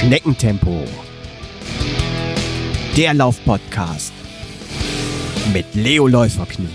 Schneckentempo. 0.00 0.82
Der 2.96 3.12
Laufpodcast 3.12 4.14
mit 5.52 5.74
Leo 5.74 6.06
Läuferknie. 6.06 6.70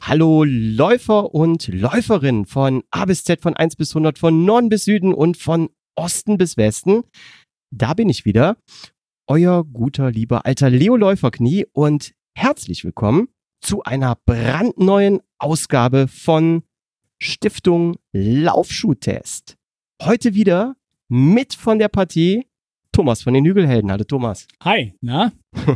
Hallo 0.00 0.44
Läufer 0.44 1.34
und 1.34 1.66
Läuferinnen 1.66 2.46
von 2.46 2.84
A 2.92 3.04
bis 3.04 3.24
Z, 3.24 3.42
von 3.42 3.56
1 3.56 3.74
bis 3.74 3.90
100, 3.96 4.16
von 4.16 4.44
Norden 4.44 4.68
bis 4.68 4.84
Süden 4.84 5.12
und 5.12 5.36
von 5.36 5.70
Osten 5.96 6.38
bis 6.38 6.56
Westen. 6.56 7.02
Da 7.72 7.94
bin 7.94 8.08
ich 8.08 8.24
wieder, 8.24 8.56
euer 9.26 9.64
guter, 9.64 10.12
lieber 10.12 10.46
alter 10.46 10.70
Leo 10.70 10.94
Läuferknie 10.94 11.66
und 11.72 12.12
herzlich 12.34 12.84
willkommen 12.84 13.28
zu 13.60 13.82
einer 13.82 14.16
brandneuen 14.24 15.20
Ausgabe 15.38 16.08
von 16.08 16.62
Stiftung 17.18 17.96
Laufschuhtest. 18.12 19.56
Heute 20.02 20.34
wieder 20.34 20.76
mit 21.08 21.54
von 21.54 21.78
der 21.78 21.88
Partie 21.88 22.46
Thomas 22.92 23.22
von 23.22 23.34
den 23.34 23.44
Hügelhelden. 23.44 23.90
Hallo 23.90 24.04
Thomas. 24.04 24.46
Hi, 24.62 24.94
na? 25.00 25.32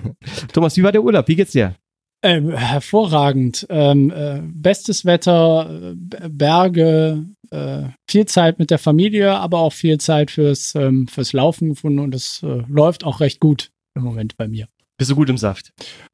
Thomas, 0.52 0.76
wie 0.76 0.82
war 0.82 0.92
der 0.92 1.02
Urlaub? 1.02 1.28
Wie 1.28 1.36
geht's 1.36 1.52
dir? 1.52 1.76
Ähm, 2.22 2.50
hervorragend. 2.50 3.66
Ähm, 3.68 4.10
äh, 4.10 4.40
bestes 4.42 5.04
Wetter, 5.04 5.92
äh, 5.92 6.28
Berge, 6.28 7.26
äh, 7.50 7.82
viel 8.08 8.24
Zeit 8.26 8.58
mit 8.58 8.70
der 8.70 8.78
Familie, 8.78 9.34
aber 9.34 9.58
auch 9.58 9.74
viel 9.74 9.98
Zeit 9.98 10.30
fürs, 10.30 10.74
ähm, 10.74 11.06
fürs 11.06 11.34
Laufen 11.34 11.70
gefunden 11.70 11.98
und 11.98 12.14
es 12.14 12.42
äh, 12.42 12.62
läuft 12.66 13.04
auch 13.04 13.20
recht 13.20 13.40
gut 13.40 13.70
im 13.94 14.02
Moment 14.02 14.36
bei 14.36 14.48
mir. 14.48 14.68
Bist 14.96 15.10
du 15.10 15.16
gut 15.16 15.28
im 15.28 15.36
Saft? 15.36 15.72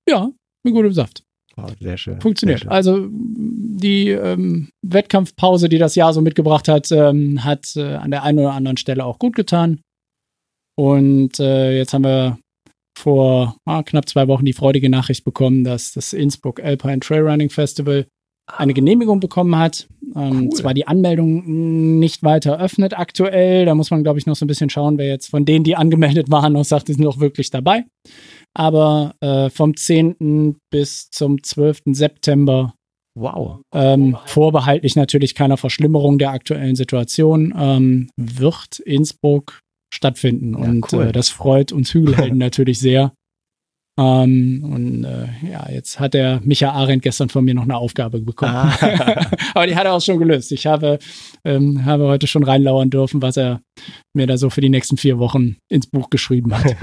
Ja, 0.09 0.31
bin 0.62 0.75
gut 0.75 0.86
im 0.86 0.92
Saft. 0.92 1.22
Oh, 1.56 1.66
sehr 1.80 1.97
schön. 1.97 2.20
Funktioniert. 2.20 2.61
Sehr 2.61 2.64
schön. 2.64 2.72
Also 2.72 3.08
die 3.11 4.11
ähm, 4.11 4.70
Wettkampfpause, 4.83 5.69
die 5.69 5.78
das 5.78 5.94
Jahr 5.94 6.12
so 6.12 6.20
mitgebracht 6.20 6.69
hat, 6.69 6.91
ähm, 6.92 7.44
hat 7.44 7.77
äh, 7.77 7.97
an 7.97 8.11
der 8.11 8.22
einen 8.22 8.39
oder 8.39 8.52
anderen 8.52 8.77
Stelle 8.77 9.05
auch 9.05 9.19
gut 9.19 9.34
getan. 9.34 9.80
Und 10.77 11.39
äh, 11.41 11.77
jetzt 11.77 11.92
haben 11.92 12.05
wir 12.05 12.39
vor 12.97 13.56
ah, 13.64 13.83
knapp 13.83 14.08
zwei 14.08 14.28
Wochen 14.28 14.44
die 14.44 14.52
freudige 14.52 14.91
Nachricht 14.91 15.25
bekommen, 15.25 15.64
dass 15.64 15.92
das 15.92 16.12
Innsbruck 16.12 16.62
Alpine 16.62 17.00
Trailrunning 17.00 17.50
Festival 17.50 18.06
eine 18.47 18.74
Genehmigung 18.74 19.20
bekommen 19.20 19.56
hat. 19.56 19.89
Ähm, 20.17 20.48
Cool. 20.48 20.50
Zwar 20.50 20.74
die 20.74 20.86
Anmeldung 20.86 21.98
nicht 21.98 22.22
weiter 22.22 22.58
öffnet 22.58 22.98
aktuell, 22.98 23.64
da 23.64 23.74
muss 23.74 23.91
man, 23.91 24.02
glaube 24.02 24.19
ich, 24.19 24.27
noch 24.27 24.34
so 24.36 24.45
ein 24.45 24.48
bisschen 24.48 24.70
schauen, 24.70 24.98
wer 24.98 25.06
jetzt 25.06 25.28
von 25.28 25.45
denen, 25.45 25.64
die 25.64 25.77
angemeldet 25.77 26.30
waren, 26.30 26.52
noch 26.52 26.64
sagt, 26.64 26.89
die 26.89 26.95
sind 26.95 27.05
noch 27.05 27.20
wirklich 27.20 27.50
dabei. 27.50 27.84
Aber 28.55 29.15
äh, 29.20 29.48
vom 29.51 29.77
10. 29.77 30.56
bis 30.70 31.11
zum 31.11 31.43
12. 31.43 31.83
September 31.93 32.75
Wow. 33.17 33.61
ähm, 33.75 34.17
vorbehaltlich 34.27 34.95
natürlich 34.95 35.34
keiner 35.34 35.57
Verschlimmerung 35.57 36.19
der 36.19 36.31
aktuellen 36.31 36.77
Situation, 36.77 37.53
ähm, 37.59 38.11
wird 38.17 38.79
Innsbruck 38.79 39.61
stattfinden. 39.92 40.53
Ja, 40.53 40.69
und 40.70 40.92
cool. 40.92 41.09
äh, 41.09 41.12
das 41.12 41.29
freut 41.29 41.73
uns 41.73 41.92
Hügelhelden 41.92 42.39
natürlich 42.39 42.79
sehr. 42.79 43.12
Ähm, 43.98 44.64
und 44.64 45.05
äh, 45.05 45.28
ja, 45.50 45.69
jetzt 45.70 46.00
hat 46.00 46.14
der 46.14 46.41
Micha 46.44 46.70
Arendt 46.70 47.02
gestern 47.02 47.28
von 47.28 47.44
mir 47.44 47.55
noch 47.55 47.64
eine 47.64 47.77
Aufgabe 47.77 48.20
bekommen. 48.20 48.55
Ah. 48.55 48.72
Aber 49.55 49.66
die 49.66 49.77
hat 49.77 49.84
er 49.84 49.94
auch 49.94 50.00
schon 50.00 50.19
gelöst. 50.19 50.52
Ich 50.52 50.66
habe, 50.66 50.98
ähm, 51.44 51.84
habe 51.84 52.06
heute 52.06 52.27
schon 52.27 52.44
reinlauern 52.44 52.91
dürfen, 52.91 53.20
was 53.20 53.36
er 53.36 53.61
mir 54.14 54.27
da 54.27 54.36
so 54.36 54.50
für 54.50 54.61
die 54.61 54.68
nächsten 54.68 54.96
vier 54.96 55.18
Wochen 55.18 55.56
ins 55.68 55.86
Buch 55.86 56.11
geschrieben 56.11 56.56
hat. 56.56 56.77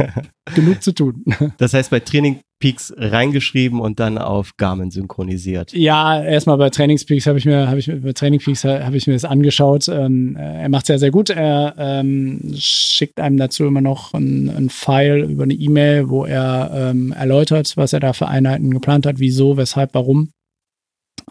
Genug 0.55 0.83
zu 0.83 0.93
tun. 0.93 1.23
Das 1.57 1.73
heißt, 1.73 1.89
bei 1.89 1.99
Training 1.99 2.39
Peaks 2.59 2.91
reingeschrieben 2.97 3.79
und 3.79 3.99
dann 3.99 4.17
auf 4.17 4.57
Garmin 4.57 4.89
synchronisiert. 4.89 5.73
Ja, 5.73 6.23
erstmal 6.23 6.57
bei 6.57 6.69
Trainingspeaks 6.69 7.27
habe 7.27 7.37
ich 7.37 7.45
mir, 7.45 7.67
habe 7.67 7.79
ich 7.79 7.87
bei 7.87 8.13
Trainingpeaks 8.13 8.63
habe 8.63 8.97
ich 8.97 9.05
mir 9.05 9.13
das 9.13 9.25
angeschaut. 9.25 9.87
Ähm, 9.87 10.35
äh, 10.35 10.63
er 10.63 10.69
macht 10.69 10.87
sehr, 10.87 10.97
sehr 10.97 11.11
gut. 11.11 11.29
Er 11.29 11.75
ähm, 11.77 12.53
schickt 12.55 13.19
einem 13.19 13.37
dazu 13.37 13.65
immer 13.65 13.81
noch 13.81 14.13
ein, 14.13 14.49
ein 14.49 14.69
File 14.69 15.29
über 15.29 15.43
eine 15.43 15.53
E-Mail, 15.53 16.09
wo 16.09 16.25
er 16.25 16.71
ähm, 16.73 17.11
erläutert, 17.11 17.77
was 17.77 17.93
er 17.93 17.99
da 17.99 18.13
für 18.13 18.27
Einheiten 18.27 18.71
geplant 18.71 19.05
hat, 19.05 19.19
wieso, 19.19 19.57
weshalb, 19.57 19.93
warum. 19.93 20.31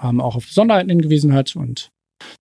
Ähm, 0.03 0.21
auch 0.21 0.37
auf 0.37 0.47
Besonderheiten 0.47 0.91
hingewiesen 0.91 1.33
hat 1.33 1.57
und 1.57 1.91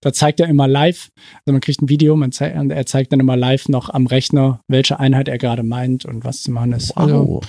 da 0.00 0.12
zeigt 0.12 0.40
er 0.40 0.48
immer 0.48 0.66
live, 0.68 1.08
also 1.44 1.52
man 1.52 1.60
kriegt 1.60 1.82
ein 1.82 1.88
Video, 1.88 2.16
man 2.16 2.32
zei 2.32 2.48
er 2.48 2.86
zeigt 2.86 3.12
dann 3.12 3.20
immer 3.20 3.36
live 3.36 3.68
noch 3.68 3.90
am 3.90 4.06
Rechner, 4.06 4.60
welche 4.68 4.98
Einheit 4.98 5.28
er 5.28 5.38
gerade 5.38 5.62
meint 5.62 6.04
und 6.04 6.24
was 6.24 6.42
zu 6.42 6.50
machen 6.50 6.72
ist. 6.72 6.96
Also, 6.96 7.40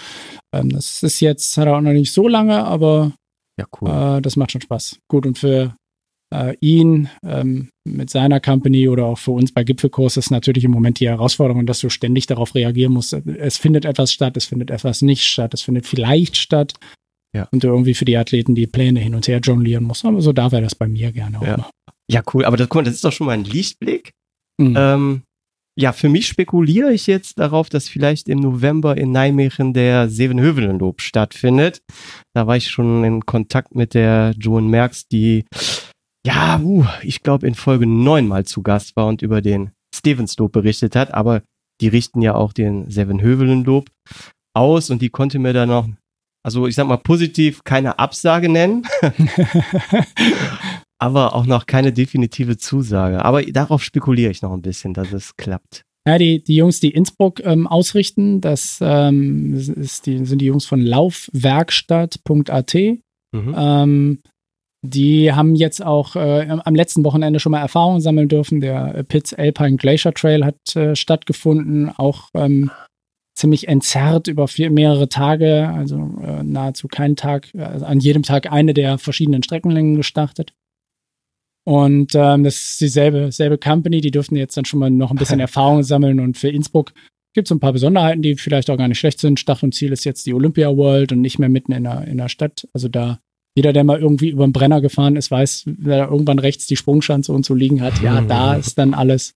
ähm, 0.53 0.69
das 0.69 1.03
ist 1.03 1.19
jetzt, 1.19 1.57
hat 1.57 1.67
er 1.67 1.77
auch 1.77 1.81
noch 1.81 1.93
nicht 1.93 2.11
so 2.13 2.27
lange, 2.27 2.63
aber 2.65 3.13
Ja, 3.59 3.65
cool. 3.81 4.17
äh, 4.17 4.21
das 4.21 4.35
macht 4.35 4.51
schon 4.51 4.61
Spaß. 4.61 4.99
Gut, 5.09 5.25
und 5.25 5.37
für 5.37 5.75
äh, 6.33 6.55
ihn 6.59 7.09
ähm, 7.23 7.69
mit 7.87 8.09
seiner 8.09 8.41
Company 8.41 8.89
oder 8.89 9.05
auch 9.05 9.17
für 9.17 9.31
uns 9.31 9.53
bei 9.53 9.63
Gipfelkurs 9.63 10.17
ist 10.17 10.29
natürlich 10.29 10.65
im 10.65 10.71
Moment 10.71 10.99
die 10.99 11.07
Herausforderung, 11.07 11.65
dass 11.65 11.79
du 11.79 11.89
ständig 11.89 12.25
darauf 12.27 12.53
reagieren 12.53 12.91
musst. 12.91 13.13
Es 13.13 13.57
findet 13.57 13.85
etwas 13.85 14.11
statt, 14.11 14.35
es 14.35 14.45
findet 14.45 14.69
etwas 14.69 15.01
nicht 15.01 15.23
statt, 15.23 15.53
es 15.53 15.61
findet 15.61 15.85
vielleicht 15.85 16.35
statt. 16.35 16.73
Ja. 17.33 17.47
Und 17.51 17.63
du 17.63 17.67
irgendwie 17.67 17.93
für 17.93 18.03
die 18.05 18.17
Athleten 18.17 18.55
die 18.55 18.67
Pläne 18.67 18.99
hin 18.99 19.15
und 19.15 19.27
her 19.27 19.39
jonglieren 19.41 19.83
musst. 19.85 20.03
Aber 20.05 20.21
so 20.21 20.33
darf 20.33 20.51
er 20.53 20.61
das 20.61 20.75
bei 20.75 20.87
mir 20.87 21.11
gerne 21.13 21.39
auch 21.39 21.45
Ja. 21.45 21.57
machen. 21.57 21.71
Ja, 22.09 22.21
cool. 22.33 22.45
Aber 22.45 22.57
das, 22.57 22.69
guck 22.69 22.79
mal, 22.79 22.83
das 22.83 22.95
ist 22.95 23.03
doch 23.03 23.11
schon 23.11 23.27
mal 23.27 23.33
ein 23.33 23.43
Lichtblick. 23.43 24.11
Mhm. 24.59 24.75
Ähm, 24.77 25.21
ja, 25.79 25.93
für 25.93 26.09
mich 26.09 26.27
spekuliere 26.27 26.91
ich 26.91 27.05
jetzt 27.05 27.37
darauf, 27.37 27.69
dass 27.69 27.87
vielleicht 27.87 28.29
im 28.29 28.39
November 28.39 28.97
in 28.97 29.11
Nijmegen 29.11 29.73
der 29.73 30.09
Sevenhövelen-Lob 30.09 31.01
stattfindet. 31.01 31.81
Da 32.33 32.47
war 32.47 32.57
ich 32.57 32.69
schon 32.69 33.03
in 33.03 33.25
Kontakt 33.27 33.75
mit 33.75 33.93
der 33.93 34.33
Joan 34.39 34.69
Merks, 34.69 35.07
die, 35.07 35.45
ja, 36.25 36.59
uh, 36.59 36.85
ich 37.03 37.21
glaube, 37.21 37.45
in 37.45 37.53
Folge 37.53 37.85
9 37.85 38.27
mal 38.27 38.45
zu 38.45 38.63
Gast 38.63 38.95
war 38.95 39.05
und 39.05 39.21
über 39.21 39.41
den 39.41 39.69
Stevens-Lob 39.93 40.51
berichtet 40.51 40.95
hat. 40.95 41.13
Aber 41.13 41.43
die 41.79 41.89
richten 41.89 42.23
ja 42.23 42.33
auch 42.33 42.53
den 42.53 42.89
Sevenhövelen-Lob 42.89 43.91
aus 44.55 44.89
und 44.89 45.03
die 45.03 45.09
konnte 45.09 45.37
mir 45.37 45.53
dann 45.53 45.69
noch, 45.69 45.87
also 46.43 46.65
ich 46.65 46.73
sag 46.73 46.87
mal 46.87 46.97
positiv, 46.97 47.63
keine 47.63 47.99
Absage 47.99 48.49
nennen. 48.49 48.87
aber 50.99 51.35
auch 51.35 51.45
noch 51.45 51.65
keine 51.65 51.93
definitive 51.93 52.57
Zusage. 52.57 53.23
Aber 53.23 53.43
darauf 53.43 53.83
spekuliere 53.83 54.31
ich 54.31 54.41
noch 54.41 54.53
ein 54.53 54.61
bisschen, 54.61 54.93
dass 54.93 55.13
es 55.13 55.35
klappt. 55.37 55.83
Ja, 56.07 56.17
die, 56.17 56.41
die 56.43 56.55
Jungs, 56.55 56.79
die 56.79 56.91
Innsbruck 56.91 57.41
ähm, 57.43 57.67
ausrichten, 57.67 58.39
das 58.39 58.79
ähm, 58.81 59.53
ist 59.53 60.05
die, 60.05 60.25
sind 60.25 60.39
die 60.39 60.45
Jungs 60.45 60.65
von 60.65 60.81
laufwerkstatt.at. 60.81 62.75
Mhm. 63.33 63.55
Ähm, 63.57 64.19
die 64.85 65.33
haben 65.33 65.55
jetzt 65.55 65.83
auch 65.83 66.15
äh, 66.15 66.47
am 66.47 66.75
letzten 66.75 67.03
Wochenende 67.03 67.41
schon 67.41 67.51
mal 67.51 67.59
Erfahrungen 67.59 67.99
sammeln 67.99 68.29
dürfen. 68.29 68.61
Der 68.61 68.95
äh, 68.95 69.03
Pitts 69.03 69.33
Alpine 69.33 69.75
Glacier 69.75 70.13
Trail 70.13 70.45
hat 70.45 70.75
äh, 70.77 70.95
stattgefunden, 70.95 71.89
auch 71.89 72.29
ähm, 72.33 72.71
ziemlich 73.35 73.67
entzerrt 73.67 74.27
über 74.27 74.47
vier, 74.47 74.71
mehrere 74.71 75.09
Tage, 75.09 75.67
also 75.69 75.97
äh, 76.23 76.41
nahezu 76.43 76.87
keinen 76.87 77.17
Tag, 77.17 77.49
also 77.57 77.85
an 77.85 77.99
jedem 77.99 78.23
Tag 78.23 78.51
eine 78.51 78.73
der 78.73 78.97
verschiedenen 78.97 79.43
Streckenlängen 79.43 79.95
gestartet. 79.95 80.53
Und 81.67 82.15
ähm, 82.15 82.45
das 82.45 82.55
ist 82.55 82.79
dieselbe 82.79 83.29
selbe 83.33 83.57
Company, 83.57 83.99
die 83.99 84.11
dürften 84.11 84.37
jetzt 84.37 84.55
dann 84.55 84.63
schon 84.63 84.79
mal 84.79 84.89
noch 84.89 85.11
ein 85.11 85.17
bisschen 85.17 85.39
Erfahrung 85.41 85.83
sammeln. 85.83 86.21
Und 86.21 86.37
für 86.37 86.47
Innsbruck 86.47 86.93
gibt 87.33 87.49
es 87.49 87.51
ein 87.51 87.59
paar 87.59 87.73
Besonderheiten, 87.73 88.21
die 88.21 88.35
vielleicht 88.35 88.69
auch 88.69 88.77
gar 88.77 88.87
nicht 88.87 88.99
schlecht 88.99 89.19
sind. 89.19 89.37
Start 89.37 89.63
und 89.63 89.75
Ziel 89.75 89.91
ist 89.91 90.05
jetzt 90.05 90.25
die 90.25 90.33
Olympia 90.33 90.69
World 90.77 91.11
und 91.11 91.19
nicht 91.19 91.39
mehr 91.39 91.49
mitten 91.49 91.73
in 91.73 91.83
der, 91.83 92.07
in 92.07 92.19
der 92.19 92.29
Stadt. 92.29 92.69
Also 92.71 92.87
da 92.87 93.19
jeder, 93.53 93.73
der 93.73 93.83
mal 93.83 93.99
irgendwie 93.99 94.29
über 94.29 94.47
den 94.47 94.53
Brenner 94.53 94.79
gefahren 94.79 95.17
ist, 95.17 95.29
weiß, 95.29 95.63
wer 95.65 95.97
da 95.97 96.05
irgendwann 96.09 96.39
rechts 96.39 96.67
die 96.67 96.77
Sprungschanze 96.77 97.33
und 97.33 97.45
so 97.45 97.53
liegen 97.53 97.81
hat. 97.81 98.01
Ja, 98.01 98.21
da 98.21 98.55
ist 98.55 98.77
dann 98.77 98.93
alles. 98.93 99.33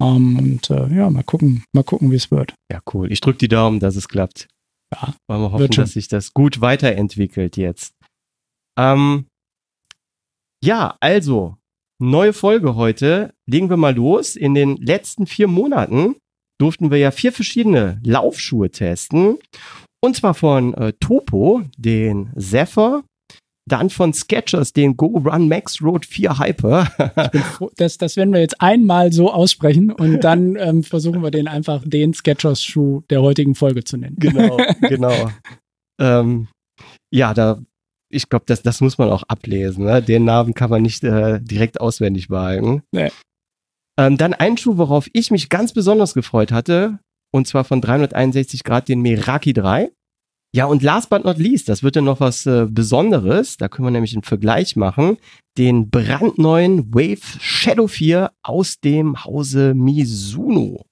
Ähm, 0.00 0.38
und 0.38 0.70
äh, 0.70 0.94
ja, 0.94 1.10
mal 1.10 1.24
gucken, 1.24 1.64
mal 1.72 1.82
gucken, 1.82 2.12
wie 2.12 2.16
es 2.16 2.30
wird. 2.30 2.54
Ja, 2.70 2.82
cool. 2.92 3.10
Ich 3.10 3.20
drücke 3.20 3.38
die 3.38 3.48
Daumen, 3.48 3.80
dass 3.80 3.96
es 3.96 4.06
klappt. 4.06 4.46
Ja, 4.92 5.14
Wollen 5.26 5.42
wir 5.42 5.50
hoffen, 5.50 5.70
dass 5.72 5.94
sich 5.94 6.06
das 6.06 6.34
gut 6.34 6.60
weiterentwickelt 6.60 7.56
jetzt. 7.56 7.94
Ähm, 8.78 9.26
ja, 10.62 10.96
also, 11.00 11.56
neue 12.00 12.32
Folge 12.32 12.74
heute. 12.74 13.34
Legen 13.46 13.70
wir 13.70 13.76
mal 13.76 13.94
los. 13.94 14.36
In 14.36 14.54
den 14.54 14.76
letzten 14.76 15.26
vier 15.26 15.48
Monaten 15.48 16.16
durften 16.60 16.90
wir 16.90 16.98
ja 16.98 17.10
vier 17.10 17.32
verschiedene 17.32 18.00
Laufschuhe 18.04 18.70
testen. 18.70 19.38
Und 20.02 20.16
zwar 20.16 20.34
von 20.34 20.74
äh, 20.74 20.92
Topo, 21.00 21.62
den 21.78 22.30
Zephyr, 22.36 23.04
dann 23.66 23.88
von 23.88 24.12
Skechers, 24.12 24.72
den 24.72 24.96
Go 24.96 25.06
Run 25.06 25.48
Max 25.48 25.80
Road 25.82 26.04
4 26.04 26.38
Hyper. 26.38 26.86
Froh, 27.54 27.70
das, 27.76 27.96
das 27.96 28.16
werden 28.16 28.32
wir 28.32 28.40
jetzt 28.40 28.60
einmal 28.60 29.12
so 29.12 29.32
aussprechen 29.32 29.90
und 29.90 30.22
dann 30.22 30.56
ähm, 30.56 30.82
versuchen 30.82 31.22
wir 31.22 31.30
den 31.30 31.48
einfach 31.48 31.82
den 31.84 32.12
Skechers-Schuh 32.12 33.02
der 33.08 33.22
heutigen 33.22 33.54
Folge 33.54 33.84
zu 33.84 33.96
nennen. 33.96 34.16
genau, 34.18 34.58
genau. 34.82 35.30
Ähm, 35.98 36.48
ja, 37.10 37.32
da, 37.32 37.60
ich 38.14 38.28
glaube, 38.28 38.44
das, 38.46 38.62
das 38.62 38.80
muss 38.80 38.98
man 38.98 39.10
auch 39.10 39.24
ablesen. 39.24 39.84
Ne? 39.84 40.02
Den 40.02 40.24
Namen 40.24 40.54
kann 40.54 40.70
man 40.70 40.82
nicht 40.82 41.04
äh, 41.04 41.40
direkt 41.40 41.80
auswendig 41.80 42.28
behalten. 42.28 42.82
Nee. 42.92 43.10
Ähm, 43.98 44.16
dann 44.16 44.34
ein 44.34 44.56
Schuh, 44.56 44.76
worauf 44.76 45.08
ich 45.12 45.30
mich 45.30 45.48
ganz 45.48 45.72
besonders 45.72 46.14
gefreut 46.14 46.52
hatte, 46.52 46.98
und 47.32 47.46
zwar 47.46 47.64
von 47.64 47.80
361 47.80 48.64
Grad 48.64 48.88
den 48.88 49.02
Meraki 49.02 49.52
3. 49.52 49.90
Ja, 50.54 50.66
und 50.66 50.84
last 50.84 51.10
but 51.10 51.24
not 51.24 51.38
least, 51.38 51.68
das 51.68 51.82
wird 51.82 51.96
ja 51.96 52.02
noch 52.02 52.20
was 52.20 52.46
äh, 52.46 52.66
Besonderes. 52.70 53.56
Da 53.56 53.68
können 53.68 53.86
wir 53.86 53.90
nämlich 53.90 54.14
einen 54.14 54.22
Vergleich 54.22 54.76
machen. 54.76 55.18
Den 55.58 55.90
brandneuen 55.90 56.94
Wave 56.94 57.40
Shadow 57.40 57.88
4 57.88 58.30
aus 58.44 58.78
dem 58.78 59.24
Hause 59.24 59.74
Mizuno. 59.74 60.84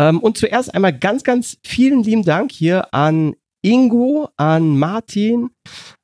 Ähm, 0.00 0.18
und 0.18 0.38
zuerst 0.38 0.74
einmal 0.74 0.96
ganz, 0.96 1.22
ganz 1.22 1.58
vielen 1.62 2.02
lieben 2.02 2.24
Dank 2.24 2.50
hier 2.50 2.92
an 2.92 3.36
Ingo, 3.62 4.28
an 4.36 4.78
Martin, 4.78 5.50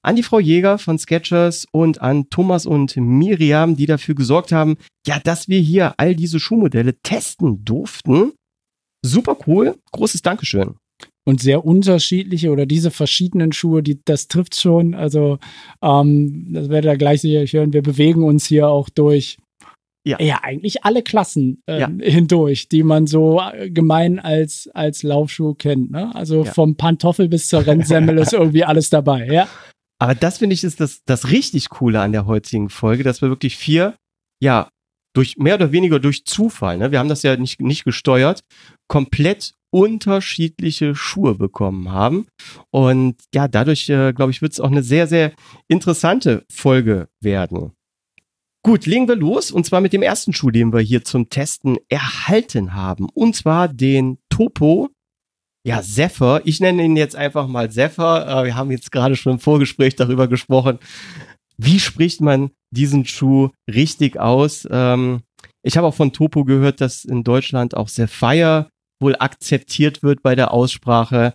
an 0.03 0.17
die 0.17 0.23
Frau 0.23 0.39
Jäger 0.39 0.79
von 0.79 0.99
Sketchers 0.99 1.67
und 1.73 2.01
an 2.01 2.31
Thomas 2.31 2.67
und 2.67 2.97
Miriam, 2.97 3.77
die 3.77 3.87
dafür 3.87 4.15
gesorgt 4.15 4.53
haben, 4.53 4.77
ja, 5.07 5.19
dass 5.19 5.49
wir 5.49 5.61
hier 5.61 5.95
all 5.99 6.15
diese 6.15 6.41
Schuhmodelle 6.41 7.01
testen 7.03 7.65
durften. 7.65 8.33
Super 9.05 9.37
cool. 9.47 9.77
Großes 9.93 10.23
Dankeschön 10.23 10.77
und 11.29 11.43
sehr 11.43 11.67
unterschiedliche 11.67 12.51
oder 12.51 12.65
diese 12.65 12.91
verschiedenen 12.91 13.53
Schuhe, 13.53 13.83
die, 13.83 14.01
das 14.03 14.29
trifft 14.29 14.59
schon. 14.59 14.95
Also, 14.95 15.39
ähm, 15.83 16.55
das 16.55 16.71
werdet 16.71 16.91
ihr 16.91 16.97
gleich 16.97 17.21
sicherlich 17.21 17.53
hören. 17.53 17.75
Wir 17.75 17.83
bewegen 17.83 18.23
uns 18.23 18.47
hier 18.47 18.69
auch 18.69 18.89
durch 18.89 19.37
ja, 20.09 20.21
ja 20.21 20.41
eigentlich 20.43 20.85
alle 20.85 21.03
Klassen 21.03 21.63
äh, 21.67 21.81
ja. 21.81 21.91
hindurch, 22.01 22.69
die 22.69 22.83
man 22.83 23.07
so 23.07 23.41
äh, 23.41 23.71
gemein 23.71 24.19
als, 24.19 24.69
als 24.73 25.03
Laufschuh 25.03 25.55
kennt. 25.55 25.91
Ne? 25.91 26.15
Also 26.15 26.45
ja. 26.45 26.53
vom 26.53 26.77
Pantoffel 26.77 27.29
bis 27.29 27.49
zur 27.49 27.67
Rennsemmel 27.67 28.19
ist 28.19 28.33
irgendwie 28.33 28.65
alles 28.65 28.91
dabei, 28.91 29.27
ja. 29.27 29.49
Aber 30.01 30.15
das 30.15 30.39
finde 30.39 30.55
ich 30.55 30.65
ist 30.65 30.81
das, 30.81 31.03
das 31.05 31.31
richtig 31.31 31.69
Coole 31.69 32.01
an 32.01 32.13
der 32.13 32.27
heutigen 32.27 32.71
Folge, 32.71 33.03
dass 33.03 33.21
wir 33.21 33.29
wirklich 33.29 33.57
vier, 33.57 33.97
ja, 34.41 34.69
durch 35.15 35.37
mehr 35.37 35.57
oder 35.57 35.73
weniger 35.73 35.99
durch 35.99 36.25
Zufall, 36.25 36.79
ne? 36.79 36.93
wir 36.93 37.01
haben 37.01 37.09
das 37.09 37.23
ja 37.23 37.37
nicht, 37.37 37.61
nicht 37.61 37.85
gesteuert, 37.85 38.43
komplett 38.89 39.55
unterschiedliche 39.71 40.95
Schuhe 40.95 41.35
bekommen 41.35 41.91
haben. 41.91 42.27
Und 42.71 43.17
ja, 43.35 43.49
dadurch, 43.49 43.89
äh, 43.89 44.13
glaube 44.13 44.31
ich, 44.31 44.41
wird 44.41 44.53
es 44.53 44.61
auch 44.61 44.71
eine 44.71 44.83
sehr, 44.83 45.07
sehr 45.07 45.33
interessante 45.69 46.45
Folge 46.51 47.09
werden. 47.21 47.73
Gut, 48.65 48.87
legen 48.87 49.09
wir 49.09 49.17
los 49.17 49.51
und 49.51 49.65
zwar 49.65 49.81
mit 49.81 49.93
dem 49.93 50.03
ersten 50.03 50.33
Schuh, 50.33 50.51
den 50.51 50.73
wir 50.73 50.81
hier 50.81 51.05
zum 51.05 51.31
Testen 51.31 51.79
erhalten 51.89 52.75
haben. 52.75 53.09
Und 53.15 53.37
zwar 53.37 53.69
den 53.69 54.19
Topo. 54.29 54.91
Ja, 55.65 55.83
Zephyr. 55.83 56.43
Ich 56.45 56.61
nenne 56.61 56.85
ihn 56.85 56.97
jetzt 56.97 57.17
einfach 57.17 57.47
mal 57.47 57.71
Zephyr. 57.71 58.27
Äh, 58.27 58.45
wir 58.47 58.57
haben 58.57 58.71
jetzt 58.71 58.91
gerade 58.91 59.17
schon 59.17 59.35
im 59.35 59.39
Vorgespräch 59.39 59.97
darüber 59.97 60.29
gesprochen. 60.29 60.79
Wie 61.57 61.81
spricht 61.81 62.21
man 62.21 62.51
diesen 62.71 63.05
Schuh 63.05 63.51
richtig 63.71 64.19
aus? 64.19 64.67
Ähm, 64.71 65.23
ich 65.63 65.77
habe 65.77 65.87
auch 65.87 65.95
von 65.95 66.13
Topo 66.13 66.45
gehört, 66.45 66.81
dass 66.81 67.05
in 67.05 67.25
Deutschland 67.25 67.77
auch 67.77 67.89
Sapphire 67.89 68.71
wohl 69.01 69.17
akzeptiert 69.19 70.03
wird 70.03 70.23
bei 70.23 70.35
der 70.35 70.53
Aussprache. 70.53 71.35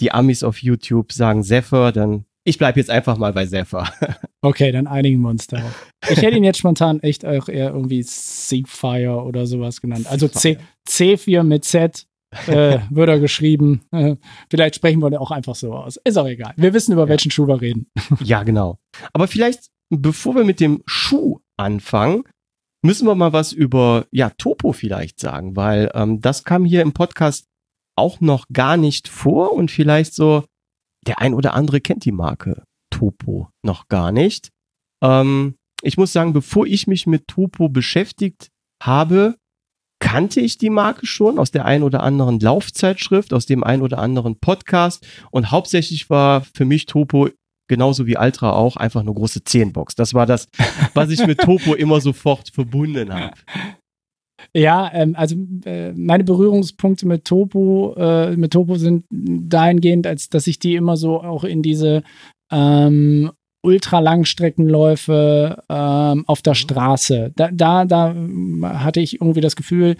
Die 0.00 0.12
Amis 0.12 0.42
auf 0.42 0.62
YouTube 0.62 1.12
sagen 1.12 1.42
Zephyr, 1.42 1.92
dann 1.92 2.24
ich 2.44 2.58
bleibe 2.58 2.80
jetzt 2.80 2.90
einfach 2.90 3.16
mal 3.16 3.32
bei 3.32 3.46
Zephyr. 3.46 3.84
Okay, 4.42 4.72
dann 4.72 4.86
einigen 4.86 5.20
wir 5.20 5.28
uns 5.28 5.48
darauf. 5.48 5.92
Ich 6.08 6.22
hätte 6.22 6.38
ihn 6.38 6.44
jetzt 6.44 6.56
spontan 6.56 7.00
echt 7.00 7.26
auch 7.26 7.50
eher 7.50 7.74
irgendwie 7.74 8.02
Seafire 8.02 9.22
oder 9.22 9.46
sowas 9.46 9.82
genannt. 9.82 10.06
Also 10.08 10.28
C, 10.28 10.56
C4 10.88 11.42
mit 11.42 11.66
Z 11.66 12.06
äh, 12.46 12.78
wird 12.88 13.08
er 13.10 13.20
geschrieben. 13.20 13.82
Äh, 13.90 14.16
vielleicht 14.50 14.76
sprechen 14.76 15.02
wir 15.02 15.20
auch 15.20 15.30
einfach 15.30 15.54
so 15.54 15.74
aus. 15.74 15.98
Ist 16.02 16.16
auch 16.16 16.26
egal. 16.26 16.54
Wir 16.56 16.72
wissen, 16.72 16.92
über 16.92 17.02
ja. 17.02 17.08
welchen 17.10 17.30
Schuh 17.30 17.46
wir 17.46 17.60
reden. 17.60 17.86
Ja, 18.24 18.42
genau. 18.42 18.78
Aber 19.12 19.28
vielleicht, 19.28 19.68
bevor 19.90 20.34
wir 20.34 20.44
mit 20.44 20.58
dem 20.60 20.82
Schuh 20.86 21.40
anfangen, 21.58 22.24
müssen 22.82 23.06
wir 23.06 23.14
mal 23.14 23.34
was 23.34 23.52
über 23.52 24.06
ja 24.10 24.30
Topo 24.30 24.72
vielleicht 24.72 25.20
sagen, 25.20 25.54
weil 25.54 25.90
ähm, 25.92 26.22
das 26.22 26.44
kam 26.44 26.64
hier 26.64 26.80
im 26.80 26.92
Podcast 26.92 27.46
auch 27.94 28.20
noch 28.20 28.46
gar 28.50 28.78
nicht 28.78 29.08
vor 29.08 29.52
und 29.52 29.70
vielleicht 29.70 30.14
so 30.14 30.44
der 31.06 31.20
ein 31.20 31.34
oder 31.34 31.54
andere 31.54 31.80
kennt 31.80 32.04
die 32.04 32.12
Marke 32.12 32.64
Topo 32.90 33.48
noch 33.62 33.88
gar 33.88 34.12
nicht. 34.12 34.50
Ähm, 35.02 35.54
ich 35.82 35.96
muss 35.96 36.12
sagen, 36.12 36.32
bevor 36.32 36.66
ich 36.66 36.86
mich 36.86 37.06
mit 37.06 37.26
Topo 37.28 37.68
beschäftigt 37.68 38.48
habe, 38.82 39.36
kannte 40.00 40.40
ich 40.40 40.58
die 40.58 40.70
Marke 40.70 41.06
schon 41.06 41.38
aus 41.38 41.50
der 41.50 41.64
ein 41.64 41.82
oder 41.82 42.02
anderen 42.02 42.40
Laufzeitschrift, 42.40 43.32
aus 43.32 43.46
dem 43.46 43.62
ein 43.62 43.82
oder 43.82 43.98
anderen 43.98 44.38
Podcast 44.38 45.06
und 45.30 45.50
hauptsächlich 45.50 46.10
war 46.10 46.42
für 46.54 46.64
mich 46.64 46.86
Topo 46.86 47.28
genauso 47.68 48.06
wie 48.06 48.16
Ultra 48.18 48.52
auch, 48.52 48.76
einfach 48.76 49.00
eine 49.00 49.14
große 49.14 49.44
Zehnbox. 49.44 49.94
Das 49.94 50.12
war 50.12 50.26
das, 50.26 50.48
was 50.94 51.10
ich 51.10 51.24
mit 51.24 51.38
Topo 51.38 51.74
immer 51.74 52.00
sofort 52.00 52.50
verbunden 52.52 53.14
habe. 53.14 53.32
Ja, 54.54 54.90
ähm, 54.92 55.14
also 55.16 55.36
äh, 55.64 55.92
meine 55.92 56.24
Berührungspunkte 56.24 57.06
mit 57.06 57.24
Topo, 57.24 57.94
äh, 57.96 58.36
mit 58.36 58.52
Topo 58.52 58.76
sind 58.76 59.04
dahingehend, 59.10 60.06
als 60.06 60.28
dass 60.28 60.46
ich 60.46 60.58
die 60.58 60.74
immer 60.74 60.96
so 60.96 61.20
auch 61.20 61.44
in 61.44 61.62
diese 61.62 62.02
ähm, 62.50 63.30
Ultralangstreckenläufe 63.62 65.62
ähm, 65.68 66.24
auf 66.26 66.42
der 66.42 66.52
mhm. 66.52 66.56
Straße. 66.56 67.32
Da, 67.36 67.50
da, 67.52 67.84
da 67.84 68.14
hatte 68.62 69.00
ich 69.00 69.20
irgendwie 69.20 69.40
das 69.40 69.56
Gefühl, 69.56 69.96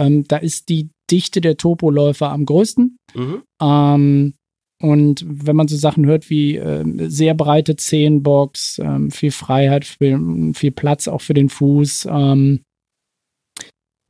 ähm, 0.00 0.24
da 0.28 0.36
ist 0.36 0.68
die 0.68 0.90
Dichte 1.10 1.40
der 1.40 1.56
Topoläufer 1.56 2.30
am 2.30 2.44
größten. 2.44 2.98
Mhm. 3.14 3.42
Ähm, 3.62 4.34
und 4.82 5.24
wenn 5.26 5.56
man 5.56 5.68
so 5.68 5.76
Sachen 5.76 6.04
hört 6.04 6.28
wie 6.28 6.56
äh, 6.56 6.84
sehr 7.08 7.34
breite 7.34 7.76
Zehenbox, 7.76 8.78
ähm, 8.78 9.10
viel 9.10 9.30
Freiheit, 9.30 9.86
viel, 9.86 10.52
viel, 10.54 10.70
Platz 10.70 11.08
auch 11.08 11.22
für 11.22 11.32
den 11.32 11.48
Fuß, 11.48 12.06
ähm, 12.10 12.16
ähm, 12.16 12.60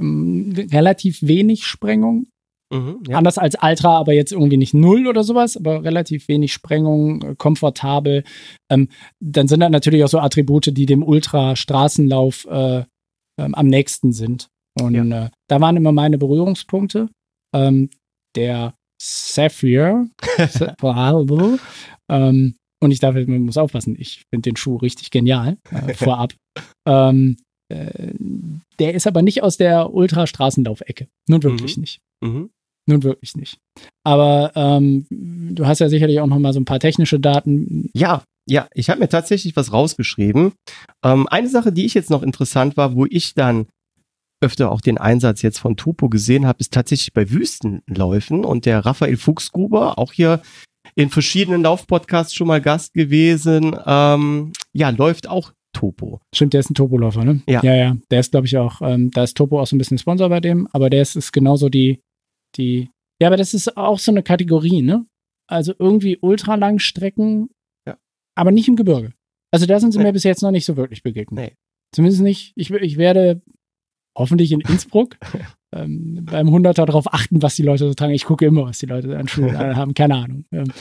relativ 0.00 1.22
wenig 1.22 1.66
Sprengung. 1.66 2.26
Mhm, 2.72 3.02
ja. 3.08 3.16
Anders 3.16 3.38
als 3.38 3.56
Ultra, 3.62 3.96
aber 3.96 4.12
jetzt 4.12 4.32
irgendwie 4.32 4.56
nicht 4.56 4.74
null 4.74 5.06
oder 5.06 5.22
sowas, 5.22 5.56
aber 5.56 5.84
relativ 5.84 6.26
wenig 6.26 6.52
Sprengung, 6.52 7.22
äh, 7.22 7.34
komfortabel. 7.36 8.24
Ähm, 8.70 8.88
dann 9.20 9.46
sind 9.46 9.60
da 9.60 9.68
natürlich 9.68 10.02
auch 10.02 10.08
so 10.08 10.18
Attribute, 10.18 10.76
die 10.76 10.86
dem 10.86 11.04
Ultra-Straßenlauf 11.04 12.46
äh, 12.50 12.84
ähm, 13.38 13.54
am 13.54 13.66
nächsten 13.66 14.12
sind. 14.12 14.48
Und 14.80 14.94
ja. 14.94 15.26
äh, 15.26 15.30
da 15.48 15.60
waren 15.60 15.76
immer 15.76 15.92
meine 15.92 16.18
Berührungspunkte. 16.18 17.08
Ähm, 17.54 17.88
der 18.34 18.74
Sapphire. 19.00 20.08
ähm, 22.10 22.56
und 22.82 22.90
ich 22.90 22.98
darf, 23.00 23.14
man 23.14 23.40
muss 23.40 23.56
aufpassen, 23.56 23.96
ich 23.98 24.24
finde 24.30 24.50
den 24.50 24.56
Schuh 24.56 24.76
richtig 24.76 25.10
genial, 25.10 25.58
äh, 25.70 25.94
vorab. 25.94 26.34
ähm, 26.86 27.36
äh, 27.68 28.12
der 28.78 28.94
ist 28.94 29.06
aber 29.06 29.22
nicht 29.22 29.42
aus 29.42 29.56
der 29.56 29.92
Ultrastraßenlaufecke. 29.92 31.08
Nun 31.28 31.42
wirklich 31.42 31.76
mhm. 31.76 31.80
nicht. 31.80 32.00
Mhm. 32.20 32.50
Nun 32.88 33.02
wirklich 33.02 33.36
nicht. 33.36 33.58
Aber 34.04 34.52
ähm, 34.54 35.06
du 35.10 35.66
hast 35.66 35.80
ja 35.80 35.88
sicherlich 35.88 36.20
auch 36.20 36.26
noch 36.26 36.38
mal 36.38 36.52
so 36.52 36.60
ein 36.60 36.64
paar 36.64 36.78
technische 36.78 37.18
Daten. 37.18 37.90
Ja, 37.94 38.22
ja, 38.48 38.68
ich 38.74 38.90
habe 38.90 39.00
mir 39.00 39.08
tatsächlich 39.08 39.56
was 39.56 39.72
rausgeschrieben. 39.72 40.52
Ähm, 41.04 41.26
eine 41.28 41.48
Sache, 41.48 41.72
die 41.72 41.84
ich 41.84 41.94
jetzt 41.94 42.10
noch 42.10 42.22
interessant 42.22 42.76
war, 42.76 42.94
wo 42.94 43.04
ich 43.04 43.34
dann 43.34 43.66
öfter 44.40 44.70
auch 44.70 44.80
den 44.80 44.98
Einsatz 44.98 45.42
jetzt 45.42 45.58
von 45.58 45.76
Topo 45.76 46.08
gesehen 46.08 46.46
habe, 46.46 46.60
ist 46.60 46.72
tatsächlich 46.72 47.12
bei 47.12 47.30
Wüstenläufen 47.30 48.44
und 48.44 48.66
der 48.66 48.84
Raphael 48.84 49.16
Fuchsgruber, 49.16 49.98
auch 49.98 50.12
hier 50.12 50.42
in 50.94 51.10
verschiedenen 51.10 51.62
Laufpodcasts 51.62 52.34
schon 52.34 52.46
mal 52.46 52.60
Gast 52.60 52.94
gewesen, 52.94 53.76
ähm, 53.84 54.52
ja, 54.72 54.90
läuft 54.90 55.28
auch 55.28 55.52
Topo. 55.76 56.20
Stimmt, 56.34 56.54
der 56.54 56.60
ist 56.60 56.70
ein 56.70 56.74
Topo-Läufer, 56.74 57.22
ne? 57.22 57.42
Ja. 57.46 57.62
Ja, 57.62 57.74
ja. 57.74 57.96
Der 58.10 58.20
ist, 58.20 58.30
glaube 58.30 58.46
ich, 58.46 58.56
auch, 58.56 58.80
ähm, 58.80 59.10
da 59.10 59.24
ist 59.24 59.36
Topo 59.36 59.60
auch 59.60 59.66
so 59.66 59.76
ein 59.76 59.78
bisschen 59.78 59.98
Sponsor 59.98 60.30
bei 60.30 60.40
dem, 60.40 60.66
aber 60.72 60.88
der 60.88 61.02
ist, 61.02 61.16
ist 61.16 61.32
genauso 61.32 61.68
die, 61.68 62.00
die, 62.56 62.88
ja, 63.20 63.28
aber 63.28 63.36
das 63.36 63.52
ist 63.52 63.76
auch 63.76 63.98
so 63.98 64.10
eine 64.10 64.22
Kategorie, 64.22 64.80
ne? 64.80 65.04
Also 65.46 65.74
irgendwie 65.78 66.16
Ultralangstrecken, 66.18 67.50
ja. 67.86 67.98
aber 68.34 68.52
nicht 68.52 68.68
im 68.68 68.76
Gebirge. 68.76 69.12
Also 69.52 69.66
da 69.66 69.78
sind 69.78 69.92
sie 69.92 69.98
nee. 69.98 70.04
mir 70.04 70.12
bis 70.14 70.24
jetzt 70.24 70.42
noch 70.42 70.50
nicht 70.50 70.64
so 70.64 70.78
wirklich 70.78 71.02
begegnet. 71.02 71.38
Nee. 71.38 71.54
Zumindest 71.94 72.22
nicht, 72.22 72.54
ich, 72.56 72.70
ich 72.70 72.96
werde 72.96 73.42
hoffentlich 74.16 74.52
in 74.52 74.62
Innsbruck 74.62 75.18
ähm, 75.76 76.24
beim 76.24 76.48
100er 76.48 76.84
darauf 76.84 77.12
achten, 77.12 77.42
was 77.42 77.56
die 77.56 77.62
Leute 77.62 77.86
so 77.86 77.94
tragen. 77.94 78.12
Ich 78.12 78.24
gucke 78.24 78.46
immer, 78.46 78.66
was 78.66 78.78
die 78.78 78.86
Leute 78.86 79.16
an 79.16 79.28
Schuhen 79.28 79.56
haben, 79.76 79.94
keine 79.94 80.16
Ahnung. 80.16 80.44
Ähm, 80.52 80.72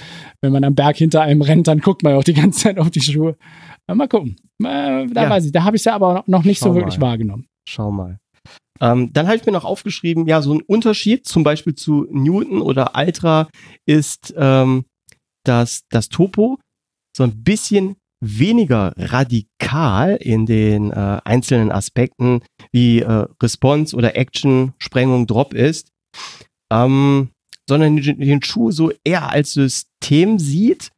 wenn 0.42 0.52
man 0.52 0.64
am 0.64 0.76
Berg 0.76 0.98
hinter 0.98 1.22
einem 1.22 1.42
rennt, 1.42 1.68
dann 1.68 1.80
guckt 1.80 2.04
man 2.04 2.16
auch 2.16 2.24
die 2.24 2.34
ganze 2.34 2.60
Zeit 2.62 2.80
auf 2.80 2.90
die 2.90 3.02
Schuhe. 3.02 3.38
Äh, 3.88 3.96
mal 3.96 4.08
gucken. 4.08 4.36
Äh, 4.64 5.08
da 5.08 5.24
ja. 5.24 5.30
weiß 5.30 5.46
ich, 5.46 5.52
da 5.52 5.64
habe 5.64 5.76
ich 5.76 5.82
es 5.82 5.86
ja 5.86 5.96
aber 5.96 6.24
noch 6.28 6.44
nicht 6.44 6.60
Schau 6.60 6.70
so 6.70 6.76
wirklich 6.76 7.00
mal. 7.00 7.08
wahrgenommen. 7.08 7.48
Schau 7.68 7.92
mal. 7.92 8.20
Ähm, 8.82 9.12
dann 9.14 9.28
habe 9.28 9.38
ich 9.38 9.46
mir 9.46 9.54
noch 9.54 9.64
aufgeschrieben, 9.66 10.28
ja, 10.28 10.42
so 10.42 10.54
ein 10.54 10.62
Unterschied 10.62 11.26
zum 11.28 11.44
Beispiel 11.44 11.76
zu 11.76 12.08
Newton 12.12 12.62
oder 12.62 12.92
Ultra 12.96 13.48
ist, 13.86 14.34
ähm, 14.38 14.86
dass 15.46 15.84
das 15.90 16.10
Topo 16.10 16.60
so 17.16 17.24
ein 17.24 17.44
bisschen 17.44 17.96
weniger 18.26 18.94
radikal 18.98 20.16
in 20.16 20.46
den 20.46 20.92
äh, 20.92 21.22
einzelnen 21.24 21.72
Aspekten 21.72 22.42
wie 22.72 23.00
äh, 23.02 23.26
Response 23.42 23.96
oder 23.96 24.16
Action, 24.16 24.74
Sprengung, 24.80 25.28
Drop 25.28 25.54
ist, 25.54 25.92
ähm, 26.72 27.30
sondern 27.68 27.98
den 27.98 28.44
Schuh 28.44 28.72
so 28.72 28.92
eher 29.04 29.30
als 29.30 29.54
System 29.54 30.40
sieht 30.40 30.92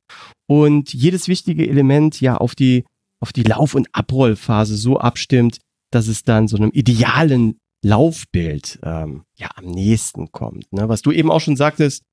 und 0.50 0.94
jedes 0.94 1.28
wichtige 1.28 1.68
Element 1.68 2.20
ja 2.22 2.38
auf 2.38 2.56
die, 2.56 2.86
auf 3.22 3.34
die 3.34 3.44
Lauf- 3.44 3.76
und 3.76 3.88
Abrollphase 3.94 4.76
so 4.78 5.00
abstimmt, 5.00 5.60
dass 5.92 6.08
es 6.08 6.24
dann 6.24 6.48
so 6.48 6.58
einem 6.58 6.72
idealen 6.72 7.58
Laufbild 7.86 8.80
ähm, 8.84 9.24
ja 9.38 9.50
am 9.56 9.66
nächsten 9.66 10.32
kommt. 10.32 10.72
Ne? 10.74 10.90
Was 10.90 11.02
du 11.02 11.12
eben 11.12 11.32
auch 11.32 11.42
schon 11.42 11.56
sagtest, 11.56 12.04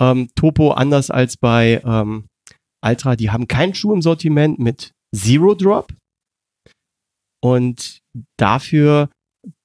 Ähm, 0.00 0.28
Topo 0.36 0.70
anders 0.70 1.10
als 1.10 1.36
bei 1.36 1.82
ähm, 1.84 2.28
Ultra, 2.84 3.16
die 3.16 3.30
haben 3.30 3.48
keinen 3.48 3.74
Schuh 3.74 3.92
im 3.92 4.02
Sortiment 4.02 4.58
mit 4.58 4.92
Zero 5.14 5.54
Drop. 5.54 5.92
Und 7.42 8.00
dafür 8.36 9.10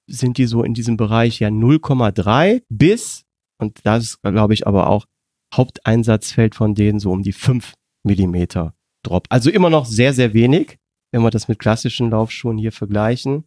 sind 0.08 0.38
die 0.38 0.46
so 0.46 0.63
in 0.63 0.74
diesem 0.74 0.98
Bereich 0.98 1.39
ja 1.39 1.50
0,3 1.50 2.63
bis, 2.70 3.24
und 3.60 3.79
das 3.84 4.03
ist, 4.03 4.22
glaube 4.22 4.53
ich, 4.53 4.67
aber 4.67 4.88
auch 4.88 5.05
Haupteinsatzfeld 5.53 6.55
von 6.55 6.75
denen 6.75 7.00
so 7.00 7.12
um 7.12 7.24
die 7.24 7.32
5 7.32 7.74
Millimeter 8.03 8.74
Drop. 9.03 9.25
Also 9.29 9.50
immer 9.50 9.70
noch 9.70 9.86
sehr, 9.86 10.13
sehr 10.13 10.34
wenig, 10.34 10.77
wenn 11.12 11.22
wir 11.22 11.29
das 11.29 11.48
mit 11.48 11.60
klassischen 11.60 12.10
Laufschuhen 12.10 12.58
hier 12.58 12.72
vergleichen. 12.72 13.46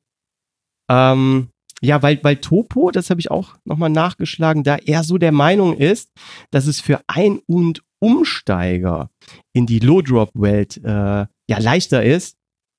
Ähm, 0.90 1.50
ja, 1.82 2.02
weil, 2.02 2.22
weil 2.22 2.36
Topo, 2.36 2.90
das 2.90 3.10
habe 3.10 3.20
ich 3.20 3.30
auch 3.30 3.56
nochmal 3.64 3.90
nachgeschlagen, 3.90 4.64
da 4.64 4.76
er 4.76 5.04
so 5.04 5.18
der 5.18 5.32
Meinung 5.32 5.76
ist, 5.76 6.10
dass 6.50 6.66
es 6.66 6.80
für 6.80 7.00
Ein- 7.06 7.40
und 7.46 7.82
Umsteiger 8.00 9.10
in 9.52 9.66
die 9.66 9.78
Low-Drop-Welt 9.78 10.78
äh, 10.84 11.26
ja 11.48 11.58
leichter 11.58 12.02
ist, 12.02 12.36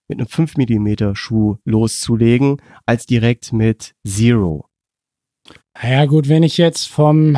mit 0.09 0.19
einem 0.19 0.27
5 0.27 0.57
mm 0.57 1.13
Schuh 1.15 1.57
loszulegen, 1.65 2.61
als 2.85 3.05
direkt 3.05 3.51
mit 3.53 3.93
Zero. 4.07 4.65
Ja 5.81 6.05
gut, 6.05 6.29
wenn 6.29 6.43
ich 6.43 6.57
jetzt 6.57 6.87
vom 6.87 7.37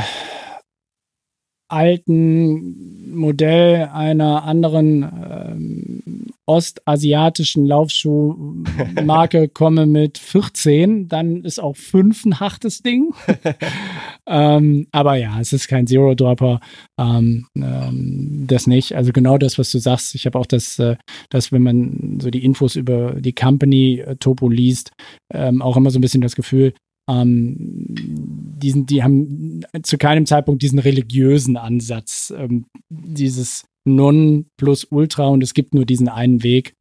alten 1.67 3.15
Modell 3.15 3.89
einer 3.93 4.43
anderen 4.43 5.03
ähm, 5.03 6.25
ostasiatischen 6.45 7.65
Laufschuhmarke 7.65 9.49
komme 9.53 9.85
mit 9.85 10.17
14, 10.17 11.07
dann 11.07 11.43
ist 11.43 11.59
auch 11.59 11.75
5 11.75 12.25
ein 12.25 12.39
hartes 12.39 12.81
Ding. 12.81 13.13
ähm, 14.29 14.85
aber 14.91 15.15
ja, 15.15 15.39
es 15.41 15.53
ist 15.53 15.67
kein 15.67 15.87
Zero-Dropper. 15.87 16.59
Ähm, 16.99 17.47
ähm, 17.57 18.45
das 18.45 18.67
nicht. 18.67 18.95
Also 18.95 19.11
genau 19.11 19.39
das, 19.39 19.57
was 19.57 19.71
du 19.71 19.79
sagst. 19.79 20.13
Ich 20.13 20.27
habe 20.27 20.37
auch 20.37 20.45
das, 20.45 20.77
äh, 20.77 20.97
das, 21.29 21.51
wenn 21.51 21.63
man 21.63 22.19
so 22.21 22.29
die 22.29 22.45
Infos 22.45 22.75
über 22.75 23.13
die 23.19 23.33
Company 23.33 24.01
äh, 24.01 24.15
Topo 24.17 24.47
liest, 24.47 24.91
ähm, 25.33 25.63
auch 25.63 25.77
immer 25.77 25.89
so 25.89 25.97
ein 25.97 26.01
bisschen 26.01 26.21
das 26.21 26.35
Gefühl, 26.35 26.73
ähm, 27.09 27.55
diesen, 27.89 28.85
die 28.85 29.01
haben 29.01 29.61
zu 29.81 29.97
keinem 29.97 30.27
Zeitpunkt 30.27 30.61
diesen 30.61 30.77
religiösen 30.77 31.57
Ansatz, 31.57 32.31
ähm, 32.37 32.65
dieses 32.89 33.65
Non 33.87 34.45
plus 34.57 34.85
Ultra 34.91 35.27
und 35.27 35.41
es 35.41 35.55
gibt 35.55 35.73
nur 35.73 35.85
diesen 35.85 36.07
einen 36.07 36.43
Weg, 36.43 36.73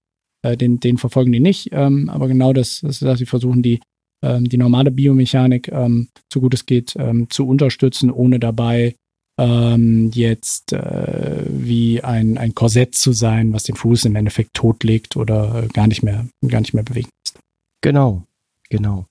äh, 0.44 0.56
den, 0.56 0.80
den 0.80 0.98
verfolgen 0.98 1.32
die 1.32 1.40
nicht, 1.40 1.70
ähm, 1.72 2.10
aber 2.10 2.28
genau 2.28 2.52
das, 2.52 2.80
das 2.82 3.00
ist, 3.00 3.18
sie 3.18 3.26
versuchen 3.26 3.62
die, 3.62 3.80
die 4.22 4.58
normale 4.58 4.90
Biomechanik, 4.90 5.68
ähm, 5.68 6.08
so 6.32 6.40
gut 6.40 6.52
es 6.54 6.66
geht, 6.66 6.94
ähm, 6.98 7.30
zu 7.30 7.46
unterstützen, 7.46 8.10
ohne 8.10 8.40
dabei 8.40 8.94
ähm, 9.38 10.10
jetzt 10.12 10.72
äh, 10.72 11.44
wie 11.48 12.02
ein, 12.02 12.36
ein 12.38 12.54
Korsett 12.54 12.96
zu 12.96 13.12
sein, 13.12 13.52
was 13.52 13.62
den 13.62 13.76
Fuß 13.76 14.04
im 14.06 14.16
Endeffekt 14.16 14.54
totlegt 14.54 15.16
oder 15.16 15.62
äh, 15.62 15.68
gar 15.68 15.86
nicht 15.86 16.02
mehr, 16.02 16.26
gar 16.46 16.60
nicht 16.60 16.74
mehr 16.74 16.82
bewegen 16.82 17.08
lässt. 17.24 17.38
Genau, 17.80 18.24
genau. 18.68 19.06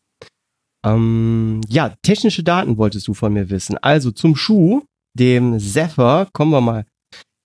Ähm, 0.86 1.62
ja, 1.70 1.96
technische 2.02 2.44
Daten 2.44 2.78
wolltest 2.78 3.08
du 3.08 3.14
von 3.14 3.34
mir 3.34 3.50
wissen. 3.50 3.78
Also 3.78 4.12
zum 4.12 4.36
Schuh, 4.36 4.84
dem 5.18 5.60
Zephyr, 5.60 6.28
kommen 6.34 6.52
wir 6.52 6.62
mal 6.62 6.86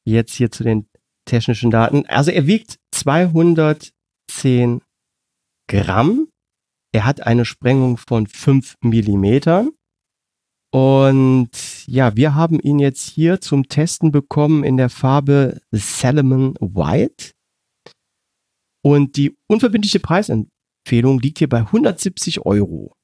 jetzt 0.05 0.35
hier 0.35 0.51
zu 0.51 0.65
den 0.65 0.87
technischen 1.25 1.71
Daten. 1.71 2.05
Also 2.07 2.33
er 2.33 2.49
wiegt 2.49 2.79
210 2.91 4.83
Gramm. 5.69 6.29
Er 6.93 7.05
hat 7.05 7.27
eine 7.27 7.45
Sprengung 7.45 7.97
von 7.97 8.27
5 8.27 8.77
Millimetern. 8.83 9.71
Und 10.71 11.51
ja, 11.87 12.17
wir 12.17 12.35
haben 12.35 12.61
ihn 12.61 12.79
jetzt 12.79 13.11
hier 13.11 13.41
zum 13.41 13.69
Testen 13.69 14.11
bekommen 14.13 14.65
in 14.65 14.77
der 14.77 14.89
Farbe 14.89 15.61
Salomon 15.71 16.55
White. 16.61 17.33
Und 18.83 19.17
die 19.17 19.37
unverbindliche 19.49 20.01
Preisempfehlung 20.01 21.21
liegt 21.21 21.39
hier 21.39 21.49
bei 21.49 21.61
170 21.61 22.45
Euro 22.47 22.95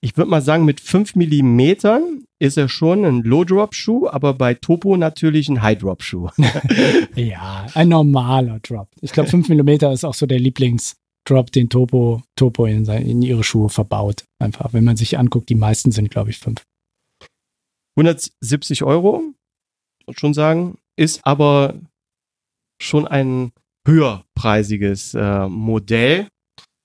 ich 0.00 0.16
würde 0.16 0.30
mal 0.30 0.42
sagen, 0.42 0.64
mit 0.64 0.80
5 0.80 1.16
Millimetern 1.16 2.24
ist 2.38 2.56
er 2.56 2.68
schon 2.68 3.04
ein 3.04 3.22
Low-Drop-Schuh, 3.22 4.08
aber 4.08 4.34
bei 4.34 4.54
Topo 4.54 4.96
natürlich 4.96 5.48
ein 5.48 5.60
High-Drop-Schuh. 5.60 6.28
ja, 7.16 7.66
ein 7.74 7.88
normaler 7.88 8.60
Drop. 8.60 8.88
Ich 9.00 9.12
glaube, 9.12 9.28
5 9.28 9.48
Millimeter 9.48 9.92
ist 9.92 10.04
auch 10.04 10.14
so 10.14 10.26
der 10.26 10.38
Lieblingsdrop, 11.28 11.52
den 11.52 11.68
Topo, 11.68 12.22
Topo 12.36 12.66
in, 12.66 12.84
seine, 12.84 13.04
in 13.04 13.22
ihre 13.22 13.44
Schuhe 13.44 13.68
verbaut. 13.68 14.24
Einfach, 14.38 14.72
wenn 14.72 14.84
man 14.84 14.96
sich 14.96 15.18
anguckt, 15.18 15.48
die 15.48 15.54
meisten 15.54 15.92
sind, 15.92 16.10
glaube 16.10 16.30
ich, 16.30 16.38
5. 16.38 16.62
170 17.96 18.84
Euro, 18.84 19.22
schon 20.10 20.34
sagen, 20.34 20.78
ist 20.96 21.20
aber 21.24 21.74
schon 22.80 23.06
ein 23.06 23.52
höherpreisiges 23.86 25.14
äh, 25.14 25.48
Modell 25.48 26.28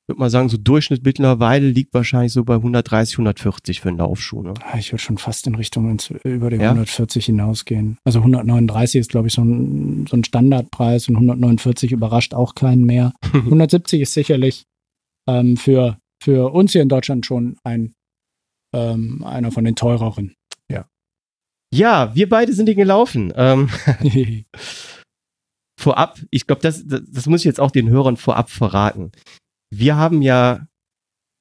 würde 0.07 0.19
mal 0.19 0.29
sagen, 0.29 0.49
so 0.49 0.57
Durchschnitt 0.57 1.03
mittlerweile 1.03 1.69
liegt 1.69 1.93
wahrscheinlich 1.93 2.33
so 2.33 2.43
bei 2.43 2.55
130, 2.55 3.15
140 3.15 3.79
für 3.79 3.89
einen 3.89 3.99
Laufschuh. 3.99 4.43
Ne? 4.43 4.53
Ah, 4.61 4.77
ich 4.77 4.91
würde 4.91 5.01
schon 5.01 5.17
fast 5.17 5.47
in 5.47 5.55
Richtung 5.55 5.89
ins, 5.89 6.09
über 6.23 6.49
die 6.49 6.57
ja? 6.57 6.71
140 6.71 7.25
hinausgehen. 7.25 7.97
Also 8.03 8.19
139 8.19 8.99
ist, 8.99 9.11
glaube 9.11 9.27
ich, 9.27 9.33
so 9.33 9.43
ein, 9.43 10.05
so 10.07 10.17
ein 10.17 10.23
Standardpreis 10.23 11.07
und 11.07 11.15
149 11.15 11.91
überrascht 11.93 12.33
auch 12.33 12.53
keinen 12.55 12.83
mehr. 12.83 13.13
170 13.33 14.01
ist 14.01 14.13
sicherlich 14.13 14.63
ähm, 15.27 15.55
für, 15.55 15.97
für 16.21 16.51
uns 16.51 16.73
hier 16.73 16.81
in 16.81 16.89
Deutschland 16.89 17.25
schon 17.25 17.55
ein, 17.63 17.93
ähm, 18.75 19.23
einer 19.23 19.51
von 19.51 19.63
den 19.63 19.75
teureren. 19.75 20.35
Ja. 20.69 20.85
Ja, 21.73 22.13
wir 22.13 22.27
beide 22.27 22.51
sind 22.51 22.67
ihn 22.67 22.75
gelaufen. 22.75 23.31
Ähm, 23.37 23.69
vorab, 25.79 26.19
ich 26.29 26.45
glaube, 26.45 26.61
das, 26.61 26.85
das, 26.85 27.03
das 27.07 27.25
muss 27.25 27.39
ich 27.41 27.45
jetzt 27.45 27.61
auch 27.61 27.71
den 27.71 27.89
Hörern 27.89 28.17
vorab 28.17 28.49
verraten 28.49 29.13
wir 29.79 29.95
haben 29.95 30.21
ja 30.21 30.67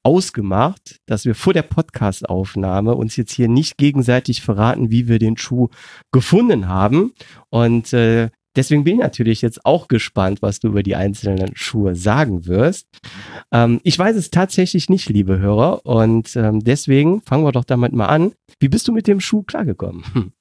ausgemacht, 0.05 1.01
dass 1.07 1.25
wir 1.25 1.35
vor 1.35 1.53
der 1.53 1.63
Podcast-Aufnahme 1.63 2.95
uns 2.95 3.17
jetzt 3.17 3.33
hier 3.33 3.49
nicht 3.49 3.77
gegenseitig 3.77 4.43
verraten, 4.43 4.91
wie 4.91 5.09
wir 5.09 5.19
den 5.19 5.37
Schuh 5.37 5.69
gefunden 6.13 6.69
haben. 6.69 7.13
Und 7.51 7.93
äh, 7.93 8.31
deswegen 8.57 8.85
bin 8.85 8.97
ich 8.97 9.01
natürlich 9.01 9.43
jetzt 9.43 9.65
auch 9.65 9.89
gespannt, 9.89 10.43
was 10.43 10.59
du 10.59 10.69
über 10.69 10.83
die 10.83 10.97
einzelnen 10.97 11.55
Schuhe 11.55 11.95
sagen 11.95 12.47
wirst. 12.47 12.89
Ähm, 13.53 13.81
ich 13.85 13.99
weiß 13.99 14.17
es 14.17 14.31
tatsächlich 14.31 14.91
nicht, 14.91 15.09
liebe 15.09 15.39
Hörer. 15.39 15.87
Und 15.87 16.35
ähm, 16.35 16.65
deswegen 16.65 17.23
fangen 17.23 17.45
wir 17.45 17.53
doch 17.53 17.65
damit 17.65 17.93
mal 17.93 18.07
an. 18.07 18.33
Wie 18.59 18.69
bist 18.69 18.89
du 18.89 18.93
mit 18.93 19.07
dem 19.07 19.21
Schuh 19.21 19.43
klargekommen? 19.43 20.05
Hm. 20.15 20.33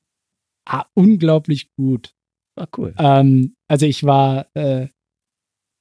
Ah, 0.67 0.85
unglaublich 0.93 1.69
gut. 1.75 2.13
Ah, 2.55 2.67
cool. 2.77 2.93
Ähm, 2.97 3.55
also 3.67 3.85
ich 3.85 4.03
war 4.03 4.47
äh, 4.53 4.87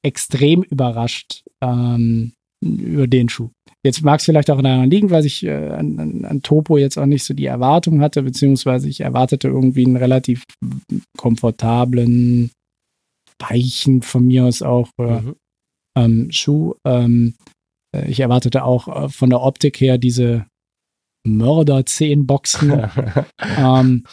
extrem 0.02 0.62
überrascht 0.62 1.42
ähm, 1.60 2.32
über 2.62 3.06
den 3.06 3.28
Schuh. 3.28 3.50
Jetzt 3.82 4.02
mag 4.02 4.20
es 4.20 4.26
vielleicht 4.26 4.50
auch 4.50 4.60
daran 4.60 4.90
liegen, 4.90 5.10
weil 5.10 5.24
ich 5.24 5.44
äh, 5.44 5.68
an, 5.70 5.98
an, 5.98 6.24
an, 6.26 6.42
Topo 6.42 6.76
jetzt 6.76 6.98
auch 6.98 7.06
nicht 7.06 7.24
so 7.24 7.32
die 7.32 7.46
Erwartung 7.46 8.02
hatte, 8.02 8.22
beziehungsweise 8.22 8.88
ich 8.88 9.00
erwartete 9.00 9.48
irgendwie 9.48 9.86
einen 9.86 9.96
relativ 9.96 10.44
komfortablen, 11.16 12.50
weichen 13.38 14.02
von 14.02 14.26
mir 14.26 14.44
aus 14.44 14.60
auch 14.60 14.90
äh, 14.98 15.20
mhm. 15.20 15.36
ähm, 15.96 16.28
Schuh. 16.30 16.74
Ähm, 16.84 17.34
äh, 17.96 18.10
ich 18.10 18.20
erwartete 18.20 18.64
auch 18.64 19.04
äh, 19.04 19.08
von 19.08 19.30
der 19.30 19.40
Optik 19.40 19.80
her 19.80 19.96
diese 19.96 20.46
Mörder-Zehenboxen. 21.26 22.90
ähm, 23.56 24.04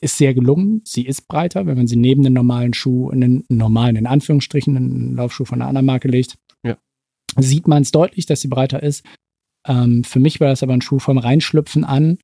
ist 0.00 0.18
sehr 0.18 0.34
gelungen. 0.34 0.82
Sie 0.84 1.06
ist 1.06 1.28
breiter, 1.28 1.66
wenn 1.66 1.76
man 1.76 1.86
sie 1.86 1.96
neben 1.96 2.22
den 2.22 2.32
normalen 2.32 2.74
Schuh, 2.74 3.10
einen 3.10 3.44
normalen, 3.48 3.96
in 3.96 4.06
Anführungsstrichen, 4.06 4.76
einen 4.76 5.16
Laufschuh 5.16 5.44
von 5.44 5.60
einer 5.60 5.68
anderen 5.68 5.86
Marke 5.86 6.08
legt. 6.08 6.38
Ja. 6.64 6.76
Sieht 7.38 7.68
man 7.68 7.82
es 7.82 7.92
deutlich, 7.92 8.26
dass 8.26 8.40
sie 8.40 8.48
breiter 8.48 8.82
ist. 8.82 9.04
Ähm, 9.66 10.04
für 10.04 10.18
mich 10.18 10.40
war 10.40 10.48
das 10.48 10.62
aber 10.62 10.72
ein 10.72 10.82
Schuh 10.82 10.98
vom 10.98 11.18
Reinschlüpfen 11.18 11.84
an 11.84 12.18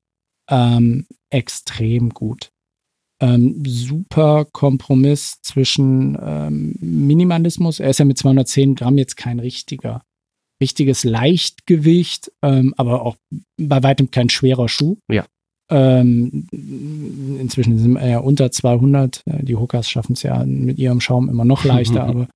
ähm, 0.49 1.05
extrem 1.29 2.09
gut. 2.09 2.51
Ähm, 3.21 3.63
super 3.65 4.45
Kompromiss 4.45 5.41
zwischen 5.41 6.17
ähm, 6.21 6.75
Minimalismus. 6.79 7.79
Er 7.79 7.89
ist 7.89 7.99
ja 7.99 8.05
mit 8.05 8.17
210 8.17 8.75
Gramm 8.75 8.97
jetzt 8.97 9.17
kein 9.17 9.39
richtiger, 9.39 10.03
richtiges 10.61 11.03
Leichtgewicht, 11.03 12.31
ähm, 12.41 12.73
aber 12.77 13.05
auch 13.05 13.17
bei 13.57 13.83
weitem 13.83 14.09
kein 14.11 14.29
schwerer 14.29 14.69
Schuh. 14.69 14.97
Ja. 15.09 15.25
Ähm, 15.71 16.47
inzwischen 16.51 17.77
sind 17.77 17.93
wir 17.93 18.07
ja 18.07 18.19
unter 18.19 18.51
200. 18.51 19.23
Äh, 19.25 19.43
die 19.43 19.55
Hookers 19.55 19.89
schaffen 19.89 20.13
es 20.13 20.23
ja 20.23 20.43
mit 20.45 20.79
ihrem 20.79 20.99
Schaum 20.99 21.29
immer 21.29 21.45
noch 21.45 21.63
leichter, 21.63 22.03
aber 22.05 22.27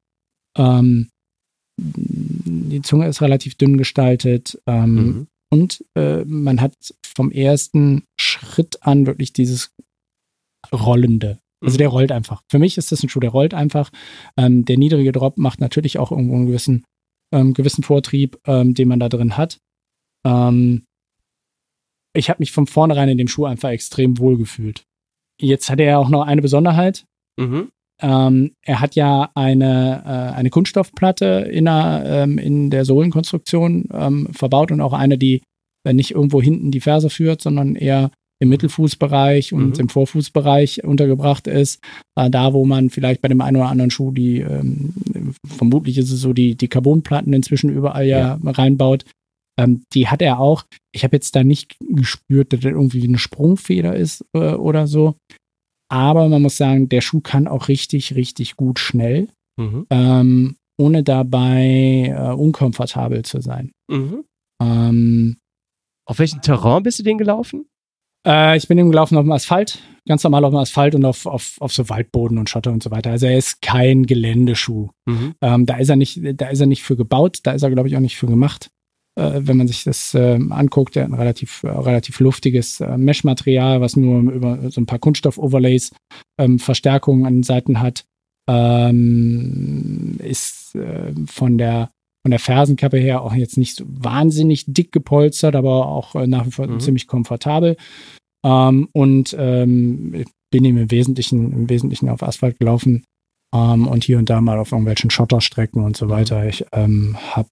ähm, 0.58 1.10
die 1.78 2.82
Zunge 2.82 3.08
ist 3.08 3.22
relativ 3.22 3.56
dünn 3.56 3.78
gestaltet. 3.78 4.62
Ähm, 4.68 4.96
mhm. 4.96 5.28
Und 5.50 5.84
äh, 5.96 6.24
man 6.26 6.62
hat 6.62 6.76
vom 7.16 7.32
ersten 7.32 8.04
Schritt 8.20 8.82
an 8.82 9.06
wirklich 9.06 9.34
dieses 9.34 9.72
Rollende. 10.72 11.40
Also 11.64 11.78
der 11.78 11.90
mhm. 11.90 11.94
rollt 11.94 12.12
einfach. 12.12 12.42
Für 12.50 12.60
mich 12.60 12.78
ist 12.78 12.92
das 12.92 13.04
ein 13.04 13.10
Schuh, 13.10 13.20
der 13.20 13.32
rollt 13.32 13.54
einfach. 13.54 13.92
Ähm, 14.38 14.66
der 14.66 14.78
niedrige 14.78 15.12
Drop 15.12 15.38
macht 15.38 15.62
natürlich 15.62 15.98
auch 15.98 16.12
irgendwo 16.12 16.36
einen 16.36 16.48
gewissen, 16.48 16.84
ähm, 17.32 17.54
gewissen 17.54 17.84
Vortrieb, 17.84 18.38
ähm, 18.46 18.74
den 18.74 18.88
man 18.88 19.00
da 19.00 19.10
drin 19.10 19.38
hat. 19.38 19.60
Ähm, 20.26 20.86
ich 22.14 22.30
habe 22.30 22.40
mich 22.40 22.52
von 22.52 22.68
vornherein 22.68 23.10
in 23.10 23.18
dem 23.18 23.28
Schuh 23.28 23.46
einfach 23.46 23.70
extrem 23.70 24.20
wohl 24.20 24.38
gefühlt. 24.38 24.84
Jetzt 25.40 25.70
hat 25.70 25.80
er 25.80 25.86
ja 25.86 25.98
auch 25.98 26.10
noch 26.10 26.26
eine 26.26 26.42
Besonderheit. 26.42 27.06
Mhm. 27.40 27.70
Ähm, 28.02 28.52
er 28.62 28.80
hat 28.82 28.96
ja 28.96 29.30
eine, 29.36 30.04
äh, 30.06 30.36
eine 30.36 30.50
Kunststoffplatte 30.50 31.48
in 31.52 31.66
der, 31.66 32.04
ähm, 32.06 32.38
in 32.38 32.70
der 32.70 32.86
Sohlenkonstruktion 32.86 33.90
ähm, 33.94 34.28
verbaut 34.32 34.72
und 34.72 34.82
auch 34.82 34.94
eine, 34.94 35.18
die 35.18 35.42
äh, 35.86 35.94
nicht 35.94 36.12
irgendwo 36.12 36.42
hinten 36.42 36.72
die 36.72 36.82
Ferse 36.82 37.10
führt, 37.10 37.42
sondern 37.42 37.76
eher 37.76 38.12
im 38.40 38.50
Mittelfußbereich 38.50 39.54
und 39.54 39.76
Mhm. 39.76 39.80
im 39.80 39.90
Vorfußbereich 39.90 40.84
untergebracht 40.84 41.48
ist. 41.48 41.82
Äh, 42.16 42.30
da, 42.30 42.54
wo 42.54 42.66
man 42.66 42.90
vielleicht 42.90 43.22
bei 43.22 43.30
dem 43.30 43.42
einen 43.42 43.58
oder 43.58 43.70
anderen 43.70 43.92
Schuh 43.92 44.12
die, 44.12 44.40
ähm, 44.40 44.94
vermutlich 45.46 45.98
ist 45.98 46.12
es 46.12 46.20
so, 46.20 46.34
die, 46.34 46.56
die 46.56 46.68
Carbonplatten 46.68 47.32
inzwischen 47.32 47.70
überall 47.70 48.06
ja, 48.06 48.40
reinbaut. 48.44 49.06
Ähm, 49.60 49.84
die 49.94 50.08
hat 50.08 50.22
er 50.22 50.40
auch. 50.40 50.64
Ich 50.92 51.04
habe 51.04 51.16
jetzt 51.16 51.36
da 51.36 51.44
nicht 51.44 51.76
gespürt, 51.80 52.54
dass 52.54 52.62
das 52.62 52.72
irgendwie 52.72 53.08
eine 53.08 53.18
Sprungfeder 53.20 53.96
ist 53.96 54.26
äh, 54.34 54.54
oder 54.54 54.88
so. 54.88 55.16
Aber 55.92 56.28
man 56.30 56.42
muss 56.42 56.58
sagen, 56.58 56.90
der 56.90 57.02
Schuh 57.02 57.22
kann 57.22 57.48
auch 57.48 57.68
richtig, 57.68 58.16
richtig 58.16 58.56
gut 58.56 58.80
schnell, 58.80 59.28
Mhm. 59.60 59.86
ähm, 59.92 60.56
ohne 60.80 61.04
dabei 61.04 62.12
äh, 62.18 62.34
unkomfortabel 62.34 63.24
zu 63.24 63.42
sein. 63.42 63.72
Mhm. 63.92 64.24
Ähm, 64.62 65.38
Auf 66.10 66.18
welchem 66.20 66.42
Terrain 66.42 66.82
bist 66.82 66.98
du 67.00 67.04
den 67.04 67.20
gelaufen? 67.20 67.68
Äh, 68.26 68.58
ich 68.58 68.68
bin 68.68 68.78
eben 68.80 68.90
gelaufen 68.90 69.16
auf 69.18 69.24
dem 69.24 69.32
Asphalt, 69.32 69.80
ganz 70.08 70.24
normal 70.24 70.44
auf 70.46 70.52
dem 70.52 70.58
Asphalt 70.58 70.96
und 70.96 71.06
auf, 71.06 71.28
auf, 71.28 71.58
auf 71.60 71.72
so 71.72 71.88
Waldboden 71.90 72.38
und 72.40 72.50
Schotter 72.50 72.72
und 72.72 72.82
so 72.82 72.90
weiter. 72.90 73.12
Also 73.12 73.28
er 73.28 73.38
ist 73.38 73.62
kein 73.62 74.06
Geländeschuh. 74.08 74.90
Mhm. 75.06 75.36
Ähm, 75.42 75.66
da 75.68 75.78
ist 75.78 75.90
er 75.90 75.96
nicht, 75.96 76.20
da 76.42 76.48
ist 76.48 76.60
er 76.60 76.66
nicht 76.68 76.82
für 76.84 76.96
gebaut, 76.96 77.40
da 77.44 77.52
ist 77.52 77.62
er, 77.62 77.70
glaube 77.70 77.88
ich, 77.90 77.96
auch 77.96 78.02
nicht 78.02 78.18
für 78.18 78.28
gemacht. 78.28 78.70
Äh, 79.16 79.42
wenn 79.44 79.58
man 79.58 79.68
sich 79.68 79.84
das 79.84 80.16
ähm, 80.16 80.52
anguckt, 80.52 80.98
ein 80.98 81.14
relativ, 81.14 81.64
äh, 81.64 81.70
relativ 81.70 82.20
luftiges 82.20 82.80
äh, 82.80 82.98
Mesh-Material, 82.98 83.80
was 83.80 83.96
nur 83.96 84.32
über 84.32 84.72
so 84.72 84.82
ein 84.82 84.88
paar 84.88 85.00
Kunststoff-Overlays 85.00 85.92
ähm, 86.40 86.58
Verstärkungen 86.58 87.26
an 87.26 87.36
den 87.36 87.44
Seiten 87.44 87.80
hat. 87.80 88.06
Ähm, 88.50 90.18
ist 90.20 90.78
von 91.28 91.58
der 91.58 91.92
von 92.26 92.32
der 92.32 92.40
Fersenkappe 92.40 92.98
her 92.98 93.22
auch 93.22 93.34
jetzt 93.34 93.58
nicht 93.58 93.76
so 93.76 93.86
wahnsinnig 93.88 94.66
dick 94.68 94.92
gepolstert, 94.92 95.56
aber 95.56 95.88
auch 95.88 96.16
nach 96.26 96.46
wie 96.46 96.52
vor 96.52 96.68
Mhm. 96.68 96.80
ziemlich 96.80 97.08
komfortabel. 97.08 97.78
Und 98.42 99.36
ähm, 99.38 100.14
ich 100.16 100.28
bin 100.52 100.66
ihm 100.66 100.78
im 100.78 100.92
Wesentlichen, 100.92 101.52
im 101.54 101.70
Wesentlichen 101.70 102.10
auf 102.10 102.24
Asphalt 102.24 102.60
gelaufen 102.60 103.04
ähm, 103.54 103.88
und 103.88 104.04
hier 104.04 104.18
und 104.18 104.30
da 104.30 104.42
mal 104.42 104.58
auf 104.58 104.72
irgendwelchen 104.72 105.10
Schotterstrecken 105.10 105.84
und 105.84 105.96
so 105.96 106.10
weiter. 106.10 106.46
Ich 106.48 106.66
ähm, 106.72 107.18
habe 107.32 107.50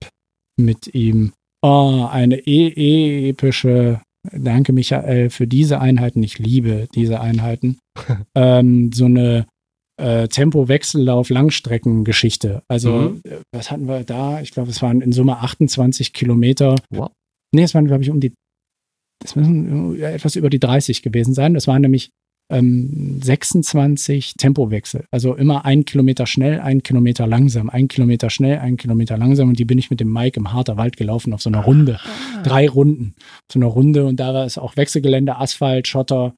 mit 0.57 0.93
ihm 0.93 1.31
oh, 1.61 2.07
eine 2.09 2.37
e 2.47 3.29
epische, 3.29 4.01
danke 4.31 4.73
Michael 4.73 5.29
für 5.29 5.47
diese 5.47 5.79
Einheiten, 5.79 6.21
ich 6.23 6.39
liebe 6.39 6.87
diese 6.95 7.21
Einheiten, 7.21 7.79
ähm, 8.35 8.91
so 8.93 9.05
eine 9.05 9.45
äh, 9.99 10.27
Tempo-Wechsellauf 10.27 11.29
Langstreckengeschichte. 11.29 12.63
Also, 12.67 12.91
Mhm. 12.91 13.21
äh, 13.23 13.37
was 13.53 13.71
hatten 13.71 13.87
wir 13.87 14.03
da? 14.03 14.41
Ich 14.41 14.51
glaube, 14.51 14.69
es 14.71 14.81
waren 14.81 15.01
in 15.01 15.11
Summe 15.11 15.37
28 15.39 16.13
Kilometer. 16.13 16.75
Wow. 16.89 17.11
Nee, 17.53 17.63
es 17.63 17.73
waren, 17.75 17.85
glaube 17.85 18.03
ich, 18.03 18.09
um 18.09 18.19
die, 18.19 18.33
das 19.21 19.35
müssen 19.35 19.95
ja, 19.99 20.09
etwas 20.09 20.35
über 20.35 20.49
die 20.49 20.59
30 20.59 21.01
gewesen 21.03 21.33
sein. 21.33 21.53
Das 21.53 21.67
waren 21.67 21.81
nämlich 21.81 22.09
ähm, 22.51 23.19
26 23.23 24.35
Tempowechsel. 24.35 25.05
Also 25.11 25.35
immer 25.35 25.65
ein 25.65 25.85
Kilometer 25.85 26.25
schnell, 26.27 26.59
ein 26.59 26.83
Kilometer 26.83 27.25
langsam, 27.27 27.69
ein 27.69 27.87
Kilometer 27.87 28.29
schnell, 28.29 28.59
ein 28.59 28.77
Kilometer 28.77 29.17
langsam. 29.17 29.49
Und 29.49 29.59
die 29.59 29.65
bin 29.65 29.77
ich 29.77 29.89
mit 29.89 29.99
dem 29.99 30.11
Mike 30.11 30.39
im 30.39 30.53
Harter 30.53 30.77
Wald 30.77 30.97
gelaufen 30.97 31.33
auf 31.33 31.41
so 31.41 31.49
einer 31.49 31.61
Runde. 31.61 31.99
Drei 32.43 32.67
Runden. 32.69 33.15
So 33.51 33.57
eine 33.59 33.65
Runde 33.65 34.05
und 34.05 34.19
da 34.19 34.33
war 34.33 34.45
es 34.45 34.57
auch 34.57 34.77
Wechselgelände, 34.77 35.37
Asphalt, 35.37 35.87
Schotter, 35.87 36.33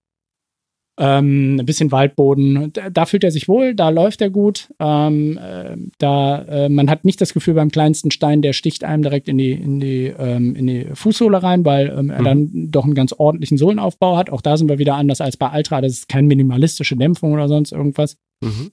ähm, 1.00 1.58
ein 1.60 1.66
bisschen 1.66 1.92
Waldboden. 1.92 2.72
Da, 2.74 2.90
da 2.92 3.06
fühlt 3.06 3.24
er 3.24 3.32
sich 3.32 3.48
wohl, 3.48 3.74
da 3.74 3.90
läuft 3.90 4.22
er 4.22 4.30
gut. 4.30 4.72
Ähm, 4.80 5.38
äh, 5.42 5.76
da, 5.98 6.42
äh, 6.44 6.70
man 6.70 6.90
hat 6.90 7.04
nicht 7.04 7.20
das 7.20 7.34
Gefühl, 7.34 7.56
beim 7.56 7.72
kleinsten 7.72 8.12
Stein, 8.12 8.42
der 8.44 8.54
sticht 8.54 8.84
einem 8.84 9.02
direkt 9.02 9.28
in 9.28 9.38
die, 9.40 9.52
in 9.54 9.80
die, 9.80 10.14
ähm, 10.18 10.56
in 10.56 10.68
die 10.68 10.86
Fußsohle 10.94 11.42
rein, 11.42 11.66
weil 11.66 11.90
ähm, 11.98 12.10
er 12.12 12.22
Mhm. 12.22 12.26
dann 12.26 12.72
doch 12.72 12.86
einen 12.86 12.94
ganz 12.94 13.14
ordentlichen 13.18 13.58
Sohlenaufbau 13.58 14.18
hat. 14.18 14.30
Auch 14.30 14.42
da 14.42 14.56
sind 14.56 14.70
wir 14.70 14.78
wieder 14.78 14.96
anders 14.96 15.20
als 15.20 15.36
bei 15.38 15.52
Ultra. 15.58 15.82
Das 15.82 15.94
ist 15.94 16.10
keine 16.10 16.28
minimalistische 16.28 16.96
Dämpfung 16.96 17.34
oder 17.34 17.48
sonst 17.48 17.72
irgendwas, 17.72 18.18
Mhm. 18.44 18.70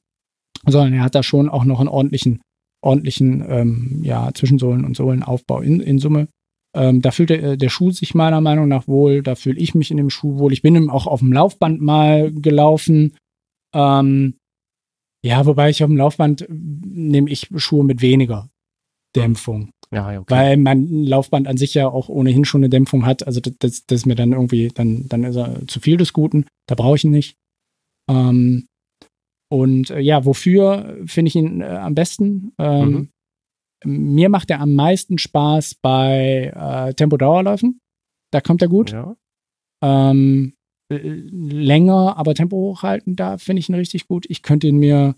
sondern 0.67 0.93
er 0.93 1.03
hat 1.05 1.15
da 1.15 1.23
schon 1.23 1.49
auch 1.49 1.65
noch 1.65 1.81
einen 1.81 1.89
ordentlichen, 1.89 2.43
ordentlichen 2.83 3.43
ähm, 3.49 4.01
ja, 4.05 4.29
Zwischensohlen- 4.35 4.85
und 4.85 4.95
Sohlenaufbau 4.97 5.61
in, 5.63 5.81
in 5.81 5.99
Summe. 5.99 6.29
Ähm, 6.75 7.03
da 7.03 7.11
fühlt 7.11 7.31
der, 7.31 7.57
der 7.57 7.69
Schuh 7.69 7.91
sich 7.91 8.15
meiner 8.15 8.41
Meinung 8.41 8.69
nach 8.69 8.87
wohl, 8.87 9.23
da 9.23 9.35
fühle 9.35 9.59
ich 9.59 9.75
mich 9.75 9.91
in 9.91 9.97
dem 9.97 10.11
Schuh 10.11 10.39
wohl. 10.39 10.53
Ich 10.53 10.63
bin 10.63 10.89
auch 10.89 11.07
auf 11.07 11.21
dem 11.21 11.33
Laufband 11.33 11.81
mal 11.81 12.31
gelaufen. 12.33 13.17
Ähm, 13.75 14.35
ja, 15.25 15.45
wobei 15.47 15.71
ich 15.71 15.83
auf 15.83 15.91
dem 15.91 15.97
Laufband 15.97 16.43
äh, 16.43 16.47
nehme 16.51 17.31
ich 17.31 17.49
Schuhe 17.57 17.85
mit 17.85 18.03
weniger 18.03 18.49
Dämpfung, 19.17 19.73
Ja, 19.93 20.21
okay. 20.21 20.33
weil 20.33 20.57
mein 20.57 21.05
Laufband 21.05 21.49
an 21.49 21.57
sich 21.57 21.75
ja 21.75 21.89
auch 21.89 22.09
ohnehin 22.09 22.45
schon 22.45 22.61
eine 22.61 22.71
Dämpfung 22.71 23.05
hat. 23.05 23.27
Also 23.27 23.41
das, 23.41 23.55
das, 23.59 23.87
das 23.87 24.01
ist 24.01 24.07
mir 24.07 24.15
dann 24.15 24.33
irgendwie, 24.33 24.69
dann, 24.69 25.09
dann 25.09 25.25
ist 25.25 25.37
er 25.37 25.67
zu 25.67 25.81
viel 25.81 25.97
des 25.97 26.13
Guten. 26.13 26.47
Da 26.69 26.77
brauche 26.77 26.97
ich 26.97 27.05
ihn 27.05 27.11
nicht. 27.11 27.37
Ähm, 28.09 28.67
und 29.53 29.91
äh, 29.91 29.99
ja, 29.99 30.25
wofür 30.25 30.97
finde 31.07 31.29
ich 31.29 31.35
ihn 31.35 31.61
äh, 31.61 31.65
am 31.65 31.97
besten? 31.97 32.53
Ähm, 32.59 33.11
Mir 33.85 34.29
macht 34.29 34.51
er 34.51 34.61
am 34.61 34.75
meisten 34.75 35.19
Spaß 35.19 35.77
bei 35.81 36.53
äh, 36.55 36.95
Tempo-Dauerläufen. 36.95 37.81
Da 38.33 38.41
kommt 38.41 38.63
er 38.63 38.69
gut. 38.69 38.93
Ja. 38.93 39.17
Ähm, 39.83 40.55
äh, 40.93 40.97
länger, 40.99 42.17
aber 42.17 42.35
Tempo 42.35 42.57
hochhalten, 42.57 43.17
da 43.17 43.39
finde 43.39 43.61
ich 43.61 43.69
ihn 43.69 43.75
richtig 43.75 44.07
gut. 44.07 44.27
Ich 44.29 44.43
könnte 44.43 44.67
ihn 44.69 44.77
mir, 44.79 45.15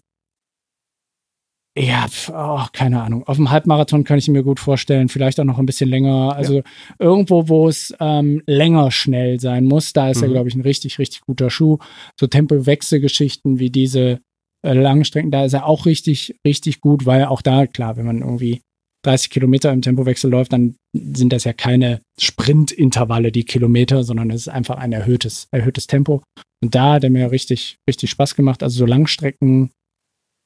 ja, 1.76 2.06
oh, 2.32 2.66
keine 2.74 3.02
Ahnung. 3.02 3.24
Auf 3.26 3.36
dem 3.36 3.50
Halbmarathon 3.50 4.04
kann 4.04 4.18
ich 4.18 4.28
ihn 4.28 4.32
mir 4.34 4.42
gut 4.42 4.60
vorstellen. 4.60 5.08
Vielleicht 5.08 5.40
auch 5.40 5.44
noch 5.44 5.58
ein 5.58 5.64
bisschen 5.64 5.88
länger. 5.88 6.34
Also 6.36 6.62
irgendwo, 6.98 7.48
wo 7.48 7.66
es 7.66 7.94
ähm, 7.98 8.42
länger 8.46 8.90
schnell 8.90 9.40
sein 9.40 9.64
muss, 9.64 9.94
da 9.94 10.10
ist 10.10 10.20
er, 10.20 10.28
Mhm. 10.28 10.32
glaube 10.32 10.48
ich, 10.50 10.54
ein 10.54 10.60
richtig, 10.60 10.98
richtig 10.98 11.22
guter 11.22 11.48
Schuh. 11.48 11.78
So 12.20 12.26
Tempowechselgeschichten 12.26 13.58
wie 13.58 13.70
diese 13.70 14.20
äh, 14.64 14.72
langen 14.72 15.04
Strecken, 15.04 15.30
da 15.30 15.44
ist 15.44 15.52
er 15.52 15.66
auch 15.66 15.86
richtig, 15.86 16.36
richtig 16.46 16.80
gut, 16.80 17.06
weil 17.06 17.24
auch 17.26 17.42
da, 17.42 17.66
klar, 17.66 17.96
wenn 17.96 18.06
man 18.06 18.20
irgendwie 18.20 18.60
30 19.04 19.30
Kilometer 19.30 19.72
im 19.72 19.82
Tempowechsel 19.82 20.30
läuft, 20.30 20.52
dann 20.52 20.76
sind 20.94 21.32
das 21.32 21.44
ja 21.44 21.52
keine 21.52 22.00
Sprintintervalle, 22.20 23.32
die 23.32 23.44
Kilometer, 23.44 24.04
sondern 24.04 24.30
es 24.30 24.42
ist 24.42 24.48
einfach 24.48 24.76
ein 24.76 24.92
erhöhtes, 24.92 25.48
erhöhtes 25.50 25.86
Tempo. 25.86 26.22
Und 26.62 26.74
da 26.74 26.94
hat 26.94 27.04
er 27.04 27.10
mir 27.10 27.30
richtig, 27.32 27.78
richtig 27.88 28.10
Spaß 28.10 28.36
gemacht. 28.36 28.62
Also 28.62 28.78
so 28.78 28.86
Langstrecken, 28.86 29.70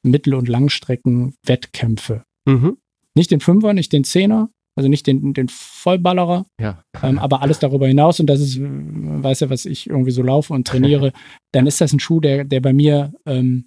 Mittel- 0.02 0.34
und 0.34 0.48
Langstrecken, 0.48 1.34
Wettkämpfe. 1.44 2.22
Mhm. 2.46 2.78
Nicht 3.14 3.30
den 3.30 3.40
Fünfer, 3.40 3.74
nicht 3.74 3.92
den 3.92 4.04
Zehner, 4.04 4.48
also 4.76 4.88
nicht 4.88 5.06
den, 5.06 5.34
den 5.34 5.48
Vollballerer, 5.48 6.46
Ja. 6.60 6.82
ähm, 7.02 7.18
aber 7.18 7.42
alles 7.42 7.58
darüber 7.58 7.86
hinaus. 7.88 8.20
Und 8.20 8.26
das 8.28 8.40
ist, 8.40 8.56
äh, 8.56 8.62
weiß 8.62 9.40
ja, 9.40 9.50
was 9.50 9.66
ich 9.66 9.88
irgendwie 9.88 10.10
so 10.12 10.22
laufe 10.22 10.54
und 10.54 10.66
trainiere, 10.66 11.12
dann 11.52 11.66
ist 11.66 11.80
das 11.80 11.92
ein 11.92 12.00
Schuh, 12.00 12.20
der, 12.20 12.44
der 12.44 12.60
bei 12.60 12.72
mir 12.72 13.12
ähm, 13.26 13.66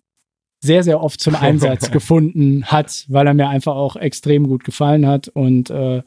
sehr, 0.62 0.84
sehr 0.84 1.02
oft 1.02 1.20
zum 1.20 1.36
Einsatz 1.40 1.92
gefunden 1.92 2.66
hat, 2.66 3.06
weil 3.08 3.28
er 3.28 3.34
mir 3.34 3.50
einfach 3.50 3.76
auch 3.76 3.96
extrem 3.96 4.48
gut 4.48 4.64
gefallen 4.64 5.06
hat 5.08 5.28
und 5.30 5.70
äh, 5.70 5.98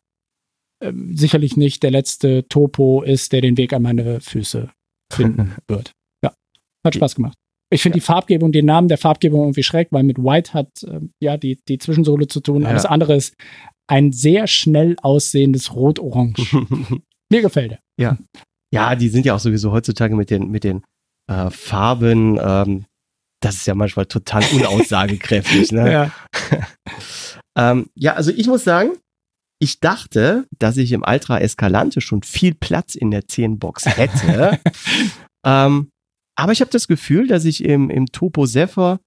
äh, 0.80 0.92
sicherlich 1.12 1.56
nicht 1.56 1.82
der 1.82 1.90
letzte 1.90 2.46
Topo 2.48 3.02
ist, 3.02 3.32
der 3.32 3.40
den 3.40 3.56
Weg 3.56 3.72
an 3.72 3.82
meine 3.82 4.20
Füße 4.20 4.70
finden 5.12 5.54
wird. 5.68 5.92
Ja, 6.24 6.32
hat 6.84 6.94
Spaß 6.94 7.14
gemacht. 7.14 7.36
Ich 7.70 7.82
finde 7.82 7.96
die 7.96 8.04
Farbgebung, 8.04 8.52
den 8.52 8.66
Namen 8.66 8.88
der 8.88 8.98
Farbgebung 8.98 9.42
irgendwie 9.42 9.62
schräg, 9.62 9.88
weil 9.92 10.02
mit 10.02 10.18
White 10.18 10.52
hat 10.52 10.82
äh, 10.82 11.00
ja 11.20 11.38
die, 11.38 11.58
die 11.68 11.78
Zwischensohle 11.78 12.28
zu 12.28 12.40
tun. 12.40 12.62
Ja. 12.62 12.68
Alles 12.68 12.84
andere 12.84 13.14
ist 13.14 13.34
ein 13.86 14.12
sehr 14.12 14.46
schnell 14.46 14.96
aussehendes 15.00 15.74
Rot-Orange. 15.74 16.42
Mir 17.30 17.40
gefällt 17.40 17.72
er. 17.72 18.18
ja, 18.72 18.94
die 18.94 19.08
sind 19.08 19.24
ja 19.24 19.34
auch 19.34 19.40
sowieso 19.40 19.72
heutzutage 19.72 20.14
mit 20.14 20.30
den, 20.30 20.50
mit 20.50 20.64
den 20.64 20.82
äh, 21.28 21.50
Farben, 21.50 22.38
ähm, 22.42 22.84
das 23.42 23.57
ist 23.57 23.66
ja 23.66 23.74
manchmal 23.74 24.07
total 24.07 24.42
unaussagekräftig. 24.52 25.72
ne? 25.72 25.92
Ja. 25.92 26.11
Ähm, 27.55 27.90
ja, 27.94 28.14
also 28.14 28.31
ich 28.31 28.46
muss 28.46 28.64
sagen, 28.64 28.92
ich 29.61 29.78
dachte, 29.78 30.46
dass 30.59 30.78
ich 30.78 30.90
im 30.92 31.05
Ultra 31.07 31.38
Escalante 31.38 32.00
schon 32.00 32.22
viel 32.22 32.55
Platz 32.55 32.94
in 32.94 33.11
der 33.11 33.24
10-Box 33.24 33.85
hätte. 33.94 34.59
ähm, 35.46 35.90
aber 36.35 36.52
ich 36.52 36.62
habe 36.62 36.70
das 36.70 36.88
Gefühl, 36.88 37.26
dass 37.26 37.44
ich 37.44 37.62
im, 37.62 37.90
im 37.90 38.07
Topo 38.07 38.46
Zephyr 38.46 39.00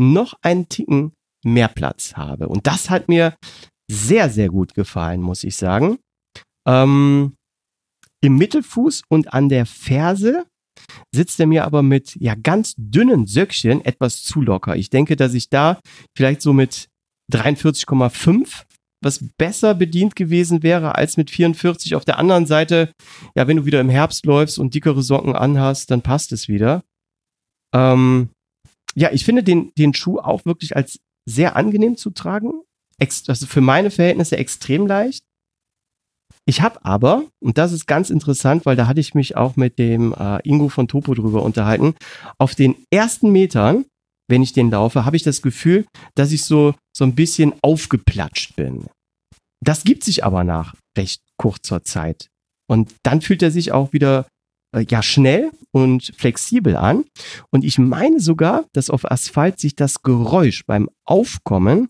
noch 0.00 0.34
einen 0.42 0.68
Ticken 0.68 1.12
mehr 1.44 1.68
Platz 1.68 2.14
habe. 2.14 2.48
Und 2.48 2.66
das 2.66 2.90
hat 2.90 3.08
mir 3.08 3.36
sehr, 3.88 4.30
sehr 4.30 4.48
gut 4.48 4.74
gefallen, 4.74 5.22
muss 5.22 5.44
ich 5.44 5.56
sagen. 5.56 5.98
Ähm, 6.66 7.36
Im 8.20 8.36
Mittelfuß 8.36 9.04
und 9.08 9.32
an 9.32 9.48
der 9.48 9.64
Ferse 9.64 10.44
sitzt 11.14 11.40
er 11.40 11.46
mir 11.46 11.64
aber 11.64 11.82
mit 11.82 12.16
ja 12.16 12.34
ganz 12.34 12.74
dünnen 12.76 13.26
Söckchen 13.26 13.84
etwas 13.84 14.22
zu 14.22 14.40
locker. 14.40 14.76
Ich 14.76 14.90
denke, 14.90 15.16
dass 15.16 15.34
ich 15.34 15.48
da 15.48 15.80
vielleicht 16.16 16.42
so 16.42 16.52
mit 16.52 16.88
43,5 17.32 18.64
was 19.02 19.20
besser 19.36 19.74
bedient 19.74 20.16
gewesen 20.16 20.62
wäre 20.62 20.94
als 20.94 21.16
mit 21.16 21.30
44. 21.30 21.96
Auf 21.96 22.04
der 22.04 22.18
anderen 22.18 22.46
Seite, 22.46 22.92
ja, 23.34 23.48
wenn 23.48 23.56
du 23.56 23.64
wieder 23.66 23.80
im 23.80 23.88
Herbst 23.88 24.24
läufst 24.24 24.58
und 24.58 24.74
dickere 24.74 25.02
Socken 25.02 25.34
anhast, 25.34 25.90
dann 25.90 26.02
passt 26.02 26.32
es 26.32 26.48
wieder. 26.48 26.84
Ähm, 27.74 28.30
ja, 28.94 29.10
ich 29.12 29.24
finde 29.24 29.42
den, 29.42 29.72
den 29.76 29.94
Schuh 29.94 30.18
auch 30.18 30.44
wirklich 30.44 30.76
als 30.76 31.00
sehr 31.28 31.56
angenehm 31.56 31.96
zu 31.96 32.10
tragen. 32.10 32.62
Ex 32.98 33.28
also 33.28 33.46
für 33.46 33.60
meine 33.60 33.90
Verhältnisse 33.90 34.36
extrem 34.36 34.86
leicht. 34.86 35.24
Ich 36.44 36.60
habe 36.60 36.84
aber, 36.84 37.24
und 37.40 37.56
das 37.56 37.72
ist 37.72 37.86
ganz 37.86 38.10
interessant, 38.10 38.66
weil 38.66 38.74
da 38.74 38.86
hatte 38.88 39.00
ich 39.00 39.14
mich 39.14 39.36
auch 39.36 39.56
mit 39.56 39.78
dem 39.78 40.12
äh, 40.12 40.40
Ingo 40.42 40.68
von 40.68 40.88
Topo 40.88 41.14
drüber 41.14 41.42
unterhalten, 41.42 41.94
auf 42.38 42.54
den 42.54 42.74
ersten 42.90 43.30
Metern, 43.30 43.84
wenn 44.28 44.42
ich 44.42 44.52
den 44.52 44.70
laufe, 44.70 45.04
habe 45.04 45.16
ich 45.16 45.22
das 45.22 45.42
Gefühl, 45.42 45.86
dass 46.14 46.32
ich 46.32 46.44
so, 46.44 46.74
so 46.96 47.04
ein 47.04 47.14
bisschen 47.14 47.54
aufgeplatscht 47.62 48.56
bin. 48.56 48.86
Das 49.62 49.84
gibt 49.84 50.02
sich 50.02 50.24
aber 50.24 50.42
nach 50.42 50.74
recht 50.96 51.22
kurzer 51.38 51.84
Zeit. 51.84 52.28
Und 52.68 52.94
dann 53.04 53.20
fühlt 53.20 53.42
er 53.42 53.50
sich 53.50 53.70
auch 53.70 53.92
wieder 53.92 54.26
äh, 54.74 54.84
ja 54.88 55.02
schnell 55.02 55.52
und 55.70 56.12
flexibel 56.16 56.76
an. 56.76 57.04
Und 57.50 57.64
ich 57.64 57.78
meine 57.78 58.20
sogar, 58.20 58.64
dass 58.72 58.90
auf 58.90 59.08
Asphalt 59.10 59.60
sich 59.60 59.76
das 59.76 60.02
Geräusch 60.02 60.64
beim 60.66 60.88
Aufkommen 61.04 61.88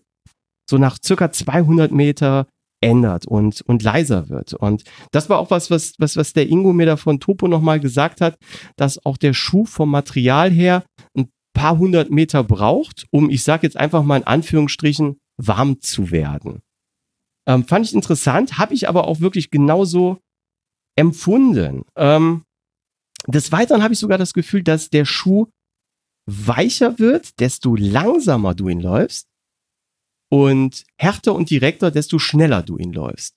so 0.69 0.77
nach 0.77 0.97
circa 1.03 1.31
200 1.31 1.91
Meter 1.91 2.47
ändert 2.83 3.25
und, 3.25 3.61
und 3.61 3.83
leiser 3.83 4.29
wird. 4.29 4.53
Und 4.53 4.83
das 5.11 5.29
war 5.29 5.39
auch 5.39 5.51
was, 5.51 5.71
was, 5.71 5.93
was, 5.99 6.15
was 6.15 6.33
der 6.33 6.49
Ingo 6.49 6.73
mir 6.73 6.85
da 6.85 6.97
von 6.97 7.19
Topo 7.19 7.47
nochmal 7.47 7.79
gesagt 7.79 8.21
hat, 8.21 8.37
dass 8.75 9.03
auch 9.05 9.17
der 9.17 9.33
Schuh 9.33 9.65
vom 9.65 9.89
Material 9.89 10.51
her 10.51 10.83
ein 11.17 11.29
paar 11.53 11.77
hundert 11.77 12.11
Meter 12.11 12.43
braucht, 12.43 13.05
um, 13.11 13.29
ich 13.29 13.43
sage 13.43 13.65
jetzt 13.65 13.77
einfach 13.77 14.03
mal 14.03 14.17
in 14.17 14.27
Anführungsstrichen, 14.27 15.17
warm 15.37 15.81
zu 15.81 16.11
werden. 16.11 16.61
Ähm, 17.47 17.65
fand 17.65 17.85
ich 17.85 17.93
interessant, 17.93 18.57
habe 18.57 18.73
ich 18.73 18.87
aber 18.87 19.07
auch 19.07 19.19
wirklich 19.19 19.51
genauso 19.51 20.19
empfunden. 20.95 21.83
Ähm, 21.95 22.43
des 23.27 23.51
Weiteren 23.51 23.83
habe 23.83 23.93
ich 23.93 23.99
sogar 23.99 24.17
das 24.17 24.33
Gefühl, 24.33 24.63
dass 24.63 24.89
der 24.89 25.05
Schuh 25.05 25.47
weicher 26.25 26.99
wird, 26.99 27.39
desto 27.39 27.75
langsamer 27.75 28.53
du 28.53 28.69
ihn 28.69 28.79
läufst 28.79 29.27
und 30.33 30.83
härter 30.99 31.35
und 31.35 31.51
direkter, 31.51 31.91
desto 31.91 32.17
schneller 32.17 32.63
du 32.63 32.79
ihn 32.79 32.91
läufst. 32.91 33.35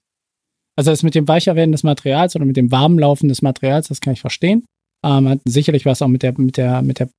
Also 0.78 0.90
das 0.90 1.02
mit 1.02 1.14
dem 1.14 1.28
Weicherwerden 1.28 1.72
des 1.72 1.82
Materials 1.82 2.34
oder 2.36 2.46
mit 2.46 2.56
dem 2.56 2.70
Warmlaufen 2.70 3.28
des 3.28 3.42
Materials, 3.42 3.88
das 3.88 4.00
kann 4.00 4.14
ich 4.14 4.22
verstehen. 4.22 4.64
Ähm, 5.04 5.28
hat 5.28 5.40
sicherlich 5.44 5.84
was 5.84 6.00
auch 6.00 6.08
mit 6.08 6.22
der, 6.22 6.32
mit 6.40 6.56
der, 6.56 6.80
mit 6.80 6.98
der 6.98 7.10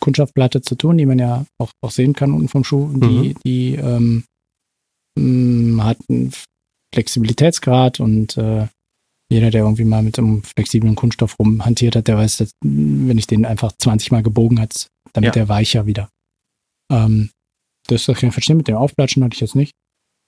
Kunststoffplatte 0.00 0.62
zu 0.62 0.74
tun, 0.74 0.98
die 0.98 1.06
man 1.06 1.20
ja 1.20 1.44
auch, 1.58 1.70
auch 1.84 1.92
sehen 1.92 2.14
kann 2.14 2.32
unten 2.32 2.48
vom 2.48 2.64
Schuh. 2.64 2.92
Die, 2.94 3.06
mhm. 3.06 3.34
die 3.46 3.74
ähm, 3.76 4.24
mm, 5.16 5.84
hat 5.84 5.98
einen 6.08 6.32
Flexibilitätsgrad 6.92 8.00
und 8.00 8.36
äh, 8.36 8.66
jeder, 9.30 9.52
der 9.52 9.62
irgendwie 9.62 9.84
mal 9.84 10.02
mit 10.02 10.18
einem 10.18 10.42
flexiblen 10.42 10.96
Kunststoff 10.96 11.38
rumhantiert 11.38 11.94
hat, 11.94 12.08
der 12.08 12.16
weiß, 12.16 12.38
dass, 12.38 12.50
wenn 12.60 13.18
ich 13.18 13.28
den 13.28 13.46
einfach 13.46 13.70
20 13.78 14.10
Mal 14.10 14.24
gebogen 14.24 14.60
hat, 14.60 14.88
damit 15.12 15.36
ja. 15.36 15.42
er 15.42 15.48
weicher 15.48 15.86
wieder. 15.86 16.08
Ähm, 16.90 17.30
das 17.92 18.06
kann 18.06 18.28
ich 18.28 18.32
verstehen. 18.32 18.56
Mit 18.56 18.68
dem 18.68 18.76
Aufplatschen 18.76 19.22
hatte 19.22 19.34
ich 19.34 19.40
jetzt 19.40 19.54
nicht. 19.54 19.72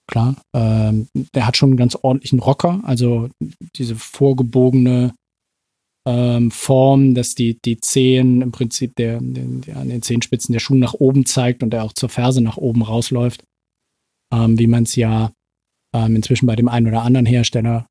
Klar. 0.07 0.35
Ähm, 0.55 1.07
der 1.33 1.47
hat 1.47 1.57
schon 1.57 1.69
einen 1.69 1.77
ganz 1.77 1.95
ordentlichen 1.95 2.39
Rocker. 2.39 2.81
Also 2.83 3.29
diese 3.75 3.95
vorgebogene 3.95 5.13
ähm, 6.07 6.51
Form, 6.51 7.15
dass 7.15 7.33
die, 7.33 7.57
die 7.65 7.79
Zehen 7.79 8.41
im 8.41 8.51
Prinzip 8.51 8.95
der, 8.95 9.19
der, 9.21 9.77
an 9.77 9.89
den 9.89 10.03
Zehenspitzen 10.03 10.53
der 10.53 10.59
Schuh 10.59 10.75
nach 10.75 10.93
oben 10.93 11.25
zeigt 11.25 11.63
und 11.63 11.71
der 11.71 11.83
auch 11.83 11.93
zur 11.93 12.09
Ferse 12.09 12.41
nach 12.41 12.57
oben 12.57 12.83
rausläuft. 12.83 13.43
Ähm, 14.31 14.59
wie 14.59 14.67
man 14.67 14.83
es 14.83 14.95
ja 14.95 15.31
ähm, 15.95 16.15
inzwischen 16.15 16.45
bei 16.45 16.55
dem 16.55 16.67
einen 16.67 16.87
oder 16.87 17.01
anderen 17.01 17.25
Hersteller 17.25 17.87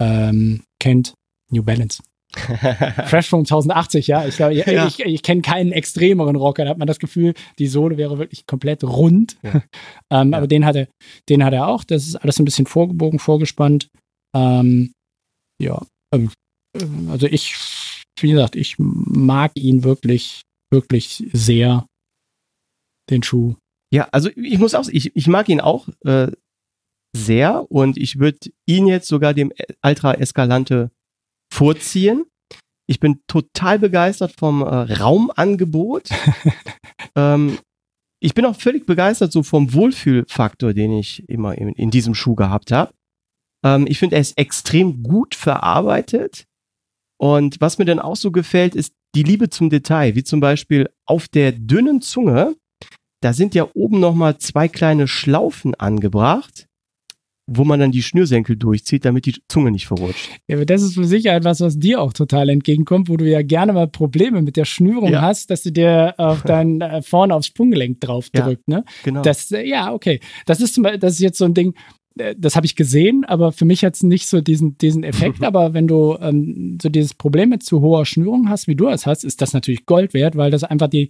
ähm, 0.00 0.62
kennt. 0.78 1.14
New 1.50 1.62
Balance. 1.62 2.02
Fresh 3.06 3.28
Foam 3.28 3.40
1080, 3.40 4.06
ja. 4.06 4.26
Ich, 4.26 4.40
ich, 4.40 4.66
ja. 4.66 4.86
ich, 4.86 5.00
ich 5.00 5.22
kenne 5.22 5.42
keinen 5.42 5.72
extremeren 5.72 6.36
Rocker. 6.36 6.64
Da 6.64 6.70
hat 6.70 6.78
man 6.78 6.86
das 6.86 6.98
Gefühl, 6.98 7.34
die 7.58 7.66
Sohle 7.66 7.96
wäre 7.96 8.18
wirklich 8.18 8.46
komplett 8.46 8.84
rund. 8.84 9.36
Ja. 9.42 9.62
ähm, 10.10 10.32
ja. 10.32 10.38
Aber 10.38 10.46
den 10.46 10.64
hat, 10.64 10.76
er, 10.76 10.88
den 11.28 11.44
hat 11.44 11.52
er 11.52 11.68
auch. 11.68 11.84
Das 11.84 12.06
ist 12.06 12.16
alles 12.16 12.38
ein 12.38 12.44
bisschen 12.44 12.66
vorgebogen, 12.66 13.18
vorgespannt. 13.18 13.88
Ähm, 14.34 14.92
ja. 15.60 15.82
Ähm, 16.12 16.30
also 17.08 17.26
ich, 17.26 17.54
wie 18.20 18.30
gesagt, 18.30 18.56
ich 18.56 18.76
mag 18.78 19.52
ihn 19.56 19.84
wirklich, 19.84 20.42
wirklich 20.70 21.24
sehr, 21.32 21.86
den 23.10 23.22
Schuh. 23.22 23.54
Ja, 23.92 24.08
also 24.12 24.28
ich 24.36 24.58
muss 24.58 24.74
auch, 24.74 24.88
ich, 24.88 25.14
ich 25.16 25.26
mag 25.26 25.48
ihn 25.48 25.60
auch 25.60 25.88
äh, 26.04 26.30
sehr 27.16 27.70
und 27.70 27.96
ich 27.96 28.18
würde 28.18 28.50
ihn 28.66 28.86
jetzt 28.86 29.08
sogar 29.08 29.34
dem 29.34 29.52
Ultra 29.82 30.14
Escalante 30.14 30.90
vorziehen. 31.52 32.24
Ich 32.86 33.00
bin 33.00 33.20
total 33.26 33.78
begeistert 33.78 34.34
vom 34.38 34.62
äh, 34.62 34.66
Raumangebot. 34.66 36.08
ähm, 37.16 37.58
ich 38.20 38.34
bin 38.34 38.46
auch 38.46 38.56
völlig 38.56 38.86
begeistert 38.86 39.32
so 39.32 39.42
vom 39.42 39.74
Wohlfühlfaktor, 39.74 40.72
den 40.72 40.92
ich 40.92 41.28
immer 41.28 41.56
in, 41.56 41.68
in 41.68 41.90
diesem 41.90 42.14
Schuh 42.14 42.34
gehabt 42.34 42.72
habe. 42.72 42.92
Ähm, 43.64 43.86
ich 43.86 43.98
finde, 43.98 44.16
er 44.16 44.22
ist 44.22 44.38
extrem 44.38 45.02
gut 45.02 45.34
verarbeitet. 45.34 46.46
Und 47.20 47.60
was 47.60 47.78
mir 47.78 47.84
dann 47.84 48.00
auch 48.00 48.16
so 48.16 48.30
gefällt, 48.30 48.74
ist 48.74 48.94
die 49.14 49.22
Liebe 49.22 49.50
zum 49.50 49.70
Detail, 49.70 50.14
wie 50.14 50.24
zum 50.24 50.40
Beispiel 50.40 50.88
auf 51.06 51.28
der 51.28 51.52
dünnen 51.52 52.00
Zunge. 52.00 52.56
Da 53.20 53.32
sind 53.32 53.54
ja 53.54 53.68
oben 53.74 54.00
nochmal 54.00 54.38
zwei 54.38 54.68
kleine 54.68 55.08
Schlaufen 55.08 55.74
angebracht 55.74 56.67
wo 57.50 57.64
man 57.64 57.80
dann 57.80 57.90
die 57.90 58.02
Schnürsenkel 58.02 58.56
durchzieht, 58.56 59.06
damit 59.06 59.24
die 59.24 59.34
Zunge 59.48 59.70
nicht 59.70 59.86
verrutscht. 59.86 60.28
Ja, 60.46 60.56
aber 60.56 60.66
das 60.66 60.82
ist 60.82 60.94
für 60.94 61.04
Sicherheit 61.04 61.44
was, 61.44 61.60
was 61.60 61.78
dir 61.78 62.00
auch 62.00 62.12
total 62.12 62.50
entgegenkommt, 62.50 63.08
wo 63.08 63.16
du 63.16 63.28
ja 63.28 63.40
gerne 63.40 63.72
mal 63.72 63.88
Probleme 63.88 64.42
mit 64.42 64.56
der 64.56 64.66
Schnürung 64.66 65.10
ja. 65.10 65.22
hast, 65.22 65.50
dass 65.50 65.62
du 65.62 65.72
dir 65.72 66.14
auf 66.18 66.42
dein 66.46 66.82
äh, 66.82 67.00
vorne 67.00 67.34
aufs 67.34 67.46
Sprunggelenk 67.46 68.00
drauf 68.00 68.28
drückt. 68.28 68.68
Ja, 68.68 68.76
ne? 68.76 68.84
Genau. 69.02 69.22
Das, 69.22 69.50
äh, 69.50 69.66
ja, 69.66 69.92
okay. 69.92 70.20
Das 70.44 70.60
ist, 70.60 70.78
das 71.00 71.14
ist 71.14 71.20
jetzt 71.20 71.38
so 71.38 71.46
ein 71.46 71.54
Ding, 71.54 71.74
das 72.36 72.56
habe 72.56 72.66
ich 72.66 72.76
gesehen, 72.76 73.24
aber 73.24 73.52
für 73.52 73.64
mich 73.64 73.84
hat 73.84 73.94
es 73.94 74.02
nicht 74.02 74.28
so 74.28 74.40
diesen, 74.40 74.76
diesen 74.78 75.04
Effekt. 75.04 75.42
aber 75.44 75.74
wenn 75.74 75.86
du 75.86 76.16
ähm, 76.20 76.78
so 76.80 76.88
dieses 76.88 77.14
Problem 77.14 77.50
mit 77.50 77.62
zu 77.62 77.80
hoher 77.80 78.04
Schnürung 78.04 78.48
hast, 78.48 78.66
wie 78.66 78.76
du 78.76 78.88
es 78.88 79.06
hast, 79.06 79.24
ist 79.24 79.40
das 79.40 79.52
natürlich 79.52 79.86
Gold 79.86 80.14
wert, 80.14 80.36
weil 80.36 80.50
das 80.50 80.64
einfach 80.64 80.88
die, 80.88 81.08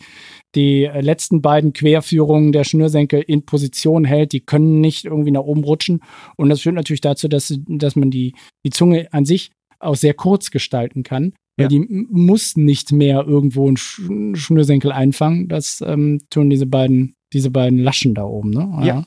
die 0.55 0.89
letzten 1.01 1.43
beiden 1.43 1.73
Querführungen 1.73 2.53
der 2.53 2.65
Schnürsenkel 2.65 3.23
in 3.23 3.45
Position 3.45 4.05
hält. 4.05 4.33
Die 4.33 4.41
können 4.41 4.81
nicht 4.81 5.05
irgendwie 5.05 5.31
nach 5.31 5.43
oben 5.43 5.65
rutschen. 5.65 6.01
Und 6.37 6.49
das 6.49 6.61
führt 6.63 6.75
natürlich 6.75 7.01
dazu, 7.01 7.29
dass, 7.29 7.55
dass 7.67 7.97
man 7.97 8.11
die, 8.11 8.35
die 8.65 8.71
Zunge 8.71 9.13
an 9.13 9.25
sich 9.25 9.51
auch 9.81 9.97
sehr 9.97 10.15
kurz 10.15 10.51
gestalten 10.51 11.03
kann. 11.03 11.33
Weil 11.57 11.65
ja. 11.65 11.69
die 11.69 12.07
muss 12.11 12.57
nicht 12.57 12.93
mehr 12.93 13.27
irgendwo 13.27 13.67
einen 13.67 14.37
Schnürsenkel 14.37 14.93
einfangen. 14.93 15.49
Das 15.49 15.83
ähm, 15.85 16.21
tun 16.31 16.51
diese 16.51 16.67
beiden, 16.67 17.15
diese 17.33 17.51
beiden 17.51 17.79
Laschen 17.81 18.15
da 18.15 18.25
oben, 18.25 18.51
ne? 18.51 18.71
Ja. 18.81 18.87
ja. 18.87 19.07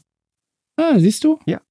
Ah, 0.77 0.99
siehst 0.99 1.23
du? 1.23 1.39
Ja. 1.45 1.61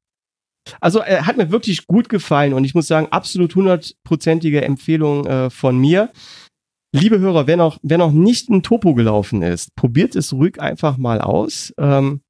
Also 0.81 1.01
er 1.01 1.27
hat 1.27 1.37
mir 1.37 1.51
wirklich 1.51 1.87
gut 1.87 2.09
gefallen 2.09 2.53
und 2.53 2.65
ich 2.65 2.75
muss 2.75 2.87
sagen, 2.87 3.09
absolut 3.11 3.55
hundertprozentige 3.55 4.63
Empfehlung 4.63 5.27
äh, 5.27 5.51
von 5.51 5.79
mir. 5.79 6.11
Liebe 6.93 7.19
Hörer, 7.21 7.47
wer 7.47 7.57
noch, 7.57 7.79
wer 7.83 7.99
noch 7.99 8.13
nicht 8.13 8.49
ein 8.51 8.63
Topo 8.63 8.95
gelaufen 8.95 9.43
ist, 9.43 9.75
probiert 9.77 10.17
es 10.17 10.33
ruhig 10.33 10.61
einfach 10.61 10.97
mal 10.97 11.21
aus. 11.21 11.73
Ähm, 11.79 12.21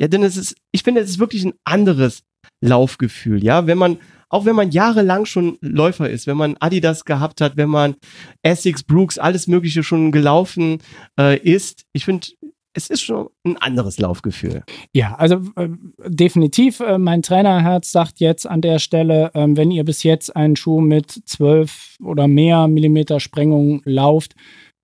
ja, 0.00 0.08
denn 0.08 0.22
es 0.22 0.36
ist, 0.36 0.56
ich 0.72 0.82
finde, 0.82 1.00
es 1.00 1.10
ist 1.10 1.18
wirklich 1.18 1.44
ein 1.44 1.54
anderes 1.64 2.22
Laufgefühl. 2.60 3.42
Ja, 3.44 3.66
wenn 3.66 3.78
man, 3.78 3.98
auch 4.30 4.44
wenn 4.44 4.56
man 4.56 4.70
jahrelang 4.70 5.26
schon 5.26 5.58
Läufer 5.60 6.08
ist, 6.08 6.26
wenn 6.26 6.36
man 6.36 6.56
Adidas 6.60 7.04
gehabt 7.04 7.40
hat, 7.40 7.56
wenn 7.56 7.68
man 7.68 7.96
Essex, 8.42 8.82
Brooks, 8.82 9.18
alles 9.18 9.46
Mögliche 9.46 9.82
schon 9.82 10.12
gelaufen 10.12 10.78
äh, 11.18 11.38
ist, 11.38 11.84
ich 11.92 12.04
finde, 12.04 12.28
es 12.74 12.90
ist 12.90 13.02
schon 13.02 13.28
ein 13.44 13.56
anderes 13.56 13.98
Laufgefühl. 13.98 14.62
Ja, 14.94 15.14
also 15.14 15.36
äh, 15.56 15.68
definitiv. 16.06 16.80
Äh, 16.80 16.98
mein 16.98 17.22
Trainerherz 17.22 17.90
sagt 17.90 18.20
jetzt 18.20 18.46
an 18.46 18.60
der 18.60 18.78
Stelle, 18.78 19.30
äh, 19.34 19.46
wenn 19.50 19.70
ihr 19.70 19.84
bis 19.84 20.02
jetzt 20.02 20.34
einen 20.36 20.56
Schuh 20.56 20.80
mit 20.80 21.10
12 21.10 21.96
oder 22.02 22.28
mehr 22.28 22.68
Millimeter 22.68 23.20
Sprengung 23.20 23.82
lauft 23.84 24.34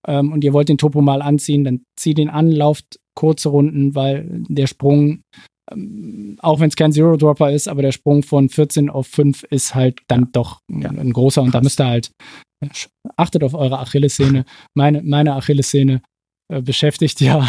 ähm, 0.06 0.32
und 0.32 0.44
ihr 0.44 0.52
wollt 0.52 0.68
den 0.68 0.78
Topo 0.78 1.00
mal 1.00 1.22
anziehen, 1.22 1.64
dann 1.64 1.84
zieht 1.96 2.18
ihn 2.18 2.30
an, 2.30 2.50
lauft 2.50 2.98
kurze 3.14 3.48
Runden, 3.50 3.94
weil 3.94 4.26
der 4.48 4.66
Sprung, 4.66 5.22
ähm, 5.70 6.36
auch 6.40 6.60
wenn 6.60 6.68
es 6.68 6.76
kein 6.76 6.92
Zero-Dropper 6.92 7.52
ist, 7.52 7.68
aber 7.68 7.82
der 7.82 7.92
Sprung 7.92 8.22
von 8.22 8.48
14 8.48 8.90
auf 8.90 9.06
5 9.06 9.44
ist 9.50 9.74
halt 9.74 10.00
dann 10.08 10.22
ja. 10.22 10.28
doch 10.32 10.60
ja. 10.68 10.90
ein 10.90 11.12
großer 11.12 11.42
und 11.42 11.54
da 11.54 11.60
müsst 11.60 11.80
ihr 11.80 11.86
halt 11.86 12.10
achtet 13.16 13.44
auf 13.44 13.54
eure 13.54 13.78
Achillessehne. 13.78 14.46
Meine, 14.74 15.02
meine 15.02 15.34
Achillessehne 15.34 16.00
beschäftigt 16.48 17.20
ja 17.20 17.48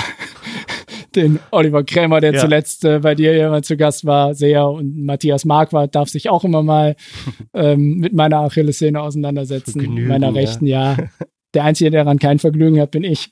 den 1.16 1.40
Oliver 1.52 1.84
Krämer, 1.84 2.22
der 2.22 2.34
ja. 2.34 2.40
zuletzt 2.40 2.86
äh, 2.86 3.00
bei 3.00 3.16
dir 3.16 3.36
ja 3.36 3.50
mal 3.50 3.64
zu 3.64 3.78
Gast 3.78 4.06
war, 4.06 4.36
sehr 4.36 4.68
und 4.68 5.06
Matthias 5.06 5.46
Marquardt 5.46 5.96
darf 5.96 6.10
sich 6.10 6.30
auch 6.30 6.44
immer 6.44 6.64
mal 6.64 6.96
ähm, 7.54 7.98
mit 7.98 8.14
meiner 8.14 8.40
Achillessehne 8.40 9.02
auseinandersetzen, 9.02 9.82
Vergnügen, 9.82 10.08
meiner 10.08 10.34
rechten, 10.34 10.66
ja. 10.66 10.98
Der 11.54 11.64
Einzige, 11.64 11.90
der 11.90 12.04
daran 12.04 12.20
kein 12.20 12.38
Vergnügen 12.38 12.82
hat, 12.82 12.92
bin 12.92 13.06
ich. 13.06 13.30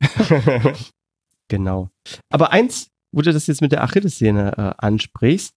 genau. 1.50 1.90
Aber 2.32 2.54
eins, 2.54 2.88
wo 3.12 3.22
du 3.22 3.34
das 3.34 3.48
jetzt 3.48 3.60
mit 3.60 3.74
der 3.74 3.84
Achillessehne 3.84 4.54
äh, 4.58 4.74
ansprichst, 4.78 5.54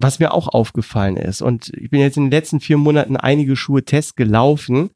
was 0.00 0.18
mir 0.18 0.34
auch 0.34 0.48
aufgefallen 0.48 1.16
ist, 1.16 1.40
und 1.40 1.72
ich 1.76 1.90
bin 1.90 2.00
jetzt 2.00 2.16
in 2.16 2.24
den 2.24 2.32
letzten 2.32 2.58
vier 2.58 2.76
Monaten 2.76 3.16
einige 3.16 3.54
Schuhe 3.54 3.84
Test 3.84 4.16
gelaufen. 4.16 4.90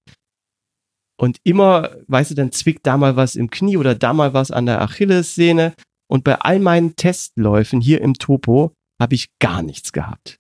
Und 1.17 1.39
immer, 1.45 1.97
weißt 2.09 2.33
du, 2.33 2.35
dann 2.35 2.53
zwickt 2.53 2.87
da 2.87 2.97
mal 2.97 3.17
was 3.17 3.37
im 3.37 3.51
Knie 3.51 3.77
oder 3.77 3.95
da 3.95 4.13
mal 4.13 4.35
was 4.35 4.51
an 4.51 4.67
der 4.67 4.81
Achillessehne. 4.83 5.75
Und 6.09 6.25
bei 6.25 6.37
all 6.37 6.59
meinen 6.59 6.97
Testläufen 6.97 7.81
hier 7.81 8.01
im 8.01 8.15
Topo 8.15 8.73
habe 9.01 9.15
ich 9.15 9.29
gar 9.39 9.63
nichts 9.63 9.93
gehabt. 9.93 10.39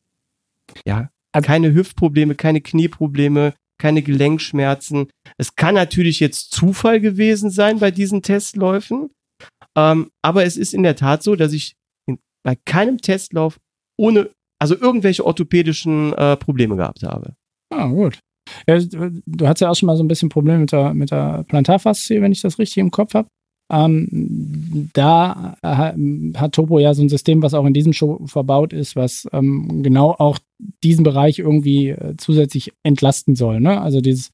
Ja, 0.84 1.10
keine 1.42 1.72
Hüftprobleme, 1.74 2.34
keine 2.34 2.60
Knieprobleme, 2.60 3.54
keine 3.78 4.02
Gelenkschmerzen. 4.02 5.08
Es 5.38 5.56
kann 5.56 5.74
natürlich 5.74 6.20
jetzt 6.20 6.52
Zufall 6.52 7.00
gewesen 7.00 7.50
sein 7.50 7.78
bei 7.78 7.90
diesen 7.90 8.22
Testläufen, 8.22 9.10
ähm, 9.76 10.10
aber 10.22 10.44
es 10.44 10.56
ist 10.56 10.74
in 10.74 10.82
der 10.82 10.96
Tat 10.96 11.22
so, 11.22 11.34
dass 11.36 11.52
ich 11.52 11.74
in, 12.06 12.18
bei 12.44 12.56
keinem 12.64 12.98
Testlauf 12.98 13.58
ohne, 13.98 14.30
also 14.60 14.76
irgendwelche 14.76 15.24
orthopädischen 15.24 16.12
äh, 16.12 16.36
Probleme 16.36 16.76
gehabt 16.76 17.02
habe. 17.02 17.34
Ah, 17.70 17.86
gut. 17.86 18.20
Du 18.66 19.48
hast 19.48 19.60
ja 19.60 19.70
auch 19.70 19.76
schon 19.76 19.86
mal 19.86 19.96
so 19.96 20.04
ein 20.04 20.08
bisschen 20.08 20.28
Probleme 20.28 20.58
mit 20.60 20.72
der, 20.72 20.94
mit 20.94 21.10
der 21.10 21.44
Plantarfaszie, 21.48 22.20
wenn 22.20 22.32
ich 22.32 22.42
das 22.42 22.58
richtig 22.58 22.78
im 22.78 22.90
Kopf 22.90 23.14
habe. 23.14 23.28
Ähm, 23.72 24.90
da 24.92 25.56
hat 25.62 26.52
Topo 26.52 26.78
ja 26.78 26.92
so 26.92 27.02
ein 27.02 27.08
System, 27.08 27.42
was 27.42 27.54
auch 27.54 27.64
in 27.64 27.72
diesem 27.72 27.94
Show 27.94 28.20
verbaut 28.26 28.74
ist, 28.74 28.96
was 28.96 29.26
ähm, 29.32 29.82
genau 29.82 30.10
auch 30.10 30.38
diesen 30.84 31.04
Bereich 31.04 31.38
irgendwie 31.38 31.88
äh, 31.88 32.14
zusätzlich 32.18 32.72
entlasten 32.82 33.34
soll. 33.34 33.60
Ne? 33.60 33.80
Also 33.80 34.02
dieses 34.02 34.30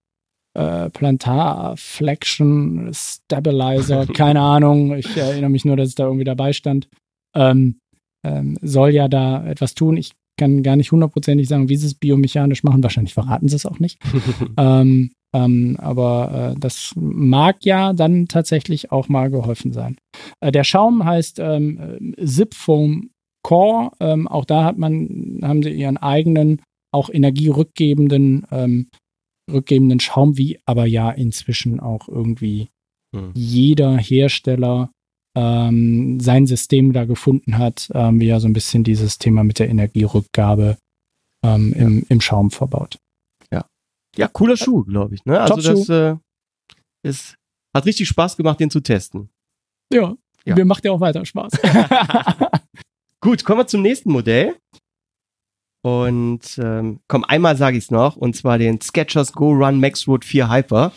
äh, 0.54 0.90
Plantar 0.90 1.76
Flexion 1.76 2.90
Stabilizer, 2.92 4.06
keine 4.12 4.40
Ahnung. 4.40 4.96
Ich 4.96 5.16
erinnere 5.16 5.50
mich 5.50 5.64
nur, 5.64 5.76
dass 5.76 5.90
es 5.90 5.94
da 5.94 6.04
irgendwie 6.04 6.24
dabei 6.24 6.52
stand. 6.52 6.88
Ähm, 7.36 7.78
ähm 8.24 8.58
soll 8.60 8.90
ja 8.90 9.06
da 9.06 9.46
etwas 9.46 9.74
tun. 9.74 9.96
Ich 9.96 10.12
kann 10.38 10.62
gar 10.62 10.76
nicht 10.76 10.90
hundertprozentig 10.90 11.46
sagen, 11.46 11.68
wie 11.68 11.76
sie 11.76 11.86
es 11.86 11.94
biomechanisch 11.94 12.64
machen. 12.64 12.82
Wahrscheinlich 12.82 13.12
verraten 13.12 13.48
sie 13.48 13.56
es 13.56 13.66
auch 13.66 13.78
nicht. 13.78 14.00
ähm, 14.56 15.10
ähm, 15.34 15.76
aber 15.78 16.54
äh, 16.54 16.58
das 16.58 16.94
mag 16.96 17.64
ja 17.64 17.92
dann 17.92 18.26
tatsächlich 18.26 18.90
auch 18.90 19.08
mal 19.08 19.30
geholfen 19.30 19.72
sein. 19.72 19.96
Äh, 20.40 20.52
der 20.52 20.64
Schaum 20.64 21.04
heißt 21.04 21.38
ähm, 21.38 22.14
Zip 22.24 22.54
Foam 22.54 23.10
Core. 23.42 23.90
Ähm, 24.00 24.26
auch 24.26 24.46
da 24.46 24.64
hat 24.64 24.78
man, 24.78 25.40
haben 25.42 25.62
sie 25.62 25.70
ihren 25.70 25.98
eigenen, 25.98 26.62
auch 26.92 27.10
energierückgebenden, 27.10 28.46
ähm, 28.50 28.88
rückgebenden 29.50 30.00
Schaum, 30.00 30.38
wie 30.38 30.58
aber 30.64 30.86
ja 30.86 31.10
inzwischen 31.10 31.80
auch 31.80 32.08
irgendwie 32.08 32.68
hm. 33.14 33.32
jeder 33.34 33.98
Hersteller 33.98 34.90
ähm, 35.38 36.18
sein 36.20 36.46
System 36.46 36.92
da 36.92 37.04
gefunden 37.04 37.58
hat, 37.58 37.88
ähm, 37.94 38.18
wie 38.20 38.28
er 38.28 38.40
so 38.40 38.48
ein 38.48 38.52
bisschen 38.52 38.82
dieses 38.82 39.18
Thema 39.18 39.44
mit 39.44 39.58
der 39.58 39.68
Energierückgabe 39.68 40.76
ähm, 41.44 41.72
im, 41.74 42.06
im 42.08 42.20
Schaum 42.20 42.50
verbaut. 42.50 42.98
Ja, 44.18 44.26
cooler 44.26 44.56
Schuh, 44.56 44.82
glaube 44.84 45.14
ich. 45.14 45.24
Ne? 45.24 45.40
Also 45.40 45.60
das 45.60 45.88
äh, 45.88 46.16
ist, 47.04 47.36
hat 47.74 47.86
richtig 47.86 48.08
Spaß 48.08 48.36
gemacht, 48.36 48.58
den 48.58 48.68
zu 48.68 48.80
testen. 48.80 49.30
Ja, 49.92 50.16
ja. 50.44 50.56
mir 50.56 50.64
macht 50.64 50.84
ja 50.84 50.90
auch 50.90 51.00
weiter 51.00 51.24
Spaß. 51.24 51.52
Gut, 53.20 53.44
kommen 53.44 53.60
wir 53.60 53.66
zum 53.68 53.82
nächsten 53.82 54.10
Modell. 54.10 54.56
Und 55.84 56.58
ähm, 56.60 56.98
komm, 57.06 57.24
einmal 57.24 57.56
sage 57.56 57.78
ich 57.78 57.84
es 57.84 57.90
noch, 57.92 58.16
und 58.16 58.34
zwar 58.34 58.58
den 58.58 58.80
Sketchers 58.80 59.32
Go 59.32 59.52
Run 59.52 59.78
Max 59.78 60.08
Road 60.08 60.24
4 60.24 60.50
Hyper. 60.50 60.92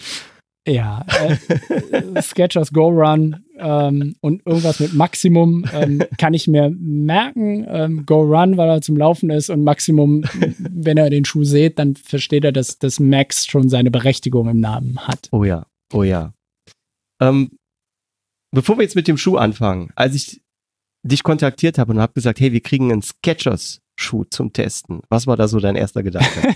Ja, 0.67 1.03
äh, 1.07 2.21
Sketchers 2.21 2.71
Go 2.71 2.89
Run 2.89 3.43
ähm, 3.57 4.15
und 4.21 4.45
irgendwas 4.45 4.79
mit 4.79 4.93
Maximum 4.93 5.65
ähm, 5.73 6.03
kann 6.19 6.35
ich 6.35 6.47
mir 6.47 6.71
merken. 6.77 7.65
Ähm, 7.67 8.05
Go 8.05 8.21
Run, 8.21 8.57
weil 8.57 8.69
er 8.69 8.81
zum 8.81 8.95
Laufen 8.95 9.31
ist 9.31 9.49
und 9.49 9.63
Maximum, 9.63 10.23
wenn 10.59 10.97
er 10.97 11.09
den 11.09 11.25
Schuh 11.25 11.43
sieht, 11.43 11.79
dann 11.79 11.95
versteht 11.95 12.43
er, 12.43 12.51
dass 12.51 12.77
das 12.77 12.99
Max 12.99 13.47
schon 13.47 13.69
seine 13.69 13.89
Berechtigung 13.89 14.49
im 14.49 14.59
Namen 14.59 14.99
hat. 14.99 15.29
Oh 15.31 15.43
ja, 15.43 15.65
oh 15.93 16.03
ja. 16.03 16.33
Ähm, 17.19 17.57
bevor 18.51 18.77
wir 18.77 18.83
jetzt 18.83 18.95
mit 18.95 19.07
dem 19.07 19.17
Schuh 19.17 19.37
anfangen, 19.37 19.91
als 19.95 20.13
ich 20.13 20.41
dich 21.03 21.23
kontaktiert 21.23 21.79
habe 21.79 21.93
und 21.93 21.99
habe 21.99 22.13
gesagt, 22.13 22.39
hey, 22.39 22.53
wir 22.53 22.61
kriegen 22.61 22.91
einen 22.91 23.01
Sketchers 23.01 23.81
Schuh 23.95 24.25
zum 24.25 24.53
Testen. 24.53 25.01
Was 25.09 25.25
war 25.25 25.37
da 25.37 25.47
so 25.47 25.59
dein 25.59 25.75
erster 25.75 26.03
Gedanke? 26.03 26.55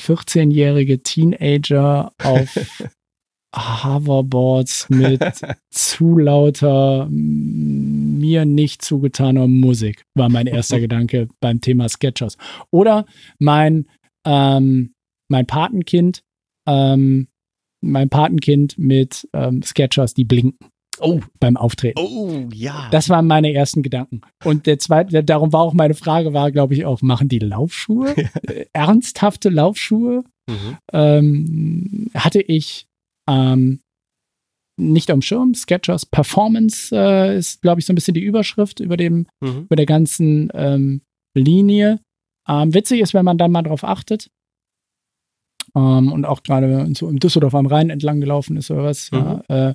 14-jährige 0.00 1.02
Teenager 1.02 2.12
auf 2.22 2.56
Hoverboards 3.54 4.88
mit 4.90 5.20
zu 5.70 6.18
lauter, 6.18 7.08
mir 7.10 8.44
nicht 8.44 8.82
zugetaner 8.82 9.48
Musik, 9.48 10.04
war 10.14 10.28
mein 10.28 10.46
erster 10.46 10.78
Gedanke 10.80 11.28
beim 11.40 11.60
Thema 11.60 11.88
Sketchers. 11.88 12.36
Oder 12.70 13.06
mein, 13.38 13.86
ähm, 14.24 14.94
mein 15.28 15.46
Patenkind, 15.46 16.22
ähm, 16.68 17.28
mein 17.80 18.08
Patenkind 18.08 18.78
mit 18.78 19.28
ähm, 19.32 19.62
Sketchers, 19.62 20.14
die 20.14 20.24
blinken. 20.24 20.68
Oh. 21.00 21.20
Beim 21.38 21.56
Auftreten. 21.56 21.98
Oh, 21.98 22.48
ja. 22.52 22.88
Das 22.90 23.08
waren 23.08 23.26
meine 23.26 23.52
ersten 23.52 23.82
Gedanken. 23.82 24.20
Und 24.44 24.66
der 24.66 24.78
zweite, 24.78 25.24
darum 25.24 25.52
war 25.52 25.60
auch 25.60 25.74
meine 25.74 25.94
Frage, 25.94 26.32
war, 26.32 26.50
glaube 26.50 26.74
ich, 26.74 26.84
auch, 26.84 27.02
machen 27.02 27.28
die 27.28 27.38
Laufschuhe? 27.38 28.14
Ernsthafte 28.72 29.48
Laufschuhe? 29.48 30.24
Mhm. 30.48 30.76
Ähm, 30.92 32.10
hatte 32.14 32.40
ich 32.40 32.86
ähm, 33.28 33.80
nicht 34.76 35.10
am 35.10 35.22
Schirm. 35.22 35.54
Sketchers 35.54 36.06
Performance 36.06 36.94
äh, 36.94 37.36
ist, 37.36 37.62
glaube 37.62 37.80
ich, 37.80 37.86
so 37.86 37.92
ein 37.92 37.96
bisschen 37.96 38.14
die 38.14 38.22
Überschrift 38.22 38.80
über 38.80 38.96
dem, 38.96 39.26
mhm. 39.40 39.64
über 39.64 39.76
der 39.76 39.86
ganzen 39.86 40.50
ähm, 40.54 41.02
Linie. 41.34 42.00
Ähm, 42.48 42.74
witzig 42.74 43.00
ist, 43.00 43.14
wenn 43.14 43.24
man 43.24 43.38
dann 43.38 43.52
mal 43.52 43.62
drauf 43.62 43.84
achtet. 43.84 44.30
Ähm, 45.74 46.10
und 46.12 46.24
auch 46.24 46.42
gerade 46.42 46.88
so 46.94 47.08
im 47.08 47.20
Düsseldorf 47.20 47.54
am 47.54 47.66
Rhein 47.66 47.90
entlang 47.90 48.20
gelaufen 48.20 48.56
ist 48.56 48.70
oder 48.70 48.84
was, 48.84 49.12
mhm. 49.12 49.18
ja, 49.18 49.68
äh, 49.68 49.74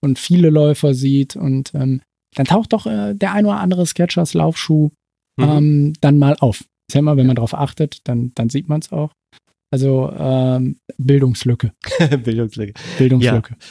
und 0.00 0.18
viele 0.18 0.50
Läufer 0.50 0.94
sieht 0.94 1.36
und 1.36 1.74
ähm, 1.74 2.02
dann 2.34 2.46
taucht 2.46 2.72
doch 2.72 2.86
äh, 2.86 3.14
der 3.14 3.32
ein 3.32 3.46
oder 3.46 3.60
andere 3.60 3.86
Sketchers 3.86 4.34
Laufschuh 4.34 4.90
mhm. 5.36 5.44
ähm, 5.44 5.92
dann 6.00 6.18
mal 6.18 6.36
auf. 6.40 6.60
Ist 6.60 6.94
ja 6.94 7.00
immer, 7.00 7.16
wenn 7.16 7.26
man 7.26 7.36
darauf 7.36 7.54
achtet, 7.54 8.00
dann, 8.04 8.32
dann 8.34 8.48
sieht 8.48 8.68
man 8.68 8.80
es 8.80 8.92
auch. 8.92 9.12
Also 9.70 10.10
ähm, 10.16 10.78
Bildungslücke. 10.96 11.72
Bildungslücke. 12.24 12.72
Bildungslücke. 12.96 13.56
Ja. 13.58 13.66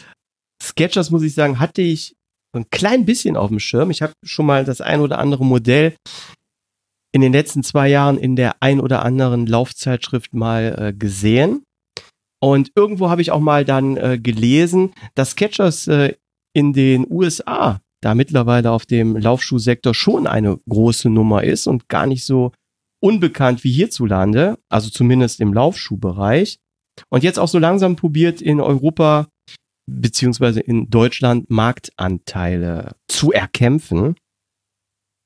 Sketchers, 0.61 1.11
muss 1.11 1.23
ich 1.23 1.33
sagen, 1.33 1.59
hatte 1.59 1.81
ich 1.81 2.15
ein 2.55 2.69
klein 2.69 3.05
bisschen 3.05 3.35
auf 3.35 3.49
dem 3.49 3.59
Schirm. 3.59 3.91
Ich 3.91 4.01
habe 4.01 4.13
schon 4.23 4.45
mal 4.45 4.65
das 4.65 4.81
ein 4.81 5.01
oder 5.01 5.19
andere 5.19 5.45
Modell 5.45 5.95
in 7.13 7.21
den 7.21 7.33
letzten 7.33 7.63
zwei 7.63 7.87
Jahren 7.87 8.17
in 8.17 8.35
der 8.35 8.61
ein 8.61 8.79
oder 8.79 9.03
anderen 9.03 9.47
Laufzeitschrift 9.47 10.33
mal 10.33 10.75
äh, 10.77 10.93
gesehen. 10.93 11.63
Und 12.39 12.71
irgendwo 12.75 13.09
habe 13.09 13.21
ich 13.21 13.31
auch 13.31 13.39
mal 13.39 13.65
dann 13.65 13.97
äh, 13.97 14.19
gelesen, 14.19 14.93
dass 15.15 15.31
Sketchers 15.31 15.87
äh, 15.87 16.13
in 16.53 16.73
den 16.73 17.05
USA 17.09 17.81
da 18.01 18.13
mittlerweile 18.13 18.71
auf 18.71 18.85
dem 18.85 19.17
Laufschuhsektor 19.17 19.93
schon 19.93 20.27
eine 20.27 20.59
große 20.69 21.09
Nummer 21.09 21.43
ist 21.43 21.67
und 21.67 21.89
gar 21.89 22.05
nicht 22.05 22.25
so 22.25 22.51
unbekannt 22.99 23.63
wie 23.63 23.71
hierzulande, 23.71 24.59
also 24.69 24.89
zumindest 24.89 25.39
im 25.39 25.53
Laufschuhbereich. 25.53 26.59
Und 27.09 27.23
jetzt 27.23 27.39
auch 27.39 27.47
so 27.47 27.59
langsam 27.59 27.95
probiert 27.95 28.41
in 28.41 28.59
Europa 28.59 29.27
beziehungsweise 29.89 30.59
in 30.59 30.89
Deutschland 30.89 31.49
Marktanteile 31.49 32.95
zu 33.07 33.31
erkämpfen. 33.31 34.15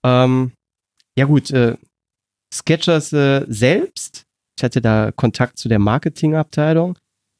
Ähm, 0.05 0.51
ja 1.17 1.25
gut, 1.25 1.51
äh, 1.51 1.77
Sketchers 2.53 3.13
äh, 3.13 3.45
selbst, 3.47 4.23
ich 4.61 4.63
hatte 4.63 4.81
da 4.81 5.11
Kontakt 5.11 5.57
zu 5.57 5.69
der 5.69 5.79
Marketingabteilung, 5.79 6.95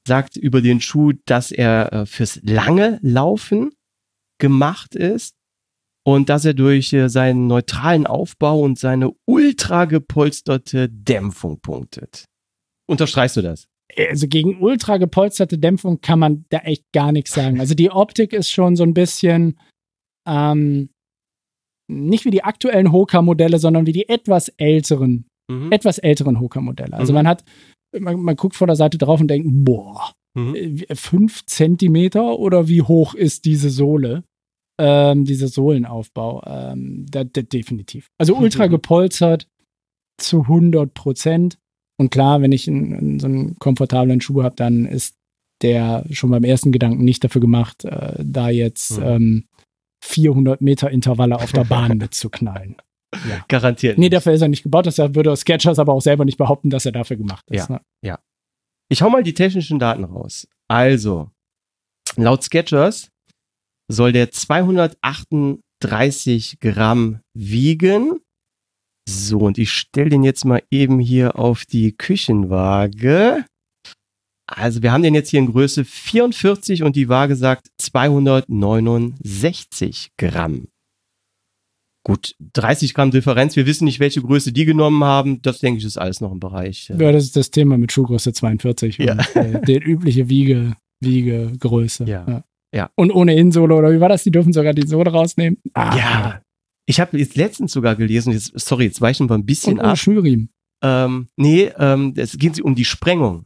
sagt 0.07 0.37
über 0.37 0.61
den 0.61 0.81
Schuh, 0.81 1.13
dass 1.25 1.51
er 1.51 1.93
äh, 1.93 2.05
fürs 2.07 2.39
lange 2.41 2.97
Laufen 3.03 3.71
gemacht 4.39 4.95
ist 4.95 5.35
und 6.03 6.29
dass 6.29 6.45
er 6.45 6.55
durch 6.55 6.91
äh, 6.93 7.09
seinen 7.09 7.45
neutralen 7.45 8.07
Aufbau 8.07 8.61
und 8.61 8.79
seine 8.79 9.11
ultra 9.27 9.85
gepolsterte 9.85 10.89
Dämpfung 10.89 11.59
punktet. 11.61 12.25
Unterstreichst 12.89 13.37
du 13.37 13.43
das? 13.43 13.67
Also 14.09 14.27
gegen 14.27 14.59
ultra 14.59 14.97
gepolsterte 14.97 15.59
Dämpfung 15.59 16.01
kann 16.01 16.17
man 16.17 16.45
da 16.49 16.59
echt 16.59 16.85
gar 16.91 17.11
nichts 17.11 17.33
sagen. 17.35 17.59
Also 17.59 17.75
die 17.75 17.91
Optik 17.91 18.33
ist 18.33 18.49
schon 18.49 18.75
so 18.75 18.81
ein 18.81 18.95
bisschen 18.95 19.59
ähm, 20.27 20.89
nicht 21.87 22.25
wie 22.25 22.31
die 22.31 22.43
aktuellen 22.43 22.91
Hoka-Modelle, 22.91 23.59
sondern 23.59 23.85
wie 23.85 23.91
die 23.91 24.09
etwas 24.09 24.49
älteren, 24.57 25.27
mhm. 25.51 25.71
etwas 25.71 25.97
älteren 25.97 26.39
Hoka-Modelle. 26.39 26.93
Also 26.93 27.13
mhm. 27.13 27.15
man 27.15 27.27
hat, 27.27 27.43
man, 27.97 28.19
man, 28.21 28.35
guckt 28.35 28.55
von 28.55 28.67
der 28.67 28.75
Seite 28.75 28.97
drauf 28.97 29.19
und 29.21 29.27
denkt, 29.27 29.47
boah, 29.49 30.11
mhm. 30.35 30.55
Äh, 30.55 30.95
fünf 30.95 31.45
Zentimeter 31.45 32.39
oder 32.39 32.67
wie 32.67 32.81
hoch 32.81 33.13
ist 33.13 33.45
diese 33.45 33.69
Sohle? 33.69 34.23
ähm, 34.81 35.25
dieser 35.25 35.47
Sohlenaufbau. 35.47 36.43
Ähm, 36.45 37.05
da, 37.09 37.23
da, 37.23 37.41
definitiv. 37.41 38.07
Also 38.17 38.35
ultra 38.35 38.67
gepolstert 38.67 39.47
zu 40.17 40.41
100 40.41 40.93
Prozent. 40.93 41.57
Und 41.97 42.09
klar, 42.09 42.41
wenn 42.41 42.51
ich 42.51 42.67
einen, 42.67 42.93
einen, 42.93 43.19
so 43.19 43.27
einen 43.27 43.55
komfortablen 43.59 44.21
Schuh 44.21 44.43
habe, 44.43 44.55
dann 44.55 44.85
ist 44.85 45.15
der 45.61 46.05
schon 46.09 46.31
beim 46.31 46.43
ersten 46.43 46.71
Gedanken 46.71 47.03
nicht 47.03 47.23
dafür 47.23 47.41
gemacht, 47.41 47.85
äh, 47.85 48.15
da 48.23 48.49
jetzt 48.49 48.97
mhm. 48.97 49.05
ähm, 49.05 49.45
400 50.03 50.61
Meter 50.61 50.89
Intervalle 50.89 51.35
auf 51.35 51.51
der 51.51 51.65
Bahn 51.65 51.97
mitzuknallen. 51.99 52.77
Ja. 53.29 53.43
Garantiert. 53.47 53.97
Nee, 53.97 54.05
nicht. 54.05 54.13
dafür 54.13 54.33
ist 54.33 54.41
er 54.41 54.47
nicht 54.47 54.63
gebaut. 54.63 54.85
Das 54.85 54.97
würde 54.97 55.35
Sketchers 55.35 55.79
aber 55.79 55.93
auch 55.93 56.01
selber 56.01 56.25
nicht 56.25 56.37
behaupten, 56.37 56.69
dass 56.69 56.85
er 56.85 56.91
dafür 56.91 57.17
gemacht 57.17 57.45
ist. 57.49 57.69
Ja. 57.69 57.75
Ne? 57.75 57.81
Ich 58.91 59.01
hau 59.01 59.09
mal 59.09 59.23
die 59.23 59.33
technischen 59.33 59.79
Daten 59.79 60.03
raus. 60.03 60.47
Also, 60.67 61.31
laut 62.17 62.43
Sketchers 62.43 63.09
soll 63.89 64.11
der 64.11 64.29
238 64.31 66.59
Gramm 66.59 67.21
wiegen. 67.33 68.19
So, 69.07 69.39
und 69.39 69.57
ich 69.57 69.71
stelle 69.71 70.09
den 70.09 70.25
jetzt 70.25 70.43
mal 70.43 70.61
eben 70.69 70.99
hier 70.99 71.39
auf 71.39 71.63
die 71.65 71.93
Küchenwaage. 71.93 73.45
Also, 74.45 74.83
wir 74.83 74.91
haben 74.91 75.03
den 75.03 75.15
jetzt 75.15 75.29
hier 75.29 75.39
in 75.39 75.53
Größe 75.53 75.85
44 75.85 76.83
und 76.83 76.97
die 76.97 77.07
Waage 77.07 77.37
sagt 77.37 77.69
269 77.77 80.11
Gramm. 80.17 80.67
Gut, 82.03 82.35
30 82.53 82.93
Gramm 82.95 83.11
Differenz. 83.11 83.55
Wir 83.55 83.67
wissen 83.67 83.85
nicht, 83.85 83.99
welche 83.99 84.21
Größe 84.21 84.51
die 84.51 84.65
genommen 84.65 85.03
haben. 85.03 85.41
Das 85.43 85.59
denke 85.59 85.77
ich 85.79 85.85
ist 85.85 85.97
alles 85.97 86.19
noch 86.19 86.31
im 86.31 86.39
Bereich. 86.39 86.89
äh, 86.89 86.97
Ja, 87.03 87.11
das 87.11 87.25
ist 87.25 87.35
das 87.35 87.51
Thema 87.51 87.77
mit 87.77 87.91
Schuhgröße 87.91 88.33
42 88.33 88.97
Ja. 88.97 89.13
und 89.13 89.35
äh, 89.35 89.61
der 89.61 89.85
übliche 89.85 90.27
Wiege, 90.29 90.75
Wiegegröße. 91.01 92.05
Ja. 92.05 92.43
Ja. 92.73 92.89
Und 92.95 93.11
ohne 93.11 93.35
Innensohle, 93.35 93.75
oder 93.75 93.91
wie 93.91 93.99
war 93.99 94.07
das? 94.09 94.23
Die 94.23 94.31
dürfen 94.31 94.53
sogar 94.53 94.73
die 94.73 94.87
Sohle 94.87 95.11
rausnehmen. 95.11 95.59
Ah, 95.73 95.95
Ja. 95.97 96.41
Ich 96.87 96.99
habe 96.99 97.17
jetzt 97.19 97.35
letztens 97.37 97.71
sogar 97.73 97.95
gelesen, 97.95 98.33
jetzt, 98.33 98.59
sorry, 98.59 98.85
jetzt 98.85 98.99
weichen 99.01 99.29
wir 99.29 99.35
ein 99.35 99.45
bisschen 99.45 99.77
Und 99.79 99.85
ab. 99.85 99.97
Schnürriemen. 99.97 100.49
Ähm, 100.83 101.27
nee, 101.37 101.71
ähm, 101.77 102.13
es 102.17 102.37
geht 102.37 102.59
um 102.59 102.73
die 102.75 102.85
Sprengung. 102.85 103.45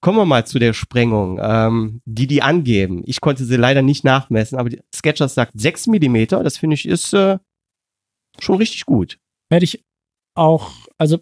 Kommen 0.00 0.18
wir 0.18 0.26
mal 0.26 0.46
zu 0.46 0.60
der 0.60 0.74
Sprengung, 0.74 1.40
ähm, 1.42 2.02
die 2.04 2.28
die 2.28 2.40
angeben. 2.40 3.02
Ich 3.04 3.20
konnte 3.20 3.44
sie 3.44 3.56
leider 3.56 3.82
nicht 3.82 4.04
nachmessen, 4.04 4.56
aber 4.56 4.70
Sketchers 4.94 5.34
sagt 5.34 5.54
6 5.56 5.88
Millimeter. 5.88 6.44
Das 6.44 6.56
finde 6.56 6.74
ich 6.74 6.86
ist 6.86 7.12
äh, 7.14 7.38
schon 8.40 8.56
richtig 8.56 8.86
gut. 8.86 9.18
Werde 9.50 9.64
ich 9.64 9.82
auch, 10.36 10.72
also 10.98 11.18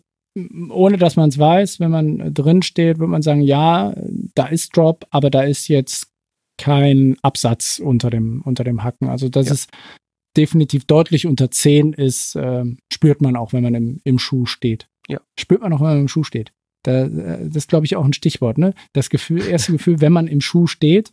ohne 0.70 0.98
dass 0.98 1.16
man 1.16 1.30
es 1.30 1.38
weiß, 1.38 1.80
wenn 1.80 1.90
man 1.90 2.20
äh, 2.20 2.30
drin 2.32 2.62
steht, 2.62 2.98
würde 2.98 3.10
man 3.10 3.22
sagen, 3.22 3.40
ja, 3.40 3.94
da 4.34 4.46
ist 4.46 4.76
Drop, 4.76 5.06
aber 5.10 5.30
da 5.30 5.42
ist 5.42 5.68
jetzt 5.68 6.08
kein 6.58 7.16
Absatz 7.22 7.78
unter 7.78 8.10
dem, 8.10 8.42
unter 8.42 8.64
dem 8.64 8.82
Hacken. 8.82 9.08
Also 9.08 9.28
das 9.28 9.46
Ja. 9.46 9.52
ist 9.54 9.70
definitiv 10.36 10.84
deutlich 10.84 11.26
unter 11.26 11.50
10 11.50 11.94
ist, 11.94 12.36
ähm, 12.36 12.78
spürt 12.92 13.22
man 13.22 13.36
auch, 13.36 13.52
wenn 13.52 13.62
man 13.62 13.74
im, 13.74 14.00
im 14.04 14.18
Schuh 14.18 14.44
steht. 14.46 14.86
Ja. 15.08 15.20
Spürt 15.38 15.62
man 15.62 15.72
auch, 15.72 15.80
wenn 15.80 15.86
man 15.88 16.00
im 16.00 16.08
Schuh 16.08 16.24
steht. 16.24 16.52
Da, 16.84 17.04
äh, 17.06 17.46
das 17.48 17.56
ist, 17.56 17.68
glaube 17.68 17.86
ich, 17.86 17.96
auch 17.96 18.04
ein 18.04 18.12
Stichwort, 18.12 18.58
ne? 18.58 18.74
Das 18.92 19.08
Gefühl, 19.08 19.46
erste 19.46 19.72
Gefühl, 19.72 20.00
wenn 20.00 20.12
man 20.12 20.26
im 20.28 20.40
Schuh 20.42 20.66
steht, 20.66 21.10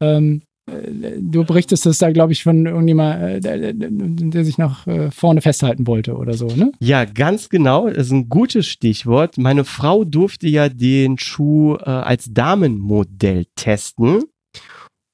ähm, 0.00 0.42
äh, 0.42 0.46
du 0.66 1.44
berichtest 1.44 1.86
das 1.86 1.98
da, 1.98 2.10
glaube 2.10 2.32
ich, 2.32 2.42
von 2.42 2.66
irgendjemand, 2.66 3.22
äh, 3.22 3.40
der, 3.40 3.72
der, 3.72 4.44
sich 4.44 4.58
nach 4.58 4.86
äh, 4.86 5.10
vorne 5.10 5.40
festhalten 5.40 5.86
wollte 5.86 6.16
oder 6.16 6.34
so, 6.34 6.48
ne? 6.48 6.72
Ja, 6.80 7.04
ganz 7.04 7.48
genau. 7.48 7.88
Das 7.88 8.06
ist 8.06 8.12
ein 8.12 8.28
gutes 8.28 8.66
Stichwort. 8.66 9.38
Meine 9.38 9.64
Frau 9.64 10.04
durfte 10.04 10.48
ja 10.48 10.68
den 10.68 11.18
Schuh 11.18 11.76
äh, 11.76 11.84
als 11.84 12.32
Damenmodell 12.32 13.46
testen. 13.54 14.24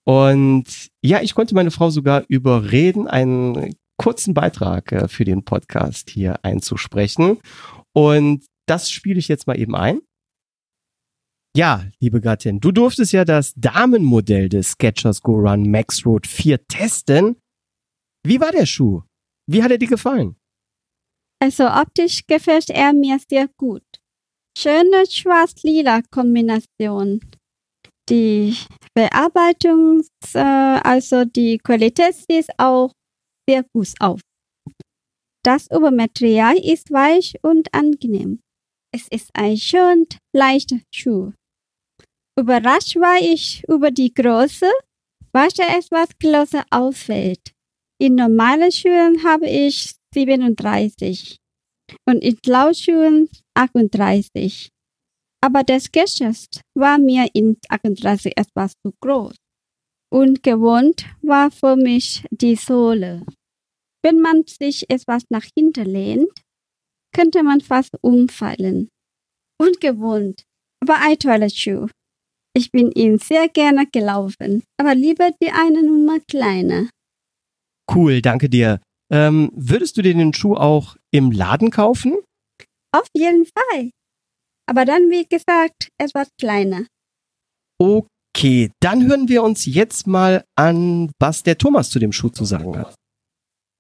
Und 0.05 0.65
ja, 1.03 1.21
ich 1.23 1.35
konnte 1.35 1.55
meine 1.55 1.71
Frau 1.71 1.91
sogar 1.91 2.25
überreden, 2.29 3.07
einen 3.07 3.75
kurzen 3.99 4.35
Beitrag 4.35 4.91
äh, 4.91 5.09
für 5.09 5.25
den 5.25 5.45
Podcast 5.45 6.11
hier 6.11 6.45
einzusprechen. 6.45 7.39
Und 7.93 8.43
das 8.67 8.91
spiele 8.91 9.19
ich 9.19 9.29
jetzt 9.29 9.47
mal 9.47 9.59
eben 9.59 9.75
ein. 9.75 10.01
Ja, 11.55 11.85
liebe 12.01 12.23
Gattin, 12.23 12.61
du 12.61 12.73
durftest 12.73 13.13
ja 13.13 13.27
das 13.27 13.53
Damenmodell 13.57 14.49
des 14.49 14.73
Skechers 14.73 15.21
Go 15.21 15.35
Run 15.35 15.71
Max 15.71 16.07
Road 16.07 16.27
4 16.27 16.67
testen. 16.67 17.37
Wie 18.27 18.41
war 18.41 18.53
der 18.53 18.65
Schuh? 18.65 19.03
Wie 19.47 19.63
hat 19.63 19.71
er 19.71 19.77
dir 19.77 19.89
gefallen? 19.89 20.37
Also 21.43 21.67
optisch 21.67 22.27
gefällt 22.27 22.71
er 22.71 22.95
mir 22.95 23.19
sehr 23.29 23.49
gut. 23.59 23.85
Schöne 24.57 25.05
schwarz-lila 25.07 26.01
Kombination. 26.11 27.21
Die 28.09 28.57
Bearbeitung, 28.95 30.03
äh, 30.33 30.39
also 30.39 31.27
die 31.27 31.59
Qualität 31.59 32.15
sieht 32.15 32.49
auch 32.57 32.93
sehr 33.47 33.65
gut 33.75 33.93
aus. 34.01 34.21
Das 35.45 35.71
Obermaterial 35.71 36.57
ist 36.57 36.91
weich 36.93 37.35
und 37.43 37.75
angenehm. 37.75 38.41
Es 38.95 39.09
ist 39.09 39.31
ein 39.35 39.57
schön 39.57 40.07
leichter 40.35 40.81
Schuh. 40.95 41.33
Überrascht 42.39 42.97
war 42.97 43.19
ich 43.21 43.63
über 43.69 43.91
die 43.91 44.13
Größe, 44.13 44.71
was 45.33 45.59
er 45.59 45.77
etwas 45.77 46.09
größer 46.19 46.65
ausfällt. 46.71 47.53
In 48.01 48.15
normalen 48.15 48.73
Schuhen 48.73 49.23
habe 49.23 49.49
ich 49.49 49.95
37 50.15 51.37
und 52.09 52.23
in 52.23 52.39
Laufschuhen 52.47 53.29
38. 53.55 54.71
Aber 55.43 55.63
das 55.63 55.91
Geschäft 55.91 56.63
war 56.75 56.99
mir 56.99 57.29
in 57.35 57.59
38 57.69 58.37
etwas 58.37 58.73
zu 58.85 58.93
groß. 59.01 59.37
Ungewohnt 60.11 61.07
war 61.23 61.51
für 61.51 61.77
mich 61.77 62.25
die 62.31 62.57
Sohle. 62.57 63.25
Wenn 64.03 64.21
man 64.21 64.45
sich 64.47 64.89
etwas 64.91 65.25
nach 65.31 65.45
hinten 65.57 65.87
lehnt, 65.87 66.33
könnte 67.15 67.43
man 67.43 67.61
fast 67.61 67.93
umfallen. 68.01 68.89
Ungewohnt, 69.61 70.45
aber 70.81 70.97
ein 71.01 71.19
toller 71.19 71.51
Schuh. 71.51 71.89
Ich 72.55 72.71
bin 72.71 72.91
ihn 72.93 73.19
sehr 73.19 73.49
gerne 73.49 73.87
gelaufen, 73.87 74.63
aber 74.79 74.95
lieber 74.95 75.31
die 75.43 75.51
eine 75.51 75.83
Nummer 75.83 76.21
kleiner. 76.21 76.91
Cool, 77.93 78.21
danke 78.21 78.51
dir. 78.51 78.81
Ähm, 79.11 79.51
würdest 79.55 79.97
du 79.97 80.03
dir 80.03 80.15
den 80.15 80.35
Schuh 80.35 80.55
auch 80.55 80.97
im 81.11 81.31
Laden 81.31 81.71
kaufen? 81.71 82.19
Auf 82.95 83.07
jeden 83.15 83.47
Fall. 83.47 83.91
Aber 84.67 84.85
dann, 84.85 85.11
wie 85.11 85.27
gesagt, 85.27 85.89
etwas 85.99 86.29
kleiner. 86.39 86.87
Okay, 87.79 88.71
dann 88.81 89.07
hören 89.07 89.29
wir 89.29 89.43
uns 89.43 89.67
jetzt 89.67 90.07
mal 90.07 90.45
an, 90.57 91.11
was 91.19 91.43
der 91.43 91.59
Thomas 91.59 91.91
zu 91.91 91.99
dem 91.99 92.13
Schuh 92.13 92.29
zu 92.29 92.45
sagen 92.45 92.77
hat. 92.77 92.95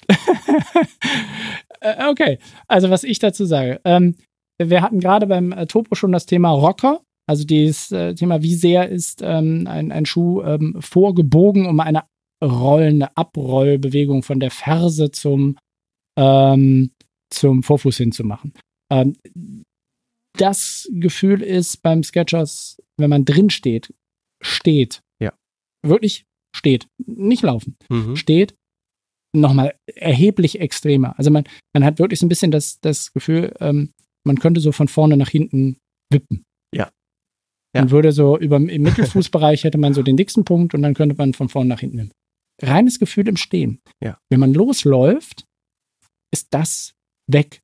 Äh, 1.84 2.06
okay, 2.06 2.38
also 2.68 2.90
was 2.90 3.02
ich 3.02 3.18
dazu 3.18 3.44
sage. 3.44 3.80
Ähm, 3.84 4.14
wir 4.56 4.82
hatten 4.82 5.00
gerade 5.00 5.26
beim 5.26 5.50
äh, 5.50 5.66
Topo 5.66 5.96
schon 5.96 6.12
das 6.12 6.26
Thema 6.26 6.50
Rocker. 6.50 7.00
Also 7.28 7.44
dieses 7.44 7.92
äh, 7.92 8.14
Thema, 8.14 8.42
wie 8.42 8.54
sehr 8.54 8.88
ist 8.88 9.20
ähm, 9.22 9.66
ein, 9.66 9.92
ein 9.92 10.06
Schuh 10.06 10.42
ähm, 10.42 10.76
vorgebogen, 10.80 11.66
um 11.66 11.78
eine 11.80 12.04
rollende 12.42 13.16
Abrollbewegung 13.16 14.22
von 14.22 14.40
der 14.40 14.50
Ferse 14.50 15.10
zum, 15.12 15.56
ähm, 16.18 16.90
zum 17.30 17.62
Vorfuß 17.62 17.96
hinzumachen. 17.96 18.52
Ähm, 18.90 19.14
das 20.36 20.88
Gefühl 20.92 21.42
ist 21.42 21.82
beim 21.82 22.02
Sketchers, 22.02 22.80
wenn 22.98 23.10
man 23.10 23.24
drin 23.24 23.50
steht, 23.50 23.94
steht. 24.42 25.00
Ja. 25.20 25.32
Wirklich 25.86 26.24
steht. 26.56 26.88
Nicht 27.06 27.42
laufen 27.42 27.76
Mhm. 27.90 28.16
steht, 28.16 28.54
nochmal 29.34 29.74
erheblich 29.86 30.60
extremer. 30.60 31.16
Also 31.18 31.30
man, 31.30 31.44
man 31.72 31.84
hat 31.84 31.98
wirklich 31.98 32.18
so 32.20 32.26
ein 32.26 32.28
bisschen 32.28 32.50
das, 32.50 32.80
das 32.80 33.12
Gefühl, 33.12 33.54
ähm, 33.60 33.92
man 34.26 34.38
könnte 34.38 34.60
so 34.60 34.72
von 34.72 34.88
vorne 34.88 35.16
nach 35.16 35.28
hinten 35.28 35.78
wippen. 36.10 36.44
Ja. 36.74 36.90
Man 37.74 37.86
Ja. 37.86 37.90
würde 37.90 38.12
so 38.12 38.38
über 38.38 38.56
im 38.56 38.66
Mittelfußbereich 38.82 39.64
hätte 39.64 39.78
man 39.78 39.94
so 39.94 40.02
den 40.02 40.16
dicksten 40.16 40.44
Punkt 40.44 40.74
und 40.74 40.82
dann 40.82 40.94
könnte 40.94 41.14
man 41.16 41.32
von 41.34 41.48
vorne 41.48 41.68
nach 41.68 41.80
hinten 41.80 41.98
wippen. 41.98 42.12
Reines 42.62 42.98
Gefühl 42.98 43.28
im 43.28 43.36
Stehen. 43.36 43.80
Ja. 44.02 44.18
Wenn 44.30 44.40
man 44.40 44.54
losläuft, 44.54 45.44
ist 46.32 46.48
das 46.50 46.94
weg. 47.30 47.60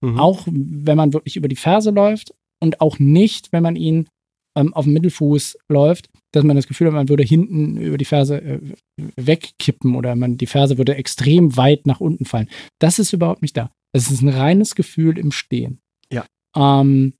Mhm. 0.00 0.18
Auch 0.18 0.46
wenn 0.46 0.96
man 0.96 1.12
wirklich 1.12 1.36
über 1.36 1.48
die 1.48 1.56
Ferse 1.56 1.90
läuft 1.90 2.32
und 2.62 2.80
auch 2.80 2.98
nicht, 2.98 3.52
wenn 3.52 3.62
man 3.62 3.76
ihn 3.76 4.08
ähm, 4.56 4.72
auf 4.74 4.84
dem 4.84 4.92
Mittelfuß 4.94 5.58
läuft, 5.68 6.08
dass 6.32 6.44
man 6.44 6.56
das 6.56 6.66
Gefühl 6.68 6.86
hat, 6.88 6.94
man 6.94 7.08
würde 7.08 7.24
hinten 7.24 7.76
über 7.78 7.98
die 7.98 8.04
Ferse 8.04 8.40
äh, 8.40 8.60
wegkippen 9.16 9.94
oder 9.96 10.14
man, 10.14 10.36
die 10.36 10.46
Ferse 10.46 10.78
würde 10.78 10.94
extrem 10.94 11.56
weit 11.56 11.86
nach 11.86 12.00
unten 12.00 12.24
fallen. 12.24 12.48
Das 12.80 12.98
ist 12.98 13.12
überhaupt 13.12 13.42
nicht 13.42 13.56
da. 13.56 13.70
Es 13.92 14.10
ist 14.10 14.22
ein 14.22 14.28
reines 14.28 14.74
Gefühl 14.74 15.18
im 15.18 15.32
Stehen. 15.32 15.80
Ja. 16.12 16.24
Ähm, 16.56 17.14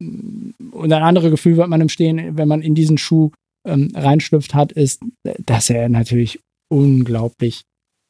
und 0.00 0.92
ein 0.92 1.02
anderes 1.02 1.30
Gefühl, 1.30 1.56
was 1.56 1.68
man 1.68 1.80
im 1.80 1.88
Stehen, 1.88 2.36
wenn 2.36 2.48
man 2.48 2.62
in 2.62 2.74
diesen 2.74 2.98
Schuh 2.98 3.30
ähm, 3.66 3.92
reinschlüpft 3.94 4.54
hat, 4.54 4.72
ist, 4.72 5.02
dass 5.44 5.70
er 5.70 5.88
natürlich 5.88 6.40
unglaublich 6.72 7.62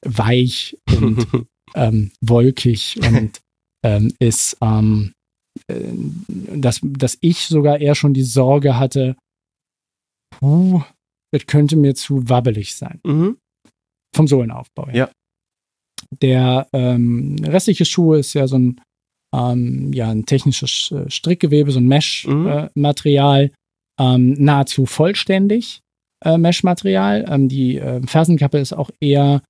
weich 0.05 0.77
und 0.97 1.27
ähm, 1.75 2.13
wolkig 2.21 2.99
und 3.03 3.41
ähm, 3.85 4.13
ist. 4.19 4.57
Ähm, 4.61 5.13
äh, 5.69 5.93
dass, 6.57 6.81
dass 6.83 7.19
ich 7.21 7.47
sogar 7.47 7.81
eher 7.81 7.95
schon 7.95 8.15
die 8.15 8.23
Sorge 8.23 8.79
hatte, 8.79 9.17
puh, 10.31 10.83
das 11.33 11.47
könnte 11.47 11.77
mir 11.77 11.95
zu 11.95 12.29
wabbelig 12.29 12.75
sein. 12.75 13.01
Mhm. 13.05 13.39
Vom 14.15 14.27
Sohlenaufbau 14.27 14.89
her. 14.89 14.95
Ja. 14.95 15.11
Der 16.23 16.69
ähm, 16.73 17.37
restliche 17.45 17.85
Schuh 17.85 18.15
ist 18.15 18.35
ja 18.35 18.47
so 18.49 18.59
ein, 18.59 18.81
ähm, 19.35 19.93
ja, 19.93 20.11
ein 20.11 20.27
technisches 20.27 20.93
äh, 20.93 21.09
Strickgewebe, 21.11 21.71
so 21.71 21.79
ein 21.79 21.85
Mhm. 21.85 21.89
Mesh-Material, 21.89 23.51
ähm, 23.99 24.33
nahezu 24.39 24.87
vollständig 24.87 25.81
äh, 26.25 26.39
Mesh-Material. 26.39 27.27
Ähm, 27.29 27.49
die 27.49 27.77
äh, 27.77 28.01
Fersenkappe 28.07 28.59
ist 28.59 28.73
auch 28.73 28.91
eher, 29.01 29.43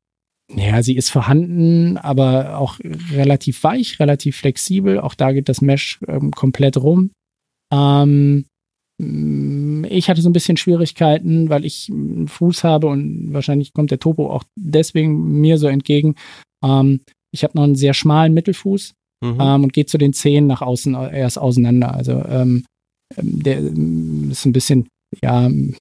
naja, 0.52 0.82
sie 0.82 0.96
ist 0.96 1.10
vorhanden, 1.10 1.96
aber 1.96 2.58
auch 2.58 2.78
relativ 3.12 3.62
weich, 3.64 4.00
relativ 4.00 4.36
flexibel. 4.36 5.00
Auch 5.00 5.14
da 5.14 5.32
geht 5.32 5.48
das 5.48 5.60
Mesh 5.60 6.00
ähm, 6.08 6.30
komplett 6.32 6.76
rum. 6.76 7.10
Ähm, 7.72 8.44
ich 9.88 10.10
hatte 10.10 10.20
so 10.20 10.28
ein 10.28 10.34
bisschen 10.34 10.58
Schwierigkeiten, 10.58 11.48
weil 11.48 11.64
ich 11.64 11.88
einen 11.90 12.28
Fuß 12.28 12.64
habe 12.64 12.88
und 12.88 13.32
wahrscheinlich 13.32 13.72
kommt 13.72 13.90
der 13.90 13.98
Topo 13.98 14.30
auch 14.30 14.44
deswegen 14.56 15.40
mir 15.40 15.56
so 15.56 15.68
entgegen. 15.68 16.16
Ähm, 16.62 17.00
ich 17.32 17.44
habe 17.44 17.56
noch 17.56 17.64
einen 17.64 17.76
sehr 17.76 17.94
schmalen 17.94 18.34
Mittelfuß 18.34 18.92
Mhm. 19.22 19.38
ähm, 19.40 19.64
und 19.64 19.72
geht 19.72 19.90
zu 19.90 19.98
den 19.98 20.12
Zehen 20.12 20.46
nach 20.46 20.62
außen 20.62 20.94
erst 20.94 21.38
auseinander. 21.38 21.94
Also 21.94 22.24
ähm, 22.26 22.64
ähm, 23.16 23.42
der 23.42 23.58
ähm, 23.58 24.30
ist 24.30 24.46
ein 24.46 24.52
bisschen 24.52 24.88
ja 25.22 25.46
ähm, 25.46 25.76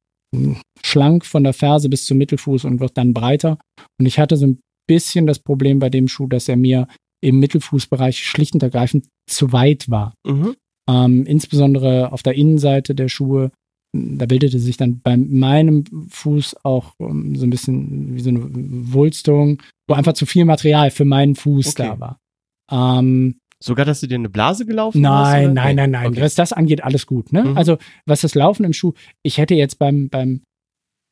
schlank 0.83 1.25
von 1.25 1.43
der 1.43 1.53
Ferse 1.53 1.89
bis 1.89 2.05
zum 2.05 2.17
Mittelfuß 2.17 2.65
und 2.65 2.79
wird 2.79 2.97
dann 2.97 3.13
breiter. 3.13 3.57
Und 3.99 4.05
ich 4.05 4.19
hatte 4.19 4.37
so 4.37 4.47
ein 4.47 4.59
bisschen 4.87 5.27
das 5.27 5.39
Problem 5.39 5.79
bei 5.79 5.89
dem 5.89 6.07
Schuh, 6.07 6.27
dass 6.27 6.49
er 6.49 6.57
mir 6.57 6.87
im 7.21 7.39
Mittelfußbereich 7.39 8.23
schlicht 8.23 8.53
und 8.53 8.63
ergreifend 8.63 9.07
zu 9.29 9.51
weit 9.51 9.89
war. 9.89 10.13
Mhm. 10.25 10.55
Ähm, 10.89 11.25
insbesondere 11.25 12.11
auf 12.11 12.23
der 12.23 12.35
Innenseite 12.35 12.95
der 12.95 13.09
Schuhe, 13.09 13.51
da 13.95 14.25
bildete 14.25 14.59
sich 14.59 14.77
dann 14.77 15.01
bei 15.01 15.17
meinem 15.17 15.83
Fuß 16.09 16.57
auch 16.63 16.93
ähm, 16.99 17.35
so 17.35 17.45
ein 17.45 17.49
bisschen 17.49 18.15
wie 18.15 18.21
so 18.21 18.29
eine 18.29 18.41
Wulstung, 18.93 19.61
wo 19.87 19.95
einfach 19.95 20.13
zu 20.13 20.25
viel 20.25 20.45
Material 20.45 20.91
für 20.91 21.05
meinen 21.05 21.35
Fuß 21.35 21.69
Okay. 21.69 21.87
da 21.87 21.99
war. 21.99 22.17
Ähm, 22.71 23.39
Sogar, 23.61 23.85
dass 23.85 23.99
du 23.99 24.07
dir 24.07 24.15
eine 24.15 24.29
Blase 24.29 24.65
gelaufen 24.65 25.05
hast? 25.07 25.31
nein, 25.31 25.45
oder? 25.45 25.53
nein, 25.53 25.75
Nee. 25.75 25.81
nein, 25.81 25.91
nein. 25.91 26.07
Okay. 26.11 26.21
Was 26.21 26.35
das 26.35 26.53
angeht, 26.53 26.83
alles 26.83 27.05
gut. 27.05 27.33
Ne? 27.33 27.43
Mhm. 27.43 27.57
Also, 27.57 27.77
was 28.05 28.21
das 28.21 28.33
Laufen 28.35 28.63
im 28.63 28.71
Schuh, 28.73 28.93
ich 29.21 29.37
hätte 29.37 29.53
jetzt 29.55 29.79
beim, 29.79 30.07
beim 30.09 30.41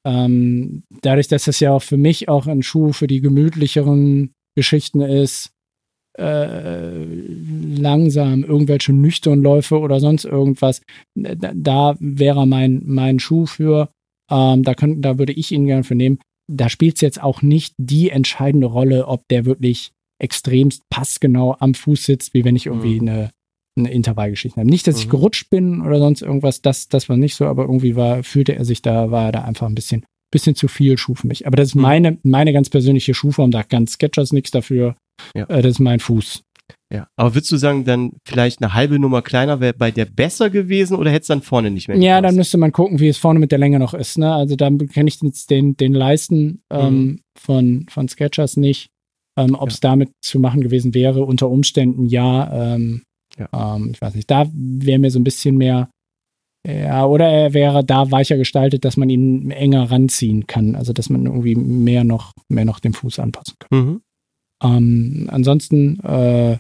ähm, 0.06 0.84
dadurch, 1.02 1.28
dass 1.28 1.46
das 1.46 1.60
ja 1.60 1.72
auch 1.74 1.84
für 1.84 1.98
mich 1.98 2.30
auch 2.30 2.48
ein 2.48 2.64
Schuh 2.64 2.94
für 2.94 3.08
die 3.08 3.20
gemütlicheren 3.20 4.32
Geschichten 4.56 5.02
ist, 5.02 5.52
äh, 6.18 7.04
langsam 7.76 8.44
irgendwelche 8.44 8.94
Nüchternläufe 8.94 9.78
oder 9.80 10.00
sonst 10.00 10.26
irgendwas, 10.26 10.82
da, 11.16 11.52
da 11.54 11.96
wäre 12.00 12.48
mein, 12.48 12.82
mein 12.86 13.20
Schuh 13.20 13.46
für, 13.46 13.90
ähm, 14.32 14.64
da, 14.64 14.74
könnt, 14.74 15.04
da 15.04 15.18
würde 15.20 15.34
ich 15.34 15.52
ihn 15.52 15.66
gerne 15.68 15.84
für 15.84 15.96
nehmen. 15.96 16.20
Da 16.50 16.70
spielt 16.70 16.96
es 16.96 17.02
jetzt 17.02 17.22
auch 17.22 17.42
nicht 17.42 17.74
die 17.78 18.10
entscheidende 18.10 18.68
Rolle, 18.68 19.08
ob 19.08 19.28
der 19.28 19.46
wirklich 19.46 19.92
extremst 20.20 20.84
passgenau 20.90 21.56
am 21.60 21.74
Fuß 21.74 22.04
sitzt, 22.06 22.34
wie 22.34 22.44
wenn 22.46 22.56
ich 22.56 22.66
irgendwie 22.66 23.00
Mhm. 23.00 23.08
eine, 23.10 23.32
eine 23.78 23.92
Intervallgeschichte 23.92 24.60
habe. 24.60 24.70
Nicht, 24.70 24.88
dass 24.88 24.98
ich 25.00 25.06
Mhm. 25.08 25.12
gerutscht 25.12 25.50
bin 25.50 25.82
oder 25.82 26.00
sonst 26.00 26.22
irgendwas, 26.22 26.62
das, 26.62 26.88
das 26.88 27.10
war 27.10 27.18
nicht 27.18 27.36
so, 27.36 27.46
aber 27.46 27.64
irgendwie 27.64 27.96
war, 27.96 28.24
fühlte 28.24 28.56
er 28.56 28.66
sich 28.66 28.82
da, 28.82 29.12
war 29.12 29.26
er 29.28 29.32
da 29.34 29.42
einfach 29.44 29.68
ein 29.68 29.76
bisschen, 29.76 30.04
bisschen 30.32 30.56
zu 30.56 30.68
viel 30.68 30.98
Schuh 30.98 31.14
für 31.16 31.28
mich. 31.28 31.46
Aber 31.46 31.56
das 31.58 31.70
ist 31.70 31.76
Mhm. 31.76 31.82
meine, 31.82 32.18
meine 32.24 32.54
ganz 32.54 32.70
persönliche 32.70 33.14
Schuhform, 33.14 33.52
da 33.52 33.64
kann 33.64 33.86
Sketchers 33.88 34.34
nichts 34.34 34.52
dafür. 34.52 34.96
Ja. 35.36 35.44
Äh, 35.50 35.62
das 35.62 35.74
ist 35.74 35.80
mein 35.80 36.00
Fuß. 36.00 36.42
Ja. 36.92 37.08
Aber 37.18 37.36
würdest 37.36 37.52
du 37.52 37.58
sagen, 37.58 37.86
dann 37.86 38.14
vielleicht 38.26 38.62
eine 38.62 38.74
halbe 38.74 38.98
Nummer 39.00 39.22
kleiner 39.22 39.60
wäre 39.60 39.74
bei 39.74 39.92
der 39.92 40.06
besser 40.06 40.50
gewesen 40.50 40.96
oder 40.98 41.12
hätte 41.12 41.22
es 41.22 41.28
dann 41.28 41.42
vorne 41.42 41.70
nicht 41.70 41.88
mehr 41.88 41.98
Ja, 41.98 42.18
gepasst? 42.18 42.30
dann 42.32 42.36
müsste 42.38 42.58
man 42.58 42.72
gucken, 42.72 43.00
wie 43.00 43.08
es 43.10 43.18
vorne 43.18 43.40
mit 43.40 43.52
der 43.52 43.60
Länge 43.60 43.78
noch 43.80 43.94
ist. 43.94 44.18
Ne? 44.18 44.34
Also 44.34 44.56
da 44.56 44.70
kenne 44.70 45.08
ich 45.10 45.22
jetzt 45.22 45.50
den, 45.50 45.76
den 45.78 45.94
Leisten 45.94 46.62
ähm, 46.72 46.94
Mhm. 47.06 47.20
von, 47.38 47.86
von 47.90 48.08
Sketchers 48.08 48.58
nicht. 48.58 48.90
Ähm, 49.38 49.56
Ob 49.56 49.70
es 49.70 49.80
damit 49.80 50.10
zu 50.22 50.40
machen 50.40 50.62
gewesen 50.62 50.94
wäre, 50.94 51.24
unter 51.24 51.50
Umständen 51.50 52.06
ja. 52.08 52.74
Ähm, 52.76 53.04
Ähm, 53.54 53.92
ich 53.94 54.02
weiß 54.02 54.16
nicht, 54.16 54.32
da 54.32 54.48
wäre 54.54 54.98
mir 54.98 55.12
so 55.12 55.20
ein 55.20 55.24
bisschen 55.24 55.58
mehr, 55.58 55.90
ja, 56.66 57.06
oder 57.06 57.28
er 57.30 57.54
wäre 57.54 57.84
da 57.86 58.10
weicher 58.10 58.36
gestaltet, 58.38 58.84
dass 58.84 58.98
man 58.98 59.10
ihn 59.10 59.52
enger 59.52 59.92
ranziehen 59.92 60.48
kann. 60.48 60.74
Also 60.76 60.92
dass 60.92 61.10
man 61.12 61.26
irgendwie 61.28 61.54
mehr 61.56 62.04
noch, 62.04 62.34
mehr 62.50 62.66
noch 62.66 62.80
den 62.80 62.94
Fuß 62.94 63.20
anpassen 63.20 63.54
kann. 63.60 63.80
Mhm. 63.80 64.02
Ähm, 64.64 65.30
ansonsten, 65.32 66.00
äh, 66.00 66.58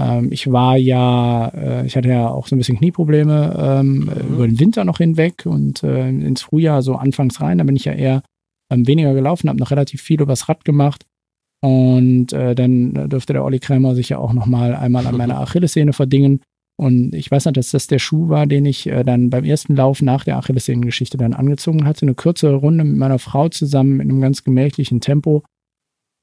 ähm, 0.00 0.32
ich 0.32 0.50
war 0.50 0.76
ja, 0.76 1.48
äh, 1.48 1.86
ich 1.86 1.96
hatte 1.96 2.08
ja 2.08 2.28
auch 2.28 2.48
so 2.48 2.56
ein 2.56 2.58
bisschen 2.58 2.78
Knieprobleme 2.78 3.56
ähm, 3.58 3.98
Mhm. 4.00 4.34
über 4.34 4.46
den 4.48 4.58
Winter 4.58 4.84
noch 4.84 4.98
hinweg 4.98 5.46
und 5.46 5.82
äh, 5.84 6.08
ins 6.08 6.42
Frühjahr 6.42 6.82
so 6.82 6.96
anfangs 6.96 7.40
rein. 7.40 7.58
Da 7.58 7.64
bin 7.64 7.76
ich 7.76 7.84
ja 7.84 7.92
eher 7.92 8.22
ähm, 8.70 8.86
weniger 8.86 9.14
gelaufen, 9.14 9.48
habe 9.48 9.60
noch 9.60 9.70
relativ 9.70 10.02
viel 10.02 10.20
übers 10.20 10.48
Rad 10.48 10.64
gemacht. 10.64 11.04
Und 11.60 12.32
äh, 12.32 12.54
dann 12.54 13.08
dürfte 13.08 13.32
der 13.32 13.44
Olli 13.44 13.58
Krämer 13.58 13.94
sich 13.94 14.10
ja 14.10 14.18
auch 14.18 14.32
noch 14.32 14.46
mal 14.46 14.74
einmal 14.74 15.06
an 15.06 15.16
meiner 15.16 15.38
Achillessehne 15.40 15.92
verdingen. 15.92 16.40
Und 16.80 17.12
ich 17.14 17.28
weiß 17.28 17.46
noch, 17.46 17.52
dass 17.52 17.72
das 17.72 17.88
der 17.88 17.98
Schuh 17.98 18.28
war, 18.28 18.46
den 18.46 18.64
ich 18.64 18.86
äh, 18.86 19.02
dann 19.02 19.30
beim 19.30 19.44
ersten 19.44 19.74
Lauf 19.74 20.00
nach 20.00 20.24
der 20.24 20.36
Achillessehnengeschichte 20.36 21.18
dann 21.18 21.34
angezogen 21.34 21.84
hatte. 21.84 22.02
Eine 22.02 22.14
kürzere 22.14 22.54
Runde 22.54 22.84
mit 22.84 22.96
meiner 22.96 23.18
Frau 23.18 23.48
zusammen 23.48 24.00
in 24.00 24.10
einem 24.10 24.20
ganz 24.20 24.44
gemächlichen 24.44 25.00
Tempo. 25.00 25.42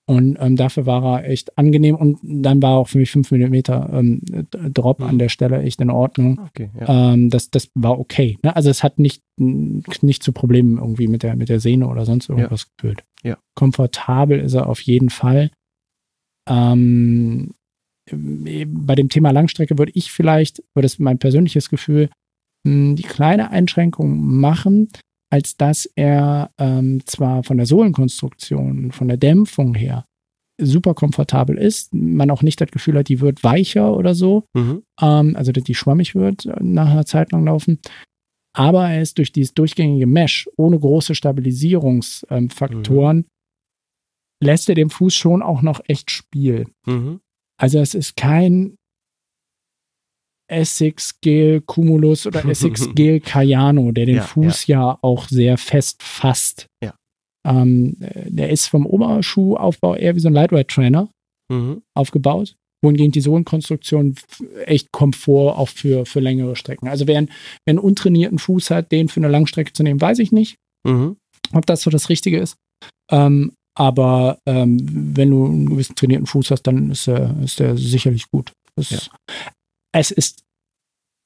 Und 0.07 0.37
ähm, 0.39 0.55
dafür 0.55 0.85
war 0.85 1.21
er 1.23 1.29
echt 1.29 1.57
angenehm. 1.57 1.95
Und 1.95 2.19
dann 2.21 2.61
war 2.61 2.77
auch 2.77 2.87
für 2.87 2.99
mich 2.99 3.09
5 3.11 3.31
mm 3.31 3.55
ähm, 3.91 4.21
Drop 4.51 4.99
Mhm. 4.99 5.05
an 5.07 5.17
der 5.19 5.29
Stelle 5.29 5.61
echt 5.63 5.81
in 5.81 5.89
Ordnung. 5.89 6.39
Okay, 6.47 6.69
ja. 6.79 7.13
Ähm, 7.13 7.29
das, 7.31 7.49
das 7.49 7.69
war 7.73 7.97
okay. 7.99 8.37
Ne? 8.43 8.55
Also 8.55 8.69
es 8.69 8.83
hat 8.83 8.99
nicht, 8.99 9.23
nicht 9.37 10.21
zu 10.21 10.31
Problemen 10.31 10.77
irgendwie 10.77 11.07
mit 11.07 11.23
der, 11.23 11.35
mit 11.35 11.49
der 11.49 11.59
Sehne 11.59 11.87
oder 11.87 12.05
sonst 12.05 12.29
irgendwas 12.29 12.67
geführt. 12.77 13.03
Ja. 13.23 13.37
Komfortabel 13.55 14.39
ist 14.39 14.53
er 14.53 14.67
auf 14.69 14.79
jeden 14.81 15.09
Fall. 15.09 15.49
Ähm, 16.47 17.51
bei 18.11 18.93
dem 18.95 19.09
Thema 19.09 19.31
Langstrecke 19.31 19.79
würde 19.79 19.91
ich 19.95 20.11
vielleicht, 20.11 20.61
das 20.75 20.93
ist 20.93 20.99
mein 20.99 21.17
persönliches 21.17 21.69
Gefühl, 21.69 22.09
mh, 22.63 22.93
die 22.95 23.03
kleine 23.03 23.49
Einschränkung 23.49 24.19
machen, 24.19 24.89
als 25.31 25.57
dass 25.57 25.85
er 25.95 26.51
ähm, 26.57 27.01
zwar 27.05 27.43
von 27.43 27.57
der 27.57 27.65
Sohlenkonstruktion, 27.65 28.91
von 28.91 29.07
der 29.07 29.17
Dämpfung 29.17 29.75
her 29.75 30.05
super 30.61 30.93
komfortabel 30.93 31.57
ist, 31.57 31.93
man 31.93 32.31
auch 32.31 32.41
nicht 32.41 32.61
das 32.61 32.71
Gefühl 32.71 32.97
hat, 32.97 33.09
die 33.09 33.19
wird 33.19 33.43
weicher 33.43 33.95
oder 33.95 34.15
so, 34.15 34.45
Mhm. 34.53 34.83
ähm, 35.01 35.35
also 35.35 35.51
dass 35.51 35.63
die 35.65 35.75
schwammig 35.75 36.15
wird 36.15 36.45
äh, 36.45 36.55
nach 36.61 36.89
einer 36.89 37.05
Zeit 37.05 37.31
lang 37.33 37.45
laufen. 37.45 37.79
Aber 38.55 38.89
er 38.89 39.01
ist 39.01 39.17
durch 39.17 39.33
dieses 39.33 39.53
durchgängige 39.53 40.05
Mesh 40.07 40.47
ohne 40.55 40.79
große 40.79 41.13
Stabilisierungsfaktoren, 41.13 42.43
ähm, 42.45 42.49
Faktoren, 42.49 43.25
lässt 44.41 44.69
er 44.69 44.75
dem 44.75 44.89
Fuß 44.89 45.13
schon 45.13 45.41
auch 45.41 45.61
noch 45.61 45.81
echt 45.87 46.09
Spiel. 46.09 46.67
Mhm. 46.85 47.19
Also 47.59 47.79
es 47.79 47.93
ist 47.93 48.15
kein 48.15 48.77
Essex 50.47 51.19
Gel 51.21 51.61
Cumulus 51.61 52.25
oder 52.27 52.43
Essex 52.49 52.89
Gel 52.95 53.19
Cayano, 53.19 53.91
der 53.91 54.05
den 54.05 54.17
Ja, 54.17 54.23
Fuß 54.23 54.67
ja. 54.67 54.97
auch 55.01 55.27
sehr 55.27 55.57
fest 55.57 56.01
fasst. 56.03 56.67
Ja. 56.83 56.93
Ähm, 57.47 57.97
äh, 57.99 58.29
der 58.31 58.49
ist 58.49 58.67
vom 58.67 58.85
Oberschuhaufbau 58.85 59.95
eher 59.95 60.15
wie 60.15 60.19
so 60.19 60.27
ein 60.29 60.33
Lightweight 60.33 60.67
Trainer 60.69 61.09
Mhm. 61.51 61.83
aufgebaut, 61.95 62.55
wohingegen 62.83 63.11
die 63.11 63.21
Sohlenkonstruktion 63.21 64.15
echt 64.65 64.91
Komfort 64.91 65.55
auch 65.59 65.69
für, 65.69 66.07
für 66.07 66.19
längere 66.19 66.55
Strecken. 66.55 66.87
Also 66.87 67.05
wer, 67.05 67.19
einen- 67.19 67.29
wer 67.65 67.73
einen 67.73 67.79
untrainierten 67.79 68.39
Fuß 68.39 68.71
hat, 68.71 68.91
den 68.91 69.09
für 69.09 69.19
eine 69.19 69.27
Langstrecke 69.29 69.71
zu 69.73 69.83
nehmen, 69.83 70.01
weiß 70.01 70.17
ich 70.19 70.31
nicht, 70.31 70.55
Mhm. 70.87 71.17
ob 71.53 71.65
das 71.67 71.81
so 71.83 71.91
das 71.91 72.09
Richtige 72.09 72.39
ist. 72.39 72.55
Ähm, 73.11 73.51
aber 73.77 74.39
ähm, 74.47 74.77
wenn 75.15 75.29
du 75.29 75.45
einen 75.45 75.65
gewissen 75.69 75.95
trainierten 75.95 76.25
Fuß 76.25 76.49
hast, 76.49 76.63
dann 76.63 76.89
ist 76.89 77.05
der, 77.07 77.35
ist 77.43 77.59
der 77.59 77.77
sicherlich 77.77 78.25
gut. 78.31 78.51
Das, 78.75 78.89
Ja. 78.89 78.99
Es 79.97 80.11
ist 80.11 80.43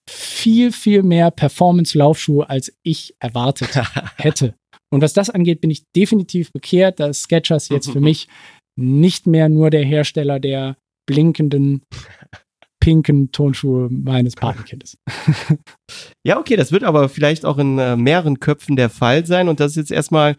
viel, 0.08 0.72
viel 0.72 1.02
mehr 1.02 1.32
Performance-Laufschuhe, 1.32 2.48
als 2.48 2.72
ich 2.84 3.16
erwartet 3.20 3.70
hätte. 4.18 4.54
Und 4.92 5.02
was 5.02 5.14
das 5.14 5.32
angeht, 5.32 5.62
bin 5.62 5.72
ich 5.72 5.86
definitiv 5.96 6.52
bekehrt, 6.52 7.00
dass 7.00 7.24
Skechers 7.24 7.70
jetzt 7.70 7.90
für 7.90 8.00
mich 8.00 8.28
nicht 8.76 9.26
mehr 9.26 9.50
nur 9.50 9.72
der 9.72 9.84
Hersteller 9.84 10.40
der 10.40 10.78
blinkenden 11.08 11.82
pinken 12.80 13.32
Tonschuhe 13.32 13.90
meines 13.92 14.36
Patenkindes. 14.36 14.98
Ja, 16.26 16.38
okay, 16.38 16.58
das 16.58 16.72
wird 16.72 16.84
aber 16.84 17.08
vielleicht 17.10 17.46
auch 17.46 17.58
in 17.58 17.80
äh, 17.80 17.96
mehreren 17.96 18.40
Köpfen 18.40 18.76
der 18.76 18.90
Fall 18.90 19.26
sein 19.26 19.48
und 19.48 19.60
das 19.60 19.72
ist 19.72 19.78
jetzt 19.78 19.92
erstmal 19.92 20.36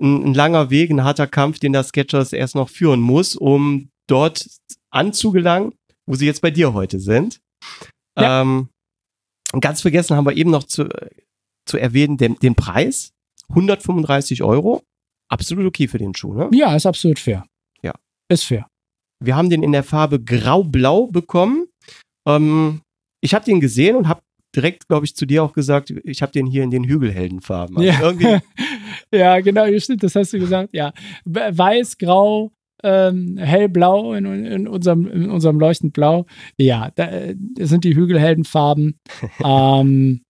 ein, 0.00 0.24
ein 0.24 0.34
langer 0.34 0.70
Weg, 0.70 0.88
ein 0.90 1.04
harter 1.04 1.26
Kampf, 1.26 1.58
den 1.58 1.72
das 1.72 1.88
Sketchers 1.88 2.32
erst 2.32 2.54
noch 2.54 2.68
führen 2.68 3.00
muss, 3.00 3.34
um 3.34 3.90
dort 4.08 4.46
anzugelangen, 4.90 5.74
wo 6.06 6.14
sie 6.14 6.26
jetzt 6.26 6.40
bei 6.42 6.50
dir 6.50 6.72
heute 6.72 7.00
sind. 7.00 7.40
Ja. 8.18 8.42
Ähm, 8.42 8.68
ganz 9.60 9.82
vergessen 9.82 10.16
haben 10.16 10.26
wir 10.26 10.36
eben 10.36 10.50
noch 10.50 10.64
zu, 10.64 10.88
zu 11.66 11.78
erwähnen, 11.78 12.16
den, 12.16 12.36
den 12.36 12.54
Preis, 12.54 13.10
135 13.50 14.42
Euro, 14.42 14.82
absolut 15.28 15.66
okay 15.66 15.88
für 15.88 15.98
den 15.98 16.14
Schuh, 16.14 16.34
ne? 16.34 16.50
Ja, 16.52 16.74
ist 16.74 16.86
absolut 16.86 17.18
fair. 17.18 17.44
Ja. 17.82 17.94
Ist 18.28 18.44
fair. 18.44 18.66
Wir 19.22 19.36
haben 19.36 19.50
den 19.50 19.62
in 19.62 19.72
der 19.72 19.82
Farbe 19.84 20.22
grau-blau 20.22 21.06
bekommen. 21.06 21.68
Ähm, 22.26 22.82
ich 23.22 23.34
habe 23.34 23.44
den 23.44 23.60
gesehen 23.60 23.96
und 23.96 24.08
habe 24.08 24.20
direkt, 24.54 24.88
glaube 24.88 25.06
ich, 25.06 25.14
zu 25.14 25.26
dir 25.26 25.42
auch 25.42 25.52
gesagt, 25.52 25.90
ich 26.04 26.22
habe 26.22 26.32
den 26.32 26.46
hier 26.46 26.62
in 26.62 26.70
den 26.70 26.84
Hügelheldenfarben. 26.84 27.76
Also 27.78 28.10
Ja. 28.20 28.40
Ja, 29.12 29.38
genau, 29.40 29.66
stimmt, 29.78 30.02
das 30.02 30.16
hast 30.16 30.32
du 30.32 30.38
gesagt. 30.38 30.70
Ja, 30.72 30.92
weiß, 31.24 31.96
grau, 31.98 32.50
ähm, 32.82 33.36
hellblau 33.38 34.12
in, 34.14 34.26
in, 34.26 34.68
unserem, 34.68 35.06
in 35.06 35.30
unserem 35.30 35.58
leuchtend 35.58 35.92
blau. 35.92 36.26
Ja, 36.58 36.90
da, 36.94 37.06
äh, 37.06 37.36
das 37.54 37.70
sind 37.70 37.84
die 37.84 37.96
Hügelheldenfarben. 37.96 38.98
ähm, 39.44 40.20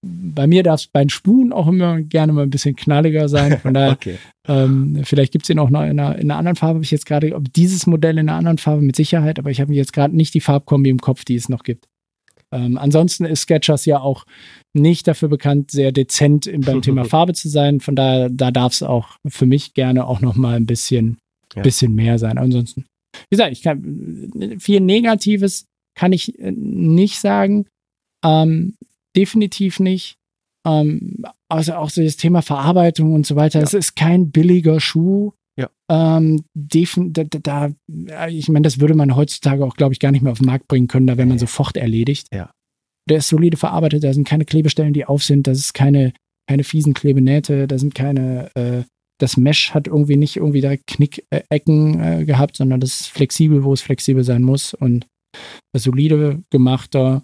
bei 0.00 0.46
mir 0.46 0.62
darf 0.62 0.80
es 0.80 0.86
bei 0.86 1.02
den 1.02 1.10
Spuren 1.10 1.52
auch 1.52 1.66
immer 1.66 2.00
gerne 2.00 2.32
mal 2.32 2.42
ein 2.42 2.50
bisschen 2.50 2.76
knalliger 2.76 3.28
sein. 3.28 3.58
Von 3.58 3.74
daher, 3.74 3.92
okay. 3.92 4.18
ähm, 4.46 5.00
vielleicht 5.04 5.32
gibt 5.32 5.44
es 5.44 5.50
ihn 5.50 5.58
auch 5.58 5.70
noch 5.70 5.82
in 5.82 5.98
einer, 5.98 6.16
in 6.16 6.30
einer 6.30 6.38
anderen 6.38 6.56
Farbe. 6.56 6.74
Habe 6.74 6.84
ich 6.84 6.90
jetzt 6.90 7.06
gerade, 7.06 7.34
ob 7.34 7.52
dieses 7.52 7.86
Modell 7.86 8.18
in 8.18 8.28
einer 8.28 8.38
anderen 8.38 8.58
Farbe 8.58 8.82
mit 8.82 8.96
Sicherheit, 8.96 9.38
aber 9.38 9.50
ich 9.50 9.60
habe 9.60 9.74
jetzt 9.74 9.92
gerade 9.92 10.16
nicht 10.16 10.34
die 10.34 10.40
Farbkombi 10.40 10.90
im 10.90 11.00
Kopf, 11.00 11.24
die 11.24 11.34
es 11.34 11.48
noch 11.48 11.64
gibt. 11.64 11.86
Ähm, 12.50 12.78
ansonsten 12.78 13.24
ist 13.24 13.42
Sketchers 13.42 13.84
ja 13.84 14.00
auch 14.00 14.24
nicht 14.74 15.06
dafür 15.08 15.28
bekannt, 15.28 15.70
sehr 15.70 15.92
dezent 15.92 16.46
im, 16.46 16.60
beim 16.60 16.82
Thema 16.82 17.04
Farbe 17.06 17.34
zu 17.34 17.48
sein. 17.48 17.80
Von 17.80 17.96
daher, 17.96 18.28
da 18.30 18.50
darf 18.50 18.72
es 18.72 18.82
auch 18.82 19.16
für 19.26 19.46
mich 19.46 19.74
gerne 19.74 20.06
auch 20.06 20.20
noch 20.20 20.36
mal 20.36 20.56
ein 20.56 20.66
bisschen, 20.66 21.18
Ja. 21.54 21.62
bisschen 21.62 21.94
mehr 21.94 22.18
sein. 22.18 22.38
Ansonsten, 22.38 22.82
wie 23.30 23.36
gesagt, 23.36 23.52
ich 23.52 23.62
kann 23.62 24.58
viel 24.58 24.80
Negatives 24.80 25.64
kann 25.98 26.12
ich 26.12 26.38
äh, 26.38 26.52
nicht 26.52 27.18
sagen. 27.18 27.66
Ähm, 28.24 28.74
definitiv 29.16 29.80
nicht. 29.80 30.14
Ähm, 30.66 31.24
also 31.50 31.74
auch 31.74 31.90
so 31.90 32.02
das 32.02 32.16
Thema 32.16 32.40
Verarbeitung 32.42 33.14
und 33.14 33.26
so 33.26 33.34
weiter. 33.36 33.58
Ja. 33.58 33.64
Es 33.64 33.74
ist 33.74 33.96
kein 33.96 34.30
billiger 34.30 34.80
Schuh. 34.80 35.32
Ja. 35.58 35.70
Ähm, 35.90 36.44
da, 36.54 37.24
da, 37.24 37.70
ich 38.28 38.48
meine, 38.48 38.62
das 38.62 38.78
würde 38.78 38.94
man 38.94 39.16
heutzutage 39.16 39.64
auch, 39.64 39.74
glaube 39.74 39.92
ich, 39.92 39.98
gar 39.98 40.12
nicht 40.12 40.22
mehr 40.22 40.30
auf 40.30 40.38
den 40.38 40.46
Markt 40.46 40.68
bringen 40.68 40.86
können. 40.86 41.08
Da 41.08 41.16
wäre 41.16 41.26
man 41.26 41.38
sofort 41.40 41.76
erledigt. 41.76 42.28
Ja. 42.32 42.52
Der 43.08 43.18
ist 43.18 43.28
solide 43.28 43.56
verarbeitet. 43.56 44.04
Da 44.04 44.12
sind 44.12 44.26
keine 44.26 44.44
Klebestellen, 44.44 44.92
die 44.92 45.04
auf 45.04 45.22
sind. 45.22 45.46
Das 45.46 45.58
ist 45.58 45.74
keine, 45.74 46.12
keine 46.48 46.64
fiesen 46.64 46.94
Klebenähte. 46.94 47.66
Da 47.66 47.78
sind 47.78 47.94
keine, 47.94 48.50
äh, 48.54 48.82
das 49.18 49.36
Mesh 49.36 49.74
hat 49.74 49.86
irgendwie 49.86 50.16
nicht 50.16 50.36
irgendwie 50.36 50.60
direkt 50.60 50.86
Knickecken 50.86 52.00
äh, 52.00 52.24
gehabt, 52.24 52.56
sondern 52.56 52.80
das 52.80 53.00
ist 53.00 53.06
flexibel, 53.08 53.64
wo 53.64 53.72
es 53.72 53.82
flexibel 53.82 54.24
sein 54.24 54.42
muss. 54.42 54.74
Und 54.74 55.06
solide 55.76 56.42
gemachter 56.50 57.22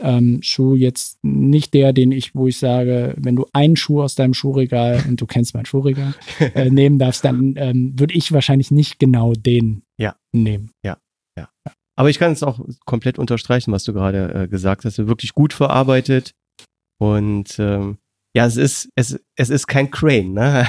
ähm, 0.00 0.40
Schuh 0.42 0.74
jetzt 0.74 1.18
nicht 1.22 1.72
der, 1.74 1.92
den 1.92 2.10
ich, 2.10 2.34
wo 2.34 2.48
ich 2.48 2.58
sage, 2.58 3.14
wenn 3.16 3.36
du 3.36 3.46
einen 3.52 3.76
Schuh 3.76 4.02
aus 4.02 4.14
deinem 4.14 4.34
Schuhregal 4.34 5.04
und 5.06 5.20
du 5.20 5.26
kennst 5.26 5.54
mein 5.54 5.66
Schuhregal 5.66 6.14
äh, 6.54 6.70
nehmen 6.70 6.98
darfst, 6.98 7.24
dann 7.24 7.54
ähm, 7.56 7.98
würde 7.98 8.14
ich 8.14 8.32
wahrscheinlich 8.32 8.70
nicht 8.70 8.98
genau 8.98 9.34
den 9.34 9.82
Ja. 9.98 10.16
nehmen. 10.32 10.70
Aber 11.96 12.10
ich 12.10 12.18
kann 12.18 12.32
es 12.32 12.42
auch 12.42 12.60
komplett 12.86 13.18
unterstreichen, 13.18 13.72
was 13.72 13.84
du 13.84 13.92
gerade 13.92 14.42
äh, 14.44 14.48
gesagt 14.48 14.84
hast. 14.84 14.98
Wirklich 14.98 15.32
gut 15.32 15.52
verarbeitet. 15.52 16.32
Und 16.98 17.56
ähm, 17.58 17.98
ja, 18.36 18.46
es 18.46 18.56
ist, 18.56 18.88
es, 18.96 19.20
es 19.36 19.50
ist 19.50 19.66
kein 19.68 19.90
Crane, 19.90 20.30
ne? 20.32 20.66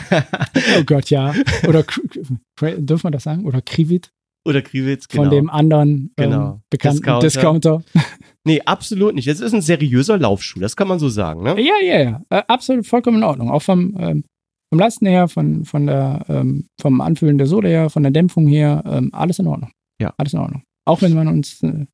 Oh 0.78 0.84
Gott, 0.86 1.10
ja. 1.10 1.34
Oder 1.68 1.84
dürfen 1.84 3.04
wir 3.04 3.12
das 3.12 3.24
sagen? 3.24 3.46
Oder 3.46 3.62
Krivit 3.62 4.12
Oder 4.48 4.62
Kriwitz, 4.62 5.08
genau. 5.08 5.24
von 5.24 5.32
dem 5.32 5.50
anderen 5.50 6.12
ähm, 6.18 6.30
Genau. 6.30 6.62
bekannten 6.70 6.98
Discounter. 7.22 7.22
Discounter. 7.28 7.84
Nee, 8.48 8.62
absolut 8.64 9.16
nicht. 9.16 9.28
Es 9.28 9.40
ist 9.40 9.56
ein 9.56 9.64
seriöser 9.64 10.20
Laufschuh, 10.20 10.60
das 10.60 10.76
kann 10.76 10.88
man 10.88 11.00
so 11.00 11.10
sagen, 11.10 11.42
ne? 11.42 11.60
Ja, 11.60 11.74
ja, 11.84 12.00
ja. 12.04 12.22
Äh, 12.30 12.44
absolut 12.48 12.86
vollkommen 12.86 13.18
in 13.18 13.24
Ordnung. 13.24 13.50
Auch 13.50 13.64
vom, 13.64 13.96
ähm, 14.00 14.24
vom 14.72 14.78
Lasten 14.78 15.08
her, 15.08 15.28
von, 15.28 15.66
von 15.66 15.88
der, 15.88 16.24
ähm, 16.30 16.68
vom 16.80 17.02
Anfühlen 17.02 17.40
der 17.40 17.48
Sohle 17.48 17.70
her, 17.70 17.90
von 17.90 18.04
der 18.04 18.12
Dämpfung 18.12 18.46
her, 18.46 18.84
ähm, 18.86 19.10
alles 19.14 19.40
in 19.40 19.48
Ordnung. 19.48 19.72
Ja. 20.00 20.14
Alles 20.18 20.34
in 20.34 20.40
Ordnung. 20.40 20.62
Auch 20.86 21.02
wenn 21.02 21.14
man 21.14 21.28
uns, 21.28 21.62
äh, 21.64 21.86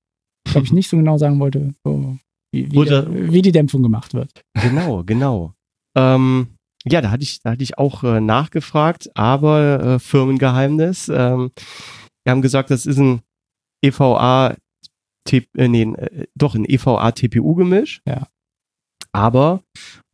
glaube 0.46 0.66
ich, 0.66 0.74
nicht 0.74 0.89
so 0.89 0.98
genau 0.98 1.18
sagen 1.18 1.39
wollte, 1.39 1.74
so, 1.84 2.18
wie, 2.54 2.72
wie, 2.72 2.78
Oder- 2.78 3.04
der, 3.04 3.32
wie 3.32 3.42
die 3.42 3.52
Dämpfung 3.52 3.82
gemacht 3.84 4.14
wird. 4.14 4.44
Genau, 4.62 5.04
genau. 5.04 5.54
Ähm, 5.98 6.48
ja, 6.86 7.02
da 7.02 7.12
hatte 7.12 7.24
ich, 7.24 7.42
da 7.42 7.52
hatte 7.52 7.64
ich 7.64 7.78
auch 7.78 8.04
äh, 8.04 8.20
nachgefragt, 8.20 9.10
aber 9.16 9.80
äh, 9.84 10.00
Firmengeheimnis. 10.00 11.10
Ähm, 11.10 11.52
wir 12.24 12.32
haben 12.32 12.42
gesagt, 12.42 12.72
das 12.72 12.86
ist 12.86 12.98
ein 12.98 13.22
EVA, 13.84 14.56
T 15.26 15.48
äh, 15.56 15.68
nee, 15.68 15.84
äh, 15.84 16.26
doch 16.36 16.56
ein 16.56 16.66
EVA-TPU-Gemisch. 16.66 18.02
Ja. 18.08 18.28
Aber 19.12 19.62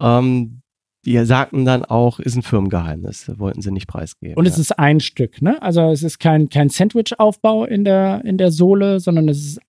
ähm, 0.02 0.62
die 1.08 1.26
sagten 1.26 1.64
dann 1.64 1.86
auch, 1.86 2.20
ist 2.20 2.36
ein 2.36 2.42
Firmengeheimnis. 2.42 3.32
Wollten 3.40 3.62
sie 3.62 3.72
nicht 3.72 3.88
preisgeben. 3.88 4.36
Und 4.36 4.46
es 4.46 4.58
ja. 4.58 4.62
ist 4.62 4.78
ein 4.78 5.00
Stück, 5.00 5.42
ne? 5.42 5.62
Also 5.62 5.90
es 5.90 6.04
ist 6.04 6.20
kein, 6.20 6.50
kein 6.50 6.70
Sandwich-Aufbau 6.70 7.66
in 7.66 7.86
der, 7.86 8.24
in 8.26 8.38
der 8.38 8.52
Sohle, 8.52 9.00
sondern 9.00 9.30
es 9.30 9.38
ist 9.38 9.60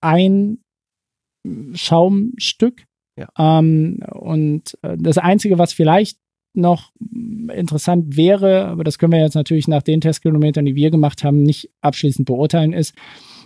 ein 0.00 0.58
Schaumstück. 1.74 2.84
Ja. 3.16 3.28
Ähm, 3.38 4.00
und 4.10 4.76
äh, 4.82 4.96
das 4.98 5.18
Einzige, 5.18 5.58
was 5.58 5.72
vielleicht 5.72 6.18
noch 6.54 6.92
interessant 7.00 8.16
wäre, 8.16 8.66
aber 8.66 8.84
das 8.84 8.98
können 8.98 9.12
wir 9.12 9.20
jetzt 9.20 9.34
natürlich 9.34 9.68
nach 9.68 9.82
den 9.82 10.00
Testkilometern, 10.00 10.64
die 10.66 10.74
wir 10.74 10.90
gemacht 10.90 11.24
haben, 11.24 11.42
nicht 11.42 11.70
abschließend 11.80 12.26
beurteilen, 12.26 12.72
ist, 12.72 12.94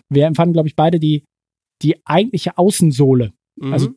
wir 0.09 0.26
empfanden, 0.26 0.55
glaube 0.55 0.68
ich, 0.68 0.76
beide 0.76 0.99
die, 0.99 1.24
die 1.82 2.05
eigentliche 2.07 2.59
Außensohle, 2.59 3.32
Mhm. 3.57 3.72
also 3.72 3.91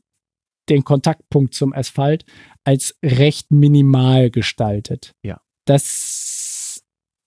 den 0.70 0.84
Kontaktpunkt 0.84 1.54
zum 1.54 1.74
Asphalt, 1.74 2.26
als 2.64 2.98
recht 3.04 3.52
minimal 3.52 4.30
gestaltet. 4.30 5.14
Ja. 5.24 5.42
Das 5.66 6.82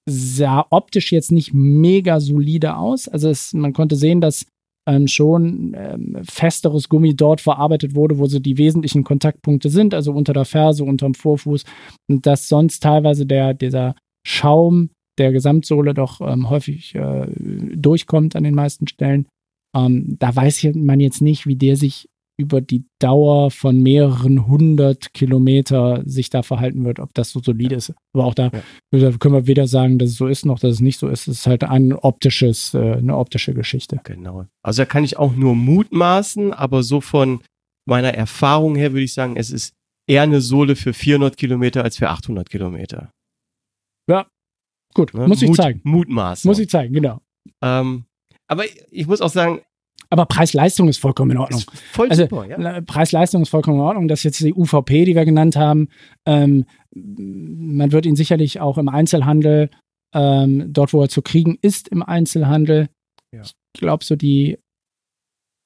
sah 0.09 0.67
optisch 0.71 1.13
jetzt 1.13 1.33
nicht 1.33 1.53
mega 1.55 2.21
solide 2.21 2.77
aus. 2.77 3.09
Also 3.09 3.29
es, 3.29 3.53
man 3.53 3.73
konnte 3.73 3.97
sehen, 3.97 4.21
dass 4.21 4.47
ähm, 4.89 5.07
schon 5.07 5.75
ähm, 5.77 6.19
festeres 6.25 6.89
Gummi 6.89 7.15
dort 7.15 7.41
verarbeitet 7.41 7.95
wurde, 7.95 8.19
wo 8.19 8.27
so 8.27 8.41
die 8.41 8.59
wesentlichen 8.59 9.05
Kontaktpunkte 9.05 9.69
sind, 9.69 9.95
also 9.95 10.13
unter 10.13 10.33
der 10.33 10.45
Ferse, 10.45 10.85
unterm 10.85 11.15
Vorfuß 11.15 11.65
und 12.11 12.27
dass 12.27 12.49
sonst 12.49 12.83
teilweise 12.83 13.25
der, 13.25 13.55
dieser 13.55 13.95
Schaum 14.27 14.91
der 15.19 15.33
Gesamtsohle 15.33 15.95
doch 15.95 16.21
ähm, 16.21 16.51
häufig 16.51 16.95
äh, 16.95 17.27
durchkommt 17.37 18.35
an 18.35 18.45
den 18.45 18.55
meisten 18.55 18.89
Stellen. 18.89 19.29
Ähm, 19.77 20.17
da 20.19 20.35
weiß 20.35 20.69
man 20.75 21.01
jetzt 21.01 21.23
nicht, 21.23 21.47
wie 21.47 21.57
der 21.57 21.77
sich 21.77 22.09
über 22.43 22.61
die 22.61 22.85
Dauer 23.01 23.51
von 23.51 23.81
mehreren 23.83 24.47
hundert 24.47 25.15
Kilometer 25.15 26.03
sich 26.05 26.29
da 26.31 26.43
verhalten 26.43 26.85
wird, 26.85 26.99
ob 27.01 27.15
das 27.15 27.31
so 27.31 27.41
solide 27.41 27.75
ist. 27.77 27.95
Aber 28.15 28.25
auch 28.27 28.35
da 28.35 28.51
Ja. 28.93 29.11
können 29.19 29.35
wir 29.35 29.47
weder 29.47 29.67
sagen, 29.67 29.99
dass 29.99 30.11
es 30.11 30.17
so 30.17 30.27
ist, 30.27 30.45
noch 30.45 30.59
dass 30.59 30.73
es 30.75 30.81
nicht 30.81 30.99
so 30.99 31.09
ist. 31.09 31.29
Es 31.29 31.39
ist 31.39 31.47
halt 31.47 31.65
ein 31.65 31.93
optisches, 31.93 32.75
äh, 32.75 32.95
eine 32.97 33.17
optische 33.17 33.55
Geschichte. 33.55 34.01
Genau. 34.05 34.47
Also 34.63 34.83
da 34.83 34.87
kann 34.87 35.05
ich 35.05 35.17
auch 35.17 35.35
nur 35.35 35.55
mutmaßen, 35.55 36.53
aber 36.53 36.83
so 36.83 37.01
von 37.01 37.41
meiner 37.89 38.15
Erfahrung 38.15 38.75
her 38.77 38.93
würde 38.93 39.05
ich 39.05 39.15
sagen, 39.15 39.37
es 39.37 39.51
ist 39.51 39.73
eher 40.09 40.23
eine 40.23 40.41
Sohle 40.41 40.77
für 40.77 40.93
400 40.93 41.37
Kilometer 41.37 41.85
als 41.85 41.97
für 41.97 42.11
800 42.11 42.51
Kilometer. 42.51 43.11
Gut, 44.95 45.15
Ne? 45.15 45.27
muss 45.27 45.41
ich 45.41 45.49
Mut, 45.49 45.57
zeigen. 45.57 45.81
Mutmaßen. 45.85 46.47
Muss 46.47 46.59
ich 46.59 46.69
zeigen, 46.69 46.93
genau. 46.93 47.23
Ähm, 47.63 48.05
aber 48.47 48.65
ich 48.91 49.07
muss 49.07 49.23
auch 49.23 49.31
sagen, 49.31 49.63
Aber 50.11 50.27
Preis-Leistung 50.27 50.89
ist 50.89 50.99
vollkommen 50.99 51.31
in 51.31 51.39
Ordnung. 51.39 51.63
voll 51.93 52.11
Also, 52.11 52.25
super, 52.25 52.45
ja. 52.47 52.59
Le- 52.59 52.83
Preis-Leistung 52.83 53.43
ist 53.43 53.49
vollkommen 53.49 53.79
in 53.79 53.83
Ordnung. 53.85 54.09
Das 54.09 54.21
ist 54.21 54.25
jetzt 54.25 54.41
die 54.41 54.53
UVP, 54.53 55.07
die 55.07 55.15
wir 55.15 55.25
genannt 55.25 55.57
haben. 55.57 55.89
Ähm, 56.27 56.67
man 56.95 57.93
wird 57.93 58.05
ihn 58.05 58.17
sicherlich 58.17 58.61
auch 58.61 58.77
im 58.77 58.91
Einzelhandel, 58.91 59.71
ähm, 60.15 60.71
dort 60.71 60.93
wo 60.93 61.01
er 61.01 61.09
zu 61.09 61.23
kriegen 61.23 61.57
ist, 61.63 61.89
im 61.89 62.03
Einzelhandel. 62.03 62.91
Ja. 63.35 63.41
Ich 63.43 63.53
glaube, 63.81 64.05
so 64.05 64.15
die 64.15 64.59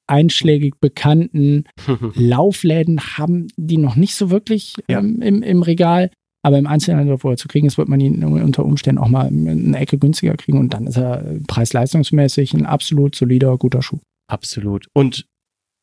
einschlägig 0.08 0.74
bekannten 0.80 1.64
Laufläden 2.14 3.00
haben 3.18 3.48
die 3.56 3.78
noch 3.78 3.96
nicht 3.96 4.14
so 4.14 4.30
wirklich 4.30 4.74
Ja. 4.88 5.00
ähm, 5.00 5.20
im, 5.22 5.42
im 5.42 5.62
Regal. 5.62 6.10
Aber 6.44 6.58
im 6.60 6.68
Einzelhandel, 6.68 7.16
wo 7.24 7.30
er 7.30 7.36
zu 7.36 7.48
kriegen 7.48 7.66
ist, 7.66 7.76
wird 7.78 7.88
man 7.88 7.98
ihn 7.98 8.22
unter 8.22 8.64
Umständen 8.64 9.00
auch 9.00 9.08
mal 9.08 9.26
eine 9.26 9.76
Ecke 9.76 9.98
günstiger 9.98 10.36
kriegen. 10.36 10.58
Und 10.60 10.72
dann 10.74 10.86
ist 10.86 10.96
er 10.96 11.24
preis-leistungsmäßig 11.48 12.54
ein 12.54 12.64
absolut 12.66 13.16
solider, 13.16 13.58
guter 13.58 13.82
Schuh. 13.82 13.98
Absolut. 14.28 14.86
Und, 14.92 15.26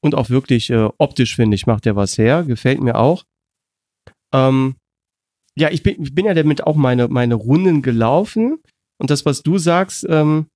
und 0.01 0.15
auch 0.15 0.29
wirklich 0.29 0.69
äh, 0.69 0.89
optisch, 0.97 1.35
finde 1.35 1.55
ich, 1.55 1.65
macht 1.65 1.85
er 1.85 1.95
was 1.95 2.17
her. 2.17 2.43
Gefällt 2.43 2.81
mir 2.81 2.95
auch. 2.97 3.23
Ähm, 4.33 4.75
ja, 5.55 5.69
ich 5.69 5.83
bin, 5.83 6.01
ich 6.01 6.13
bin 6.13 6.25
ja 6.25 6.33
damit 6.33 6.65
auch 6.65 6.75
meine, 6.75 7.07
meine 7.07 7.35
Runden 7.35 7.81
gelaufen. 7.81 8.59
Und 8.99 9.09
das, 9.09 9.25
was 9.25 9.43
du 9.43 9.57
sagst, 9.57 10.05
ähm, 10.09 10.47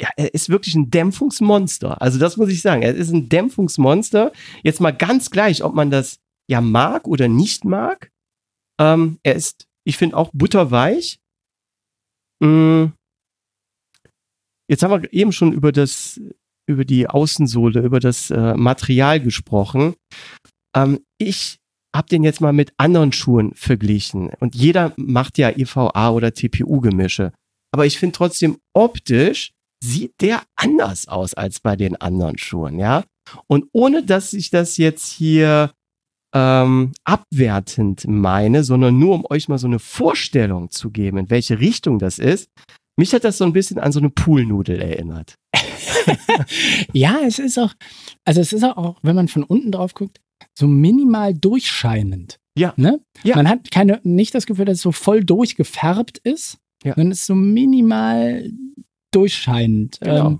ja, 0.00 0.08
er 0.16 0.32
ist 0.32 0.48
wirklich 0.48 0.74
ein 0.74 0.90
Dämpfungsmonster. 0.90 2.00
Also 2.00 2.18
das 2.18 2.36
muss 2.36 2.48
ich 2.48 2.62
sagen. 2.62 2.82
Er 2.82 2.94
ist 2.94 3.12
ein 3.12 3.28
Dämpfungsmonster. 3.28 4.32
Jetzt 4.62 4.80
mal 4.80 4.92
ganz 4.92 5.30
gleich, 5.30 5.62
ob 5.62 5.74
man 5.74 5.90
das 5.90 6.20
ja 6.48 6.60
mag 6.60 7.06
oder 7.06 7.28
nicht 7.28 7.64
mag. 7.64 8.10
Ähm, 8.80 9.18
er 9.22 9.34
ist, 9.34 9.66
ich 9.84 9.98
finde, 9.98 10.16
auch 10.16 10.30
butterweich. 10.32 11.20
Mm. 12.40 12.86
Jetzt 14.68 14.82
haben 14.82 15.02
wir 15.02 15.12
eben 15.12 15.32
schon 15.32 15.52
über 15.52 15.72
das, 15.72 16.20
über 16.70 16.84
die 16.84 17.08
Außensohle, 17.08 17.80
über 17.80 18.00
das 18.00 18.30
äh, 18.30 18.54
Material 18.54 19.20
gesprochen. 19.20 19.94
Ähm, 20.74 21.00
ich 21.18 21.58
habe 21.94 22.08
den 22.08 22.22
jetzt 22.22 22.40
mal 22.40 22.52
mit 22.52 22.72
anderen 22.76 23.12
Schuhen 23.12 23.52
verglichen. 23.54 24.30
Und 24.38 24.54
jeder 24.54 24.92
macht 24.96 25.38
ja 25.38 25.50
EVA 25.50 26.10
oder 26.10 26.32
TPU-Gemische. 26.32 27.32
Aber 27.72 27.86
ich 27.86 27.98
finde 27.98 28.16
trotzdem 28.16 28.58
optisch 28.74 29.52
sieht 29.82 30.12
der 30.20 30.42
anders 30.56 31.08
aus 31.08 31.34
als 31.34 31.60
bei 31.60 31.74
den 31.74 31.96
anderen 31.96 32.38
Schuhen, 32.38 32.78
ja. 32.78 33.04
Und 33.46 33.66
ohne 33.72 34.04
dass 34.04 34.32
ich 34.34 34.50
das 34.50 34.76
jetzt 34.76 35.10
hier 35.10 35.72
ähm, 36.34 36.92
abwertend 37.04 38.06
meine, 38.06 38.62
sondern 38.62 38.98
nur 38.98 39.14
um 39.14 39.24
euch 39.30 39.48
mal 39.48 39.58
so 39.58 39.66
eine 39.66 39.78
Vorstellung 39.78 40.70
zu 40.70 40.90
geben, 40.90 41.18
in 41.18 41.30
welche 41.30 41.60
Richtung 41.60 41.98
das 41.98 42.18
ist. 42.18 42.50
Mich 42.96 43.14
hat 43.14 43.24
das 43.24 43.38
so 43.38 43.44
ein 43.44 43.52
bisschen 43.52 43.78
an 43.78 43.92
so 43.92 44.00
eine 44.00 44.10
Poolnudel 44.10 44.80
erinnert. 44.80 45.34
ja, 46.92 47.18
es 47.24 47.38
ist 47.38 47.58
auch, 47.58 47.72
also 48.24 48.40
es 48.40 48.52
ist 48.52 48.64
auch, 48.64 48.98
wenn 49.02 49.16
man 49.16 49.28
von 49.28 49.42
unten 49.44 49.72
drauf 49.72 49.94
guckt, 49.94 50.20
so 50.58 50.66
minimal 50.66 51.34
durchscheinend. 51.34 52.38
Ja. 52.56 52.74
Ne? 52.76 53.00
Ja. 53.22 53.36
Man 53.36 53.48
hat 53.48 53.70
keine, 53.70 54.00
nicht 54.02 54.34
das 54.34 54.46
Gefühl, 54.46 54.64
dass 54.64 54.76
es 54.78 54.82
so 54.82 54.92
voll 54.92 55.24
durchgefärbt 55.24 56.18
ist, 56.18 56.58
Ja. 56.84 56.94
sondern 56.94 57.12
es 57.12 57.20
ist 57.20 57.26
so 57.26 57.34
minimal 57.34 58.50
durchscheinend. 59.12 59.98
Genau. 60.00 60.26
Ähm, 60.28 60.38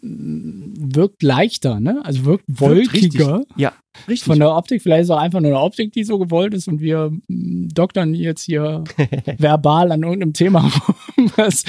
wirkt 0.00 1.22
leichter, 1.22 1.80
ne? 1.80 2.00
Also 2.04 2.24
wirkt 2.24 2.44
Wirkt 2.46 2.92
richtig. 2.92 3.18
wolkiger. 3.18 3.44
Ja, 3.56 3.72
richtig. 4.06 4.24
Von 4.24 4.38
der 4.38 4.54
Optik, 4.54 4.82
vielleicht 4.82 5.04
ist 5.04 5.10
auch 5.10 5.18
einfach 5.18 5.40
nur 5.40 5.50
eine 5.50 5.60
Optik, 5.60 5.92
die 5.92 6.04
so 6.04 6.18
gewollt 6.18 6.54
ist 6.54 6.68
und 6.68 6.80
wir 6.80 7.10
mm, 7.28 7.68
doktern 7.68 8.14
jetzt 8.14 8.42
hier 8.42 8.84
verbal 9.38 9.90
an 9.92 10.02
irgendeinem 10.02 10.34
Thema 10.34 10.64
was, 11.36 11.64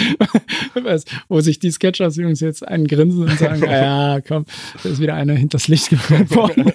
was, 0.76 1.06
wo 1.30 1.40
sich 1.42 1.60
die 1.60 1.72
Sketchers-Jungs 1.72 2.40
jetzt 2.42 2.68
einen 2.68 2.88
grinsen 2.88 3.24
und 3.24 3.40
sagen, 3.40 3.64
"Ah 3.68 4.16
ja, 4.16 4.22
komm, 4.22 4.46
da 4.84 4.90
ist 4.90 5.00
wieder 5.00 5.16
einer 5.16 5.34
hinters 5.36 5.68
Licht 5.68 5.90
geführt 5.90 6.36
worden. 6.36 6.72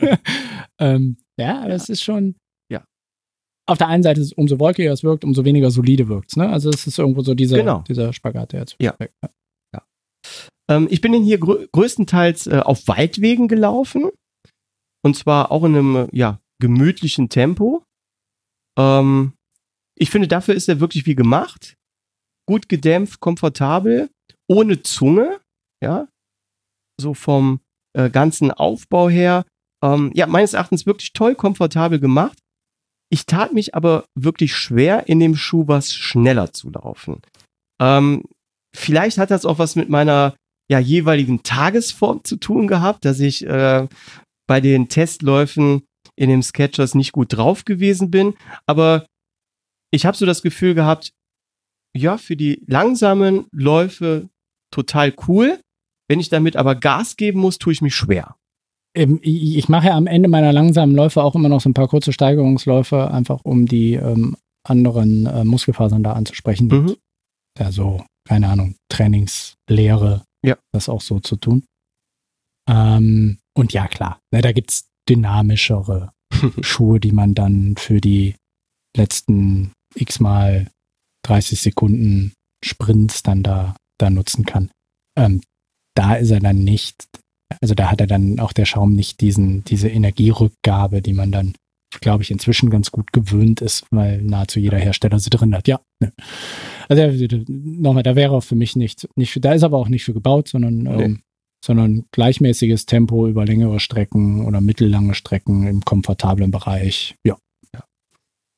ähm, 0.78 1.16
ja, 1.38 1.60
aber 1.62 1.74
es 1.74 1.88
ist 1.88 2.02
schon. 2.02 2.36
Ja. 2.70 2.84
Auf 3.66 3.78
der 3.78 3.88
einen 3.88 4.02
Seite 4.02 4.20
ist 4.20 4.28
es 4.28 4.32
umso 4.32 4.58
wolkiger 4.58 4.92
es 4.92 5.04
wirkt, 5.04 5.24
umso 5.24 5.44
weniger 5.44 5.70
solide 5.70 6.08
wirkt 6.08 6.30
es. 6.32 6.36
Ne? 6.36 6.48
Also 6.48 6.70
es 6.70 6.86
ist 6.86 6.98
irgendwo 6.98 7.22
so 7.22 7.34
dieser, 7.34 7.58
Genau. 7.58 7.84
dieser 7.86 8.12
Spagat, 8.12 8.52
der 8.52 8.60
jetzt 8.60 8.76
Ja. 8.80 8.94
Ähm, 10.70 10.88
ich 10.90 11.00
bin 11.00 11.12
denn 11.12 11.24
hier 11.24 11.38
grö 11.38 11.66
größtenteils 11.72 12.46
äh, 12.46 12.60
auf 12.64 12.86
Waldwegen 12.88 13.48
gelaufen. 13.48 14.10
Und 15.02 15.16
zwar 15.16 15.50
auch 15.50 15.64
in 15.64 15.76
einem, 15.76 15.96
äh, 15.96 16.08
ja, 16.12 16.40
gemütlichen 16.60 17.28
Tempo. 17.28 17.84
Ähm, 18.78 19.34
ich 19.96 20.10
finde, 20.10 20.28
dafür 20.28 20.54
ist 20.54 20.68
er 20.68 20.80
wirklich 20.80 21.06
wie 21.06 21.14
gemacht. 21.14 21.76
Gut 22.46 22.68
gedämpft, 22.68 23.20
komfortabel, 23.20 24.10
ohne 24.48 24.82
Zunge, 24.82 25.40
ja. 25.82 26.08
So 27.00 27.14
vom 27.14 27.60
äh, 27.96 28.10
ganzen 28.10 28.50
Aufbau 28.50 29.08
her. 29.08 29.44
Ähm, 29.82 30.10
ja, 30.14 30.26
meines 30.26 30.54
Erachtens 30.54 30.86
wirklich 30.86 31.12
toll, 31.12 31.34
komfortabel 31.34 31.98
gemacht. 31.98 32.38
Ich 33.10 33.26
tat 33.26 33.52
mich 33.52 33.74
aber 33.74 34.06
wirklich 34.14 34.56
schwer, 34.56 35.08
in 35.08 35.20
dem 35.20 35.36
Schuh 35.36 35.68
was 35.68 35.92
schneller 35.92 36.52
zu 36.52 36.70
laufen. 36.70 37.20
Ähm, 37.80 38.24
vielleicht 38.74 39.18
hat 39.18 39.30
das 39.30 39.44
auch 39.44 39.58
was 39.58 39.76
mit 39.76 39.88
meiner 39.88 40.34
ja, 40.70 40.78
jeweiligen 40.78 41.42
Tagesform 41.42 42.24
zu 42.24 42.36
tun 42.36 42.66
gehabt, 42.66 43.04
dass 43.04 43.20
ich 43.20 43.46
äh, 43.46 43.86
bei 44.46 44.60
den 44.60 44.88
Testläufen 44.88 45.82
in 46.16 46.30
dem 46.30 46.42
Sketchers 46.42 46.94
nicht 46.94 47.12
gut 47.12 47.36
drauf 47.36 47.64
gewesen 47.64 48.10
bin. 48.10 48.34
Aber 48.66 49.06
ich 49.90 50.06
habe 50.06 50.16
so 50.16 50.26
das 50.26 50.42
Gefühl 50.42 50.74
gehabt, 50.74 51.12
ja, 51.96 52.18
für 52.18 52.36
die 52.36 52.62
langsamen 52.66 53.46
Läufe 53.52 54.28
total 54.72 55.14
cool. 55.28 55.60
Wenn 56.08 56.20
ich 56.20 56.28
damit 56.28 56.56
aber 56.56 56.74
Gas 56.74 57.16
geben 57.16 57.40
muss, 57.40 57.58
tue 57.58 57.72
ich 57.72 57.82
mich 57.82 57.94
schwer. 57.94 58.36
Ähm, 58.96 59.20
Ich 59.22 59.68
mache 59.68 59.88
ja 59.88 59.96
am 59.96 60.06
Ende 60.06 60.28
meiner 60.28 60.52
langsamen 60.52 60.94
Läufe 60.94 61.22
auch 61.22 61.34
immer 61.34 61.48
noch 61.48 61.60
so 61.60 61.68
ein 61.68 61.74
paar 61.74 61.88
kurze 61.88 62.12
Steigerungsläufe, 62.12 63.10
einfach 63.10 63.44
um 63.44 63.66
die 63.66 63.94
ähm, 63.94 64.36
anderen 64.66 65.26
äh, 65.26 65.44
Muskelfasern 65.44 66.02
da 66.02 66.12
anzusprechen. 66.12 66.68
Mhm. 66.68 66.96
Ja, 67.58 67.70
so, 67.70 68.04
keine 68.26 68.48
Ahnung, 68.48 68.74
Trainingslehre, 68.88 70.24
Ja. 70.44 70.56
das 70.72 70.88
auch 70.88 71.00
so 71.00 71.20
zu 71.20 71.36
tun. 71.36 71.64
Ähm, 72.68 73.38
und 73.56 73.72
ja, 73.72 73.88
klar, 73.88 74.20
ne, 74.32 74.42
da 74.42 74.52
gibt's 74.52 74.88
dynamischere 75.08 76.12
Schuhe, 76.60 77.00
die 77.00 77.12
man 77.12 77.34
dann 77.34 77.76
für 77.76 78.00
die 78.00 78.36
letzten 78.96 79.72
x-mal 79.94 80.70
30 81.24 81.60
Sekunden 81.60 82.32
Sprints 82.64 83.22
dann 83.22 83.42
da, 83.42 83.76
da 83.98 84.10
nutzen 84.10 84.44
kann. 84.44 84.70
Ähm, 85.16 85.42
da 85.94 86.14
ist 86.14 86.30
er 86.30 86.40
dann 86.40 86.58
nicht, 86.58 87.08
also 87.60 87.74
da 87.74 87.90
hat 87.90 88.00
er 88.00 88.06
dann 88.06 88.40
auch 88.40 88.52
der 88.52 88.64
Schaum 88.64 88.94
nicht 88.94 89.20
diesen, 89.20 89.64
diese 89.64 89.88
Energierückgabe, 89.88 91.02
die 91.02 91.12
man 91.12 91.30
dann, 91.30 91.54
glaube 92.00 92.22
ich, 92.22 92.30
inzwischen 92.30 92.70
ganz 92.70 92.90
gut 92.90 93.12
gewöhnt 93.12 93.60
ist, 93.60 93.86
weil 93.90 94.22
nahezu 94.22 94.60
jeder 94.60 94.78
Hersteller 94.78 95.18
sie 95.18 95.30
drin 95.30 95.54
hat. 95.54 95.68
Ja. 95.68 95.80
Ne. 96.00 96.12
Also 96.88 97.02
nochmal, 97.48 98.02
da 98.02 98.16
wäre 98.16 98.32
auch 98.32 98.42
für 98.44 98.54
mich 98.56 98.76
nicht, 98.76 99.08
nicht 99.16 99.44
da 99.44 99.52
ist 99.52 99.62
aber 99.62 99.78
auch 99.78 99.88
nicht 99.88 100.04
für 100.04 100.12
gebaut, 100.14 100.48
sondern, 100.48 100.86
ähm, 100.86 100.96
Nee. 101.12 101.18
sondern 101.64 102.04
gleichmäßiges 102.12 102.86
Tempo 102.86 103.26
über 103.28 103.44
längere 103.46 103.80
Strecken 103.80 104.44
oder 104.44 104.60
mittellange 104.60 105.14
Strecken 105.14 105.66
im 105.66 105.80
komfortablen 105.82 106.50
Bereich. 106.50 107.14
Ja. 107.24 107.36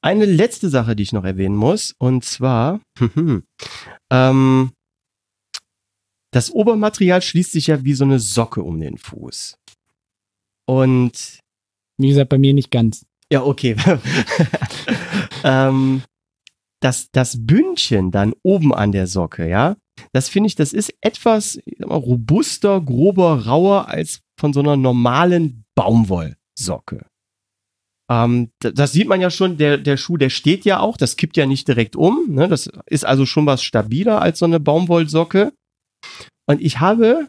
Eine 0.03 0.25
letzte 0.27 0.69
Sache, 0.69 0.95
die 0.95 1.03
ich 1.03 1.13
noch 1.13 1.25
erwähnen 1.25 1.57
muss, 1.57 1.95
und 1.99 2.25
zwar, 2.25 2.81
ähm, 4.13 4.71
das 6.33 6.51
Obermaterial 6.51 7.23
schließt 7.23 7.53
sich 7.53 7.69
ja 7.69 7.83
wie 7.85 7.95
so 7.95 8.05
eine 8.05 8.21
Socke 8.21 8.63
um 8.63 8.79
den 8.79 8.99
Fuß. 8.99 9.57
Und 10.69 11.41
Wie 11.99 12.09
gesagt, 12.09 12.29
bei 12.29 12.39
mir 12.39 12.53
nicht 12.53 12.71
ganz. 12.71 13.07
Ja, 13.33 13.43
okay. 13.43 13.77
ähm, 15.45 16.03
das, 16.81 17.11
das 17.11 17.47
Bündchen 17.47 18.11
dann 18.11 18.35
oben 18.43 18.73
an 18.75 18.93
der 18.93 19.07
Socke, 19.07 19.49
ja, 19.49 19.77
das 20.13 20.29
finde 20.29 20.49
ich, 20.49 20.55
das 20.55 20.73
ist 20.73 20.95
etwas 21.01 21.59
mal, 21.79 21.97
robuster, 21.97 22.81
grober, 22.81 23.47
rauer 23.47 23.89
als 23.89 24.21
von 24.39 24.53
so 24.53 24.61
einer 24.61 24.77
normalen 24.77 25.65
Baumwollsocke. 25.75 27.07
Ähm, 28.11 28.51
das 28.61 28.93
sieht 28.93 29.09
man 29.09 29.21
ja 29.21 29.31
schon, 29.31 29.57
der, 29.57 29.79
der 29.79 29.97
Schuh, 29.97 30.17
der 30.17 30.31
steht 30.31 30.65
ja 30.65 30.81
auch, 30.81 30.97
das 30.97 31.17
kippt 31.17 31.37
ja 31.37 31.47
nicht 31.47 31.67
direkt 31.67 31.97
um. 31.97 32.27
Ne? 32.29 32.49
Das 32.49 32.71
ist 32.87 33.05
also 33.05 33.27
schon 33.27 33.47
was 33.47 33.63
stabiler 33.63 34.21
als 34.21 34.39
so 34.39 34.45
eine 34.45 34.61
Baumwollsocke. 34.61 35.53
Und 36.47 36.61
ich 36.61 36.79
habe 36.79 37.29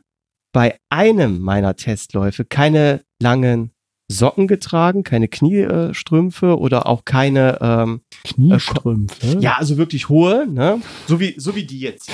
bei 0.54 0.78
einem 0.90 1.40
meiner 1.40 1.76
Testläufe 1.76 2.46
keine 2.46 3.04
langen 3.22 3.72
Socken 4.10 4.48
getragen, 4.48 5.04
keine 5.04 5.28
Kniestrümpfe 5.28 6.58
oder 6.58 6.88
auch 6.88 7.04
keine, 7.06 7.58
ähm, 7.62 8.02
Kniestrümpfe. 8.24 9.38
ja, 9.40 9.56
also 9.58 9.78
wirklich 9.78 10.08
hohe, 10.10 10.48
ne? 10.50 10.82
So 11.08 11.20
wie, 11.20 11.36
so 11.38 11.56
wie 11.56 11.64
die 11.64 11.80
jetzt. 11.80 12.10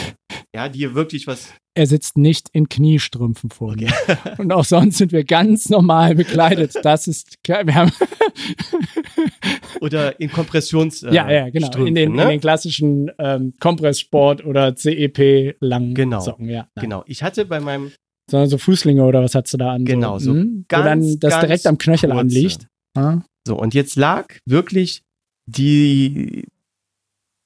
Ja, 0.56 0.70
die 0.70 0.80
hier 0.80 0.96
wirklich 0.96 1.28
was. 1.28 1.50
Er 1.76 1.88
sitzt 1.88 2.18
nicht 2.18 2.50
in 2.54 2.70
Kniestrümpfen 2.70 3.50
vor 3.50 3.76
mir. 3.76 3.92
Und 4.38 4.54
auch 4.54 4.66
sonst 4.66 5.00
sind 5.00 5.12
wir 5.12 5.24
ganz 5.24 5.70
normal 5.70 6.14
bekleidet. 6.14 6.76
Das 6.84 7.08
ist 7.08 7.44
klar. 7.44 7.66
Wir 7.66 7.74
haben 7.74 7.92
Oder 9.82 10.20
in 10.20 10.32
Kompressions. 10.32 11.04
Äh, 11.04 11.14
ja, 11.14 11.32
ja, 11.32 11.50
genau. 11.50 11.68
Strümpfen, 11.68 11.88
in, 11.88 11.96
den, 11.96 12.14
ne? 12.14 12.24
in 12.24 12.30
den 12.30 12.40
klassischen 12.40 13.12
ähm, 13.20 13.54
Kompresssport 13.60 14.46
oder 14.46 14.76
CEP 14.76 15.56
langen 15.60 15.94
Genau. 15.96 16.20
Socken, 16.20 16.48
ja. 16.50 16.68
Nein. 16.76 16.84
Genau. 16.84 17.04
Ich 17.08 17.24
hatte 17.24 17.46
bei 17.46 17.60
meinem. 17.60 17.92
Sondern 18.34 18.50
so 18.50 18.58
Fußlinge 18.58 19.04
oder 19.06 19.22
was 19.22 19.36
hast 19.36 19.54
du 19.54 19.58
da 19.58 19.74
an? 19.74 19.86
Genau, 19.86 20.18
so 20.18 20.34
mhm, 20.34 20.66
ganz, 20.68 20.82
Wo 20.84 20.90
dann 20.90 21.20
das 21.20 21.40
direkt 21.40 21.68
am 21.68 21.78
Knöchel 21.78 22.10
kurze. 22.10 22.20
anliegt. 22.20 22.68
Ah, 22.98 23.20
So, 23.48 23.56
und 23.56 23.76
jetzt 23.76 23.96
lag 23.96 24.34
wirklich 24.48 25.04
die, 25.46 26.48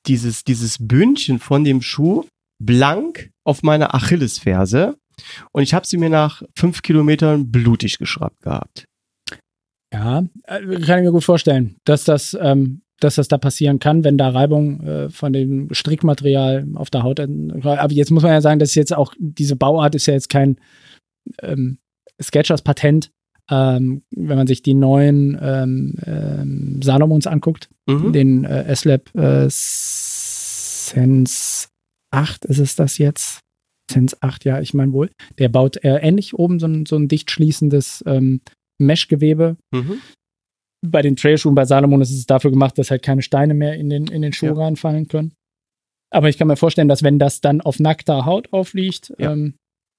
dieses, 0.05 0.45
dieses 0.45 0.77
Bündchen 0.79 1.39
von 1.39 1.65
dem 1.65 1.81
Schuh 1.81 2.23
blank 2.63 3.31
auf 3.43 3.63
meiner 3.63 3.93
Achillesferse. 3.95 4.95
Und 5.51 5.63
ich 5.63 5.73
habe 5.73 5.85
sie 5.85 5.97
mir 5.97 6.09
nach 6.09 6.41
fünf 6.57 6.81
Kilometern 6.83 7.51
blutig 7.51 7.97
geschraubt 7.97 8.39
gehabt. 8.41 8.85
Ja, 9.91 10.19
äh, 10.43 10.61
kann 10.79 10.99
ich 10.99 11.05
mir 11.05 11.11
gut 11.11 11.25
vorstellen, 11.25 11.75
dass 11.83 12.05
das, 12.05 12.33
ähm, 12.39 12.81
dass 12.99 13.15
das 13.15 13.27
da 13.27 13.37
passieren 13.37 13.79
kann, 13.79 14.03
wenn 14.03 14.17
da 14.17 14.29
Reibung 14.29 14.81
äh, 14.81 15.09
von 15.09 15.33
dem 15.33 15.73
Strickmaterial 15.73 16.65
auf 16.75 16.89
der 16.89 17.03
Haut. 17.03 17.19
Aber 17.19 17.93
jetzt 17.93 18.11
muss 18.11 18.23
man 18.23 18.31
ja 18.31 18.41
sagen, 18.41 18.59
dass 18.59 18.75
jetzt 18.75 18.95
auch 18.95 19.13
diese 19.19 19.55
Bauart 19.55 19.95
ist 19.95 20.05
ja 20.07 20.13
jetzt 20.13 20.29
kein 20.29 20.57
ähm, 21.41 21.77
Sketchers-Patent. 22.21 23.11
Ähm, 23.49 24.01
wenn 24.13 24.37
man 24.37 24.47
sich 24.47 24.61
die 24.61 24.73
neuen 24.73 25.37
ähm, 25.41 25.95
ähm, 26.05 26.81
Salomons 26.83 27.27
anguckt, 27.27 27.69
Mhm. 27.89 28.11
den 28.11 28.43
äh, 28.43 28.63
S-Lab 28.65 29.15
äh, 29.15 29.47
Sense 30.87 31.67
8 32.11 32.45
ist 32.45 32.59
es 32.59 32.75
das 32.75 32.97
jetzt. 32.97 33.39
Sense 33.89 34.17
8, 34.19 34.43
ja, 34.45 34.59
ich 34.59 34.73
meine 34.73 34.91
wohl. 34.91 35.09
Der 35.37 35.47
baut 35.49 35.77
äh, 35.83 35.97
ähnlich 35.99 36.33
oben 36.33 36.59
so 36.59 36.67
ein, 36.67 36.85
so 36.85 36.97
ein 36.97 37.07
dicht 37.07 37.31
schließendes 37.31 38.03
ähm, 38.05 38.41
Mesh-Gewebe. 38.79 39.55
Mhm. 39.71 40.01
Bei 40.85 41.01
den 41.01 41.15
Trailschuhen 41.15 41.55
bei 41.55 41.65
Salomon 41.65 42.01
ist 42.01 42.11
es 42.11 42.25
dafür 42.27 42.51
gemacht, 42.51 42.77
dass 42.77 42.91
halt 42.91 43.01
keine 43.03 43.21
Steine 43.21 43.53
mehr 43.53 43.73
in 43.75 43.89
den, 43.89 44.07
in 44.07 44.21
den 44.21 44.33
Schuh 44.33 44.47
Ja. 44.47 44.53
reinfallen 44.53 45.07
können. 45.07 45.33
Aber 46.11 46.29
ich 46.29 46.37
kann 46.37 46.47
mir 46.47 46.55
vorstellen, 46.55 46.87
dass 46.87 47.03
wenn 47.03 47.19
das 47.19 47.41
dann 47.41 47.61
auf 47.61 47.79
nackter 47.79 48.25
Haut 48.25 48.53
aufliegt, 48.53 49.13
Ja. 49.17 49.33
ähm, 49.33 49.55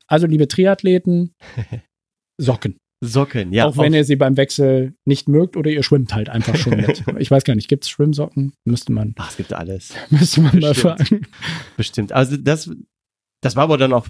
also 0.06 0.26
liebe 0.26 0.48
Triathleten, 0.48 1.34
Socken. 2.40 2.76
Socken, 3.04 3.52
ja. 3.52 3.66
auch 3.66 3.76
wenn 3.76 3.94
ihr 3.94 4.04
sie 4.04 4.16
beim 4.16 4.36
Wechsel 4.36 4.94
nicht 5.06 5.28
mögt 5.28 5.56
oder 5.56 5.70
ihr 5.70 5.82
schwimmt 5.84 6.14
halt 6.14 6.28
einfach 6.28 6.56
schon 6.56 6.76
mit. 6.78 7.04
ich 7.18 7.30
weiß 7.30 7.44
gar 7.44 7.54
nicht, 7.54 7.68
gibt 7.68 7.84
es 7.84 7.90
Schwimmsocken? 7.90 8.54
Müsste 8.64 8.92
man, 8.92 9.14
Ach, 9.18 9.30
es 9.30 9.36
gibt 9.36 9.52
alles. 9.52 9.94
müsste 10.10 10.40
man 10.40 10.58
mal 10.58 10.70
Bestimmt. 10.72 10.98
fragen. 11.08 11.26
Bestimmt. 11.76 12.12
Also 12.12 12.36
das, 12.36 12.70
das 13.42 13.54
war 13.54 13.64
aber 13.64 13.76
dann 13.78 13.92
auch 13.92 14.08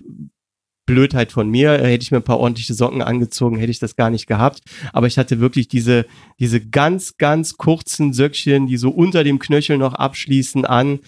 Blödheit 0.89 1.33
von 1.33 1.49
mir. 1.49 1.73
Hätte 1.73 2.03
ich 2.03 2.11
mir 2.11 2.17
ein 2.17 2.25
paar 2.25 2.41
ordentliche 2.41 2.75
Socken 2.75 3.03
angezogen, 3.03 3.59
hätte 3.59 3.71
ich 3.71 3.79
das 3.79 3.95
gar 3.95 4.11
nicht 4.11 4.27
gehabt. 4.27 4.63
Aber 4.93 5.07
ich 5.07 5.19
hatte 5.19 5.39
wirklich 5.39 5.69
diese, 5.69 6.07
diese 6.41 6.61
ganz, 6.61 7.19
ganz 7.19 7.57
kurzen 7.57 8.13
Söckchen, 8.13 8.67
die 8.67 8.79
so 8.79 8.91
unter 8.91 9.23
dem 9.23 9.39
Knöchel 9.39 9.77
noch 9.79 9.95
abschließen 9.95 10.65
an. 10.65 11.01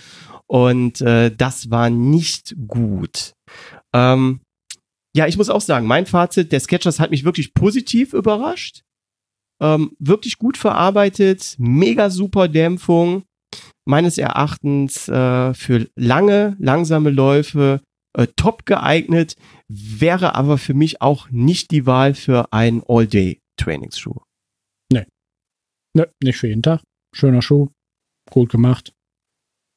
Und 0.47 1.01
äh, 1.01 1.35
das 1.35 1.71
war 1.71 1.89
nicht 1.91 2.55
gut. 2.69 3.33
Ähm, 3.95 4.41
ja, 5.17 5.27
ich 5.27 5.39
muss 5.39 5.51
auch 5.51 5.63
sagen, 5.63 5.87
mein 5.87 6.07
Fazit, 6.07 6.53
der 6.53 6.61
Sketchers 6.61 7.01
hat 7.01 7.11
mich 7.11 7.25
wirklich 7.25 7.55
positiv 7.55 8.13
überrascht. 8.13 8.83
Ähm, 9.63 9.93
wirklich 9.99 10.39
gut 10.39 10.57
verarbeitet, 10.57 11.55
mega 11.59 12.11
super 12.11 12.49
Dämpfung. 12.49 13.25
Meines 13.87 14.19
Erachtens 14.19 15.09
äh, 15.09 15.55
für 15.55 15.89
lange, 15.97 16.57
langsame 16.59 17.11
Läufe 17.11 17.81
äh, 18.17 18.27
top 18.37 18.67
geeignet, 18.67 19.37
wäre 19.69 20.35
aber 20.35 20.59
für 20.59 20.75
mich 20.75 21.01
auch 21.01 21.31
nicht 21.31 21.71
die 21.71 21.87
Wahl 21.87 22.15
für 22.15 22.53
einen 22.53 22.83
All-Day-Trainingsschuh. 22.87 24.17
Ne, 25.93 26.09
nicht 26.23 26.39
für 26.39 26.47
jeden 26.47 26.63
Tag. 26.63 26.83
Schöner 27.13 27.43
Schuh. 27.43 27.69
Gut 28.31 28.49
gemacht. 28.53 28.93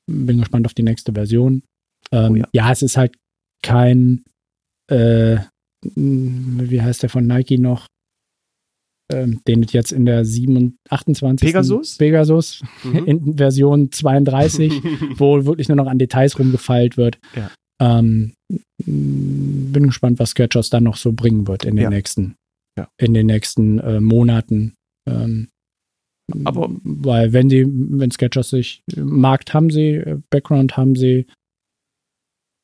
Bin 0.07 0.37
gespannt 0.37 0.67
auf 0.67 0.75
die 0.75 0.83
nächste 0.83 1.11
Version. 1.11 1.63
Ähm, 2.11 2.33
Oh 2.33 2.35
ja. 2.35 2.47
ja. 2.53 2.71
es 2.71 2.83
ist 2.83 2.97
halt 2.97 3.15
kein, 3.63 4.23
äh, 4.91 5.37
wie 5.81 6.81
heißt 6.83 7.01
der 7.01 7.09
von 7.09 7.25
Nike 7.25 7.57
noch? 7.57 7.87
Ähm, 9.11 9.41
den 9.47 9.63
es 9.63 9.73
jetzt 9.73 9.91
in 9.91 10.05
der 10.05 10.23
7, 10.23 10.77
28. 10.87 11.47
Pegasus? 11.47 11.97
Pegasus 11.97 12.61
Mhm. 12.83 13.05
in 13.05 13.37
Version 13.37 13.91
32, 13.91 14.71
wo 15.19 15.45
wirklich 15.45 15.67
nur 15.67 15.77
noch 15.77 15.87
an 15.87 15.97
Details 15.97 16.37
rumgefeilt 16.37 16.95
wird. 16.95 17.17
Ja. 17.35 17.49
Ähm, 17.83 18.33
bin 18.85 19.83
gespannt, 19.87 20.19
was 20.19 20.29
Sketchers 20.31 20.69
dann 20.69 20.83
noch 20.83 20.95
so 20.97 21.11
bringen 21.11 21.47
wird 21.47 21.65
in 21.65 21.75
den 21.75 21.83
Ja. 21.83 21.89
nächsten, 21.89 22.35
Ja. 22.77 22.87
in 22.97 23.13
den 23.13 23.25
nächsten 23.27 23.79
äh, 23.79 23.99
Monaten. 23.99 24.75
Ähm, 25.09 25.49
Aber- 26.45 26.69
weil 26.83 27.33
wenn 27.33 27.49
die, 27.49 27.65
wenn 27.67 28.11
Sketchers 28.11 28.49
sich 28.51 28.83
Markt 28.95 29.53
haben 29.53 29.69
sie, 29.69 29.95
äh, 29.95 30.19
Background 30.29 30.77
haben 30.77 30.95
sie, 30.95 31.25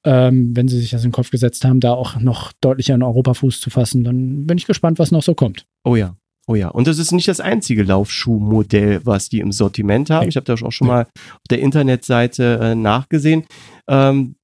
ähm, 0.06 0.56
wenn 0.56 0.68
sie 0.70 0.80
sich 0.80 0.92
das 0.92 1.04
in 1.04 1.10
den 1.10 1.14
Kopf 1.14 1.30
gesetzt 1.32 1.66
haben, 1.66 1.80
da 1.82 1.92
auch 1.94 2.20
noch 2.20 2.54
deutlicher 2.62 2.96
in 2.96 3.04
Europa 3.04 3.34
Fuß 3.34 3.60
zu 3.60 3.70
fassen, 3.70 4.04
dann 4.06 4.48
bin 4.48 4.58
ich 4.58 4.66
gespannt, 4.66 4.98
was 5.00 5.12
noch 5.12 5.24
so 5.24 5.36
kommt. 5.36 5.66
Oh 5.84 5.96
ja. 5.96 6.16
Oh 6.48 6.56
ja, 6.56 6.70
und 6.70 6.88
das 6.88 6.98
ist 6.98 7.12
nicht 7.12 7.28
das 7.28 7.42
einzige 7.42 7.84
Laufschuhmodell, 7.84 9.02
was 9.06 9.30
die 9.30 9.40
im 9.40 9.52
Sortiment 9.52 10.10
haben. 10.10 10.28
Ich 10.30 10.36
habe 10.36 10.46
das 10.46 10.64
auch 10.64 10.72
schon 10.72 10.88
mal 10.88 11.04
auf 11.04 11.48
der 11.52 11.60
Internetseite 11.60 12.60
äh, 12.60 12.76
nachgesehen. 12.76 13.44
Ähm, 13.88 14.36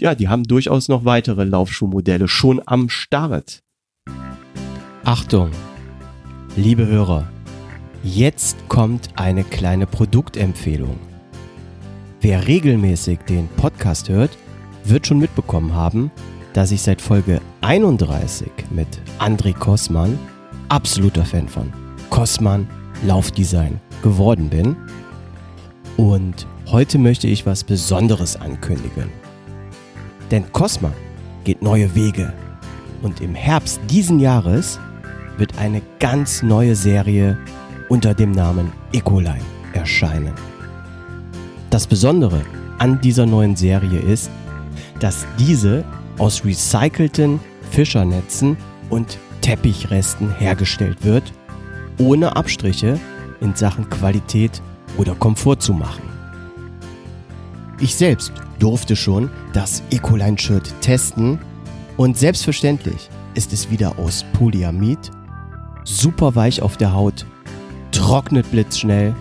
ja, 0.00 0.14
die 0.14 0.28
haben 0.28 0.44
durchaus 0.44 0.88
noch 0.88 1.04
weitere 1.04 1.44
Laufschuhmodelle 1.44 2.28
schon 2.28 2.60
am 2.66 2.88
Start. 2.88 3.62
Achtung, 5.04 5.50
liebe 6.56 6.86
Hörer, 6.86 7.28
jetzt 8.04 8.56
kommt 8.68 9.08
eine 9.16 9.42
kleine 9.42 9.86
Produktempfehlung. 9.86 10.98
Wer 12.20 12.46
regelmäßig 12.46 13.20
den 13.28 13.48
Podcast 13.56 14.08
hört, 14.08 14.36
wird 14.84 15.06
schon 15.06 15.18
mitbekommen 15.18 15.74
haben, 15.74 16.10
dass 16.52 16.70
ich 16.70 16.82
seit 16.82 17.00
Folge 17.00 17.40
31 17.60 18.50
mit 18.70 18.88
André 19.18 19.52
Kossmann 19.52 20.18
absoluter 20.68 21.24
Fan 21.24 21.48
von 21.48 21.72
Kossmann 22.10 22.68
Laufdesign 23.04 23.80
geworden 24.02 24.48
bin. 24.48 24.76
Und 25.96 26.46
heute 26.66 26.98
möchte 26.98 27.26
ich 27.26 27.46
was 27.46 27.64
Besonderes 27.64 28.36
ankündigen. 28.36 29.10
Denn 30.30 30.50
Kossmann 30.52 30.94
geht 31.44 31.62
neue 31.62 31.94
Wege. 31.94 32.32
Und 33.02 33.20
im 33.20 33.34
Herbst 33.34 33.80
diesen 33.88 34.18
Jahres 34.18 34.78
wird 35.36 35.58
eine 35.58 35.82
ganz 35.98 36.42
neue 36.42 36.74
Serie 36.74 37.38
unter 37.88 38.14
dem 38.14 38.32
Namen 38.32 38.72
Ecoline 38.92 39.40
erscheinen. 39.72 40.34
Das 41.70 41.86
Besondere 41.86 42.42
an 42.78 43.00
dieser 43.00 43.26
neuen 43.26 43.56
Serie 43.56 44.00
ist, 44.00 44.30
dass 45.00 45.26
diese 45.38 45.84
aus 46.18 46.44
recycelten 46.44 47.40
Fischernetzen 47.70 48.56
und 48.90 49.18
Teppichresten 49.40 50.34
hergestellt 50.36 51.04
wird, 51.04 51.32
ohne 51.98 52.36
Abstriche 52.36 52.98
in 53.40 53.54
Sachen 53.54 53.88
Qualität 53.88 54.60
oder 54.96 55.14
Komfort 55.14 55.60
zu 55.60 55.72
machen. 55.72 56.17
Ich 57.80 57.94
selbst 57.94 58.32
durfte 58.58 58.96
schon 58.96 59.30
das 59.52 59.82
Ecoline-Shirt 59.90 60.74
testen 60.80 61.38
und 61.96 62.18
selbstverständlich 62.18 63.08
ist 63.34 63.52
es 63.52 63.70
wieder 63.70 63.98
aus 64.00 64.24
Polyamid, 64.32 64.98
super 65.84 66.34
weich 66.34 66.60
auf 66.60 66.76
der 66.76 66.92
Haut, 66.92 67.24
trocknet 67.92 68.50
blitzschnell 68.50 69.14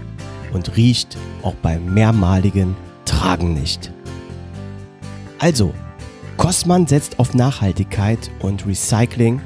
und 0.54 0.76
riecht 0.76 1.18
auch 1.44 1.54
beim 1.62 1.94
mehrmaligen 1.94 2.76
Tragen 3.06 3.54
nicht. 3.54 3.92
Also, 5.38 5.72
Kossmann 6.38 6.88
setzt 6.88 7.20
auf 7.20 7.36
Nachhaltigkeit 7.36 8.32
und 8.40 8.66
Recycling 8.66 9.40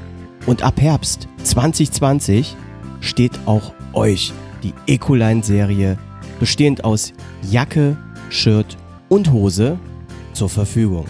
und 0.46 0.62
ab 0.62 0.80
Herbst 0.80 1.28
2020 1.42 2.56
steht 3.00 3.38
auch 3.44 3.74
euch 3.92 4.32
die 4.62 4.72
Ecoline-Serie 4.86 5.98
bestehend 6.40 6.84
aus 6.84 7.12
Jacke, 7.42 7.96
Shirt 8.30 8.78
und 9.12 9.30
Hose 9.30 9.78
zur 10.32 10.48
Verfügung. 10.48 11.04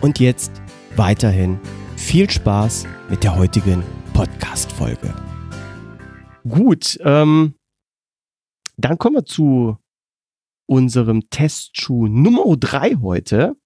Und 0.00 0.18
jetzt 0.18 0.62
weiterhin 0.96 1.60
viel 1.98 2.30
Spaß 2.30 2.86
mit 3.10 3.22
der 3.22 3.36
heutigen 3.36 3.82
Podcast-Folge. 4.14 5.14
Gut, 6.48 6.98
ähm, 7.04 7.52
dann 8.78 8.96
kommen 8.96 9.16
wir 9.16 9.26
zu 9.26 9.76
unserem 10.66 11.28
Testschuh 11.28 12.06
Nummer 12.06 12.56
3 12.56 12.96
heute. 13.02 13.56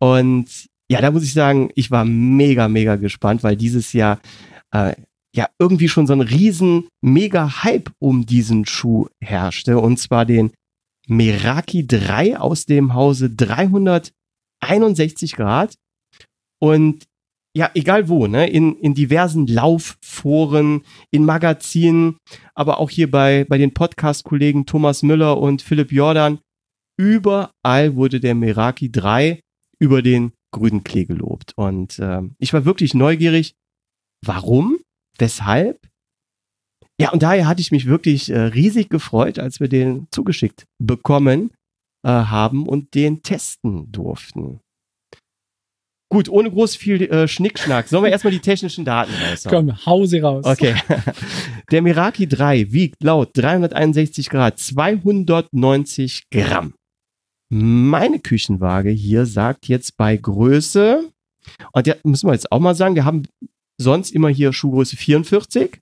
Und 0.00 0.70
ja, 0.90 1.02
da 1.02 1.10
muss 1.10 1.24
ich 1.24 1.34
sagen, 1.34 1.68
ich 1.74 1.90
war 1.90 2.06
mega, 2.06 2.66
mega 2.68 2.96
gespannt, 2.96 3.42
weil 3.42 3.56
dieses 3.56 3.92
Jahr 3.92 4.18
äh, 4.70 4.94
ja 5.36 5.50
irgendwie 5.58 5.88
schon 5.90 6.06
so 6.06 6.14
ein 6.14 6.22
riesen, 6.22 6.88
mega 7.02 7.62
Hype 7.62 7.90
um 7.98 8.24
diesen 8.24 8.64
Schuh 8.64 9.08
herrschte. 9.22 9.78
Und 9.78 9.98
zwar 9.98 10.24
den 10.24 10.52
Meraki 11.08 11.86
3 11.86 12.38
aus 12.38 12.66
dem 12.66 12.94
Hause 12.94 13.30
361 13.30 15.34
Grad. 15.34 15.74
Und 16.60 17.06
ja, 17.54 17.70
egal 17.74 18.08
wo, 18.08 18.26
ne, 18.26 18.48
in, 18.48 18.76
in 18.78 18.94
diversen 18.94 19.46
Laufforen, 19.46 20.82
in 21.10 21.24
Magazinen, 21.24 22.16
aber 22.54 22.80
auch 22.80 22.88
hier 22.88 23.10
bei, 23.10 23.44
bei 23.48 23.58
den 23.58 23.74
Podcast-Kollegen 23.74 24.64
Thomas 24.64 25.02
Müller 25.02 25.38
und 25.38 25.60
Philipp 25.60 25.92
Jordan, 25.92 26.38
überall 26.98 27.94
wurde 27.94 28.20
der 28.20 28.34
Meraki 28.34 28.90
3 28.90 29.40
über 29.78 30.00
den 30.00 30.32
grünen 30.52 30.84
Klee 30.84 31.04
gelobt. 31.04 31.52
Und 31.56 31.98
ähm, 31.98 32.36
ich 32.38 32.52
war 32.52 32.64
wirklich 32.64 32.94
neugierig, 32.94 33.54
warum, 34.24 34.78
weshalb. 35.18 35.78
Ja, 37.02 37.10
und 37.10 37.24
daher 37.24 37.48
hatte 37.48 37.60
ich 37.60 37.72
mich 37.72 37.86
wirklich 37.86 38.30
äh, 38.30 38.38
riesig 38.38 38.88
gefreut, 38.88 39.40
als 39.40 39.58
wir 39.58 39.68
den 39.68 40.06
zugeschickt 40.12 40.66
bekommen 40.78 41.50
äh, 42.06 42.10
haben 42.10 42.68
und 42.68 42.94
den 42.94 43.24
testen 43.24 43.90
durften. 43.90 44.60
Gut, 46.12 46.28
ohne 46.28 46.48
groß 46.48 46.76
viel 46.76 47.02
äh, 47.02 47.26
Schnickschnack. 47.26 47.88
Sollen 47.88 48.04
wir 48.04 48.10
erstmal 48.12 48.32
die 48.32 48.38
technischen 48.38 48.84
Daten 48.84 49.10
raushauen? 49.14 49.66
Komm, 49.66 49.84
hau 49.84 50.06
sie 50.06 50.20
raus. 50.20 50.44
Okay. 50.44 50.76
Der 51.72 51.82
Meraki 51.82 52.28
3 52.28 52.70
wiegt 52.70 53.02
laut 53.02 53.30
361 53.34 54.30
Grad 54.30 54.60
290 54.60 56.30
Gramm. 56.30 56.74
Meine 57.50 58.20
Küchenwaage 58.20 58.90
hier 58.90 59.26
sagt 59.26 59.66
jetzt 59.66 59.96
bei 59.96 60.16
Größe, 60.16 61.10
und 61.72 61.86
ja, 61.88 61.96
müssen 62.04 62.28
wir 62.28 62.34
jetzt 62.34 62.52
auch 62.52 62.60
mal 62.60 62.76
sagen, 62.76 62.94
wir 62.94 63.04
haben 63.04 63.24
sonst 63.80 64.12
immer 64.12 64.28
hier 64.28 64.52
Schuhgröße 64.52 64.96
44, 64.96 65.81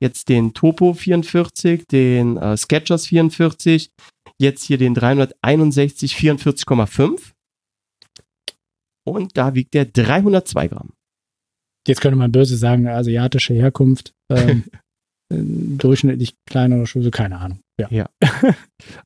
jetzt 0.00 0.28
den 0.28 0.54
Topo 0.54 0.94
44, 0.94 1.86
den 1.86 2.36
äh, 2.36 2.56
Skechers 2.56 3.06
44, 3.06 3.90
jetzt 4.38 4.64
hier 4.64 4.78
den 4.78 4.94
361 4.94 6.14
44,5 6.14 7.32
und 9.06 9.36
da 9.36 9.54
wiegt 9.54 9.74
der 9.74 9.84
302 9.84 10.68
Gramm. 10.68 10.90
Jetzt 11.86 12.00
könnte 12.00 12.16
man 12.16 12.32
böse 12.32 12.56
sagen, 12.56 12.86
asiatische 12.86 13.54
Herkunft, 13.54 14.12
ähm, 14.30 14.64
äh, 15.32 15.36
durchschnittlich 15.38 16.34
kleinere 16.46 16.86
Schuhe, 16.86 17.10
keine 17.10 17.38
Ahnung. 17.38 17.60
Ja. 17.90 18.10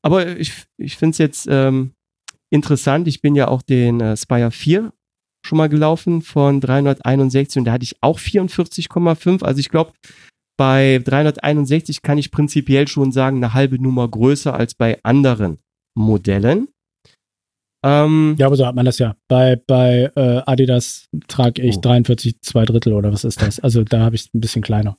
Aber 0.01 0.37
ich, 0.37 0.51
ich 0.77 0.97
finde 0.97 1.11
es 1.11 1.17
jetzt 1.17 1.47
ähm, 1.49 1.93
interessant. 2.51 3.07
Ich 3.07 3.21
bin 3.21 3.35
ja 3.35 3.47
auch 3.47 3.61
den 3.61 4.01
äh, 4.01 4.17
Spire 4.17 4.51
4 4.51 4.91
schon 5.45 5.57
mal 5.57 5.69
gelaufen 5.69 6.21
von 6.21 6.59
361 6.59 7.59
und 7.59 7.65
da 7.65 7.71
hatte 7.71 7.83
ich 7.83 7.95
auch 8.01 8.19
44,5. 8.19 9.43
Also 9.43 9.59
ich 9.59 9.69
glaube, 9.69 9.93
bei 10.57 11.01
361 11.03 12.01
kann 12.01 12.17
ich 12.17 12.31
prinzipiell 12.31 12.87
schon 12.87 13.11
sagen, 13.11 13.37
eine 13.37 13.53
halbe 13.53 13.81
Nummer 13.81 14.07
größer 14.07 14.53
als 14.53 14.73
bei 14.75 14.99
anderen 15.03 15.57
Modellen. 15.97 16.67
Ähm, 17.83 18.35
Ja, 18.39 18.47
aber 18.47 18.55
so 18.55 18.65
hat 18.65 18.75
man 18.75 18.85
das 18.85 18.97
ja. 18.99 19.15
Bei, 19.27 19.55
bei 19.67 20.11
äh, 20.15 20.41
Adidas 20.45 21.07
trage 21.27 21.61
ich 21.61 21.77
Oh. 21.77 21.81
43 21.81 22.41
zwei 22.41 22.65
Drittel 22.65 22.93
oder 22.93 23.11
was 23.13 23.23
ist 23.23 23.41
das? 23.41 23.59
Also 23.59 23.83
da 23.83 23.99
habe 24.01 24.15
ich 24.15 24.33
ein 24.33 24.41
bisschen 24.41 24.61
kleiner. 24.63 24.97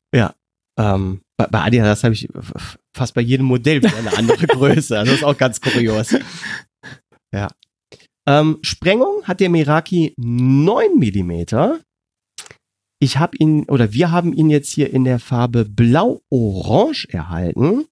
ähm, 0.79 1.23
bei, 1.39 1.47
bei 1.47 1.61
Adidas 1.63 2.05
habe 2.05 2.15
ich 2.15 2.29
fast 2.95 3.15
bei 3.15 3.23
jedem 3.23 3.47
Modell 3.47 3.83
wieder 3.83 3.97
eine 3.97 4.17
andere 4.17 4.47
Größe. 4.47 4.99
Also 4.99 5.11
das 5.13 5.21
ist 5.21 5.25
auch 5.25 5.37
ganz 5.37 5.61
kurios. 5.61 6.15
Ja. 7.35 7.49
Ähm, 8.29 8.59
Sprengung 8.63 9.23
hat 9.25 9.41
der 9.41 9.51
Meraki 9.51 10.15
9 10.19 10.99
Millimeter. 10.99 11.81
Ich 12.99 13.19
habe 13.19 13.37
ihn, 13.39 13.65
oder 13.69 13.93
wir 13.93 14.11
haben 14.11 14.33
ihn 14.33 14.49
jetzt 14.51 14.71
hier 14.73 14.93
in 14.93 15.05
der 15.05 15.19
Farbe 15.19 15.65
Blau-Orange 15.65 17.09
erhalten. 17.11 17.85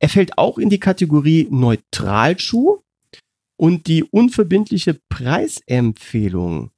Er 0.00 0.08
fällt 0.08 0.38
auch 0.38 0.58
in 0.58 0.70
die 0.70 0.80
Kategorie 0.80 1.46
Neutralschuh. 1.50 2.80
Und 3.60 3.88
die 3.88 4.04
unverbindliche 4.04 5.00
Preisempfehlung, 5.08 6.70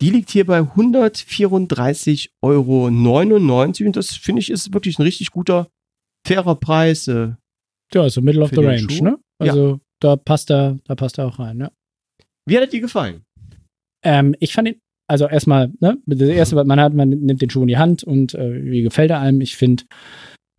die 0.00 0.10
liegt 0.10 0.30
hier 0.30 0.46
bei 0.46 0.60
134,99 0.60 2.28
Euro. 2.42 2.86
Und 2.86 3.96
das 3.96 4.14
finde 4.14 4.40
ich 4.40 4.50
ist 4.50 4.72
wirklich 4.72 5.00
ein 5.00 5.02
richtig 5.02 5.32
guter, 5.32 5.68
fairer 6.24 6.54
Preis. 6.54 7.08
Äh, 7.08 7.32
Ja, 7.92 8.02
also 8.02 8.20
Middle 8.20 8.42
of 8.42 8.50
the 8.50 8.64
Range, 8.64 8.88
Schuh? 8.88 9.02
ne? 9.02 9.18
Also 9.40 9.80
da 10.00 10.14
passt 10.14 10.50
er, 10.52 10.78
da 10.84 10.94
passt 10.94 11.18
er 11.18 11.26
auch 11.26 11.40
rein, 11.40 11.56
ne? 11.56 11.72
Wie 12.46 12.56
hat 12.56 12.62
er 12.62 12.68
dir 12.68 12.80
gefallen? 12.80 13.24
Ähm, 14.04 14.36
ich 14.38 14.52
fand 14.52 14.68
ihn, 14.68 14.80
also 15.08 15.26
erstmal, 15.26 15.72
ne, 15.80 15.98
das 16.06 16.28
erste, 16.28 16.56
was 16.56 16.66
man 16.66 16.80
hat, 16.80 16.94
man 16.94 17.08
nimmt 17.08 17.40
den 17.40 17.50
Schuh 17.50 17.62
in 17.62 17.68
die 17.68 17.78
Hand 17.78 18.04
und 18.04 18.34
äh, 18.34 18.64
wie 18.64 18.82
gefällt 18.82 19.10
er 19.10 19.20
einem? 19.20 19.40
Ich 19.40 19.56
finde, 19.56 19.84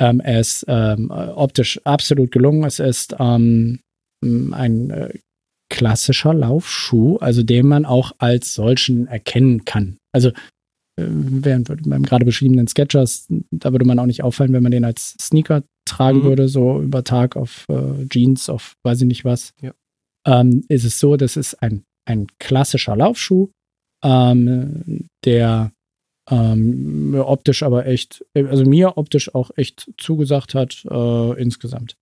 ähm, 0.02 0.20
er 0.20 0.40
ist 0.40 0.66
ähm, 0.68 1.12
optisch 1.12 1.80
absolut 1.86 2.32
gelungen. 2.32 2.64
Es 2.64 2.80
ist 2.80 3.16
ähm, 3.20 3.80
ein 4.24 4.90
äh, 4.90 5.14
klassischer 5.72 6.34
Laufschuh, 6.34 7.18
also 7.18 7.44
den 7.44 7.68
man 7.68 7.86
auch 7.86 8.14
als 8.18 8.56
solchen 8.56 9.08
erkennen 9.08 9.66
kann. 9.66 9.98
Also 10.14 10.30
äh, 10.30 11.06
während 11.06 11.68
beim 11.88 12.04
gerade 12.04 12.26
beschriebenen 12.26 12.68
Sketchers, 12.68 13.28
da 13.52 13.72
würde 13.72 13.86
man 13.86 14.00
auch 14.00 14.08
nicht 14.08 14.24
auffallen, 14.24 14.54
wenn 14.54 14.64
man 14.64 14.72
den 14.72 14.86
als 14.86 15.16
Sneaker 15.22 15.64
tragen 15.88 16.20
Mhm. 16.20 16.24
würde, 16.24 16.48
so 16.48 16.82
über 16.82 17.04
Tag 17.04 17.36
auf 17.36 17.66
äh, 17.70 18.08
Jeans, 18.08 18.50
auf 18.50 18.74
weiß 18.84 19.02
ich 19.02 19.08
nicht 19.08 19.26
was. 19.26 19.54
Ja. 19.62 19.74
Ähm, 20.28 20.64
ist 20.70 20.86
es 20.86 21.00
so, 21.00 21.18
das 21.18 21.38
ist 21.38 21.62
ein, 21.62 21.84
ein 22.06 22.28
klassischer 22.40 22.96
Laufschuh, 22.96 23.50
ähm, 24.04 25.08
der 25.26 25.72
ähm, 26.32 27.16
optisch 27.18 27.64
aber 27.64 27.88
echt, 27.88 28.24
also 28.36 28.64
mir 28.64 28.98
optisch 28.98 29.34
auch 29.34 29.52
echt 29.56 29.92
zugesagt 29.98 30.54
hat 30.54 30.86
äh, 30.90 31.42
insgesamt. 31.42 31.96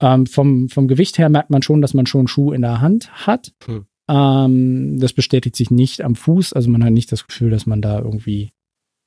Ähm, 0.00 0.26
vom, 0.26 0.68
vom 0.68 0.86
Gewicht 0.86 1.18
her 1.18 1.28
merkt 1.28 1.50
man 1.50 1.62
schon, 1.62 1.80
dass 1.80 1.94
man 1.94 2.06
schon 2.06 2.20
einen 2.20 2.28
Schuh 2.28 2.52
in 2.52 2.62
der 2.62 2.80
Hand 2.80 3.10
hat. 3.26 3.52
Hm. 3.64 3.86
Ähm, 4.10 5.00
das 5.00 5.12
bestätigt 5.12 5.56
sich 5.56 5.70
nicht 5.70 6.02
am 6.02 6.14
Fuß, 6.14 6.52
also 6.52 6.68
man 6.68 6.84
hat 6.84 6.92
nicht 6.92 7.10
das 7.12 7.26
Gefühl, 7.26 7.50
dass 7.50 7.66
man 7.66 7.80
da 7.80 8.00
irgendwie 8.00 8.50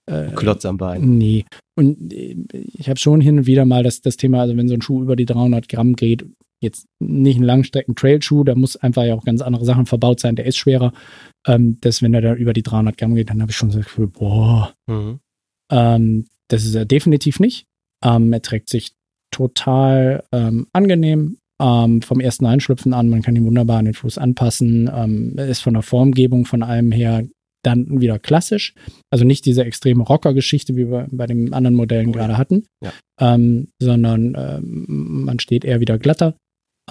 äh, 0.06 0.32
Klotz 0.32 0.66
am 0.66 0.78
Bein. 0.78 1.18
Nee. 1.18 1.46
Und 1.76 2.14
äh, 2.14 2.36
ich 2.52 2.90
habe 2.90 3.00
schon 3.00 3.22
hin 3.22 3.40
und 3.40 3.46
wieder 3.46 3.66
mal 3.66 3.84
das, 3.84 4.02
das 4.02 4.18
Thema, 4.18 4.42
also 4.42 4.58
wenn 4.58 4.68
so 4.68 4.74
ein 4.74 4.82
Schuh 4.82 5.02
über 5.02 5.16
die 5.16 5.26
300 5.26 5.70
Gramm 5.70 5.96
geht, 5.96 6.26
jetzt 6.64 6.88
nicht 7.00 7.38
ein 7.40 7.44
Langstrecken-Trail-Schuh, 7.44 8.44
da 8.44 8.56
muss 8.56 8.76
einfach 8.78 9.04
ja 9.04 9.14
auch 9.16 9.24
ganz 9.26 9.42
andere 9.42 9.66
Sachen 9.66 9.86
verbaut 9.86 10.20
sein, 10.20 10.36
der 10.36 10.46
ist 10.46 10.58
schwerer. 10.58 10.94
Ähm, 11.46 11.78
dass 11.82 12.02
wenn 12.02 12.14
er 12.14 12.22
da 12.22 12.34
über 12.34 12.54
die 12.54 12.64
300 12.64 12.98
Gramm 12.98 13.16
geht, 13.16 13.30
dann 13.30 13.42
habe 13.42 13.52
ich 13.52 13.58
schon 13.58 13.70
das 13.70 13.78
Gefühl, 13.78 14.08
boah, 14.08 14.74
Mhm. 14.90 15.20
ähm, 15.72 16.26
das 16.48 16.66
ist 16.66 16.76
er 16.76 16.86
definitiv 16.86 17.40
nicht. 17.40 17.66
Ähm, 18.04 18.32
er 18.34 18.42
trägt 18.42 18.70
sich 18.70 18.94
total 19.32 20.24
ähm, 20.32 20.68
angenehm. 20.74 21.38
Ähm, 21.62 22.02
vom 22.02 22.20
ersten 22.20 22.46
Einschlüpfen 22.46 22.94
an, 22.94 23.10
man 23.10 23.22
kann 23.22 23.36
ihn 23.36 23.46
wunderbar 23.46 23.78
an 23.78 23.86
den 23.86 23.94
Fuß 23.94 24.18
anpassen. 24.18 24.90
Ähm, 24.94 25.34
er 25.38 25.48
ist 25.48 25.62
von 25.62 25.74
der 25.74 25.84
Formgebung 25.84 26.46
von 26.46 26.64
allem 26.64 26.92
her 26.92 27.24
dann 27.64 28.02
wieder 28.02 28.20
klassisch. 28.20 28.74
Also 29.10 29.24
nicht 29.24 29.46
diese 29.46 29.64
extreme 29.64 30.04
Rocker-Geschichte, 30.04 30.76
wie 30.76 30.90
wir 30.90 31.08
bei 31.12 31.26
den 31.28 31.54
anderen 31.54 31.76
Modellen 31.76 32.10
Oh 32.10 32.12
gerade 32.12 32.38
hatten, 32.38 32.66
Ja. 32.84 32.92
ähm, 33.22 33.70
sondern 33.80 34.36
ähm, 34.38 35.24
man 35.26 35.40
steht 35.40 35.64
eher 35.64 35.80
wieder 35.80 35.98
glatter. 35.98 36.36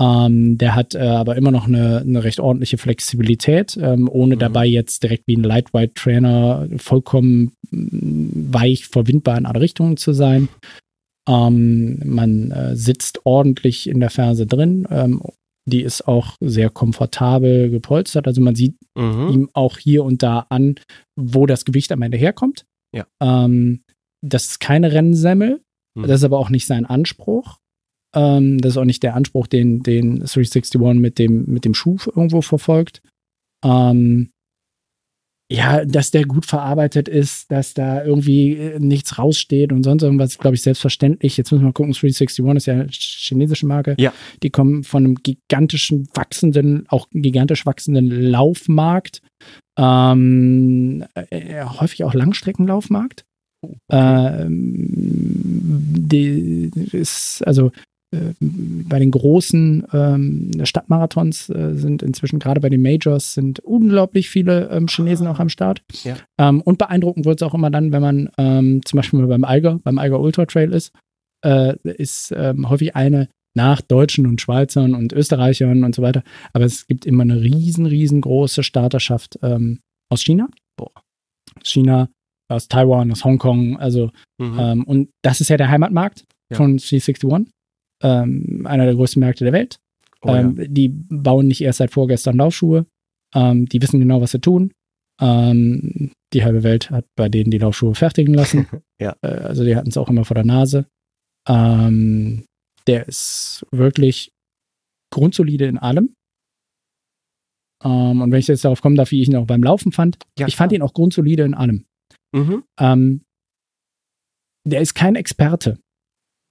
Ähm, 0.01 0.57
der 0.57 0.74
hat 0.74 0.95
äh, 0.95 1.01
aber 1.01 1.36
immer 1.36 1.51
noch 1.51 1.66
eine, 1.68 1.99
eine 1.99 2.24
recht 2.24 2.40
ordentliche 2.40 2.78
Flexibilität, 2.78 3.76
ähm, 3.80 4.09
ohne 4.11 4.36
Mhm. 4.36 4.40
dabei 4.40 4.66
jetzt 4.66 5.03
direkt 5.03 5.26
wie 5.26 5.36
ein 5.36 5.43
Lightweight 5.43 5.95
Trainer 5.95 6.66
vollkommen 6.78 7.53
mm, 7.70 8.53
weich 8.55 8.86
verwindbar 8.86 9.36
in 9.36 9.45
alle 9.47 9.61
Richtungen 9.61 9.97
zu 9.99 10.12
sein. 10.12 10.49
Ähm, 11.28 12.01
man 12.05 12.51
äh, 12.51 12.74
sitzt 12.76 13.20
ordentlich 13.24 13.88
in 13.88 14.01
der 14.01 14.11
Ferse 14.11 14.47
drin. 14.47 14.86
Ähm, 14.90 15.20
die 15.66 15.82
ist 15.82 16.09
auch 16.09 16.36
sehr 16.40 16.70
komfortabel 16.70 17.70
gepolstert. 17.70 18.26
Also 18.26 18.40
man 18.40 18.55
sieht 18.57 18.74
Mhm. 18.97 19.28
ihm 19.32 19.51
auch 19.53 19.78
hier 19.78 20.05
und 20.05 20.22
da 20.22 20.47
an, 20.49 20.74
wo 21.16 21.47
das 21.47 21.64
Gewicht 21.64 21.93
am 21.93 22.03
Ende 22.03 22.18
herkommt. 22.18 22.64
Ja. 22.95 23.07
Ähm, 23.22 23.82
das 24.24 24.47
ist 24.47 24.61
keine 24.61 24.93
Rennsemmel. 24.93 25.61
Mhm. 25.95 26.03
Das 26.03 26.20
ist 26.20 26.24
aber 26.24 26.38
auch 26.38 26.51
nicht 26.51 26.66
sein 26.66 26.84
Anspruch. 26.86 27.59
Ähm, 28.14 28.58
das 28.60 28.72
ist 28.72 28.76
auch 28.76 28.84
nicht 28.84 29.02
der 29.02 29.14
Anspruch, 29.14 29.46
den, 29.46 29.82
den 29.82 30.20
361 30.20 30.74
mit 31.00 31.18
dem, 31.18 31.44
mit 31.46 31.64
dem 31.64 31.74
Schuh 31.74 31.96
irgendwo 32.14 32.42
verfolgt. 32.42 33.02
Ähm, 33.64 34.30
ja, 35.52 35.84
dass 35.84 36.10
der 36.10 36.24
gut 36.24 36.46
verarbeitet 36.46 37.08
ist, 37.08 37.50
dass 37.50 37.74
da 37.74 38.02
irgendwie 38.02 38.56
äh, 38.56 38.78
nichts 38.78 39.18
raussteht 39.18 39.70
und 39.70 39.82
sonst 39.82 40.02
irgendwas, 40.02 40.38
glaube 40.38 40.54
ich, 40.56 40.62
selbstverständlich. 40.62 41.36
Jetzt 41.36 41.52
müssen 41.52 41.62
wir 41.62 41.66
mal 41.66 41.72
gucken, 41.72 41.92
361 41.92 42.56
ist 42.56 42.66
ja 42.66 42.74
eine 42.74 42.88
chinesische 42.88 43.66
Marke. 43.66 43.94
Ja. 43.98 44.14
Die 44.42 44.48
kommen 44.48 44.82
von 44.82 45.04
einem 45.04 45.16
gigantischen, 45.16 46.08
wachsenden, 46.14 46.86
auch 46.88 47.06
gigantisch 47.12 47.66
wachsenden 47.66 48.08
Laufmarkt. 48.08 49.20
Ähm, 49.76 51.04
äh, 51.14 51.64
häufig 51.64 52.04
auch 52.04 52.14
Langstreckenlaufmarkt. 52.14 53.26
Ähm, 53.90 54.80
die 56.08 56.70
ist, 56.92 57.46
also 57.46 57.72
bei 58.40 58.98
den 58.98 59.10
großen 59.10 59.86
ähm, 59.92 60.50
Stadtmarathons 60.64 61.48
äh, 61.48 61.74
sind 61.74 62.02
inzwischen 62.02 62.38
gerade 62.38 62.60
bei 62.60 62.68
den 62.68 62.82
Majors 62.82 63.32
sind 63.34 63.60
unglaublich 63.60 64.28
viele 64.28 64.68
ähm, 64.70 64.86
Chinesen 64.86 65.26
auch 65.26 65.38
am 65.40 65.48
Start. 65.48 65.82
Ja. 66.04 66.16
Ähm, 66.38 66.60
und 66.60 66.78
beeindruckend 66.78 67.24
wird 67.24 67.40
es 67.40 67.46
auch 67.46 67.54
immer 67.54 67.70
dann, 67.70 67.90
wenn 67.92 68.02
man 68.02 68.28
ähm, 68.38 68.80
zum 68.84 68.98
Beispiel 68.98 69.20
mal 69.20 69.28
beim 69.28 69.44
Eiger, 69.44 69.80
beim 69.82 69.98
Eiger 69.98 70.20
Ultra 70.20 70.44
Trail 70.46 70.72
ist, 70.72 70.92
äh, 71.44 71.74
ist 71.84 72.32
ähm, 72.36 72.68
häufig 72.68 72.94
eine 72.96 73.28
nach 73.54 73.80
Deutschen 73.80 74.26
und 74.26 74.40
Schweizern 74.40 74.94
und 74.94 75.12
Österreichern 75.12 75.84
und 75.84 75.94
so 75.94 76.02
weiter. 76.02 76.22
Aber 76.52 76.64
es 76.64 76.86
gibt 76.86 77.04
immer 77.06 77.22
eine 77.22 77.40
riesen, 77.40 77.86
riesengroße 77.86 78.62
Starterschaft 78.62 79.38
ähm, 79.42 79.80
aus 80.10 80.22
China. 80.22 80.48
Boah. 80.76 80.90
Aus 81.60 81.68
China, 81.68 82.08
aus 82.50 82.68
Taiwan, 82.68 83.10
aus 83.12 83.24
Hongkong, 83.24 83.78
also 83.78 84.10
Mhm. 84.40 84.82
und 84.84 85.08
das 85.22 85.40
ist 85.40 85.50
ja 85.50 85.56
der 85.56 85.68
Heimatmarkt 85.70 86.24
Ja. 86.50 86.56
von 86.56 86.78
C61, 86.78 87.46
ähm, 88.03 88.66
einer 88.66 88.84
der 88.84 88.94
größten 88.94 89.20
Märkte 89.20 89.44
der 89.44 89.53
Welt. 89.53 89.78
Oh, 90.22 90.28
ja. 90.28 90.40
ähm, 90.40 90.57
Die 90.72 90.88
bauen 90.88 91.48
nicht 91.48 91.61
erst 91.62 91.78
seit 91.78 91.90
vorgestern 91.92 92.36
Laufschuhe. 92.36 92.86
Ähm, 93.34 93.66
die 93.66 93.80
wissen 93.82 94.00
genau, 94.00 94.20
was 94.20 94.32
sie 94.32 94.40
tun. 94.40 94.72
Ähm, 95.20 96.12
die 96.32 96.44
halbe 96.44 96.62
Welt 96.62 96.90
hat 96.90 97.07
bei 97.16 97.28
denen 97.28 97.50
die 97.50 97.59
Laufschuhe 97.59 97.94
fertigen 97.94 98.34
lassen. 98.34 98.66
Ja. 99.00 99.16
Äh, 99.22 99.28
also 99.28 99.64
die 99.64 99.74
hatten 99.74 99.88
es 99.88 99.96
auch 99.96 100.09
immer 100.09 100.24
vor 100.24 100.36
der 100.36 100.44
Nase. 100.44 100.86
Ähm, 101.48 102.44
der 102.86 103.09
ist 103.09 103.66
wirklich 103.72 104.30
grundsolide 105.12 105.66
in 105.66 105.76
allem. 105.78 106.14
Ähm, 107.84 108.20
und 108.22 108.30
wenn 108.30 108.38
ich 108.38 108.46
jetzt 108.46 108.64
darauf 108.64 108.80
kommen 108.80 108.94
darf, 108.96 109.11
wie 109.11 109.22
ich 109.22 109.28
ihn 109.28 109.36
auch 109.36 109.46
beim 109.46 109.62
Laufen 109.62 109.90
fand, 109.92 110.18
Ja, 110.38 110.46
ich 110.46 110.55
fand 110.57 110.70
klar. 110.70 110.76
ihn 110.78 110.82
auch 110.82 110.94
grundsolide 110.94 111.42
in 111.42 111.55
allem. 111.55 111.84
Mhm. 112.32 112.62
Ähm, 112.78 113.22
der 114.64 114.80
ist 114.80 114.94
kein 114.94 115.16
Experte 115.16 115.78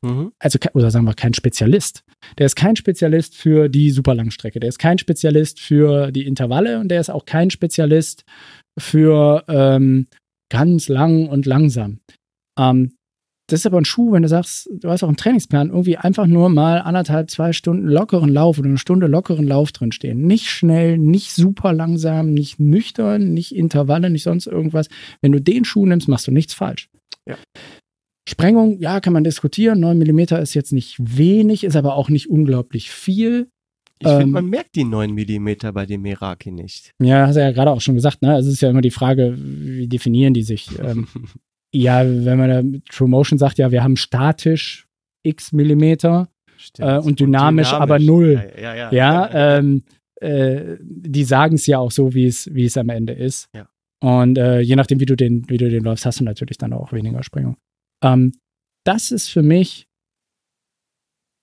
Mhm. 0.04 0.32
also 0.39 0.58
oder 0.74 0.89
sagen 0.89 1.06
wir 1.06 1.14
kein 1.14 1.34
Spezialist. 1.34 2.04
Der 2.38 2.47
ist 2.47 2.56
kein 2.56 2.76
Spezialist 2.76 3.36
für 3.36 3.70
die 3.70 3.91
Superlangstrecke. 3.91 4.60
Der 4.60 4.70
ist 4.70 4.80
kein 4.80 4.97
Spezialist 4.97 5.60
für 5.60 6.12
die 6.12 6.26
Intervalle 6.26 6.80
und 6.80 6.89
der 6.89 6.99
ist 6.99 7.10
auch 7.10 7.26
kein 7.26 7.52
Spezialist 7.52 8.24
für 8.80 9.43
ähm, 9.47 10.08
ganz 10.49 10.88
lang 10.89 11.28
und 11.28 11.45
langsam. 11.45 11.99
Ähm, 12.58 12.93
das 13.52 13.62
ist 13.62 13.66
aber 13.66 13.80
ein 13.80 13.86
Schuh, 13.86 14.14
wenn 14.14 14.22
du 14.22 14.30
sagst, 14.30 14.70
du 14.72 14.89
hast 14.89 15.04
auch 15.04 15.10
einen 15.10 15.18
Trainingsplan, 15.18 15.70
irgendwie 15.70 15.97
einfach 15.97 16.26
nur 16.26 16.47
mal 16.47 16.78
anderthalb, 16.78 17.30
zwei 17.30 17.52
Stunden 17.52 17.88
lockeren 17.88 18.30
Lauf 18.30 18.58
oder 18.58 18.70
eine 18.70 18.78
Stunde 18.78 19.08
lockeren 19.08 19.45
Lauf 19.45 19.74
drinstehen. 19.74 20.26
Nicht 20.26 20.49
schnell, 20.49 20.97
nicht 20.97 21.34
super 21.34 21.74
langsam, 21.74 22.34
nicht 22.34 22.60
nüchtern, 22.60 23.34
nicht 23.34 23.54
Intervalle, 23.54 24.10
nicht 24.10 24.24
sonst 24.24 24.47
irgendwas. 24.47 24.88
Wenn 25.22 25.34
du 25.34 25.41
den 25.41 25.66
Schuh 25.66 25.86
nimmst, 25.86 26.08
machst 26.08 26.28
du 26.28 26.32
nichts 26.32 26.54
falsch. 26.54 26.89
Ja. 27.28 27.36
Sprengung, 28.28 28.78
ja, 28.80 28.99
kann 28.99 29.13
man 29.13 29.24
diskutieren. 29.24 29.80
9 29.80 29.97
mm 29.97 30.19
ist 30.41 30.53
jetzt 30.53 30.74
nicht 30.74 30.95
wenig, 30.99 31.63
ist 31.63 31.76
aber 31.76 31.95
auch 31.95 32.09
nicht 32.09 32.30
unglaublich 32.30 32.91
viel. 32.91 33.49
Ich 33.99 34.07
finde, 34.07 34.24
Ähm, 34.24 34.32
man 34.32 34.45
merkt 34.47 34.76
die 34.76 34.84
9 34.84 35.11
mm 35.11 35.74
bei 35.74 35.86
dem 35.86 36.01
Meraki 36.01 36.51
nicht. 36.51 36.91
Ja, 37.01 37.28
hast 37.28 37.36
du 37.36 37.41
ja 37.41 37.51
gerade 37.51 37.72
auch 37.72 37.82
schon 37.82 37.95
gesagt, 37.95 38.22
ne? 38.22 38.34
Also 38.34 38.49
Es 38.49 38.55
ist 38.55 38.61
ja 38.61 38.69
immer 38.69 38.82
die 38.82 38.91
Frage, 38.91 39.36
wie 39.38 39.88
definieren 39.88 40.34
die 40.34 40.43
sich? 40.43 40.69
Ähm, 40.80 41.07
ja, 41.74 42.03
wenn 42.05 42.38
man 42.38 42.49
da 42.49 42.80
True 42.91 43.07
Motion 43.09 43.38
sagt, 43.39 43.57
ja, 43.57 43.72
wir 43.72 43.84
haben 43.84 43.95
statisch 43.97 44.88
x 45.24 45.51
Millimeter 45.51 46.30
äh, 46.80 46.97
und 46.99 47.19
dynamisch, 47.19 47.74
aber 47.74 47.99
null. 47.99 48.43
Ja, 48.55 48.76
ja, 48.76 48.91
ja. 48.91 48.91
Ja, 48.91 49.57
ähm, 49.57 49.84
äh, 50.19 50.78
die 50.82 51.24
sagen 51.24 51.55
es 51.55 51.65
ja 51.67 51.80
auch 51.80 51.91
so, 51.91 52.13
wie 52.13 52.26
es, 52.26 52.53
wie 52.53 52.65
es 52.65 52.78
am 52.78 52.89
Ende 52.89 53.13
ist. 53.13 53.49
Und 54.03 54.38
äh, 54.39 54.61
je 54.61 54.76
nachdem, 54.76 54.99
wie 54.99 55.05
du 55.05 55.15
den, 55.15 55.47
wie 55.47 55.57
du 55.57 55.69
den 55.69 55.84
läufst, 55.84 56.05
hast 56.07 56.19
du 56.19 56.24
natürlich 56.24 56.57
dann 56.57 56.74
auch 56.74 56.91
weniger 56.91 57.22
Sprengung. 57.24 57.57
Ähm, 58.04 58.34
das 58.86 59.12
ist 59.12 59.30
für 59.30 59.43
mich 59.43 59.88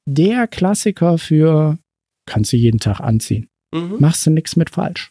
der 0.08 0.46
Klassiker 0.48 1.18
für 1.18 1.78
kannst 2.26 2.52
du 2.52 2.56
jeden 2.56 2.80
Tag 2.80 3.00
anziehen. 3.00 3.48
Mhm. 3.74 3.96
Machst 3.98 4.26
du 4.26 4.30
nichts 4.30 4.56
mit 4.56 4.70
falsch. 4.70 5.10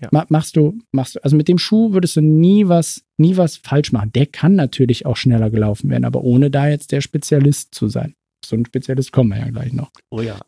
Ja. 0.00 0.08
Ma 0.10 0.26
machst 0.28 0.56
du, 0.56 0.78
machst 0.92 1.16
du, 1.16 1.24
also 1.24 1.36
mit 1.36 1.48
dem 1.48 1.58
Schuh 1.58 1.92
würdest 1.92 2.16
du 2.16 2.20
nie 2.22 2.66
was, 2.68 3.04
nie 3.18 3.36
was 3.36 3.56
falsch 3.56 3.92
machen. 3.92 4.12
Der 4.12 4.26
kann 4.26 4.54
natürlich 4.54 5.06
auch 5.06 5.16
schneller 5.16 5.50
gelaufen 5.50 5.90
werden, 5.90 6.04
aber 6.04 6.22
ohne 6.22 6.50
da 6.50 6.68
jetzt 6.68 6.92
der 6.92 7.00
Spezialist 7.00 7.74
zu 7.74 7.88
sein. 7.88 8.14
So 8.44 8.56
ein 8.56 8.66
Spezialist 8.66 9.12
kommen 9.12 9.30
wir 9.30 9.38
ja 9.38 9.50
gleich 9.50 9.72
noch. 9.72 9.90
Oh 10.10 10.20
ja. 10.20 10.40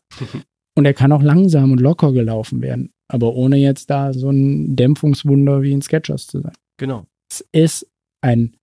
Und 0.77 0.85
er 0.85 0.93
kann 0.93 1.11
auch 1.11 1.21
langsam 1.21 1.71
und 1.71 1.79
locker 1.79 2.11
gelaufen 2.11 2.61
werden, 2.61 2.91
aber 3.07 3.33
ohne 3.33 3.57
jetzt 3.57 3.89
da 3.89 4.13
so 4.13 4.29
ein 4.29 4.75
Dämpfungswunder 4.75 5.61
wie 5.61 5.73
ein 5.73 5.81
Sketchers 5.81 6.27
zu 6.27 6.41
sein. 6.41 6.53
Genau. 6.77 7.05
Es 7.31 7.47
ist 7.53 7.87
ein, 8.21 8.57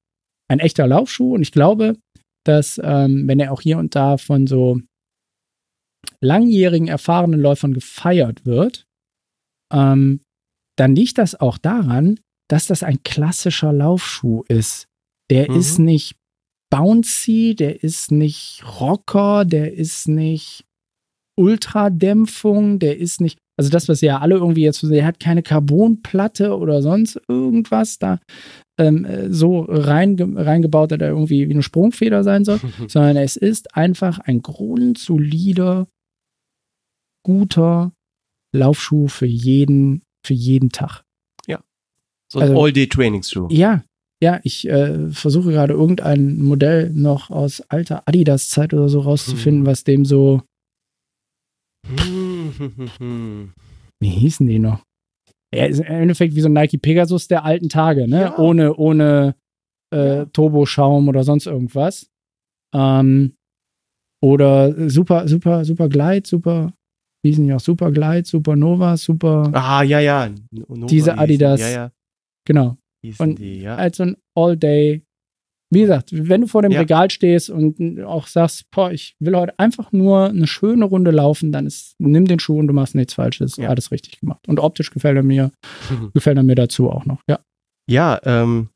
ein 0.53 0.59
echter 0.61 0.87
Laufschuh 0.87 1.35
und 1.35 1.43
ich 1.43 1.53
glaube, 1.53 1.97
dass 2.45 2.81
ähm, 2.83 3.27
wenn 3.27 3.41
er 3.41 3.53
auch 3.53 3.61
hier 3.61 3.79
und 3.79 3.95
da 3.95 4.17
von 4.19 4.47
so 4.47 4.81
langjährigen, 6.21 6.89
erfahrenen 6.89 7.41
Läufern 7.41 7.73
gefeiert 7.75 8.45
wird, 8.45 8.87
ähm, 9.73 10.21
dann 10.77 10.95
liegt 10.95 11.19
das 11.19 11.39
auch 11.41 11.59
daran, 11.59 12.19
dass 12.49 12.67
das 12.67 12.83
ein 12.83 13.03
klassischer 13.03 13.73
Laufschuh 13.73 14.45
ist. 14.49 14.87
Der 15.31 15.51
Mhm. 15.51 15.57
ist 15.57 15.79
nicht 15.79 16.17
bouncy, 16.71 17.55
der 17.55 17.83
ist 17.83 18.11
nicht 18.11 18.63
Rocker, 18.81 19.45
der 19.45 19.73
ist 19.75 20.09
nicht 20.09 20.65
Ultradämpfung, 21.39 22.79
der 22.79 22.99
ist 22.99 23.21
nicht, 23.21 23.39
also 23.59 23.71
das, 23.71 23.89
was 23.89 24.01
ja 24.01 24.19
alle 24.19 24.37
irgendwie 24.37 24.63
jetzt, 24.63 24.83
der 24.83 25.07
hat 25.07 25.21
keine 25.21 25.43
Carbonplatte 25.43 26.57
oder 26.57 26.83
sonst 26.83 27.21
irgendwas 27.29 27.99
da 27.99 28.21
ähm, 28.79 29.05
äh, 29.05 29.33
so 29.33 29.61
reinge 29.61 30.35
reingebaut, 30.45 30.91
dass 30.93 31.01
er 31.01 31.09
irgendwie 31.09 31.49
wie 31.49 31.53
eine 31.53 31.63
Sprungfeder 31.63 32.25
sein 32.25 32.45
soll, 32.45 32.61
sondern 32.89 33.17
es 33.17 33.37
ist 33.37 33.77
einfach 33.77 34.19
ein 34.21 34.43
grundsolider, 34.43 35.87
guter 37.25 37.93
Laufschuh 38.55 39.09
für 39.09 39.27
jeden, 39.27 40.03
für 40.27 40.35
jeden 40.35 40.71
Tag. 40.71 41.03
So 42.33 42.39
ein 42.39 42.49
Also- 42.49 42.63
All-Day-Trainingsschuh. 42.65 43.49
Ja, 43.51 43.85
ja, 44.23 44.41
ich 44.43 44.67
äh, 44.67 45.11
versuche 45.11 45.51
gerade 45.51 45.75
irgendein 45.75 46.41
Modell 46.41 46.89
noch 46.89 47.29
aus 47.29 47.61
alter 47.69 48.09
Adidas-Zeit 48.09 48.73
oder 48.73 48.89
so 48.89 49.01
rauszufinden, 49.01 49.63
Hm. 49.63 49.67
was 49.67 49.85
dem 49.85 50.07
so, 50.07 50.41
Mhm. 51.87 53.53
wie 54.01 54.09
hießen 54.09 54.47
die 54.47 54.59
noch? 54.59 54.83
Er 55.55 55.69
ist 55.69 55.81
im 55.81 55.87
Endeffekt 55.87 56.35
wie 56.35 56.41
so 56.41 56.49
ein 56.49 56.55
Nike 56.55 56.79
Pegasus 56.79 57.29
der 57.29 57.45
alten 57.45 57.69
Tage, 57.69 58.09
ne? 58.09 58.21
Ja. 58.21 58.39
Ohne, 58.39 58.75
ohne 58.75 59.35
äh. 59.91 60.27
Turboschaum 60.33 61.09
oder 61.09 61.25
sonst 61.25 61.47
irgendwas. 61.47 62.11
Ähm, 62.75 63.35
oder 64.23 64.89
super, 64.89 65.29
super, 65.29 65.65
super 65.65 65.89
Glide, 65.89 66.27
super, 66.27 66.73
wie 67.23 67.31
hießen 67.31 67.47
die 67.47 67.53
auch? 67.53 67.61
Super 67.61 67.91
Glide, 67.91 68.27
Supernova, 68.27 68.97
super, 68.97 69.51
Ah, 69.53 69.83
ja, 69.83 70.01
ja. 70.01 70.31
Nova 70.51 70.87
Diese 70.87 71.19
Adidas. 71.19 71.61
Ja, 71.61 71.69
ja. 71.69 71.93
genau. 72.47 72.77
Hießen 73.05 73.29
Und 73.29 73.39
die, 73.39 73.61
ja. 73.63 73.77
als 73.77 73.97
so 73.97 74.05
ein 74.05 74.17
All-Day. 74.35 75.03
Wie 75.73 75.81
gesagt, 75.81 76.11
wenn 76.13 76.43
du 76.43 76.47
vor 76.47 76.61
dem 76.61 76.73
Ja. 76.73 76.81
Regal 76.81 77.11
stehst 77.11 77.49
und 77.49 78.03
auch 78.03 78.27
sagst, 78.27 78.71
boah, 78.71 78.93
ich 78.93 79.17
will 79.21 79.35
heute 79.35 79.59
einfach 79.59 79.91
nur 79.91 80.27
eine 80.27 80.47
schöne 80.47 80.85
Runde 80.85 81.11
laufen, 81.11 81.51
dann 81.51 81.67
ist, 81.67 81.95
nimm 81.99 82.27
den 82.27 82.39
Schuh 82.39 82.59
und 82.59 82.67
du 82.67 82.75
machst 82.75 82.95
nichts 82.95 83.15
Falsches. 83.15 83.57
Ja. 83.57 83.71
Alles 83.71 83.91
richtig 83.91 84.21
gemacht. 84.21 84.47
Und 84.47 84.61
optisch 84.61 84.91
gefällt 84.91 85.17
er 85.17 85.23
mir, 85.23 85.51
gefällt 86.15 86.37
er 86.37 86.43
mir 86.43 86.57
dazu 86.57 86.91
auch 86.91 87.07
noch. 87.07 87.23
Ja. 87.27 87.41
Ja, 87.89 88.21
ähm, 88.25 88.69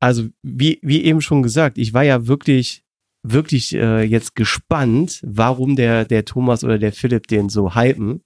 also 0.00 0.28
wie, 0.42 0.80
wie 0.82 1.04
eben 1.04 1.20
schon 1.20 1.44
gesagt, 1.44 1.78
ich 1.78 1.94
war 1.94 2.02
ja 2.02 2.26
wirklich, 2.26 2.82
wirklich 3.22 3.72
äh, 3.74 4.02
jetzt 4.02 4.34
gespannt, 4.34 5.20
warum 5.24 5.76
der, 5.76 6.04
der 6.04 6.24
Thomas 6.24 6.64
oder 6.64 6.78
der 6.78 6.92
Philipp 6.92 7.28
den 7.28 7.48
so 7.48 7.76
hypen. 7.76 8.22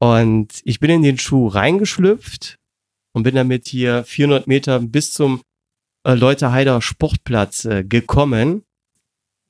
Und 0.00 0.60
ich 0.64 0.78
bin 0.78 0.90
in 0.90 1.02
den 1.02 1.18
Schuh 1.18 1.48
reingeschlüpft 1.48 2.58
und 3.12 3.24
bin 3.24 3.34
damit 3.34 3.66
hier 3.66 4.04
400 4.04 4.46
Meter 4.46 4.78
bis 4.78 5.12
zum 5.12 5.40
äh, 6.04 6.14
Leuterheider 6.14 6.80
Sportplatz 6.82 7.64
äh, 7.64 7.84
gekommen. 7.84 8.62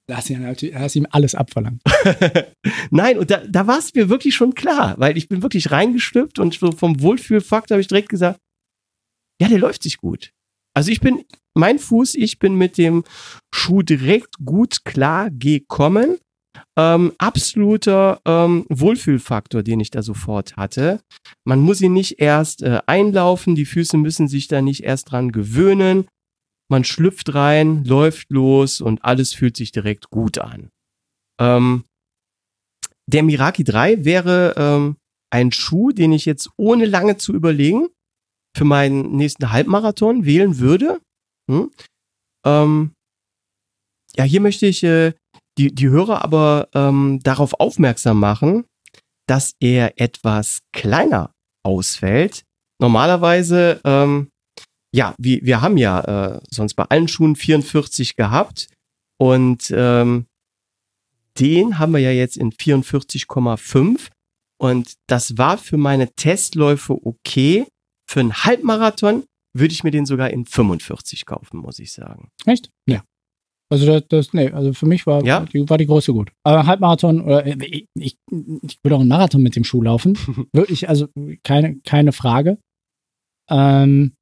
Lass 0.08 0.28
ihn, 0.28 0.42
natürlich- 0.42 0.74
hast 0.74 0.96
ihm 0.96 1.06
alles 1.10 1.34
abverlangt. 1.34 1.80
Nein, 2.90 3.18
und 3.18 3.30
da, 3.30 3.38
da 3.48 3.66
war 3.66 3.78
es 3.78 3.94
mir 3.94 4.08
wirklich 4.10 4.34
schon 4.34 4.54
klar, 4.54 4.94
weil 4.98 5.16
ich 5.16 5.28
bin 5.28 5.42
wirklich 5.42 5.70
reingeschlüpft 5.70 6.38
und 6.38 6.54
so 6.54 6.72
vom 6.72 7.00
Wohlfühlfaktor 7.00 7.76
habe 7.76 7.80
ich 7.80 7.88
direkt 7.88 8.10
gesagt, 8.10 8.38
ja, 9.40 9.48
der 9.48 9.58
läuft 9.58 9.82
sich 9.82 9.96
gut. 9.96 10.30
Also 10.76 10.90
ich 10.90 11.00
bin, 11.00 11.24
mein 11.54 11.78
Fuß, 11.78 12.16
ich 12.16 12.38
bin 12.38 12.56
mit 12.56 12.76
dem 12.78 13.04
Schuh 13.54 13.82
direkt 13.82 14.36
gut 14.44 14.84
klar 14.84 15.30
gekommen. 15.30 16.18
Ähm, 16.76 17.12
absoluter 17.18 18.20
ähm, 18.26 18.64
Wohlfühlfaktor, 18.68 19.62
den 19.62 19.80
ich 19.80 19.90
da 19.90 20.02
sofort 20.02 20.56
hatte. 20.56 21.00
Man 21.44 21.60
muss 21.60 21.80
ihn 21.80 21.92
nicht 21.92 22.20
erst 22.20 22.62
äh, 22.62 22.80
einlaufen, 22.86 23.54
die 23.54 23.64
Füße 23.64 23.96
müssen 23.96 24.28
sich 24.28 24.48
da 24.48 24.60
nicht 24.60 24.82
erst 24.84 25.10
dran 25.12 25.32
gewöhnen. 25.32 26.06
Man 26.74 26.82
schlüpft 26.82 27.32
rein, 27.36 27.84
läuft 27.84 28.32
los 28.32 28.80
und 28.80 29.04
alles 29.04 29.32
fühlt 29.32 29.56
sich 29.56 29.70
direkt 29.70 30.10
gut 30.10 30.38
an. 30.38 30.72
Ähm, 31.40 31.84
der 33.06 33.22
Miraki 33.22 33.62
3 33.62 34.04
wäre 34.04 34.54
ähm, 34.56 34.96
ein 35.30 35.52
Schuh, 35.52 35.92
den 35.92 36.10
ich 36.10 36.24
jetzt 36.24 36.50
ohne 36.56 36.86
lange 36.86 37.16
zu 37.16 37.32
überlegen 37.32 37.86
für 38.56 38.64
meinen 38.64 39.12
nächsten 39.12 39.52
Halbmarathon 39.52 40.24
wählen 40.24 40.58
würde. 40.58 41.00
Hm? 41.48 41.70
Ähm, 42.44 42.94
ja, 44.16 44.24
hier 44.24 44.40
möchte 44.40 44.66
ich 44.66 44.82
äh, 44.82 45.12
die, 45.56 45.72
die 45.72 45.90
Hörer 45.90 46.24
aber 46.24 46.70
ähm, 46.74 47.20
darauf 47.22 47.54
aufmerksam 47.60 48.18
machen, 48.18 48.64
dass 49.28 49.54
er 49.60 50.00
etwas 50.00 50.58
kleiner 50.72 51.30
ausfällt. 51.64 52.42
Normalerweise, 52.80 53.80
ähm, 53.84 54.32
ja, 54.94 55.14
wir, 55.18 55.40
wir 55.42 55.60
haben 55.60 55.76
ja 55.76 56.36
äh, 56.36 56.40
sonst 56.50 56.74
bei 56.74 56.84
allen 56.84 57.08
Schuhen 57.08 57.34
44 57.34 58.14
gehabt 58.14 58.68
und 59.18 59.72
ähm, 59.74 60.26
den 61.40 61.78
haben 61.80 61.92
wir 61.92 61.98
ja 61.98 62.12
jetzt 62.12 62.36
in 62.36 62.52
44,5 62.52 64.10
und 64.60 64.94
das 65.08 65.36
war 65.36 65.58
für 65.58 65.76
meine 65.76 66.12
Testläufe 66.14 66.94
okay. 67.04 67.66
Für 68.08 68.20
einen 68.20 68.34
Halbmarathon 68.44 69.24
würde 69.52 69.72
ich 69.72 69.82
mir 69.82 69.90
den 69.90 70.06
sogar 70.06 70.30
in 70.30 70.46
45 70.46 71.26
kaufen, 71.26 71.58
muss 71.58 71.78
ich 71.80 71.92
sagen. 71.92 72.28
Echt? 72.44 72.70
Ja. 72.88 73.02
Also 73.72 73.86
das, 73.86 74.04
das 74.08 74.32
nee, 74.32 74.50
also 74.50 74.74
für 74.74 74.86
mich 74.86 75.06
war, 75.06 75.24
Ja? 75.24 75.40
die, 75.40 75.68
war 75.68 75.78
die 75.78 75.86
Größe 75.86 76.12
gut. 76.12 76.30
Aber 76.44 76.66
Halbmarathon 76.66 77.22
oder 77.22 77.44
äh, 77.46 77.56
ich, 77.64 77.86
ich, 77.94 78.16
ich 78.62 78.78
würde 78.84 78.96
auch 78.96 79.00
einen 79.00 79.08
Marathon 79.08 79.42
mit 79.42 79.56
dem 79.56 79.64
Schuh 79.64 79.82
laufen. 79.82 80.16
Wirklich, 80.52 80.88
also 80.88 81.08
keine, 81.42 81.80
keine 81.80 82.12
Frage. 82.12 82.58
Ähm, 83.50 84.12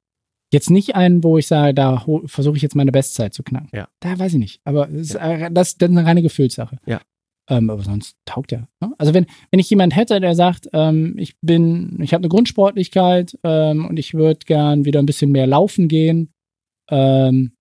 jetzt 0.53 0.69
nicht 0.69 0.95
einen, 0.95 1.23
wo 1.23 1.37
ich 1.37 1.47
sage, 1.47 1.73
da 1.73 2.05
versuche 2.25 2.55
ich 2.55 2.61
jetzt 2.61 2.75
meine 2.75 2.91
Bestzeit 2.91 3.33
zu 3.33 3.43
knacken. 3.43 3.69
Ja. 3.73 3.87
Da 3.99 4.17
weiß 4.17 4.33
ich 4.33 4.39
nicht. 4.39 4.61
Aber 4.63 4.87
ist, 4.87 5.15
äh, 5.15 5.51
das, 5.51 5.77
das 5.77 5.89
ist 5.89 5.97
eine 5.97 6.05
reine 6.05 6.21
Gefühlssache. 6.21 6.77
Ja. 6.85 7.01
Ähm, 7.49 7.69
aber 7.69 7.83
sonst 7.83 8.15
taugt 8.23 8.53
er. 8.53 8.69
Ne? 8.79 8.93
Also 8.97 9.13
wenn, 9.13 9.25
wenn 9.51 9.59
ich 9.59 9.69
jemand 9.69 9.95
hätte, 9.95 10.21
der 10.21 10.33
sagt, 10.35 10.69
ähm, 10.71 11.15
ich 11.17 11.35
bin, 11.41 11.99
ich 12.01 12.13
habe 12.13 12.21
eine 12.21 12.29
Grundsportlichkeit 12.29 13.37
ähm, 13.43 13.85
und 13.85 13.97
ich 13.97 14.13
würde 14.13 14.39
gern 14.45 14.85
wieder 14.85 14.99
ein 15.01 15.05
bisschen 15.05 15.31
mehr 15.31 15.45
laufen 15.45 15.89
gehen, 15.89 16.31
ähm, 16.89 17.51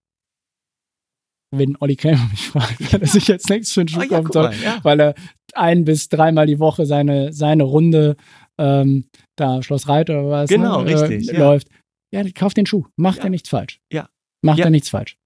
wenn 1.51 1.77
Olli 1.81 1.97
Krämer 1.97 2.29
mich 2.31 2.49
fragt, 2.49 2.93
dass 3.03 3.15
ich 3.15 3.27
jetzt 3.27 3.51
nichts 3.51 3.73
für 3.73 3.81
einen 3.81 3.89
Schuh 3.89 4.01
Ah, 4.01 4.07
ja, 4.09 4.23
soll, 4.33 4.43
mal, 4.45 4.55
ja. 4.63 4.79
weil 4.83 5.01
er 5.01 5.15
ein 5.55 5.85
bis 5.85 6.09
dreimal 6.09 6.47
die 6.47 6.61
Woche 6.61 6.87
seine, 6.87 7.33
seine 7.33 7.65
Runde 7.65 8.17
ähm, 8.59 9.07
da 9.37 9.63
Schloss 9.63 9.89
Reit 9.89 10.11
oder 10.11 10.29
was 10.29 10.49
Genau, 10.49 10.83
ne, 10.83 10.95
richtig, 10.95 11.31
äh, 11.31 11.35
ja. 11.35 11.41
läuft. 11.41 11.69
Ja, 12.13 12.23
kauf 12.33 12.55
den 12.55 12.67
Schuh. 12.67 12.85
Macht 12.97 13.19
Ja. 13.19 13.25
er 13.25 13.31
nichts 13.31 13.49
falsch. 13.49 13.81
Ja. 13.93 14.09
Macht 14.45 14.59
Ja. 14.59 14.67
er 14.67 14.71
nichts 14.71 14.91
falsch. 14.91 15.17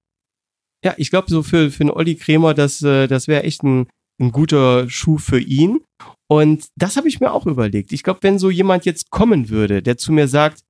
Ja, 0.84 0.95
ich 0.97 1.11
glaube, 1.11 1.28
so 1.30 1.43
für, 1.43 1.70
für 1.70 1.80
einen 1.82 1.91
Olli 1.91 2.14
Krämer, 2.14 2.55
das, 2.55 2.82
äh, 2.82 3.07
das 3.09 3.26
wäre 3.28 3.43
echt 3.43 3.62
ein, 3.64 3.89
ein 4.20 4.30
guter 4.30 4.89
Schuh 4.89 5.18
für 5.18 5.41
ihn. 5.41 5.80
Und 6.28 6.66
das 6.76 6.97
habe 6.97 7.09
ich 7.09 7.20
mir 7.20 7.32
auch 7.32 7.47
überlegt. 7.47 7.93
Ich 7.93 8.03
glaube, 8.03 8.20
wenn 8.22 8.39
so 8.39 8.51
jemand 8.51 8.84
jetzt 8.84 9.11
kommen 9.11 9.49
würde, 9.49 9.82
der 9.82 9.97
zu 9.99 10.12
mir 10.12 10.28
sagt, 10.28 10.61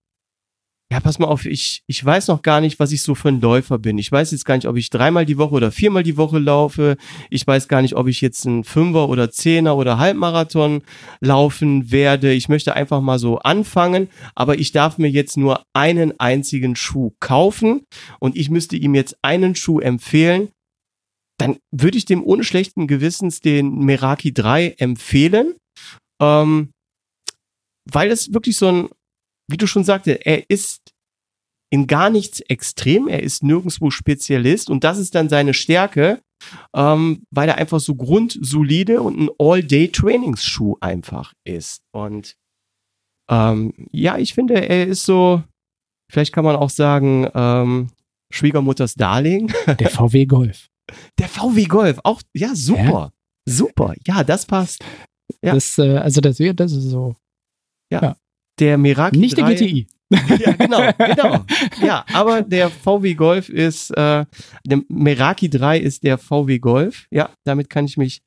ja, 0.93 1.01
pass 1.01 1.19
mal 1.19 1.27
auf, 1.27 1.47
ich, 1.47 1.83
ich 1.89 2.05
weiß 2.05 2.29
noch 2.29 2.43
gar 2.43 2.61
nicht, 2.61 2.79
was 2.79 2.93
ich 2.93 3.03
so 3.03 3.17
für 3.17 3.29
ein 3.29 3.41
Läufer 3.41 3.79
bin. 3.79 3.99
Ich 3.99 4.13
weiß 4.13 4.31
jetzt 4.31 4.45
gar 4.45 4.55
nicht, 4.55 4.69
ob 4.69 4.77
ich 4.77 4.89
dreimal 4.89 5.27
die 5.27 5.37
Woche 5.37 5.55
oder 5.55 5.73
viermal 5.73 6.05
die 6.05 6.17
Woche 6.17 6.39
laufe. 6.39 6.97
Ich 7.29 7.45
weiß 7.45 7.67
gar 7.67 7.83
nicht, 7.83 7.97
ob 7.97 8.07
ich 8.07 8.21
jetzt 8.21 8.47
einen 8.47 8.63
Fünfer 8.63 9.09
oder 9.09 9.33
Zehner 9.33 9.77
oder 9.77 9.99
Halbmarathon 9.99 10.83
laufen 11.21 11.91
werde. 11.91 12.33
Ich 12.33 12.49
möchte 12.49 12.75
einfach 12.75 13.01
mal 13.01 13.19
so 13.19 13.39
anfangen, 13.41 14.09
aber 14.37 14.61
ich 14.61 14.71
darf 14.71 14.97
mir 14.97 15.11
jetzt 15.11 15.37
nur 15.37 15.65
einen 15.73 16.21
einzigen 16.21 16.77
Schuh 16.77 17.13
kaufen 17.19 17.83
und 18.21 18.37
ich 18.37 18.49
müsste 18.49 18.77
ihm 18.77 18.95
jetzt 18.95 19.17
einen 19.23 19.57
Schuh 19.57 19.81
empfehlen. 19.81 20.51
Dann 21.39 21.59
würde 21.73 21.99
ich 21.99 22.05
dem 22.05 22.23
ohne 22.23 22.45
schlechten 22.45 22.87
Gewissens 22.87 23.41
den 23.41 23.81
Meraki 23.81 24.33
3 24.33 24.77
empfehlen. 24.79 25.55
Ähm, 26.23 26.71
weil 27.91 28.11
es 28.11 28.33
wirklich 28.33 28.57
so 28.57 28.69
ein, 28.69 28.89
wie 29.49 29.57
du 29.57 29.67
schon 29.67 29.85
sagte, 29.85 30.25
er 30.27 30.49
ist 30.51 30.93
in 31.71 31.87
gar 31.87 32.11
nichts 32.11 32.41
extrem, 32.41 33.09
er 33.09 33.23
ist 33.23 33.43
nirgendwo 33.43 33.91
Spezialist 33.91 34.71
und 34.71 34.85
das 34.85 34.99
ist 34.99 35.15
dann 35.15 35.29
seine 35.29 35.55
Stärke, 35.55 36.21
ähm, 36.75 37.25
weil 37.31 37.49
er 37.49 37.57
einfach 37.57 37.81
so 37.81 37.95
grundsolide 37.95 39.03
und 39.03 39.19
ein 39.19 39.31
All-Day-Trainingsschuh 39.39 40.77
einfach 40.81 41.33
ist. 41.45 41.83
Und 41.93 42.37
ähm, 43.29 43.73
ja, 43.91 44.19
ich 44.19 44.35
finde, 44.35 44.55
er 44.69 44.87
ist 44.87 45.05
so, 45.05 45.43
vielleicht 46.11 46.33
kann 46.33 46.45
man 46.45 46.57
auch 46.57 46.71
sagen, 46.71 47.29
ähm, 47.35 47.89
Schwiegermutters 48.31 48.95
Darling. 48.95 49.53
Der 49.79 49.91
VW 49.91 50.27
Golf. 50.27 50.69
Der 51.19 51.29
VW 51.29 51.65
Golf, 51.65 51.99
auch, 52.05 52.23
ja, 52.35 52.55
super. 52.55 52.83
Ja. 52.85 53.13
Super, 53.49 53.95
ja, 54.07 54.25
das 54.25 54.47
passt. 54.47 54.85
Ja. 55.43 55.55
Das, 55.55 55.79
äh, 55.79 55.99
also 55.99 56.21
das, 56.21 56.39
das 56.39 56.73
ist 56.73 56.85
so. 56.85 57.17
Ja. 57.91 58.03
ja. 58.03 58.17
Der 58.59 58.79
Meraki. 58.79 59.19
Nicht 59.19 59.39
3, 59.39 59.55
der 59.55 59.55
GTI. 59.55 59.87
ja, 60.11 60.53
genau, 60.53 60.93
genau. 60.99 61.45
Ja, 61.85 62.05
aber 62.13 62.43
der 62.43 62.71
VW 62.71 63.15
Golf 63.15 63.49
ist, 63.49 63.91
äh, 63.91 64.25
der 64.65 64.83
Meraki 64.89 65.51
3 65.51 65.79
ist 65.79 66.05
der 66.05 66.17
VW 66.17 66.59
Golf. 66.59 67.07
Ja, 67.11 67.31
damit 67.45 67.71
kann 67.71 67.87
ich 67.87 67.97
mich 67.97 68.23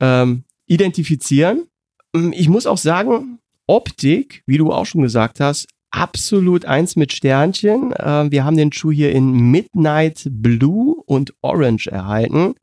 ähm, 0.00 0.44
identifizieren. 0.66 1.66
Mm, 2.14 2.32
ich 2.32 2.48
muss 2.48 2.66
auch 2.66 2.78
sagen, 2.78 3.38
Optik, 3.66 4.42
wie 4.46 4.56
du 4.56 4.72
auch 4.72 4.86
schon 4.86 5.02
gesagt 5.02 5.38
hast, 5.38 5.68
absolut 5.90 6.64
eins 6.64 6.96
mit 6.96 7.12
Sternchen. 7.12 7.92
Äh, 7.92 8.30
wir 8.30 8.44
haben 8.44 8.56
den 8.56 8.72
Schuh 8.72 8.90
hier 8.90 9.12
in 9.12 9.50
Midnight 9.50 10.26
Blue 10.30 10.96
und 11.06 11.34
Orange 11.42 11.88
erhalten. 11.88 12.54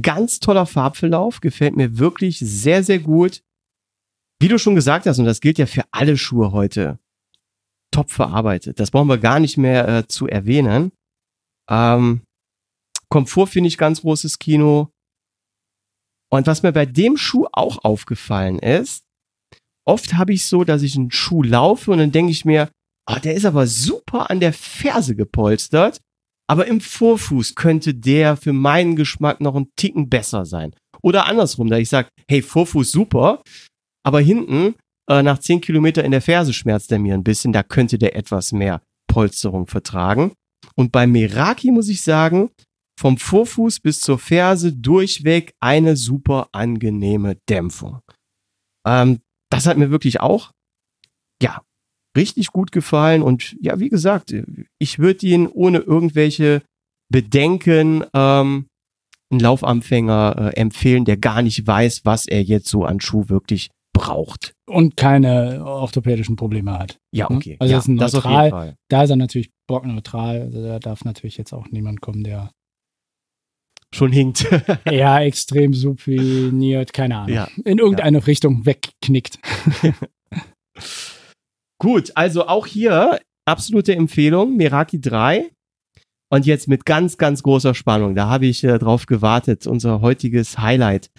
Ganz 0.00 0.40
toller 0.40 0.66
Farbverlauf, 0.66 1.40
gefällt 1.40 1.76
mir 1.76 1.98
wirklich 1.98 2.38
sehr, 2.38 2.82
sehr 2.82 3.00
gut. 3.00 3.42
Wie 4.40 4.48
du 4.48 4.58
schon 4.58 4.74
gesagt 4.74 5.06
hast, 5.06 5.18
und 5.18 5.26
das 5.26 5.40
gilt 5.40 5.58
ja 5.58 5.66
für 5.66 5.84
alle 5.90 6.16
Schuhe 6.16 6.52
heute, 6.52 6.98
top 7.92 8.10
verarbeitet. 8.10 8.80
Das 8.80 8.90
brauchen 8.90 9.08
wir 9.08 9.18
gar 9.18 9.38
nicht 9.38 9.58
mehr 9.58 9.86
äh, 9.86 10.08
zu 10.08 10.26
erwähnen. 10.26 10.92
Ähm, 11.68 12.22
Komfort 13.10 13.48
finde 13.48 13.68
ich 13.68 13.76
ganz 13.76 14.00
großes 14.00 14.38
Kino. 14.38 14.90
Und 16.32 16.46
was 16.46 16.62
mir 16.62 16.72
bei 16.72 16.86
dem 16.86 17.16
Schuh 17.16 17.46
auch 17.52 17.84
aufgefallen 17.84 18.58
ist, 18.60 19.04
oft 19.86 20.14
habe 20.14 20.32
ich 20.32 20.46
so, 20.46 20.64
dass 20.64 20.82
ich 20.82 20.96
einen 20.96 21.10
Schuh 21.10 21.42
laufe 21.42 21.90
und 21.90 21.98
dann 21.98 22.12
denke 22.12 22.30
ich 22.30 22.44
mir, 22.44 22.70
oh, 23.10 23.18
der 23.22 23.34
ist 23.34 23.44
aber 23.44 23.66
super 23.66 24.30
an 24.30 24.40
der 24.40 24.52
Ferse 24.52 25.16
gepolstert, 25.16 26.00
aber 26.48 26.66
im 26.66 26.80
Vorfuß 26.80 27.56
könnte 27.56 27.94
der 27.94 28.36
für 28.36 28.52
meinen 28.52 28.96
Geschmack 28.96 29.40
noch 29.40 29.56
einen 29.56 29.70
Ticken 29.76 30.08
besser 30.08 30.46
sein. 30.46 30.74
Oder 31.02 31.26
andersrum, 31.26 31.68
da 31.68 31.78
ich 31.78 31.88
sage, 31.88 32.08
hey, 32.28 32.42
Vorfuß 32.42 32.92
super, 32.92 33.42
aber 34.04 34.20
hinten 34.20 34.74
äh, 35.08 35.22
nach 35.22 35.38
10 35.38 35.60
Kilometer 35.60 36.04
in 36.04 36.12
der 36.12 36.22
Ferse 36.22 36.52
schmerzt 36.52 36.92
er 36.92 36.98
mir 36.98 37.14
ein 37.14 37.24
bisschen, 37.24 37.52
da 37.52 37.62
könnte 37.62 37.98
der 37.98 38.16
etwas 38.16 38.52
mehr 38.52 38.82
Polsterung 39.08 39.66
vertragen. 39.66 40.32
Und 40.76 40.92
bei 40.92 41.06
Meraki 41.06 41.70
muss 41.70 41.88
ich 41.88 42.02
sagen, 42.02 42.50
vom 42.98 43.16
Vorfuß 43.16 43.80
bis 43.80 44.00
zur 44.00 44.18
Ferse 44.18 44.72
durchweg 44.72 45.54
eine 45.60 45.96
super 45.96 46.48
angenehme 46.52 47.36
Dämpfung. 47.48 48.00
Ähm, 48.86 49.20
das 49.50 49.66
hat 49.66 49.78
mir 49.78 49.90
wirklich 49.90 50.20
auch, 50.20 50.52
ja, 51.42 51.62
richtig 52.16 52.48
gut 52.48 52.72
gefallen. 52.72 53.22
Und 53.22 53.56
ja, 53.60 53.78
wie 53.80 53.88
gesagt, 53.88 54.34
ich 54.78 54.98
würde 54.98 55.26
ihn 55.26 55.46
ohne 55.46 55.78
irgendwelche 55.78 56.62
Bedenken 57.10 58.04
ähm, 58.14 58.66
einen 59.30 59.40
Laufanfänger 59.40 60.52
äh, 60.54 60.60
empfehlen, 60.60 61.04
der 61.04 61.16
gar 61.16 61.42
nicht 61.42 61.66
weiß, 61.66 62.04
was 62.04 62.26
er 62.26 62.42
jetzt 62.42 62.68
so 62.68 62.84
an 62.84 63.00
Schuh 63.00 63.28
wirklich 63.28 63.70
braucht. 63.92 64.54
Und 64.66 64.96
keine 64.96 65.64
orthopädischen 65.64 66.36
Probleme 66.36 66.78
hat. 66.78 66.98
Ja, 67.12 67.28
ne? 67.28 67.36
okay. 67.36 67.56
Also 67.58 67.72
ja, 67.72 67.78
das 67.78 67.84
ist 67.84 67.88
ein 67.88 67.94
neutral, 67.96 68.76
da 68.88 69.02
ist 69.02 69.10
er 69.10 69.16
natürlich 69.16 69.50
bockneutral. 69.66 70.42
Also 70.42 70.62
da 70.62 70.78
darf 70.78 71.04
natürlich 71.04 71.36
jetzt 71.36 71.52
auch 71.52 71.68
niemand 71.70 72.00
kommen, 72.00 72.24
der 72.24 72.50
schon 73.94 74.12
hinkt. 74.12 74.46
ja, 74.90 75.20
extrem 75.20 75.74
supiniert, 75.74 76.92
keine 76.92 77.16
Ahnung. 77.18 77.34
Ja. 77.34 77.48
In 77.64 77.78
irgendeine 77.78 78.18
ja. 78.18 78.24
Richtung 78.24 78.64
wegknickt. 78.66 79.38
Gut, 81.78 82.12
also 82.14 82.46
auch 82.46 82.66
hier 82.66 83.18
absolute 83.46 83.94
Empfehlung, 83.94 84.56
Meraki 84.56 85.00
3. 85.00 85.50
Und 86.32 86.46
jetzt 86.46 86.68
mit 86.68 86.86
ganz, 86.86 87.18
ganz 87.18 87.42
großer 87.42 87.74
Spannung, 87.74 88.14
da 88.14 88.28
habe 88.28 88.46
ich 88.46 88.62
äh, 88.62 88.78
drauf 88.78 89.06
gewartet, 89.06 89.66
unser 89.66 90.00
heutiges 90.00 90.58
Highlight. 90.58 91.10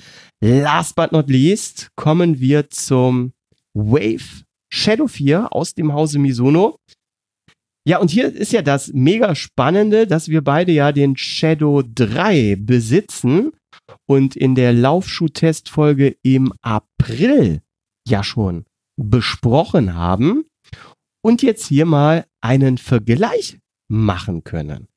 Last 0.43 0.95
but 0.95 1.11
not 1.11 1.29
least 1.29 1.91
kommen 1.95 2.39
wir 2.39 2.69
zum 2.69 3.33
Wave 3.73 4.43
Shadow 4.73 5.07
4 5.07 5.53
aus 5.53 5.75
dem 5.75 5.93
Hause 5.93 6.17
Misono. 6.17 6.79
Ja, 7.87 7.99
und 7.99 8.09
hier 8.09 8.33
ist 8.33 8.51
ja 8.51 8.61
das 8.61 8.91
mega 8.93 9.35
spannende, 9.35 10.07
dass 10.07 10.29
wir 10.29 10.43
beide 10.43 10.71
ja 10.71 10.91
den 10.91 11.15
Shadow 11.15 11.83
3 11.83 12.55
besitzen 12.59 13.51
und 14.07 14.35
in 14.35 14.55
der 14.55 14.73
Laufschuh-Testfolge 14.73 16.17
im 16.23 16.53
April 16.61 17.61
ja 18.07 18.23
schon 18.23 18.65
besprochen 18.97 19.93
haben 19.93 20.45
und 21.23 21.43
jetzt 21.43 21.67
hier 21.67 21.85
mal 21.85 22.25
einen 22.41 22.77
Vergleich 22.77 23.59
machen 23.87 24.43
können. 24.43 24.87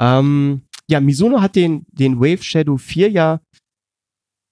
Ähm, 0.00 0.62
ja, 0.88 1.00
Misono 1.00 1.40
hat 1.40 1.56
den, 1.56 1.86
den 1.88 2.18
Wave 2.18 2.42
Shadow 2.42 2.76
4 2.76 3.10
ja, 3.10 3.40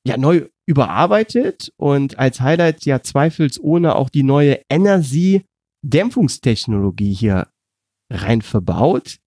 ja 0.08 0.16
neu 0.16 0.48
überarbeitet 0.66 1.72
und 1.76 2.18
als 2.18 2.40
Highlight 2.40 2.84
ja 2.84 3.02
zweifelsohne 3.02 3.94
auch 3.94 4.10
die 4.10 4.22
neue 4.22 4.60
Energy 4.70 5.44
Dämpfungstechnologie 5.86 7.14
hier 7.14 7.48
rein 8.12 8.42
verbaut. 8.42 9.18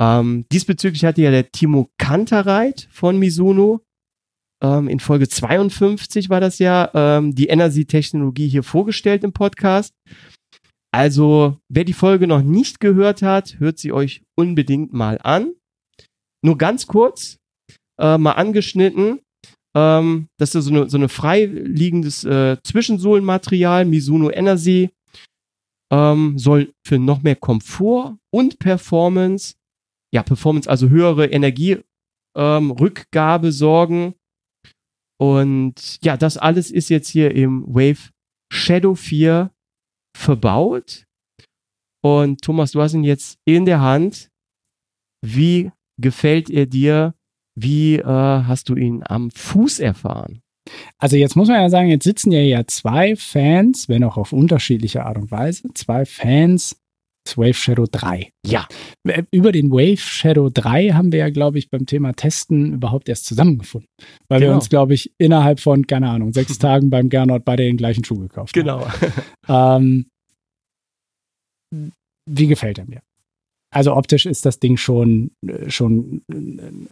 Ähm, 0.00 0.44
diesbezüglich 0.52 1.04
hatte 1.04 1.22
ja 1.22 1.30
der 1.30 1.50
Timo 1.50 1.88
Kantereit 1.98 2.86
von 2.90 3.18
Mizuno 3.18 3.80
ähm, 4.62 4.88
in 4.88 5.00
Folge 5.00 5.28
52 5.28 6.30
war 6.30 6.40
das 6.40 6.58
ja 6.58 6.90
ähm, 6.94 7.34
die 7.34 7.48
Energy-Technologie 7.48 8.48
hier 8.48 8.62
vorgestellt 8.62 9.24
im 9.24 9.32
Podcast. 9.32 9.92
Also, 10.92 11.58
wer 11.68 11.84
die 11.84 11.92
Folge 11.92 12.26
noch 12.26 12.42
nicht 12.42 12.80
gehört 12.80 13.20
hat, 13.20 13.58
hört 13.58 13.78
sie 13.78 13.92
euch 13.92 14.22
unbedingt 14.34 14.92
mal 14.92 15.18
an. 15.22 15.52
Nur 16.42 16.56
ganz 16.56 16.86
kurz, 16.86 17.36
äh, 18.00 18.16
mal 18.16 18.32
angeschnitten. 18.32 19.20
Ähm, 19.76 20.28
das 20.38 20.54
ist 20.54 20.64
so 20.64 20.70
eine, 20.70 20.88
so 20.88 20.96
eine 20.96 21.10
freiliegendes 21.10 22.24
äh, 22.24 22.56
Zwischensohlenmaterial, 22.62 23.84
Mizuno 23.84 24.30
Energy 24.30 24.90
ähm, 25.92 26.38
soll 26.38 26.72
für 26.84 26.98
noch 26.98 27.22
mehr 27.22 27.36
Komfort 27.36 28.16
und 28.32 28.58
Performance, 28.58 29.54
ja, 30.12 30.22
Performance, 30.22 30.68
also 30.68 30.88
höhere 30.88 31.26
Energierückgabe 31.26 33.46
ähm, 33.46 33.52
sorgen. 33.52 34.14
Und 35.18 36.04
ja, 36.04 36.16
das 36.16 36.38
alles 36.38 36.70
ist 36.70 36.88
jetzt 36.88 37.08
hier 37.08 37.34
im 37.34 37.64
Wave 37.66 38.10
Shadow 38.52 38.94
4 38.94 39.50
verbaut. 40.16 41.06
Und 42.02 42.42
Thomas, 42.42 42.72
du 42.72 42.80
hast 42.80 42.94
ihn 42.94 43.04
jetzt 43.04 43.38
in 43.44 43.64
der 43.64 43.80
Hand. 43.80 44.30
Wie 45.24 45.70
gefällt 46.00 46.50
er 46.50 46.66
dir? 46.66 47.14
Wie 47.56 47.96
äh, 47.96 48.04
hast 48.04 48.68
du 48.68 48.76
ihn 48.76 49.02
am 49.04 49.30
Fuß 49.30 49.80
erfahren? 49.80 50.42
Also 50.98 51.16
jetzt 51.16 51.36
muss 51.36 51.48
man 51.48 51.60
ja 51.60 51.70
sagen, 51.70 51.88
jetzt 51.88 52.04
sitzen 52.04 52.32
ja 52.32 52.40
ja 52.40 52.66
zwei 52.66 53.16
Fans, 53.16 53.88
wenn 53.88 54.04
auch 54.04 54.16
auf 54.16 54.32
unterschiedliche 54.32 55.04
Art 55.04 55.16
und 55.16 55.30
Weise, 55.30 55.68
zwei 55.74 56.04
Fans 56.04 56.76
des 57.26 57.36
Wave 57.36 57.54
Shadow 57.54 57.86
3. 57.90 58.30
Ja. 58.46 58.66
Über 59.30 59.52
den 59.52 59.70
Wave 59.70 59.98
Shadow 59.98 60.48
3 60.52 60.90
haben 60.90 61.12
wir 61.12 61.20
ja, 61.20 61.30
glaube 61.30 61.58
ich, 61.58 61.70
beim 61.70 61.86
Thema 61.86 62.12
Testen 62.12 62.74
überhaupt 62.74 63.08
erst 63.08 63.26
zusammengefunden. 63.26 63.88
Weil 64.28 64.40
genau. 64.40 64.52
wir 64.52 64.56
uns, 64.56 64.68
glaube 64.68 64.94
ich, 64.94 65.12
innerhalb 65.18 65.60
von, 65.60 65.86
keine 65.86 66.08
Ahnung, 66.08 66.32
sechs 66.32 66.58
Tagen 66.58 66.90
beim 66.90 67.08
Gernot 67.08 67.44
beide 67.44 67.64
den 67.64 67.76
gleichen 67.76 68.04
Schuh 68.04 68.18
gekauft 68.18 68.52
genau. 68.52 68.86
haben. 69.46 70.06
ähm, 71.72 71.90
wie 72.28 72.46
gefällt 72.46 72.78
er 72.78 72.86
mir? 72.86 73.02
Also 73.76 73.94
optisch 73.94 74.24
ist 74.24 74.46
das 74.46 74.58
Ding 74.58 74.78
schon, 74.78 75.32
äh, 75.46 75.68
schon 75.68 76.22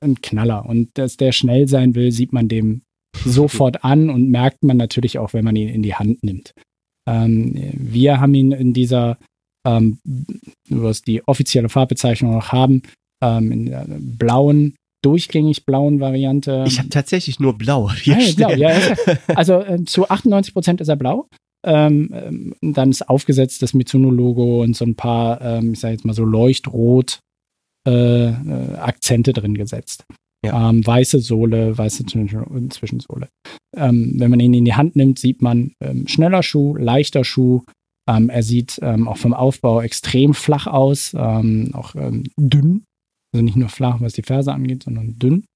ein 0.03 0.21
Knaller. 0.21 0.67
Und 0.67 0.91
dass 0.99 1.17
der 1.17 1.33
schnell 1.33 1.67
sein 1.67 1.95
will, 1.95 2.13
sieht 2.13 2.35
man 2.35 2.47
dem 2.47 2.83
sofort 3.25 3.85
an 3.85 4.11
und 4.11 4.29
merkt 4.29 4.63
man 4.65 4.77
natürlich 4.77 5.19
auch, 5.19 5.33
wenn 5.33 5.47
man 5.47 5.57
ihn 5.57 5.71
in 5.71 5.83
die 5.83 5.95
Hand 5.95 6.23
nimmt. 6.23 6.53
Ähm, 7.09 7.55
wir 7.73 8.21
haben 8.21 8.35
ihn 8.35 8.53
in 8.53 8.75
dieser, 8.75 9.17
ähm, 9.67 9.99
was 10.69 11.01
die 11.01 11.27
offizielle 11.27 11.71
Farbbezeichnung 11.71 12.33
noch 12.33 12.53
haben, 12.53 12.83
ähm, 13.23 13.51
in 13.51 13.65
der 13.65 13.87
blauen, 13.89 14.75
durchgängig 15.03 15.65
blauen 15.65 16.01
Variante. 16.01 16.65
Ich 16.67 16.79
habe 16.79 16.91
tatsächlich 16.91 17.41
nur 17.41 17.57
blau. 17.57 17.91
Hier 18.03 18.19
ah, 18.19 18.33
blau 18.37 18.51
ja, 18.51 18.79
also 19.29 19.63
äh, 19.63 19.83
zu 19.87 20.11
98 20.11 20.53
Prozent 20.53 20.83
ist 20.83 20.89
er 20.89 20.97
blau. 20.97 21.29
Ähm, 21.65 22.11
ähm, 22.13 22.55
dann 22.61 22.91
ist 22.91 23.09
aufgesetzt 23.09 23.63
das 23.63 23.73
Mitsuno-Logo 23.73 24.63
und 24.63 24.77
so 24.77 24.85
ein 24.85 24.97
paar, 24.97 25.41
ähm, 25.41 25.73
ich 25.73 25.81
sage 25.81 25.95
jetzt 25.95 26.05
mal 26.05 26.13
so 26.13 26.25
Leuchtrot 26.25 27.21
äh, 27.87 28.29
äh, 28.29 28.77
Akzente 28.77 29.33
drin 29.33 29.55
gesetzt. 29.55 30.05
Ja. 30.45 30.69
Ähm, 30.69 30.87
weiße 30.87 31.21
Sohle, 31.21 31.77
weiße 31.77 32.05
Zwischensohle. 32.05 33.29
Ähm, 33.75 34.15
wenn 34.19 34.31
man 34.31 34.41
ihn 34.41 34.53
in 34.53 34.67
die 34.67 34.75
Hand 34.75 34.95
nimmt, 34.95 35.19
sieht 35.19 35.41
man 35.41 35.73
ähm, 35.81 36.07
schneller 36.07 36.43
Schuh, 36.43 36.77
leichter 36.77 37.25
Schuh. 37.25 37.63
Er 38.07 38.43
sieht 38.43 38.83
auch 38.83 39.17
vom 39.17 39.33
Aufbau 39.33 39.81
extrem 39.81 40.35
flach 40.35 40.67
aus, 40.67 41.15
auch 41.15 41.95
dünn. 42.37 42.85
Also 43.33 43.43
nicht 43.43 43.57
nur 43.57 43.71
flach, 43.71 44.03
was 44.03 44.13
die 44.13 44.23
Ferse 44.23 44.53
angeht, 44.53 44.83
sondern 44.83 45.19
dünn. 45.19 45.47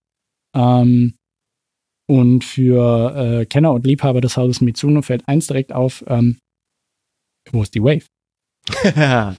Und 2.09 2.43
für 2.43 3.15
äh, 3.17 3.47
Kenner 3.47 3.73
und 3.73 3.87
Liebhaber 3.87 4.21
des 4.21 4.37
Hauses 4.37 4.61
Mitsuno 4.61 5.03
fällt 5.03 5.29
eins 5.29 5.47
direkt 5.47 5.73
auf, 5.73 6.05
wo 7.53 7.63
ist 7.63 7.75
die 7.75 7.83
Wave? 7.83 8.05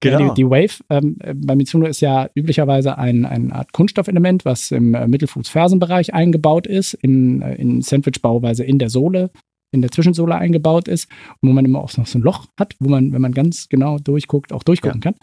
genau. 0.00 0.18
Ja, 0.20 0.28
die, 0.28 0.34
die, 0.34 0.50
Wave 0.50 0.82
ähm, 0.90 1.16
bei 1.34 1.54
Mitsuno 1.54 1.86
ist 1.86 2.00
ja 2.00 2.28
üblicherweise 2.34 2.98
ein, 2.98 3.24
eine 3.24 3.54
Art 3.54 3.72
Kunststoffelement, 3.72 4.44
was 4.44 4.70
im 4.70 4.94
äh, 4.94 5.06
Mittelfuß-Fersenbereich 5.06 6.14
eingebaut 6.14 6.66
ist, 6.66 6.94
in, 6.94 7.42
äh, 7.42 7.54
in 7.54 7.82
Sandwich-Bauweise 7.82 8.64
in 8.64 8.78
der 8.78 8.90
Sohle, 8.90 9.30
in 9.72 9.82
der 9.82 9.90
Zwischensohle 9.90 10.34
eingebaut 10.34 10.88
ist, 10.88 11.08
wo 11.42 11.52
man 11.52 11.64
immer 11.64 11.80
auch 11.80 11.96
noch 11.96 12.06
so 12.06 12.18
ein 12.18 12.22
Loch 12.22 12.46
hat, 12.58 12.74
wo 12.80 12.88
man, 12.88 13.12
wenn 13.12 13.22
man 13.22 13.32
ganz 13.32 13.68
genau 13.68 13.98
durchguckt, 13.98 14.52
auch 14.52 14.62
durchgucken 14.62 15.00
ja. 15.04 15.12
kann. 15.12 15.16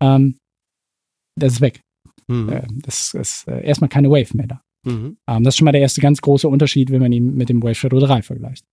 Ähm, 0.00 0.38
das 1.38 1.54
ist 1.54 1.60
weg. 1.60 1.80
Mhm. 2.26 2.48
Äh, 2.48 2.66
das 2.70 3.14
ist 3.14 3.46
äh, 3.48 3.64
erstmal 3.64 3.88
keine 3.88 4.10
Wave 4.10 4.36
mehr 4.36 4.46
da. 4.46 4.62
Mhm. 4.88 5.16
Ähm, 5.28 5.44
das 5.44 5.54
ist 5.54 5.58
schon 5.58 5.64
mal 5.66 5.72
der 5.72 5.80
erste 5.80 6.00
ganz 6.00 6.20
große 6.20 6.48
Unterschied, 6.48 6.90
wenn 6.90 7.00
man 7.00 7.12
ihn 7.12 7.34
mit 7.34 7.48
dem 7.48 7.62
Wave 7.62 7.74
Shadow 7.74 8.00
3 8.00 8.22
vergleicht. 8.22 8.64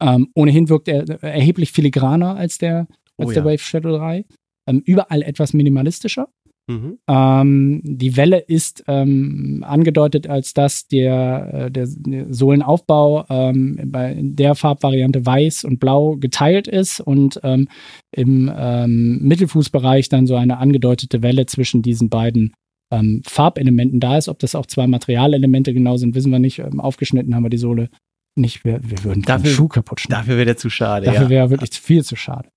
Ähm, 0.00 0.28
ohnehin 0.34 0.68
wirkt 0.68 0.88
er 0.88 1.08
erheblich 1.22 1.72
filigraner 1.72 2.36
als 2.36 2.58
der, 2.58 2.86
als 3.16 3.30
oh, 3.30 3.32
der 3.32 3.42
ja. 3.42 3.44
Wave 3.44 3.58
Shadow 3.58 3.96
3. 3.96 4.24
Ähm, 4.66 4.82
überall 4.84 5.22
etwas 5.22 5.52
minimalistischer. 5.52 6.28
Mhm. 6.66 6.98
Ähm, 7.08 7.80
die 7.84 8.16
Welle 8.16 8.38
ist 8.38 8.84
ähm, 8.88 9.62
angedeutet 9.66 10.26
als 10.28 10.54
dass 10.54 10.88
der, 10.88 11.50
äh, 11.52 11.70
der, 11.70 11.86
der 11.86 12.32
Sohlenaufbau 12.32 13.26
ähm, 13.28 13.78
bei 13.86 14.18
der 14.18 14.54
Farbvariante 14.54 15.26
weiß 15.26 15.64
und 15.64 15.78
blau 15.78 16.16
geteilt 16.16 16.66
ist 16.66 17.00
und 17.00 17.38
ähm, 17.42 17.68
im 18.12 18.50
ähm, 18.56 19.18
Mittelfußbereich 19.20 20.08
dann 20.08 20.26
so 20.26 20.36
eine 20.36 20.56
angedeutete 20.56 21.22
Welle 21.22 21.44
zwischen 21.44 21.82
diesen 21.82 22.08
beiden 22.08 22.54
ähm, 22.94 23.22
Farbelementen 23.26 24.00
da 24.00 24.16
ist. 24.16 24.28
Ob 24.28 24.38
das 24.38 24.54
auch 24.54 24.66
zwei 24.66 24.86
Materialelemente 24.86 25.74
genau 25.74 25.96
sind, 25.96 26.14
wissen 26.14 26.32
wir 26.32 26.38
nicht. 26.38 26.62
aufgeschnitten 26.62 27.34
haben 27.34 27.44
wir 27.44 27.50
die 27.50 27.58
Sohle 27.58 27.90
nicht, 28.36 28.64
wir, 28.64 28.80
wir 28.82 29.04
würden 29.04 29.22
dafür, 29.22 29.44
den 29.44 29.54
Schuh 29.54 29.68
kaputt 29.68 30.00
schneiden. 30.00 30.22
Dafür 30.22 30.36
wäre 30.36 30.46
der 30.46 30.56
zu 30.56 30.70
schade. 30.70 31.06
Dafür 31.06 31.22
ja. 31.22 31.28
wäre 31.28 31.50
wirklich 31.50 31.70
viel 31.80 32.04
zu 32.04 32.16
schade. 32.16 32.48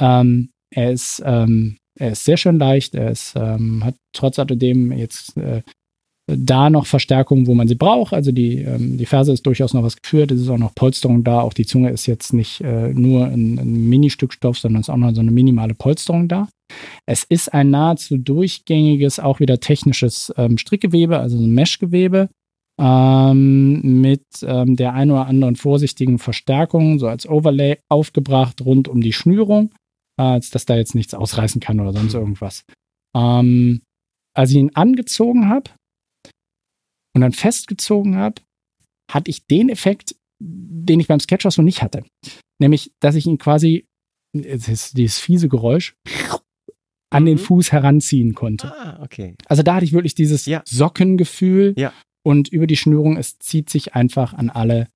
Ähm, 0.00 0.50
er 0.70 0.92
ist, 0.92 1.22
ähm, 1.24 1.76
er 1.98 2.12
ist 2.12 2.24
sehr 2.24 2.36
schön 2.36 2.58
leicht. 2.58 2.94
Er 2.94 3.10
ist, 3.10 3.34
ähm, 3.36 3.84
hat 3.84 3.96
trotz 4.12 4.38
alledem 4.38 4.92
jetzt 4.92 5.36
äh, 5.36 5.62
da 6.26 6.70
noch 6.70 6.86
Verstärkung, 6.86 7.46
wo 7.46 7.54
man 7.54 7.68
sie 7.68 7.74
braucht. 7.74 8.14
Also 8.14 8.32
die, 8.32 8.60
ähm, 8.62 8.96
die 8.96 9.06
Ferse 9.06 9.32
ist 9.32 9.46
durchaus 9.46 9.74
noch 9.74 9.82
was 9.82 9.96
geführt. 10.00 10.30
Es 10.30 10.40
ist 10.40 10.48
auch 10.48 10.58
noch 10.58 10.74
Polsterung 10.74 11.22
da. 11.22 11.40
Auch 11.40 11.52
die 11.52 11.66
Zunge 11.66 11.90
ist 11.90 12.06
jetzt 12.06 12.32
nicht 12.32 12.60
äh, 12.62 12.94
nur 12.94 13.26
ein, 13.26 13.58
ein 13.58 13.88
Mini-Stück 13.88 14.32
Stoff, 14.32 14.58
sondern 14.58 14.80
es 14.80 14.88
ist 14.88 14.94
auch 14.94 14.96
noch 14.96 15.14
so 15.14 15.20
eine 15.20 15.30
minimale 15.30 15.74
Polsterung 15.74 16.28
da. 16.28 16.48
Es 17.06 17.24
ist 17.24 17.52
ein 17.52 17.70
nahezu 17.70 18.16
durchgängiges, 18.16 19.20
auch 19.20 19.38
wieder 19.38 19.60
technisches 19.60 20.32
ähm, 20.36 20.56
Strickgewebe, 20.56 21.18
also 21.18 21.36
ein 21.36 21.52
Meshgewebe 21.52 22.30
ähm, 22.80 24.00
mit 24.00 24.24
ähm, 24.42 24.76
der 24.76 24.94
ein 24.94 25.10
oder 25.10 25.26
anderen 25.26 25.56
vorsichtigen 25.56 26.18
Verstärkung, 26.18 26.98
so 26.98 27.06
als 27.06 27.28
Overlay 27.28 27.78
aufgebracht 27.90 28.62
rund 28.62 28.88
um 28.88 29.02
die 29.02 29.12
Schnürung, 29.12 29.72
äh, 30.18 30.22
als 30.22 30.50
dass 30.50 30.64
da 30.64 30.74
jetzt 30.74 30.94
nichts 30.94 31.12
ausreißen 31.12 31.60
kann 31.60 31.80
oder 31.80 31.92
sonst 31.92 32.14
irgendwas. 32.14 32.64
Ähm, 33.14 33.82
als 34.34 34.50
ich 34.50 34.56
ihn 34.56 34.74
angezogen 34.74 35.50
habe 35.50 35.70
und 37.14 37.20
dann 37.20 37.32
festgezogen 37.32 38.16
habe, 38.16 38.42
hatte 39.10 39.30
ich 39.30 39.46
den 39.46 39.68
Effekt, 39.68 40.16
den 40.40 41.00
ich 41.00 41.08
beim 41.08 41.20
Sketchers 41.20 41.54
so 41.54 41.62
nicht 41.62 41.82
hatte. 41.82 42.04
Nämlich, 42.58 42.92
dass 43.00 43.14
ich 43.14 43.26
ihn 43.26 43.38
quasi, 43.38 43.86
dieses 44.34 45.18
fiese 45.18 45.48
Geräusch, 45.48 45.94
an 47.10 47.26
den 47.26 47.36
mhm. 47.36 47.42
Fuß 47.42 47.70
heranziehen 47.70 48.34
konnte. 48.34 48.72
Ah, 48.76 49.00
okay. 49.02 49.36
Also 49.46 49.62
da 49.62 49.76
hatte 49.76 49.84
ich 49.84 49.92
wirklich 49.92 50.16
dieses 50.16 50.46
ja. 50.46 50.62
Sockengefühl. 50.66 51.74
Ja 51.76 51.92
und 52.24 52.48
über 52.48 52.66
die 52.66 52.76
Schnürung, 52.76 53.16
es 53.16 53.38
zieht 53.38 53.70
sich 53.70 53.94
einfach 53.94 54.32
an 54.32 54.50
alle, 54.50 54.88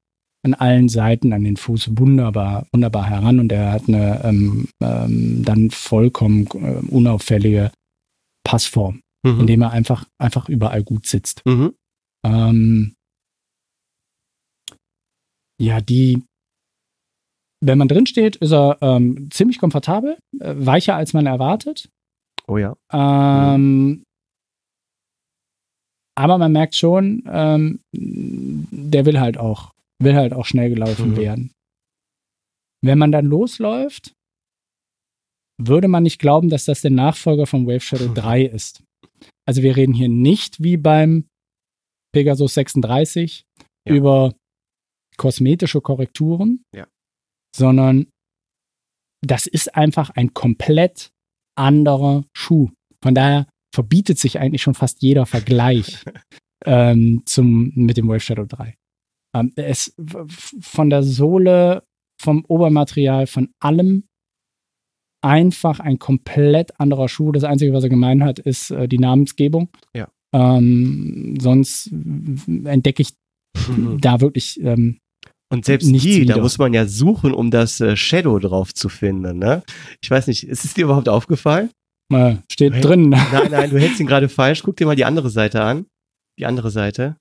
an 0.43 0.55
allen 0.55 0.89
Seiten 0.89 1.33
an 1.33 1.45
den 1.45 1.57
Fuß 1.57 1.99
wunderbar, 1.99 2.67
wunderbar 2.73 3.09
heran 3.09 3.39
und 3.39 3.53
er 3.53 3.73
hat 3.73 3.89
eine 3.89 4.25
ähm, 4.25 4.69
ähm, 4.81 5.45
dann 5.45 5.71
vollkommen 5.71 6.47
äh, 6.55 6.87
unauffällige 6.89 7.71
Passform, 8.45 9.03
mhm. 9.23 9.41
indem 9.41 9.63
er 9.63 9.73
einfach, 9.73 10.07
einfach 10.19 10.49
überall 10.49 10.83
gut 10.83 11.07
sitzt. 11.07 11.43
Mhm. 11.45 11.75
Ähm, 12.25 12.95
ja, 15.61 15.81
die, 15.81 16.23
wenn 17.61 17.79
man 17.79 17.89
drin 17.89 18.07
steht, 18.07 18.37
ist 18.37 18.53
er 18.53 18.79
ähm, 18.81 19.29
ziemlich 19.31 19.59
komfortabel, 19.59 20.19
äh, 20.41 20.55
weicher 20.57 20.95
als 20.97 21.13
man 21.13 21.27
erwartet. 21.27 21.89
Oh 22.47 22.57
ja. 22.57 22.77
Ähm, 22.93 24.05
aber 26.17 26.39
man 26.39 26.53
merkt 26.53 26.75
schon, 26.75 27.23
ähm, 27.27 27.81
der 27.93 29.07
will 29.07 29.21
halt 29.21 29.39
auch, 29.39 29.73
will 30.03 30.15
halt 30.15 30.33
auch 30.33 30.47
schnell 30.47 30.71
gelaufen 30.71 31.11
mhm. 31.13 31.17
werden. 31.17 31.53
Wenn 32.83 32.99
man 32.99 33.13
dann 33.13 33.27
losläuft, 33.27 34.15
würde 35.61 35.89
man 35.89 36.05
nicht 36.05 36.21
glauben, 36.21 36.49
dass 36.49 36.65
das 36.65 36.81
der 36.81 36.93
Nachfolger 36.93 37.47
von 37.47 37.67
Wave 37.67 37.81
Shadow 37.81 38.09
3 38.15 38.45
ist. 38.45 38.83
Also 39.47 39.63
wir 39.63 39.77
reden 39.77 39.95
hier 39.95 40.09
nicht 40.09 40.63
wie 40.63 40.77
beim 40.77 41.25
Pegasus 42.13 42.55
36 42.55 43.45
ja. 43.87 43.95
über 43.95 44.35
kosmetische 45.17 45.81
Korrekturen, 45.81 46.63
ja. 46.75 46.87
sondern 47.55 48.07
das 49.27 49.47
ist 49.47 49.75
einfach 49.75 50.11
ein 50.11 50.33
komplett 50.33 51.11
anderer 51.57 52.25
Schuh. 52.37 52.71
Von 53.03 53.15
daher 53.15 53.47
verbietet 53.75 54.19
sich 54.19 54.39
eigentlich 54.39 54.63
schon 54.63 54.75
fast 54.75 55.03
jeder 55.03 55.27
Vergleich 55.27 56.05
ähm, 56.65 57.23
zum, 57.27 57.73
mit 57.75 57.97
dem 57.97 58.09
Wave 58.09 58.21
Shadow 58.21 58.47
3. 58.47 58.75
Ähm, 59.37 59.53
es 59.57 59.95
von 60.61 60.91
der 60.91 61.03
Sohle, 61.03 61.85
vom 62.21 62.45
Obermaterial, 62.47 63.27
von 63.27 63.53
allem 63.61 64.05
einfach 65.23 65.81
ein 65.81 65.99
komplett 65.99 66.79
anderer 66.81 67.09
Schuh. 67.09 67.33
Das 67.33 67.45
Einzige, 67.45 67.73
was 67.73 67.85
er 67.85 67.91
gemein 67.91 68.25
hat, 68.25 68.39
ist 68.39 68.71
äh, 68.71 68.89
die 68.89 68.99
Namensgebung. 68.99 69.69
Ja. 69.95 70.09
Ähm, 70.33 71.37
sonst 71.41 71.91
entdecke 72.65 73.03
ich 73.03 73.11
da 74.01 74.21
wirklich 74.21 74.61
ähm, 74.63 74.99
und 75.51 75.65
selbst 75.65 75.89
die, 75.89 76.23
wieder. 76.23 76.35
da 76.35 76.43
muss 76.43 76.59
man 76.59 76.75
ja 76.75 76.87
suchen, 76.87 77.33
um 77.33 77.51
das 77.51 77.81
äh, 77.81 77.97
Shadow 77.97 78.39
drauf 78.39 78.75
zu 78.75 78.89
finden. 78.89 79.39
Ne? 79.39 79.63
Ich 80.03 80.11
weiß 80.11 80.27
nicht, 80.27 80.47
ist 80.47 80.65
es 80.65 80.75
dir 80.75 80.85
überhaupt 80.85 81.09
aufgefallen? 81.09 81.71
Mal 82.11 82.43
steht 82.51 82.85
drin. 82.85 83.11
Nein, 83.11 83.51
nein, 83.51 83.71
du 83.71 83.79
hältst 83.79 84.01
ihn 84.01 84.07
gerade 84.09 84.29
falsch. 84.29 84.63
Guck 84.63 84.77
dir 84.77 84.87
mal 84.87 84.97
die 84.97 85.05
andere 85.07 85.31
Seite 85.31 85.63
an. 85.63 85.87
Die 86.39 86.47
andere 86.47 86.71
Seite. 86.71 87.17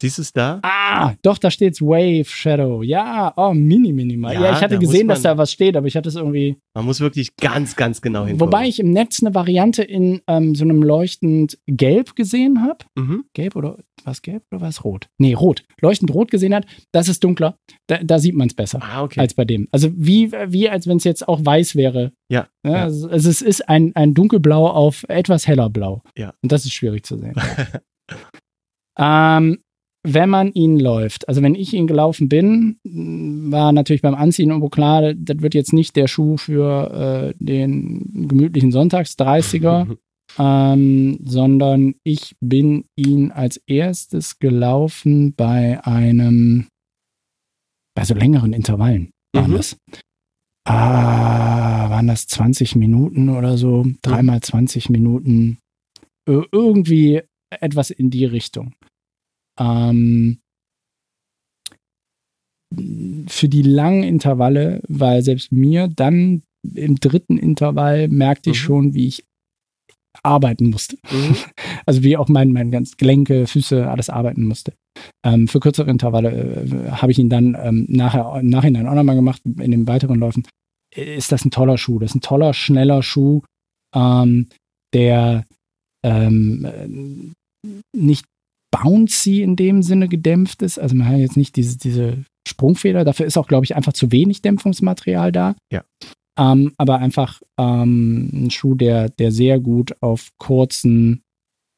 Siehst 0.00 0.18
du 0.18 0.22
es 0.22 0.32
da? 0.32 0.60
Ah, 0.62 1.14
doch, 1.22 1.38
da 1.38 1.50
steht's 1.50 1.82
Wave 1.82 2.24
Shadow. 2.24 2.82
Ja, 2.82 3.32
oh, 3.36 3.52
mini 3.52 3.92
minimal. 3.92 4.34
Ja, 4.34 4.44
ja 4.44 4.52
ich 4.52 4.62
hatte 4.62 4.74
da 4.74 4.80
gesehen, 4.80 5.08
man, 5.08 5.14
dass 5.14 5.22
da 5.22 5.36
was 5.36 5.50
steht, 5.50 5.76
aber 5.76 5.88
ich 5.88 5.96
hatte 5.96 6.08
es 6.08 6.14
irgendwie. 6.14 6.56
Man 6.74 6.84
muss 6.84 7.00
wirklich 7.00 7.34
ganz, 7.36 7.74
ganz 7.74 8.00
genau 8.00 8.24
hingucken. 8.24 8.40
Wobei 8.40 8.68
ich 8.68 8.78
im 8.78 8.92
Netz 8.92 9.20
eine 9.20 9.34
Variante 9.34 9.82
in 9.82 10.20
ähm, 10.28 10.54
so 10.54 10.62
einem 10.62 10.84
leuchtend 10.84 11.58
gelb 11.66 12.14
gesehen 12.14 12.62
habe. 12.62 12.84
Mhm. 12.96 13.24
Gelb 13.34 13.56
oder 13.56 13.78
was 14.04 14.22
gelb 14.22 14.44
oder 14.52 14.60
was 14.60 14.84
rot? 14.84 15.08
Nee, 15.18 15.34
rot. 15.34 15.64
Leuchtend 15.80 16.14
rot 16.14 16.30
gesehen 16.30 16.54
hat, 16.54 16.64
das 16.92 17.08
ist 17.08 17.24
dunkler. 17.24 17.56
Da, 17.88 17.98
da 17.98 18.20
sieht 18.20 18.36
man 18.36 18.46
es 18.46 18.54
besser 18.54 18.80
ah, 18.80 19.02
okay. 19.02 19.18
als 19.18 19.34
bei 19.34 19.44
dem. 19.44 19.66
Also 19.72 19.90
wie, 19.94 20.30
wie 20.30 20.68
als 20.68 20.86
wenn 20.86 20.98
es 20.98 21.04
jetzt 21.04 21.26
auch 21.26 21.44
weiß 21.44 21.74
wäre. 21.74 22.12
Ja. 22.30 22.46
ja, 22.64 22.70
ja. 22.70 22.82
Also, 22.84 23.08
also, 23.08 23.28
es 23.28 23.42
ist 23.42 23.68
ein, 23.68 23.96
ein 23.96 24.14
dunkelblau 24.14 24.68
auf 24.68 25.04
etwas 25.08 25.48
heller 25.48 25.70
Blau. 25.70 26.02
Ja. 26.16 26.34
Und 26.42 26.52
das 26.52 26.64
ist 26.64 26.72
schwierig 26.72 27.04
zu 27.04 27.18
sehen. 27.18 27.34
ähm, 28.98 29.58
wenn 30.04 30.30
man 30.30 30.52
ihn 30.52 30.78
läuft, 30.78 31.28
also 31.28 31.42
wenn 31.42 31.54
ich 31.54 31.74
ihn 31.74 31.86
gelaufen 31.86 32.28
bin, 32.28 32.78
war 32.84 33.72
natürlich 33.72 34.02
beim 34.02 34.14
Anziehen 34.14 34.50
irgendwo 34.50 34.68
klar, 34.68 35.14
das 35.14 35.40
wird 35.40 35.54
jetzt 35.54 35.72
nicht 35.72 35.96
der 35.96 36.06
Schuh 36.06 36.36
für 36.36 37.32
äh, 37.32 37.34
den 37.38 38.28
gemütlichen 38.28 38.70
Sonntags-30er, 38.70 39.96
ähm, 40.38 41.18
sondern 41.24 41.94
ich 42.04 42.36
bin 42.40 42.84
ihn 42.96 43.32
als 43.32 43.56
erstes 43.66 44.38
gelaufen 44.38 45.34
bei 45.34 45.84
einem, 45.84 46.68
bei 47.94 48.04
so 48.04 48.14
längeren 48.14 48.52
Intervallen 48.52 49.10
waren 49.34 49.52
mhm. 49.52 49.56
das. 49.56 49.76
Ah, 50.64 51.88
waren 51.88 52.06
das 52.06 52.26
20 52.26 52.76
Minuten 52.76 53.30
oder 53.30 53.56
so? 53.56 53.86
Dreimal 54.02 54.40
20 54.40 54.90
Minuten. 54.90 55.58
Irgendwie 56.26 57.22
etwas 57.50 57.90
in 57.90 58.10
die 58.10 58.26
Richtung. 58.26 58.74
Ähm, 59.58 60.38
für 63.28 63.48
die 63.48 63.62
langen 63.62 64.02
Intervalle 64.02 64.82
war 64.88 65.22
selbst 65.22 65.52
mir 65.52 65.88
dann 65.88 66.42
im 66.74 66.96
dritten 66.96 67.38
Intervall 67.38 68.08
merkte 68.08 68.50
ich 68.50 68.60
mhm. 68.60 68.64
schon, 68.66 68.94
wie 68.94 69.06
ich 69.06 69.24
arbeiten 70.22 70.70
musste. 70.70 70.96
Mhm. 71.10 71.36
Also 71.86 72.02
wie 72.02 72.18
auch 72.18 72.28
mein, 72.28 72.52
mein 72.52 72.70
ganz 72.70 72.98
Gelenke, 72.98 73.46
Füße, 73.46 73.88
alles 73.88 74.10
arbeiten 74.10 74.44
musste. 74.44 74.74
Ähm, 75.24 75.48
für 75.48 75.58
kürzere 75.58 75.90
Intervalle 75.90 76.30
äh, 76.30 76.90
habe 76.90 77.12
ich 77.12 77.18
ihn 77.18 77.30
dann 77.30 77.56
ähm, 77.58 77.86
nachher, 77.88 78.38
im 78.38 78.48
Nachhinein 78.48 78.86
auch 78.86 78.94
nochmal 78.94 79.16
gemacht, 79.16 79.40
in 79.46 79.70
den 79.70 79.86
weiteren 79.86 80.18
Läufen. 80.18 80.46
Ist 80.94 81.32
das 81.32 81.46
ein 81.46 81.50
toller 81.50 81.78
Schuh? 81.78 81.98
Das 81.98 82.10
ist 82.10 82.16
ein 82.16 82.20
toller, 82.20 82.52
schneller 82.52 83.02
Schuh, 83.02 83.40
ähm, 83.94 84.48
der 84.92 85.46
ähm, 86.04 86.64
äh, 86.66 87.68
nicht 87.96 88.26
bouncy 88.70 89.42
in 89.42 89.56
dem 89.56 89.82
Sinne 89.82 90.08
gedämpft 90.08 90.62
ist. 90.62 90.78
Also 90.78 90.94
man 90.94 91.08
hat 91.08 91.18
jetzt 91.18 91.36
nicht 91.36 91.56
diese, 91.56 91.78
diese 91.78 92.24
Sprungfeder. 92.46 93.04
Dafür 93.04 93.26
ist 93.26 93.36
auch, 93.36 93.48
glaube 93.48 93.64
ich, 93.64 93.76
einfach 93.76 93.92
zu 93.92 94.12
wenig 94.12 94.42
Dämpfungsmaterial 94.42 95.32
da. 95.32 95.54
Ja. 95.72 95.84
Ähm, 96.38 96.72
aber 96.76 96.98
einfach 96.98 97.40
ähm, 97.58 98.30
ein 98.32 98.50
Schuh, 98.50 98.74
der, 98.74 99.08
der 99.08 99.32
sehr 99.32 99.58
gut 99.58 99.96
auf 100.00 100.30
kurzen, 100.38 101.22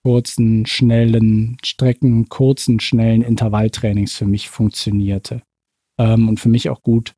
kurzen, 0.04 0.66
schnellen 0.66 1.56
Strecken, 1.64 2.28
kurzen, 2.28 2.80
schnellen 2.80 3.22
Intervalltrainings 3.22 4.14
für 4.14 4.26
mich 4.26 4.50
funktionierte. 4.50 5.42
Ähm, 5.98 6.28
und 6.28 6.40
für 6.40 6.48
mich 6.48 6.68
auch 6.68 6.82
gut, 6.82 7.14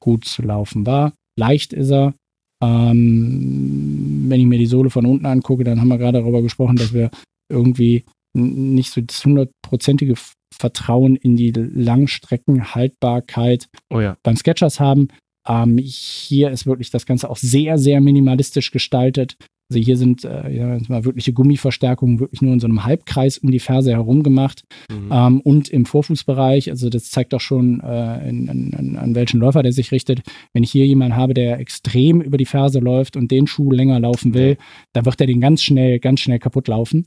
gut 0.00 0.24
zu 0.24 0.42
laufen 0.42 0.86
war. 0.86 1.12
Leicht 1.38 1.72
ist 1.72 1.90
er. 1.90 2.14
Ähm, 2.62 4.26
wenn 4.28 4.40
ich 4.40 4.46
mir 4.46 4.58
die 4.58 4.66
Sohle 4.66 4.88
von 4.88 5.04
unten 5.04 5.26
angucke, 5.26 5.64
dann 5.64 5.80
haben 5.80 5.88
wir 5.88 5.98
gerade 5.98 6.20
darüber 6.20 6.42
gesprochen, 6.42 6.76
dass 6.76 6.92
wir 6.92 7.10
irgendwie 7.50 8.04
nicht 8.34 8.92
so 8.92 9.00
das 9.00 9.24
hundertprozentige 9.24 10.14
Vertrauen 10.52 11.16
in 11.16 11.36
die 11.36 11.52
Langstreckenhaltbarkeit 11.52 13.68
Oh 13.90 14.00
ja. 14.00 14.16
beim 14.22 14.36
Sketchers 14.36 14.80
haben. 14.80 15.08
Ähm, 15.46 15.78
hier 15.78 16.50
ist 16.50 16.66
wirklich 16.66 16.90
das 16.90 17.06
Ganze 17.06 17.30
auch 17.30 17.36
sehr, 17.36 17.78
sehr 17.78 18.00
minimalistisch 18.00 18.70
gestaltet. 18.70 19.36
Also 19.70 19.82
hier 19.82 19.96
sind 19.96 20.24
äh, 20.24 20.50
ja, 20.50 21.04
wirkliche 21.04 21.32
Gummiverstärkungen 21.32 22.20
wirklich 22.20 22.42
nur 22.42 22.52
in 22.52 22.60
so 22.60 22.66
einem 22.66 22.84
Halbkreis 22.84 23.38
um 23.38 23.50
die 23.50 23.60
Ferse 23.60 23.92
herum 23.92 24.22
gemacht. 24.22 24.62
Mhm. 24.90 25.08
Ähm, 25.10 25.40
und 25.40 25.68
im 25.70 25.86
Vorfußbereich, 25.86 26.70
also 26.70 26.90
das 26.90 27.10
zeigt 27.10 27.32
doch 27.32 27.40
schon, 27.40 27.80
äh, 27.80 28.28
in, 28.28 28.48
in, 28.48 28.96
an 28.96 29.14
welchen 29.14 29.40
Läufer 29.40 29.62
der 29.62 29.72
sich 29.72 29.90
richtet. 29.90 30.20
Wenn 30.52 30.62
ich 30.62 30.70
hier 30.70 30.86
jemanden 30.86 31.16
habe, 31.16 31.32
der 31.32 31.60
extrem 31.60 32.20
über 32.20 32.36
die 32.36 32.44
Ferse 32.44 32.78
läuft 32.78 33.16
und 33.16 33.30
den 33.30 33.46
Schuh 33.46 33.72
länger 33.72 34.00
laufen 34.00 34.34
will, 34.34 34.58
dann 34.92 35.06
wird 35.06 35.20
er 35.20 35.26
den 35.26 35.40
ganz 35.40 35.62
schnell, 35.62 35.98
ganz 35.98 36.20
schnell 36.20 36.38
kaputt 36.38 36.68
laufen. 36.68 37.06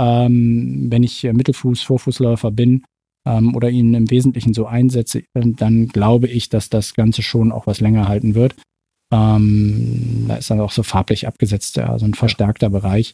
Ähm, 0.00 0.86
wenn 0.90 1.02
ich 1.02 1.22
Mittelfuß, 1.22 1.82
Vorfußläufer 1.82 2.50
bin 2.50 2.84
ähm, 3.28 3.54
oder 3.54 3.70
ihn 3.70 3.94
im 3.94 4.10
Wesentlichen 4.10 4.54
so 4.54 4.66
einsetze, 4.66 5.22
dann 5.34 5.88
glaube 5.88 6.28
ich, 6.28 6.48
dass 6.48 6.70
das 6.70 6.94
Ganze 6.94 7.22
schon 7.22 7.52
auch 7.52 7.66
was 7.66 7.80
länger 7.80 8.08
halten 8.08 8.34
wird. 8.34 8.54
Ähm, 9.12 10.24
da 10.28 10.36
ist 10.36 10.50
dann 10.50 10.60
auch 10.60 10.72
so 10.72 10.82
farblich 10.82 11.26
abgesetzt, 11.26 11.76
ja, 11.76 11.98
so 11.98 12.06
ein 12.06 12.14
verstärkter 12.14 12.70
Bereich, 12.70 13.12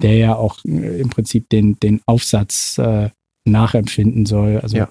der 0.00 0.16
ja 0.16 0.36
auch 0.36 0.64
äh, 0.64 1.00
im 1.00 1.10
Prinzip 1.10 1.48
den, 1.50 1.78
den 1.80 2.00
Aufsatz 2.06 2.78
äh, 2.78 3.10
nachempfinden 3.46 4.26
soll. 4.26 4.58
Also 4.60 4.76
Ja. 4.76 4.88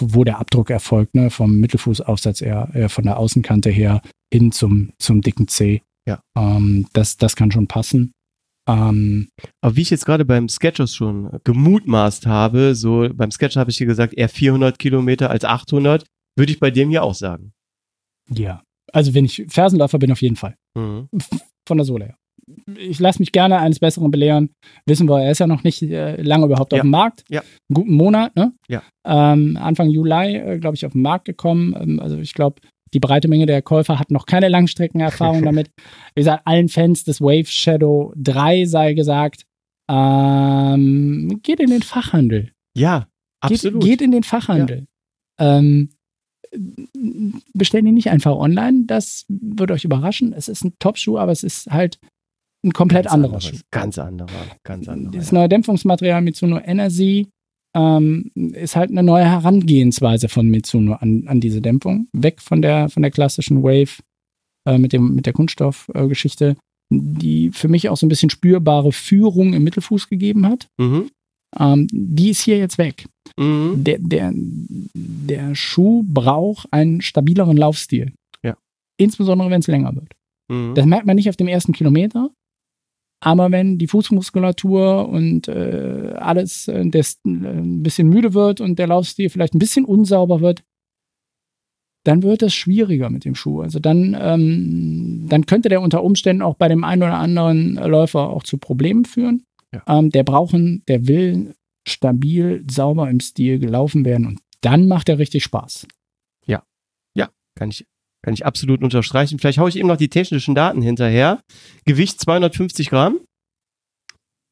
wo 0.00 0.24
der 0.24 0.40
Abdruck 0.40 0.70
erfolgt, 0.70 1.14
ne, 1.14 1.30
vom 1.30 1.60
Mittelfußaufsatz 1.60 2.40
eher, 2.40 2.70
eher 2.74 2.88
von 2.88 3.04
der 3.04 3.18
Außenkante 3.18 3.70
her 3.70 4.02
hin 4.32 4.50
zum, 4.50 4.90
zum 4.98 5.20
dicken 5.20 5.46
C. 5.46 5.82
Ja. 6.08 6.20
Ähm, 6.36 6.88
das, 6.92 7.16
das 7.16 7.36
kann 7.36 7.52
schon 7.52 7.68
passen. 7.68 8.12
Ähm, 8.68 9.28
Aber 9.60 9.76
wie 9.76 9.82
ich 9.82 9.90
jetzt 9.90 10.06
gerade 10.06 10.24
beim 10.24 10.48
Sketchers 10.48 10.94
schon 10.94 11.38
gemutmaßt 11.44 12.26
habe, 12.26 12.74
so 12.74 13.08
beim 13.12 13.30
Sketcher 13.30 13.60
habe 13.60 13.70
ich 13.70 13.76
dir 13.76 13.86
gesagt, 13.86 14.14
eher 14.14 14.28
400 14.28 14.78
Kilometer 14.78 15.30
als 15.30 15.44
800, 15.44 16.04
würde 16.36 16.52
ich 16.52 16.60
bei 16.60 16.70
dem 16.70 16.90
hier 16.90 17.02
auch 17.02 17.14
sagen. 17.14 17.52
ja. 18.28 18.62
Also 18.92 19.12
wenn 19.12 19.24
ich 19.24 19.44
Fersenläufer 19.48 19.98
bin, 19.98 20.12
auf 20.12 20.22
jeden 20.22 20.36
Fall. 20.36 20.54
Mhm. 20.78 21.08
Von 21.66 21.78
der 21.78 21.84
Sohle 21.84 22.04
her. 22.04 22.16
Ich 22.78 23.00
lasse 23.00 23.18
mich 23.18 23.32
gerne 23.32 23.58
eines 23.58 23.80
Besseren 23.80 24.10
belehren. 24.12 24.50
Wissen 24.86 25.08
wir, 25.08 25.20
er 25.20 25.32
ist 25.32 25.38
ja 25.40 25.48
noch 25.48 25.64
nicht 25.64 25.82
äh, 25.82 26.20
lange 26.22 26.44
überhaupt 26.46 26.72
Ja. 26.72 26.78
auf 26.78 26.82
dem 26.82 26.90
Markt. 26.90 27.24
Ja. 27.28 27.40
Einen 27.40 27.74
guten 27.74 27.94
Monat, 27.94 28.36
ne? 28.36 28.52
Ja. 28.68 28.82
Ähm, 29.04 29.56
Anfang 29.56 29.88
Juli, 29.90 30.36
äh, 30.36 30.58
glaube 30.60 30.76
ich, 30.76 30.86
auf 30.86 30.92
den 30.92 31.02
Markt 31.02 31.24
gekommen. 31.24 31.74
Ähm, 31.76 31.98
also 31.98 32.18
ich 32.18 32.34
glaube, 32.34 32.60
die 32.94 33.00
breite 33.00 33.28
Menge 33.28 33.46
der 33.46 33.60
Käufer 33.60 33.98
hat 33.98 34.10
noch 34.10 34.26
keine 34.26 34.48
Langstreckenerfahrung 34.48 35.42
damit. 35.44 35.70
Wie 36.14 36.20
gesagt, 36.20 36.46
allen 36.46 36.68
Fans 36.68 37.04
des 37.04 37.20
Wave 37.20 37.46
Shadow 37.46 38.12
3 38.16 38.64
sei 38.64 38.94
gesagt, 38.94 39.44
ähm, 39.90 41.40
geht 41.42 41.60
in 41.60 41.70
den 41.70 41.82
Fachhandel. 41.82 42.52
Ja, 42.76 43.06
absolut. 43.40 43.82
Geht, 43.82 43.90
geht 43.90 44.02
in 44.02 44.12
den 44.12 44.22
Fachhandel. 44.22 44.86
Ähm, 45.38 45.90
bestellt 47.52 47.84
ihn 47.84 47.94
nicht 47.94 48.10
einfach 48.10 48.36
online. 48.36 48.84
Das 48.86 49.26
wird 49.28 49.70
euch 49.70 49.84
überraschen. 49.84 50.32
Es 50.32 50.48
ist 50.48 50.64
ein 50.64 50.74
Top-Schuh, 50.78 51.18
aber 51.18 51.32
es 51.32 51.42
ist 51.42 51.66
halt 51.70 51.98
ein 52.64 52.72
komplett 52.72 53.04
Ganz 53.04 53.14
anderer 53.14 53.34
anderes, 53.34 53.58
Schuh. 53.58 53.64
Ganz 53.70 53.98
anderer, 53.98 54.28
ganz 54.62 54.88
anderer. 54.88 55.12
Das 55.12 55.32
neue 55.32 55.48
Dämpfungsmaterial 55.48 56.22
Mitsuno 56.22 56.58
Energy 56.58 57.28
ähm, 57.74 58.30
ist 58.34 58.76
halt 58.76 58.90
eine 58.90 59.02
neue 59.02 59.24
Herangehensweise 59.24 60.28
von 60.28 60.48
Mitsuno 60.48 60.94
an, 60.94 61.24
an 61.26 61.40
diese 61.40 61.60
Dämpfung. 61.60 62.08
Weg 62.12 62.40
von 62.40 62.62
der, 62.62 62.88
von 62.88 63.02
der 63.02 63.10
klassischen 63.10 63.62
Wave 63.62 64.02
äh, 64.66 64.78
mit, 64.78 64.92
dem, 64.92 65.14
mit 65.14 65.26
der 65.26 65.32
Kunststoffgeschichte, 65.32 66.56
die 66.90 67.50
für 67.50 67.68
mich 67.68 67.88
auch 67.88 67.96
so 67.96 68.06
ein 68.06 68.08
bisschen 68.08 68.30
spürbare 68.30 68.92
Führung 68.92 69.52
im 69.54 69.64
Mittelfuß 69.64 70.08
gegeben 70.08 70.46
hat. 70.46 70.68
Mhm. 70.78 71.10
Ähm, 71.58 71.88
die 71.90 72.30
ist 72.30 72.42
hier 72.42 72.58
jetzt 72.58 72.78
weg. 72.78 73.06
Mhm. 73.38 73.82
Der, 73.84 73.98
der, 73.98 74.32
der 74.34 75.54
Schuh 75.54 76.04
braucht 76.06 76.72
einen 76.72 77.00
stabileren 77.00 77.56
Laufstil. 77.56 78.12
Ja. 78.42 78.56
Insbesondere, 78.98 79.50
wenn 79.50 79.60
es 79.60 79.66
länger 79.66 79.94
wird. 79.94 80.12
Mhm. 80.48 80.74
Das 80.74 80.86
merkt 80.86 81.06
man 81.06 81.16
nicht 81.16 81.28
auf 81.28 81.36
dem 81.36 81.48
ersten 81.48 81.72
Kilometer. 81.72 82.30
Aber 83.24 83.50
wenn 83.50 83.78
die 83.78 83.86
Fußmuskulatur 83.86 85.08
und 85.08 85.48
äh, 85.48 86.12
alles 86.18 86.68
äh, 86.68 86.86
das, 86.86 87.20
äh, 87.24 87.30
ein 87.30 87.82
bisschen 87.82 88.08
müde 88.08 88.34
wird 88.34 88.60
und 88.60 88.78
der 88.78 88.86
Laufstil 88.86 89.30
vielleicht 89.30 89.54
ein 89.54 89.58
bisschen 89.58 89.86
unsauber 89.86 90.42
wird, 90.42 90.62
dann 92.04 92.22
wird 92.22 92.42
es 92.42 92.52
schwieriger 92.52 93.08
mit 93.08 93.24
dem 93.24 93.34
Schuh. 93.34 93.62
Also 93.62 93.78
dann, 93.78 94.14
ähm, 94.20 95.24
dann 95.26 95.46
könnte 95.46 95.70
der 95.70 95.80
unter 95.80 96.04
Umständen 96.04 96.42
auch 96.42 96.56
bei 96.56 96.68
dem 96.68 96.84
einen 96.84 97.02
oder 97.02 97.16
anderen 97.16 97.76
Läufer 97.76 98.28
auch 98.28 98.42
zu 98.42 98.58
Problemen 98.58 99.06
führen. 99.06 99.44
Ja. 99.72 99.82
Ähm, 99.88 100.10
der 100.10 100.22
brauchen, 100.22 100.82
der 100.86 101.08
will 101.08 101.54
stabil, 101.88 102.62
sauber 102.70 103.08
im 103.08 103.20
Stil 103.20 103.58
gelaufen 103.58 104.04
werden 104.04 104.26
und 104.26 104.40
dann 104.60 104.86
macht 104.86 105.08
er 105.08 105.18
richtig 105.18 105.44
Spaß. 105.44 105.86
Kann 107.54 107.70
ich, 107.70 107.86
kann 108.24 108.34
ich 108.34 108.46
absolut 108.46 108.82
unterstreichen. 108.82 109.38
Vielleicht 109.38 109.58
haue 109.58 109.68
ich 109.68 109.76
eben 109.76 109.88
noch 109.88 109.98
die 109.98 110.08
technischen 110.08 110.54
Daten 110.54 110.80
hinterher. 110.80 111.42
Gewicht 111.84 112.18
250 112.20 112.88
Gramm. 112.90 113.20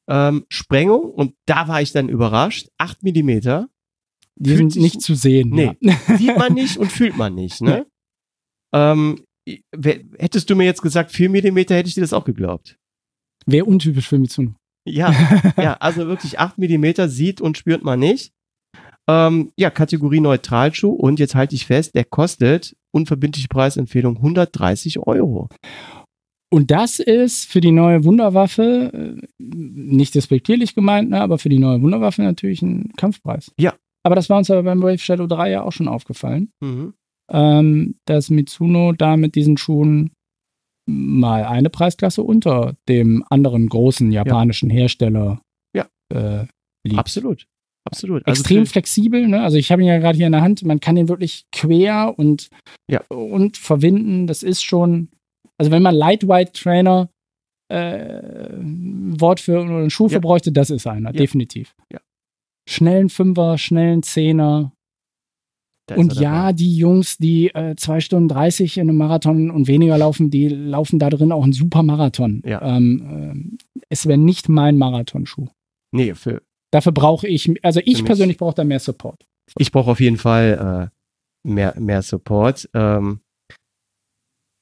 Ähm, 0.08 0.44
Sprengung, 0.50 1.10
und 1.12 1.34
da 1.46 1.68
war 1.68 1.80
ich 1.80 1.92
dann 1.92 2.08
überrascht, 2.08 2.68
8 2.78 3.02
Millimeter. 3.02 3.68
Die 4.36 4.50
Fühlt 4.50 4.58
sind 4.58 4.72
sich- 4.72 4.82
nicht 4.82 5.00
zu 5.00 5.14
sehen. 5.14 5.50
Nee. 5.50 5.76
Ja. 5.80 5.96
Sieht 6.18 6.36
man 6.36 6.52
nicht 6.54 6.76
und 6.76 6.90
fühlt 6.92 7.16
man 7.16 7.34
nicht, 7.34 7.60
ne? 7.62 7.86
Ähm, 8.74 9.24
hättest 10.18 10.50
du 10.50 10.56
mir 10.56 10.64
jetzt 10.64 10.82
gesagt 10.82 11.10
4 11.12 11.30
Millimeter, 11.30 11.74
hätte 11.74 11.88
ich 11.88 11.94
dir 11.94 12.00
das 12.00 12.12
auch 12.12 12.24
geglaubt. 12.24 12.76
Wäre 13.46 13.64
untypisch 13.64 14.08
für 14.08 14.18
Mitsuno. 14.18 14.54
Ja, 14.86 15.12
ja, 15.56 15.74
also 15.74 16.06
wirklich 16.08 16.38
8 16.38 16.58
Millimeter 16.58 17.08
sieht 17.08 17.40
und 17.40 17.56
spürt 17.56 17.82
man 17.84 18.00
nicht. 18.00 18.32
Ähm, 19.08 19.52
ja, 19.56 19.70
Kategorie 19.70 20.20
Neutralschuh 20.20 20.90
und 20.92 21.18
jetzt 21.18 21.34
halte 21.34 21.54
ich 21.54 21.66
fest, 21.66 21.94
der 21.94 22.04
kostet 22.04 22.76
unverbindliche 22.92 23.48
Preisempfehlung 23.48 24.16
130 24.16 25.00
Euro. 25.00 25.48
Und 26.52 26.70
das 26.70 26.98
ist 26.98 27.46
für 27.50 27.60
die 27.62 27.70
neue 27.72 28.04
Wunderwaffe, 28.04 29.18
äh, 29.18 29.26
nicht 29.38 30.14
despektierlich 30.14 30.74
gemeint, 30.74 31.10
ne, 31.10 31.20
aber 31.20 31.38
für 31.38 31.48
die 31.48 31.58
neue 31.58 31.80
Wunderwaffe 31.80 32.22
natürlich 32.22 32.60
ein 32.62 32.92
Kampfpreis. 32.96 33.50
Ja. 33.58 33.74
Aber 34.04 34.14
das 34.16 34.28
war 34.28 34.38
uns 34.38 34.50
aber 34.50 34.62
beim 34.62 34.82
Wave 34.82 34.98
Shadow 34.98 35.26
3 35.26 35.50
ja 35.50 35.62
auch 35.62 35.72
schon 35.72 35.88
aufgefallen, 35.88 36.50
Mhm. 36.62 36.92
ähm, 37.32 37.94
dass 38.04 38.28
Mitsuno 38.30 38.92
da 38.92 39.16
mit 39.16 39.34
diesen 39.34 39.56
Schuhen 39.56 40.12
mal 40.86 41.44
eine 41.44 41.70
Preisklasse 41.70 42.22
unter 42.22 42.74
dem 42.88 43.24
anderen 43.30 43.68
großen 43.68 44.12
japanischen 44.12 44.68
Hersteller 44.68 45.40
Ja. 45.74 45.86
äh, 46.12 46.46
liegt. 46.84 46.98
Absolut. 46.98 47.46
Absolut. 47.84 48.26
Also 48.26 48.40
Extrem 48.40 48.66
flexibel, 48.66 49.26
ne? 49.26 49.42
Also 49.42 49.56
ich 49.56 49.72
habe 49.72 49.82
ihn 49.82 49.88
ja 49.88 49.98
gerade 49.98 50.16
hier 50.16 50.26
in 50.26 50.32
der 50.32 50.42
Hand, 50.42 50.64
man 50.64 50.80
kann 50.80 50.96
ihn 50.96 51.08
wirklich 51.08 51.46
quer 51.52 52.14
und, 52.16 52.48
Ja. 52.88 53.02
und 53.08 53.56
verwinden. 53.56 54.26
Das 54.26 54.42
ist 54.42 54.62
schon, 54.62 55.08
also 55.58 55.70
wenn 55.72 55.82
man 55.82 55.94
Lightweight 55.94 56.54
Trainer 56.54 57.08
äh, 57.68 58.50
Wort 58.60 59.40
für 59.40 59.60
oder 59.62 59.78
einen 59.78 59.90
Schuh 59.90 60.08
für 60.08 60.14
Ja. 60.14 60.20
bräuchte, 60.20 60.52
das 60.52 60.70
ist 60.70 60.86
einer, 60.86 61.10
Ja. 61.10 61.16
definitiv. 61.18 61.74
Ja. 61.92 62.00
Schnellen 62.68 63.08
Fünfer, 63.08 63.58
schnellen 63.58 64.02
Zehner. 64.02 64.72
da 65.88 65.96
Und 65.96 66.14
ja, 66.14 66.52
die 66.52 66.76
Jungs, 66.76 67.16
die 67.18 67.48
äh, 67.48 67.74
zwei 67.76 67.98
Stunden 68.00 68.28
30 68.28 68.76
in 68.78 68.88
einem 68.88 68.98
Marathon 68.98 69.50
und 69.50 69.66
weniger 69.66 69.98
laufen, 69.98 70.30
die 70.30 70.48
laufen 70.48 70.98
da 71.00 71.10
drin 71.10 71.32
auch 71.32 71.42
einen 71.42 71.52
super 71.52 71.82
Marathon. 71.82 72.42
Ja. 72.46 72.62
Ähm, 72.62 73.02
ähm, 73.10 73.58
es 73.88 74.06
wäre 74.06 74.18
nicht 74.18 74.48
mein 74.48 74.78
Marathonschuh. 74.78 75.48
Nee, 75.92 76.14
für, 76.14 76.42
Dafür 76.72 76.92
brauche 76.92 77.28
ich, 77.28 77.52
also 77.64 77.80
ich 77.84 78.04
persönlich 78.04 78.38
brauche 78.38 78.54
da 78.54 78.64
mehr 78.64 78.80
Support. 78.80 79.24
ich 79.58 79.70
brauche 79.70 79.90
auf 79.90 80.00
jeden 80.00 80.16
Fall 80.16 80.90
äh, 80.90 81.48
mehr, 81.48 81.78
mehr 81.78 82.02
Support. 82.02 82.68
Ähm, 82.74 83.20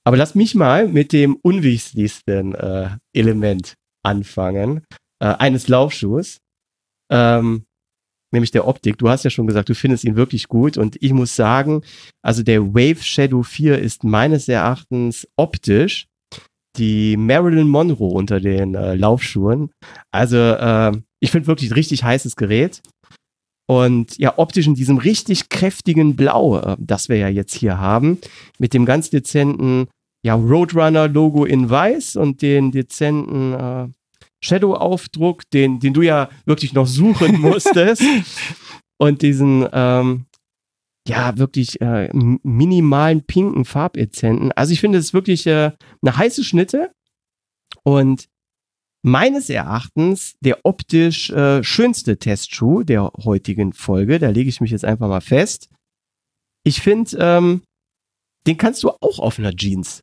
aber 0.05 0.17
lass 0.17 0.35
mich 0.35 0.55
mal 0.55 0.89
mit 0.89 1.13
dem 1.13 1.37
unwichtigsten 1.37 2.55
äh, 2.55 2.91
Element 3.15 3.75
anfangen. 4.03 4.85
äh, 5.23 5.27
eines 5.27 5.69
Laufschuhs. 5.69 6.39
Ähm, 7.13 7.67
nämlich 8.33 8.51
der 8.51 8.67
Optik. 8.67 8.99
Du 8.99 9.09
hast 9.09 9.25
ja 9.25 9.31
schon 9.31 9.47
gesagt, 9.47 9.69
du 9.69 9.75
findest 9.75 10.05
ihn 10.05 10.17
wirklich 10.17 10.49
gut 10.49 10.79
und 10.79 10.97
ich 11.01 11.13
muss 11.13 11.37
sagen, 11.37 11.83
also 12.23 12.43
der 12.43 12.75
Wave 12.75 13.03
Shadow 13.03 13.43
4 13.43 13.79
ist 13.79 14.05
meines 14.05 14.49
Erachtens 14.49 15.29
optisch 15.37 16.07
die 16.77 17.17
Marilyn 17.17 17.69
Monroe 17.69 18.13
unter 18.13 18.41
den 18.41 18.75
äh, 18.75 18.95
Laufschuhen. 18.95 19.71
Also 20.13 20.37
äh, 20.37 20.93
ich 21.21 21.31
finde 21.31 21.47
wirklich 21.47 21.71
ein 21.71 21.75
richtig 21.75 22.03
heißes 22.03 22.37
Gerät. 22.37 22.81
Und 23.69 24.19
ja, 24.19 24.37
optisch 24.37 24.67
in 24.67 24.75
diesem 24.75 24.99
richtig 24.99 25.49
kräftigen 25.49 26.17
Blau, 26.17 26.59
äh, 26.59 26.77
das 26.81 27.09
wir 27.09 27.17
ja 27.17 27.29
jetzt 27.29 27.55
hier 27.55 27.79
haben, 27.79 28.19
mit 28.59 28.75
dem 28.75 28.85
ganz 28.85 29.11
dezenten 29.11 29.87
ja, 30.25 30.35
Roadrunner-Logo 30.35 31.45
in 31.45 31.71
weiß 31.71 32.17
und 32.17 32.43
den 32.43 32.73
dezenten 32.73 33.53
äh, 33.53 33.89
Shadow-Aufdruck, 34.43 35.49
den, 35.51 35.81
den 35.81 35.95
du 35.95 36.03
ja 36.03 36.31
wirklich 36.47 36.73
noch 36.73 36.87
suchen 36.87 37.41
musstest. 37.41 38.03
und 38.99 39.23
diesen, 39.23 39.67
ähm, 39.73 40.27
ja, 41.07 41.39
wirklich 41.39 41.81
äh, 41.81 42.11
minimalen 42.13 43.23
pinken 43.23 43.65
Farbezenten. 43.65 44.53
Also 44.53 44.73
ich 44.73 44.81
finde 44.81 44.99
es 44.99 45.15
wirklich 45.15 45.47
äh, 45.47 45.73
eine 46.03 46.17
heiße 46.17 46.45
Schnitte 46.45 46.91
und 47.85 48.29
meines 49.03 49.51
Erachtens 49.51 50.35
der 50.41 50.59
optisch 50.65 51.31
äh, 51.31 51.63
schönste 51.63 52.19
Testschuh 52.19 52.83
der 52.83 53.11
heutigen 53.25 53.73
Folge. 53.73 54.19
Da 54.19 54.31
lege 54.31 54.49
ich 54.49 54.61
mich 54.61 54.71
jetzt 54.71 54.85
einfach 54.85 55.09
mal 55.09 55.21
fest. 55.21 55.69
Ich 56.65 56.81
finde, 56.81 57.17
ähm, 57.19 57.63
den 58.47 58.57
kannst 58.57 58.83
du 58.83 58.91
auch 58.91 59.19
auf 59.19 59.39
einer 59.39 59.55
Jeans 59.55 60.01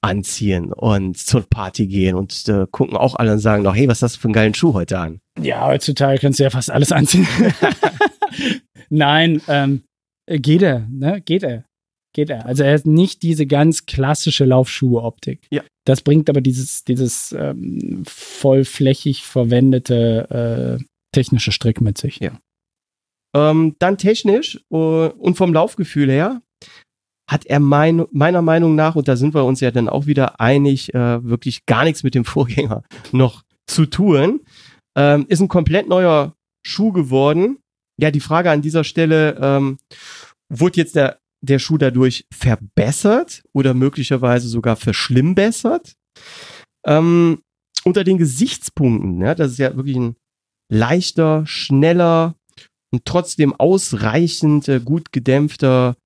anziehen 0.00 0.72
und 0.72 1.18
zur 1.18 1.42
Party 1.42 1.86
gehen 1.86 2.14
und 2.14 2.48
äh, 2.48 2.66
gucken 2.70 2.96
auch 2.96 3.16
alle 3.16 3.32
und 3.32 3.40
sagen 3.40 3.64
noch, 3.64 3.74
hey, 3.74 3.88
was 3.88 4.02
hast 4.02 4.16
du 4.16 4.20
für 4.20 4.28
einen 4.28 4.34
geilen 4.34 4.54
Schuh 4.54 4.74
heute 4.74 4.98
an? 4.98 5.20
Ja, 5.40 5.66
heutzutage 5.66 6.20
kannst 6.20 6.38
du 6.38 6.44
ja 6.44 6.50
fast 6.50 6.70
alles 6.70 6.92
anziehen. 6.92 7.26
Nein, 8.90 9.42
ähm, 9.48 9.82
geht 10.26 10.62
er, 10.62 10.86
ne? 10.88 11.20
Geht 11.20 11.42
er. 11.42 11.64
Geht 12.14 12.30
er. 12.30 12.46
Also 12.46 12.62
er 12.62 12.74
hat 12.74 12.86
nicht 12.86 13.22
diese 13.22 13.46
ganz 13.46 13.86
klassische 13.86 14.44
Laufschuhe-Optik. 14.44 15.46
Ja. 15.50 15.62
Das 15.88 16.02
bringt 16.02 16.28
aber 16.28 16.42
dieses, 16.42 16.84
dieses 16.84 17.32
ähm, 17.32 18.02
vollflächig 18.06 19.22
verwendete 19.22 20.78
äh, 20.78 20.84
technische 21.14 21.50
Strick 21.50 21.80
mit 21.80 21.96
sich. 21.96 22.20
Ja. 22.20 22.38
Ähm, 23.34 23.74
dann 23.78 23.96
technisch 23.96 24.60
uh, 24.70 25.08
und 25.18 25.38
vom 25.38 25.54
Laufgefühl 25.54 26.10
her 26.10 26.42
hat 27.26 27.46
er 27.46 27.58
mein, 27.58 28.04
meiner 28.10 28.42
Meinung 28.42 28.74
nach, 28.74 28.96
und 28.96 29.08
da 29.08 29.16
sind 29.16 29.32
wir 29.32 29.46
uns 29.46 29.60
ja 29.60 29.70
dann 29.70 29.88
auch 29.88 30.04
wieder 30.04 30.42
einig, 30.42 30.92
äh, 30.92 31.24
wirklich 31.24 31.64
gar 31.64 31.84
nichts 31.84 32.02
mit 32.02 32.14
dem 32.14 32.26
Vorgänger 32.26 32.82
noch 33.12 33.44
zu 33.66 33.86
tun. 33.86 34.40
Ähm, 34.94 35.24
ist 35.28 35.40
ein 35.40 35.48
komplett 35.48 35.88
neuer 35.88 36.34
Schuh 36.66 36.92
geworden. 36.92 37.60
Ja, 37.98 38.10
die 38.10 38.20
Frage 38.20 38.50
an 38.50 38.60
dieser 38.60 38.84
Stelle, 38.84 39.38
ähm, 39.40 39.78
wurde 40.50 40.76
jetzt 40.76 40.96
der, 40.96 41.18
der 41.40 41.58
Schuh 41.58 41.78
dadurch 41.78 42.26
verbessert 42.32 43.42
oder 43.52 43.74
möglicherweise 43.74 44.48
sogar 44.48 44.76
verschlimmbessert? 44.76 45.94
Ähm, 46.86 47.42
unter 47.84 48.04
den 48.04 48.18
Gesichtspunkten, 48.18 49.20
ja, 49.20 49.34
das 49.34 49.52
ist 49.52 49.58
ja 49.58 49.76
wirklich 49.76 49.96
ein 49.96 50.16
leichter, 50.70 51.46
schneller 51.46 52.34
und 52.92 53.04
trotzdem 53.04 53.54
ausreichend 53.54 54.68
äh, 54.68 54.80
gut 54.80 55.12
gedämpfter 55.12 55.96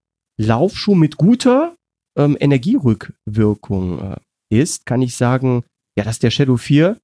Laufschuh 0.41 0.95
mit 0.95 1.17
guter 1.17 1.77
ähm, 2.17 2.37
Energierückwirkung 2.39 4.01
äh, 4.01 4.17
ist, 4.51 4.87
kann 4.87 5.03
ich 5.03 5.17
sagen, 5.17 5.65
ja, 5.97 6.05
dass 6.05 6.19
der 6.19 6.31
Shadow 6.31 6.57
4 6.57 6.99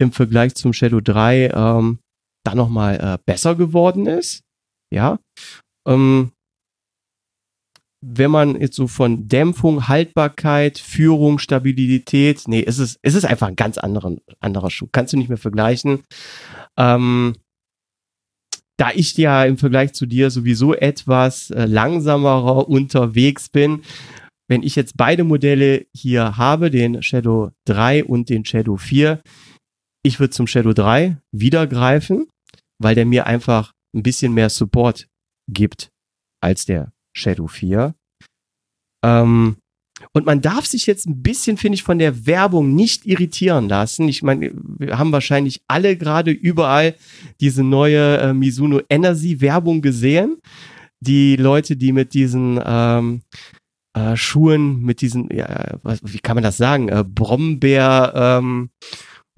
im 0.00 0.12
Vergleich 0.12 0.54
zum 0.54 0.72
Shadow 0.72 1.00
3 1.00 1.50
ähm, 1.54 1.98
dann 2.44 2.56
nochmal 2.56 2.98
äh, 3.00 3.18
besser 3.26 3.54
geworden 3.56 4.06
ist. 4.06 4.42
Ja. 4.92 5.18
Ähm, 5.86 6.32
wenn 8.00 8.30
man 8.30 8.60
jetzt 8.60 8.76
so 8.76 8.86
von 8.86 9.28
Dämpfung, 9.28 9.88
Haltbarkeit, 9.88 10.78
Führung, 10.78 11.38
Stabilität, 11.38 12.44
nee, 12.46 12.62
es 12.64 12.78
ist, 12.78 12.98
es 13.02 13.14
ist 13.14 13.24
einfach 13.24 13.48
ein 13.48 13.56
ganz 13.56 13.76
anderer, 13.78 14.16
anderer 14.40 14.70
Schuh. 14.70 14.88
Kannst 14.90 15.12
du 15.12 15.16
nicht 15.16 15.28
mehr 15.28 15.38
vergleichen. 15.38 16.04
Ähm, 16.76 17.34
da 18.76 18.90
ich 18.94 19.16
ja 19.16 19.44
im 19.44 19.58
Vergleich 19.58 19.92
zu 19.94 20.06
dir 20.06 20.30
sowieso 20.30 20.74
etwas 20.74 21.50
äh, 21.50 21.66
langsamer 21.66 22.68
unterwegs 22.68 23.48
bin, 23.48 23.82
wenn 24.48 24.62
ich 24.62 24.76
jetzt 24.76 24.96
beide 24.96 25.24
Modelle 25.24 25.86
hier 25.94 26.36
habe, 26.36 26.70
den 26.70 27.02
Shadow 27.02 27.50
3 27.66 28.04
und 28.04 28.30
den 28.30 28.44
Shadow 28.44 28.76
4, 28.76 29.20
ich 30.04 30.20
würde 30.20 30.30
zum 30.30 30.46
Shadow 30.46 30.72
3 30.72 31.18
wieder 31.32 31.66
greifen, 31.66 32.28
weil 32.80 32.94
der 32.94 33.04
mir 33.04 33.26
einfach 33.26 33.72
ein 33.94 34.04
bisschen 34.04 34.32
mehr 34.32 34.48
Support 34.48 35.08
gibt 35.50 35.90
als 36.40 36.64
der 36.64 36.92
Shadow 37.18 37.46
4. 37.46 37.94
Ähm, 39.04 39.56
und 40.12 40.26
man 40.26 40.40
darf 40.40 40.66
sich 40.66 40.86
jetzt 40.86 41.06
ein 41.06 41.22
bisschen, 41.22 41.56
finde 41.56 41.74
ich, 41.74 41.82
von 41.82 41.98
der 41.98 42.26
Werbung 42.26 42.74
nicht 42.74 43.04
irritieren 43.04 43.68
lassen. 43.68 44.08
Ich 44.08 44.22
meine, 44.22 44.52
wir 44.54 44.98
haben 44.98 45.12
wahrscheinlich 45.12 45.62
alle 45.66 45.96
gerade 45.96 46.30
überall 46.30 46.94
diese 47.40 47.64
neue 47.64 48.18
äh, 48.18 48.32
Mizuno 48.32 48.80
Energy 48.88 49.40
Werbung 49.40 49.82
gesehen. 49.82 50.38
Die 51.00 51.36
Leute, 51.36 51.76
die 51.76 51.92
mit 51.92 52.14
diesen 52.14 52.60
ähm, 52.64 53.22
äh, 53.94 54.16
Schuhen, 54.16 54.82
mit 54.82 55.00
diesen, 55.00 55.28
ja, 55.34 55.78
was, 55.82 56.00
wie 56.02 56.18
kann 56.18 56.36
man 56.36 56.44
das 56.44 56.56
sagen, 56.56 56.88
äh, 56.88 57.04
Brombeer, 57.06 58.12
ähm, 58.14 58.70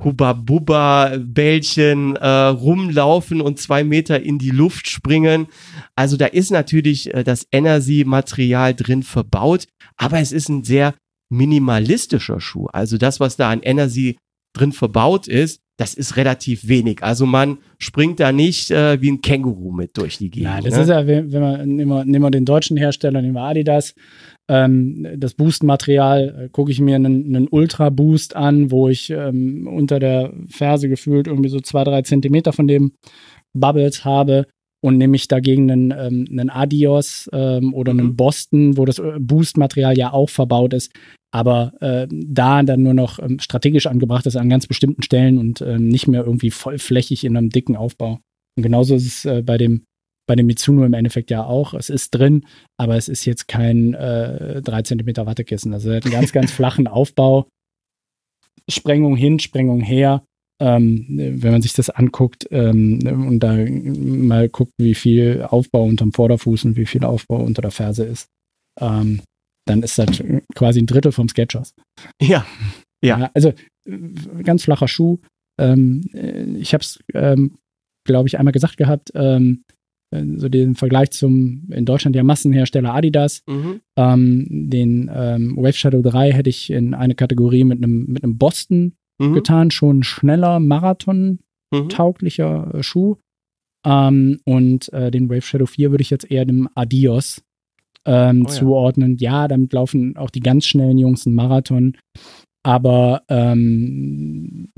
Hubba-Bubba-Bällchen 0.05 2.17
äh, 2.17 2.27
rumlaufen 2.27 3.41
und 3.41 3.59
zwei 3.59 3.85
Meter 3.85 4.23
in 4.23 4.39
die 4.39 4.51
Luft 4.51 4.89
springen. 4.89 5.47
Also 5.95 6.17
da 6.17 6.27
ist 6.27 6.51
natürlich 6.51 7.15
äh, 7.15 7.25
das 7.25 7.47
Energy-Material 7.53 8.75
drin 8.75 9.03
verbaut, 9.03 9.67
aber 9.97 10.21
es 10.21 10.33
ist 10.33 10.49
ein 10.49 10.65
sehr 10.65 10.95
minimalistischer 11.31 12.41
Schuh. 12.41 12.67
Also 12.67 12.99
das, 12.99 13.21
was 13.21 13.37
da 13.37 13.51
an 13.51 13.63
Energy 13.63 14.19
drin 14.53 14.73
verbaut 14.73 15.29
ist, 15.29 15.61
das 15.81 15.95
ist 15.95 16.17
relativ 16.17 16.69
wenig. 16.69 17.03
Also 17.03 17.25
man 17.25 17.59
springt 17.79 18.21
da 18.21 18.33
nicht 18.33 18.71
äh, 18.71 19.01
wie 19.01 19.11
ein 19.11 19.23
Känguru 19.23 19.73
mit 19.73 19.97
durch 19.97 20.19
die 20.19 20.29
Gegend. 20.29 20.51
Ja, 20.51 20.61
das 20.61 20.75
ne? 20.75 20.83
ist 20.83 20.89
ja, 20.89 21.07
wenn 21.07 21.41
man, 21.41 21.69
nehmen 21.69 21.89
wir, 21.89 22.05
nehmen 22.05 22.23
wir 22.23 22.31
den 22.31 22.45
deutschen 22.45 22.77
Hersteller, 22.77 23.23
nehmen 23.23 23.35
wir 23.35 23.45
Adidas, 23.45 23.95
ähm, 24.51 25.07
das 25.17 25.35
Boost-Material, 25.35 26.47
äh, 26.47 26.49
gucke 26.49 26.73
ich 26.73 26.81
mir 26.81 26.97
einen, 26.97 27.25
einen 27.25 27.47
Ultra-Boost 27.49 28.35
an, 28.35 28.73
wo 28.73 28.89
ich 28.89 29.11
ähm, 29.11 29.69
unter 29.69 30.01
der 30.01 30.33
Ferse 30.49 30.89
gefühlt 30.89 31.29
irgendwie 31.29 31.51
so 31.51 31.61
zwei, 31.61 31.85
drei 31.85 32.03
Zentimeter 32.03 32.53
von 32.53 32.67
dem 32.67 32.93
Bubbles 33.57 34.05
habe 34.05 34.47
und 34.83 34.99
nehme 34.99 35.15
ich 35.15 35.29
dagegen 35.29 35.71
einen, 35.71 35.95
ähm, 35.97 36.27
einen 36.29 36.51
Adios 36.51 37.31
ähm, 37.33 37.73
oder 37.75 37.95
mhm. 37.95 38.01
einen 38.01 38.17
Boston, 38.17 38.77
wo 38.77 38.85
das 38.85 38.99
äh, 38.99 39.21
Boost-Material 39.21 39.97
ja 39.97 40.13
auch 40.13 40.31
verbaut 40.31 40.75
ist, 40.75 40.93
aber 41.33 41.73
äh, 41.81 42.09
da 42.11 42.65
dann 42.65 42.83
nur 42.83 42.95
noch 42.95 43.21
ähm, 43.21 43.39
strategisch 43.39 43.87
angebracht 43.87 44.27
ist 44.27 44.37
an 44.37 44.49
ganz 44.49 44.67
bestimmten 44.67 45.05
Stellen 45.05 45.39
und 45.39 45.61
äh, 45.61 45.79
nicht 45.79 46.09
mehr 46.09 46.25
irgendwie 46.25 46.51
vollflächig 46.51 47.23
in 47.25 47.37
einem 47.37 47.51
dicken 47.51 47.77
Aufbau. 47.77 48.19
Und 48.57 48.65
genauso 48.65 48.97
ist 48.97 49.07
es 49.07 49.25
äh, 49.27 49.43
bei 49.43 49.59
dem 49.59 49.85
bei 50.31 50.37
dem 50.37 50.47
Mitsuno 50.47 50.85
im 50.85 50.95
Endeffekt 50.95 51.33
ja 51.33 51.45
auch. 51.45 51.75
Es 51.75 51.91
ist 51.91 52.11
drin, 52.11 52.47
aber 52.77 52.97
es 52.97 53.09
ist 53.09 53.25
jetzt 53.25 53.49
kein 53.49 53.95
äh, 53.95 54.63
3 54.63 54.83
cm 54.83 55.27
Wattekissen. 55.27 55.75
Also 55.75 55.91
er 55.91 55.97
hat 55.97 56.05
einen 56.05 56.15
ganz, 56.15 56.31
ganz 56.31 56.53
flachen 56.53 56.87
Aufbau. 56.87 57.49
Sprengung 58.69 59.17
hin, 59.17 59.41
Sprengung 59.41 59.81
her. 59.81 60.23
Ähm, 60.61 61.07
wenn 61.09 61.51
man 61.51 61.63
sich 61.63 61.73
das 61.73 61.91
anguckt 61.91 62.47
ähm, 62.53 63.01
und 63.05 63.41
da 63.41 63.57
mal 63.57 64.49
guckt, 64.49 64.71
wie 64.79 64.95
viel 64.95 65.43
Aufbau 65.43 65.83
unterm 65.83 66.13
Vorderfuß 66.13 66.65
und 66.65 66.77
wie 66.77 66.87
viel 66.87 67.03
Aufbau 67.03 67.43
unter 67.43 67.63
der 67.63 67.73
Ferse 67.73 68.05
ist, 68.05 68.29
ähm, 68.81 69.23
dann 69.67 69.83
ist 69.83 69.99
das 69.99 70.23
quasi 70.55 70.81
ein 70.81 70.87
Drittel 70.87 71.11
vom 71.11 71.29
Sketchers. 71.29 71.75
Ja. 72.23 72.47
Ja. 73.03 73.19
ja 73.19 73.31
also 73.35 73.53
ganz 74.45 74.63
flacher 74.63 74.87
Schuh. 74.87 75.19
Ähm, 75.61 76.09
äh, 76.15 76.45
ich 76.57 76.73
habe 76.73 76.83
es, 76.83 77.01
ähm, 77.15 77.57
glaube 78.07 78.29
ich, 78.29 78.39
einmal 78.39 78.53
gesagt 78.53 78.77
gehabt. 78.77 79.11
Äh, 80.11 80.25
so 80.37 80.49
den 80.49 80.75
Vergleich 80.75 81.11
zum 81.11 81.69
in 81.71 81.85
Deutschland 81.85 82.17
ja 82.17 82.23
Massenhersteller 82.23 82.95
Adidas. 82.95 83.43
Mhm. 83.47 83.81
Ähm, 83.97 84.47
den 84.49 85.11
ähm, 85.13 85.57
Wave 85.57 85.73
Shadow 85.73 86.03
3 86.03 86.33
hätte 86.33 86.51
ich 86.51 86.71
in 86.71 86.95
eine 86.95 87.15
Kategorie 87.15 87.65
mit 87.65 87.79
einem 87.79 88.07
mit 88.07 88.23
einem 88.23 88.39
Boston 88.39 88.95
mhm. 89.19 89.35
getan, 89.35 89.71
schon 89.71 90.03
schneller 90.03 90.61
Marathon 90.61 91.41
tauglicher 91.89 92.75
äh, 92.75 92.83
Schuh. 92.83 93.17
Ähm, 93.87 94.41
und 94.45 94.93
äh, 94.93 95.11
den 95.11 95.31
Wave 95.31 95.43
Shadow 95.43 95.67
4 95.67 95.91
würde 95.91 96.03
ich 96.03 96.11
jetzt 96.11 96.31
eher 96.31 96.45
dem 96.45 96.69
Adios 96.75 97.43
ähm, 98.05 98.45
oh, 98.47 98.49
zuordnen. 98.49 99.17
Ja. 99.19 99.43
ja, 99.43 99.49
damit 99.49 99.73
laufen 99.73 100.17
auch 100.17 100.31
die 100.31 100.41
ganz 100.41 100.67
schnellen 100.67 100.99
Jungs 100.99 101.27
einen 101.27 101.37
Marathon. 101.37 101.97
Aber 102.63 103.23
ähm, 103.29 104.69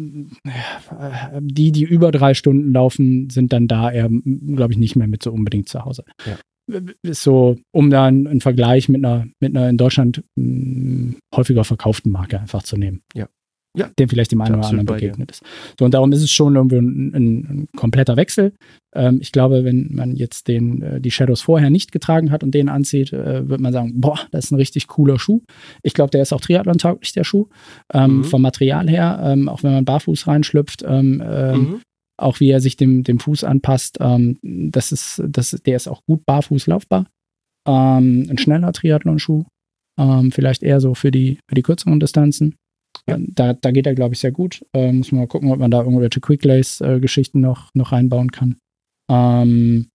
die, 1.41 1.73
die 1.73 1.83
über 1.83 2.13
drei 2.13 2.35
Stunden 2.35 2.73
laufen, 2.73 3.29
sind 3.31 3.53
dann 3.53 3.67
da 3.67 3.91
eher, 3.91 4.09
glaube 4.09 4.73
ich, 4.73 4.79
nicht 4.79 4.95
mehr 4.95 5.09
mit 5.09 5.23
so 5.23 5.33
unbedingt 5.33 5.69
zu 5.69 5.85
Hause. 5.85 6.05
Ja. 6.25 6.39
Ist 7.03 7.23
so, 7.23 7.59
um 7.73 7.91
da 7.91 8.05
einen, 8.05 8.41
Vergleich 8.41 8.89
mit 8.89 9.05
einer, 9.05 9.27
mit 9.41 9.57
einer 9.57 9.69
in 9.69 9.77
Deutschland 9.77 10.23
mh, 10.37 11.15
häufiger 11.35 11.65
verkauften 11.65 12.13
Marke 12.13 12.41
einfach 12.41 12.63
zu 12.63 12.77
nehmen. 12.77 13.03
Ja. 13.15 13.29
Ja. 13.75 13.89
dem 13.99 14.09
vielleicht 14.09 14.33
dem 14.33 14.41
einen 14.43 14.57
oder 14.57 14.69
anderen 14.69 14.85
begegnet 14.87 15.31
ist. 15.31 15.43
So, 15.79 15.87
und 15.87 15.95
darum 15.95 16.13
ist 16.13 16.21
es 16.23 16.31
schon 16.31 16.57
irgendwie 16.57 16.77
ein, 16.77 17.15
ein, 17.15 17.37
ein 17.39 17.69
kompletter 17.75 18.17
Wechsel. 18.17 18.53
Ähm, 18.95 19.19
ich 19.23 19.33
glaube, 19.33 19.65
wenn 19.65 19.89
man 19.93 20.15
jetzt 20.15 20.47
den, 20.49 20.83
äh, 20.83 21.01
die 21.01 21.11
Shadows 21.11 21.41
vorher 21.41 21.71
nicht 21.71 21.91
getragen 21.91 22.31
hat 22.31 22.43
und 22.45 22.53
den 22.53 22.69
anzieht, 22.69 23.15
äh, 23.15 23.49
wird 23.49 23.63
man 23.63 23.73
sagen, 23.73 23.99
boah, 24.01 24.19
das 24.31 24.45
ist 24.45 24.51
ein 24.51 24.57
richtig 24.57 24.89
cooler 24.89 25.19
Schuh. 25.19 25.41
Ich 25.83 25.95
glaube, 25.95 26.11
der 26.11 26.21
ist 26.21 26.35
auch 26.35 26.41
Triathlon-tauglich, 26.43 27.13
der 27.15 27.25
Schuh. 27.25 27.47
Ähm, 27.95 28.19
Mhm. 28.19 28.25
Vom 28.25 28.43
Material 28.43 28.91
her, 28.91 29.21
ähm, 29.25 29.49
auch 29.49 29.63
wenn 29.63 29.73
man 29.73 29.85
barfuß 29.87 30.27
reinschlüpft, 30.27 30.83
ähm, 30.87 31.23
ähm, 31.27 31.61
Mhm. 31.61 31.81
auch 32.19 32.41
wie 32.41 32.51
er 32.51 32.61
sich 32.61 32.77
dem, 32.77 33.05
dem 33.05 33.21
Fuß 33.21 33.43
anpasst, 33.45 33.97
ähm, 34.01 34.39
das 34.43 34.93
ist, 34.93 35.23
das, 35.27 35.53
der 35.65 35.77
ist 35.77 35.89
auch 35.89 36.03
gut 36.05 36.27
barfuß 36.27 36.67
laufbar. 36.67 37.07
Ein 37.65 38.37
schneller 38.39 38.73
Triathlon-Schuh, 38.73 39.45
vielleicht 40.31 40.63
eher 40.63 40.81
so 40.81 40.95
für 40.95 41.11
die, 41.13 41.39
für 41.49 41.55
die 41.55 41.63
kürzeren 41.63 42.01
Distanzen. 42.01 42.57
Ja. 43.09 43.19
Da, 43.19 43.53
da 43.55 43.71
geht 43.73 43.87
er, 43.87 43.95
glaube 43.95 44.15
ich, 44.15 44.21
sehr 44.21 44.31
gut. 44.33 44.65
Ähm, 44.73 44.99
muss 44.99 45.11
man 45.13 45.23
mal 45.23 45.27
gucken, 45.27 45.51
ob 45.51 45.59
man 45.59 45.71
da 45.71 45.83
irgendwelche 45.83 46.21
Quick-Lace-Geschichten 46.21 47.41
noch, 47.41 47.71
noch 47.75 47.93
reinbauen 47.93 48.31
kann. 48.31 48.57
Ähm, 49.11 49.89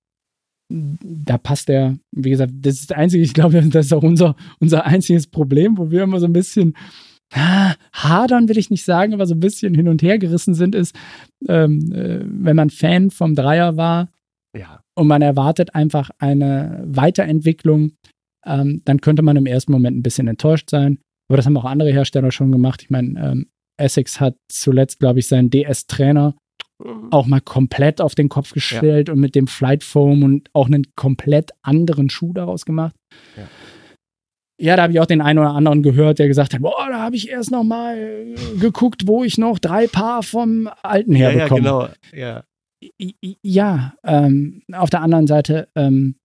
da 0.69 1.37
passt 1.37 1.69
er, 1.69 1.97
wie 2.11 2.29
gesagt, 2.31 2.51
das 2.61 2.75
ist 2.75 2.91
das 2.91 2.97
Einzige, 2.97 3.23
ich 3.23 3.33
glaube, 3.33 3.61
das 3.69 3.85
ist 3.85 3.93
auch 3.93 4.03
unser, 4.03 4.35
unser 4.59 4.85
einziges 4.85 5.27
Problem, 5.27 5.77
wo 5.77 5.91
wir 5.91 6.03
immer 6.03 6.19
so 6.19 6.25
ein 6.25 6.33
bisschen 6.33 6.75
ah, 7.33 7.73
hadern, 7.93 8.49
will 8.49 8.57
ich 8.57 8.69
nicht 8.69 8.83
sagen, 8.83 9.13
aber 9.13 9.25
so 9.25 9.35
ein 9.35 9.39
bisschen 9.39 9.73
hin 9.73 9.87
und 9.87 10.01
her 10.01 10.19
gerissen 10.19 10.53
sind, 10.53 10.75
ist, 10.75 10.95
ähm, 11.47 11.91
äh, 11.93 12.19
wenn 12.25 12.55
man 12.55 12.69
Fan 12.69 13.11
vom 13.11 13.35
Dreier 13.35 13.77
war 13.77 14.09
Ja. 14.55 14.81
und 14.95 15.07
man 15.07 15.21
erwartet 15.21 15.73
einfach 15.73 16.09
eine 16.19 16.83
Weiterentwicklung, 16.85 17.93
ähm, 18.45 18.81
dann 18.83 18.99
könnte 18.99 19.21
man 19.21 19.37
im 19.37 19.45
ersten 19.45 19.71
Moment 19.71 19.97
ein 19.97 20.03
bisschen 20.03 20.27
enttäuscht 20.27 20.69
sein. 20.69 20.99
Aber 21.29 21.37
das 21.37 21.45
haben 21.45 21.57
auch 21.57 21.65
andere 21.65 21.91
Hersteller 21.91 22.31
schon 22.31 22.51
gemacht. 22.51 22.81
Ich 22.83 22.89
meine, 22.89 23.19
ähm, 23.31 23.47
Essex 23.77 24.19
hat 24.19 24.35
zuletzt, 24.49 24.99
glaube 24.99 25.19
ich, 25.19 25.27
seinen 25.27 25.49
DS-Trainer 25.49 26.35
Mhm. 26.83 27.11
auch 27.11 27.25
mal 27.25 27.41
komplett 27.41 28.01
auf 28.01 28.13
den 28.13 28.29
Kopf 28.29 28.51
gestellt 28.53 29.09
und 29.09 29.19
mit 29.19 29.33
dem 29.33 29.47
Flight 29.47 29.83
Foam 29.83 30.21
und 30.23 30.49
auch 30.53 30.67
einen 30.67 30.85
komplett 30.95 31.49
anderen 31.63 32.09
Schuh 32.11 32.33
daraus 32.33 32.65
gemacht. 32.65 32.95
Ja. 33.35 33.47
Ja, 34.59 34.75
da 34.75 34.83
habe 34.83 34.93
ich 34.93 34.99
auch 34.99 35.05
den 35.07 35.21
einen 35.21 35.39
oder 35.39 35.51
anderen 35.53 35.81
gehört, 35.83 36.17
der 36.19 36.27
gesagt 36.27 36.53
hat, 36.53 36.61
boah, 36.61 36.87
da 36.89 36.99
habe 37.01 37.15
ich 37.15 37.29
erst 37.29 37.51
noch 37.51 37.63
mal 37.63 38.33
geguckt, 38.59 39.07
wo 39.07 39.23
ich 39.23 39.37
noch 39.39 39.57
drei 39.59 39.87
Paar 39.87 40.21
vom 40.23 40.67
alten 40.83 41.13
Ja, 41.15 41.29
ja, 41.31 41.39
herbekomme. 41.47 41.61
genau. 41.61 41.87
Ja. 42.13 42.43
Ja, 43.43 43.93
ähm, 44.03 44.61
auf 44.71 44.89
der 44.91 45.01
anderen 45.01 45.25
Seite, 45.27 45.67
ähm, 45.75 46.15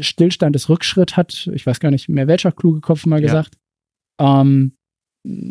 Stillstand 0.00 0.54
ist 0.56 0.68
Rückschritt, 0.68 1.16
hat, 1.16 1.48
ich 1.52 1.66
weiß 1.66 1.80
gar 1.80 1.90
nicht 1.90 2.08
mehr, 2.08 2.26
welcher 2.28 2.52
kluge 2.52 2.80
Kopf 2.80 3.04
mal 3.06 3.16
Ja. 3.20 3.26
gesagt. 3.26 3.56
Ähm, 4.18 4.72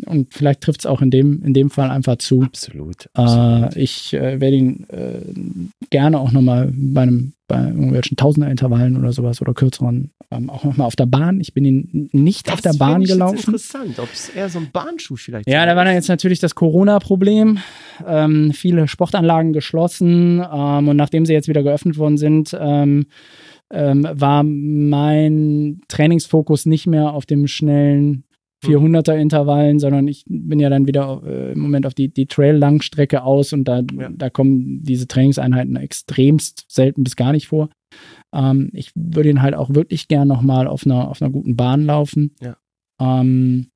und 0.06 0.28
vielleicht 0.32 0.62
trifft 0.62 0.80
es 0.80 0.86
auch 0.86 1.02
in 1.02 1.10
dem, 1.10 1.42
in 1.42 1.52
dem 1.52 1.68
Fall 1.68 1.90
einfach 1.90 2.16
zu. 2.16 2.40
Absolut. 2.42 3.08
absolut. 3.12 3.76
Äh, 3.76 3.78
ich 3.82 4.14
äh, 4.14 4.40
werde 4.40 4.56
ihn 4.56 4.86
äh, 4.88 5.20
gerne 5.90 6.18
auch 6.18 6.32
nochmal 6.32 6.72
bei 6.74 7.02
einem, 7.02 7.34
bei 7.46 7.62
irgendwelchen 7.66 8.16
Tausender-Intervallen 8.16 8.96
oder 8.96 9.12
sowas 9.12 9.42
oder 9.42 9.52
kürzeren, 9.52 10.12
ähm, 10.30 10.48
auch 10.48 10.64
nochmal 10.64 10.86
auf 10.86 10.96
der 10.96 11.04
Bahn. 11.04 11.40
Ich 11.40 11.52
bin 11.52 11.66
ihn 11.66 12.08
nicht 12.12 12.50
auf 12.50 12.62
der 12.62 12.72
Das 12.72 12.78
Bahn 12.78 13.02
ich 13.02 13.08
jetzt 13.08 13.18
gelaufen. 13.18 13.36
interessant, 13.36 13.98
ob 13.98 14.08
es 14.10 14.30
eher 14.30 14.48
so 14.48 14.60
ein 14.60 14.70
Bahnschuh 14.72 15.16
vielleicht 15.16 15.46
Ja, 15.46 15.66
da 15.66 15.76
war 15.76 15.84
dann 15.84 15.92
ist. 15.92 16.04
jetzt 16.04 16.08
natürlich 16.08 16.38
das 16.40 16.54
Corona-Problem. 16.54 17.58
Ähm, 18.06 18.52
viele 18.54 18.88
Sportanlagen 18.88 19.52
geschlossen 19.52 20.42
ähm, 20.50 20.88
und 20.88 20.96
nachdem 20.96 21.26
sie 21.26 21.34
jetzt 21.34 21.48
wieder 21.48 21.62
geöffnet 21.62 21.98
worden 21.98 22.16
sind, 22.16 22.56
ähm, 22.58 23.06
ähm, 23.70 24.08
war 24.10 24.42
mein 24.42 25.82
Trainingsfokus 25.88 26.64
nicht 26.64 26.86
mehr 26.86 27.12
auf 27.12 27.26
dem 27.26 27.46
schnellen 27.46 28.22
400er-Intervallen, 28.64 29.78
sondern 29.78 30.08
ich 30.08 30.24
bin 30.28 30.58
ja 30.60 30.68
dann 30.70 30.86
wieder 30.86 31.22
äh, 31.24 31.52
im 31.52 31.60
Moment 31.60 31.86
auf 31.86 31.94
die, 31.94 32.08
die 32.08 32.26
Trail-Langstrecke 32.26 33.22
aus 33.22 33.52
und 33.52 33.64
da, 33.64 33.82
Ja. 33.92 34.08
da 34.10 34.30
kommen 34.30 34.82
diese 34.82 35.06
Trainingseinheiten 35.06 35.76
extremst 35.76 36.64
selten 36.68 37.04
bis 37.04 37.16
gar 37.16 37.32
nicht 37.32 37.48
vor. 37.48 37.68
Ähm, 38.34 38.70
ich 38.72 38.92
würde 38.94 39.28
ihn 39.30 39.42
halt 39.42 39.54
auch 39.54 39.74
wirklich 39.74 40.08
gern 40.08 40.28
nochmal 40.28 40.66
auf 40.66 40.84
einer, 40.86 41.08
auf 41.08 41.20
einer 41.22 41.30
guten 41.30 41.56
Bahn 41.56 41.84
laufen. 41.84 42.34
Ja. 42.40 42.56
Ähm, 43.00 43.68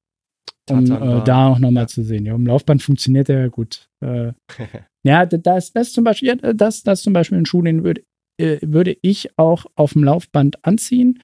um 0.70 0.84
äh, 0.84 1.24
da 1.24 1.48
auch 1.48 1.58
nochmal 1.58 1.84
Ja. 1.84 1.88
zu 1.88 2.02
sehen. 2.04 2.26
Ja, 2.26 2.34
im 2.34 2.46
Laufband 2.46 2.82
funktioniert 2.82 3.28
er 3.28 3.40
ja 3.40 3.48
gut. 3.48 3.88
Äh, 4.04 4.32
ja, 5.04 5.26
das, 5.26 5.72
das 5.72 5.92
zum 5.92 6.04
Beispiel, 6.04 6.36
das, 6.36 6.82
das 6.82 7.02
zum 7.02 7.12
Beispiel 7.12 7.38
ein 7.38 7.46
Schuh, 7.46 7.62
den 7.62 7.82
würde, 7.84 8.02
äh, 8.40 8.58
würde 8.62 8.96
ich 9.02 9.36
auch 9.36 9.66
auf 9.74 9.92
dem 9.94 10.04
Laufband 10.04 10.64
anziehen, 10.64 11.20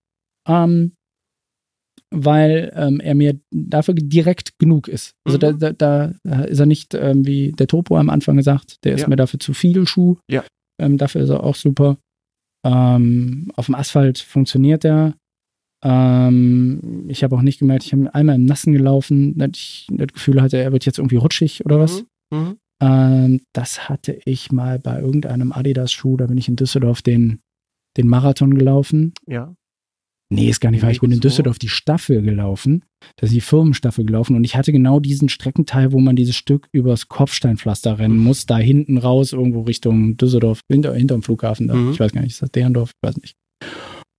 ähm, 0.48 0.92
weil 2.18 2.72
ähm, 2.74 2.98
er 3.00 3.14
mir 3.14 3.38
dafür 3.52 3.94
direkt 3.94 4.58
genug 4.58 4.88
ist. 4.88 5.12
Also 5.24 5.36
Mhm. 5.36 5.58
da, 5.58 5.72
da, 5.72 6.12
da 6.24 6.40
ist 6.44 6.58
er 6.60 6.66
nicht, 6.66 6.94
ähm, 6.94 7.26
wie 7.26 7.52
der 7.52 7.66
Topo 7.66 7.96
am 7.96 8.08
Anfang 8.10 8.36
gesagt, 8.36 8.82
der 8.84 8.94
ist 8.94 9.02
Ja. 9.02 9.08
mir 9.08 9.16
dafür 9.16 9.38
zu 9.38 9.52
viel 9.54 9.86
Schuh. 9.86 10.16
Ja. 10.30 10.42
Ähm, 10.80 10.96
dafür 10.98 11.22
ist 11.22 11.30
er 11.30 11.44
auch 11.44 11.54
super. 11.54 11.96
Ähm, 12.64 13.50
auf 13.54 13.66
dem 13.66 13.74
Asphalt 13.74 14.18
funktioniert 14.18 14.84
er. 14.84 15.14
Ähm, 15.84 17.04
ich 17.08 17.22
habe 17.22 17.36
auch 17.36 17.42
nicht 17.42 17.58
gemerkt, 17.58 17.84
ich 17.84 17.92
habe 17.92 18.12
einmal 18.14 18.34
im 18.36 18.44
Nassen 18.44 18.72
gelaufen, 18.72 19.36
dass 19.38 19.50
ich 19.54 19.86
das 19.90 20.08
Gefühl 20.08 20.42
hatte, 20.42 20.56
er 20.58 20.72
wird 20.72 20.84
jetzt 20.86 20.98
irgendwie 20.98 21.16
rutschig 21.16 21.64
oder 21.64 21.78
was. 21.78 22.02
Mhm. 22.30 22.38
Mhm. 22.38 22.56
Ähm, 22.82 23.40
das 23.52 23.88
hatte 23.88 24.18
ich 24.24 24.52
mal 24.52 24.78
bei 24.78 25.00
irgendeinem 25.00 25.52
Adidas-Schuh, 25.52 26.16
da 26.16 26.26
bin 26.26 26.38
ich 26.38 26.48
in 26.48 26.56
Düsseldorf 26.56 27.02
den, 27.02 27.40
den 27.96 28.08
Marathon 28.08 28.54
gelaufen. 28.54 29.14
Ja. 29.26 29.54
Nee, 30.28 30.48
ist 30.48 30.60
gar 30.60 30.70
nicht 30.70 30.82
wahr. 30.82 30.90
Ich 30.90 31.00
bin 31.00 31.12
in. 31.12 31.20
Düsseldorf 31.20 31.58
die 31.58 31.68
Staffel 31.68 32.20
gelaufen. 32.22 32.84
Da 33.16 33.26
ist 33.26 33.34
die 33.34 33.40
Firmenstaffel 33.40 34.04
gelaufen 34.04 34.34
und 34.34 34.42
ich 34.42 34.56
hatte 34.56 34.72
genau 34.72 34.98
diesen 34.98 35.28
Streckenteil, 35.28 35.92
wo 35.92 36.00
man 36.00 36.16
dieses 36.16 36.34
Stück 36.34 36.68
übers 36.72 37.08
Kopfsteinpflaster 37.08 37.98
rennen 37.98 38.18
muss, 38.18 38.46
da 38.46 38.58
hinten 38.58 38.98
raus, 38.98 39.32
irgendwo 39.32 39.62
Richtung 39.62 40.16
Düsseldorf, 40.16 40.60
hinter, 40.68 40.94
hinterm 40.94 41.22
Flughafen. 41.22 41.68
Da. 41.68 41.74
Mhm. 41.74 41.92
Ich 41.92 42.00
weiß 42.00 42.12
gar 42.12 42.22
nicht, 42.22 42.32
ist 42.32 42.42
das 42.42 42.50
Derendorf? 42.50 42.90
Ich 42.90 43.08
weiß 43.08 43.16
nicht. 43.18 43.36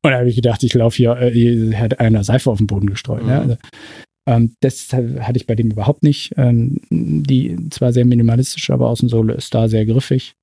Und 0.06 0.12
da 0.12 0.20
habe 0.20 0.30
ich 0.30 0.36
gedacht, 0.38 0.64
ich 0.64 0.74
laufe 0.74 0.96
hier, 0.96 1.18
äh, 1.18 1.32
hier 1.32 1.78
hat 1.78 2.00
einer 2.00 2.24
Seife 2.24 2.50
auf 2.50 2.60
den 2.60 2.68
Boden 2.68 2.88
gestreut. 2.88 3.24
Mhm. 3.24 3.30
Ja? 3.30 3.42
Also, 3.42 3.58
ähm, 4.30 4.56
das 4.62 4.94
hatte 4.94 5.38
ich 5.38 5.48
bei 5.48 5.56
dem 5.56 5.72
überhaupt 5.72 6.04
nicht. 6.04 6.34
Ähm, 6.38 6.80
die 6.90 7.58
zwar 7.70 7.92
sehr 7.92 8.06
minimalistisch, 8.06 8.70
aber 8.70 8.88
Außensohle 8.90 9.34
ist 9.34 9.54
da 9.54 9.68
sehr 9.68 9.86
griffig. 9.86 10.36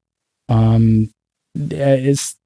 Ähm, 0.51 1.11
er 1.71 2.03
ist 2.03 2.39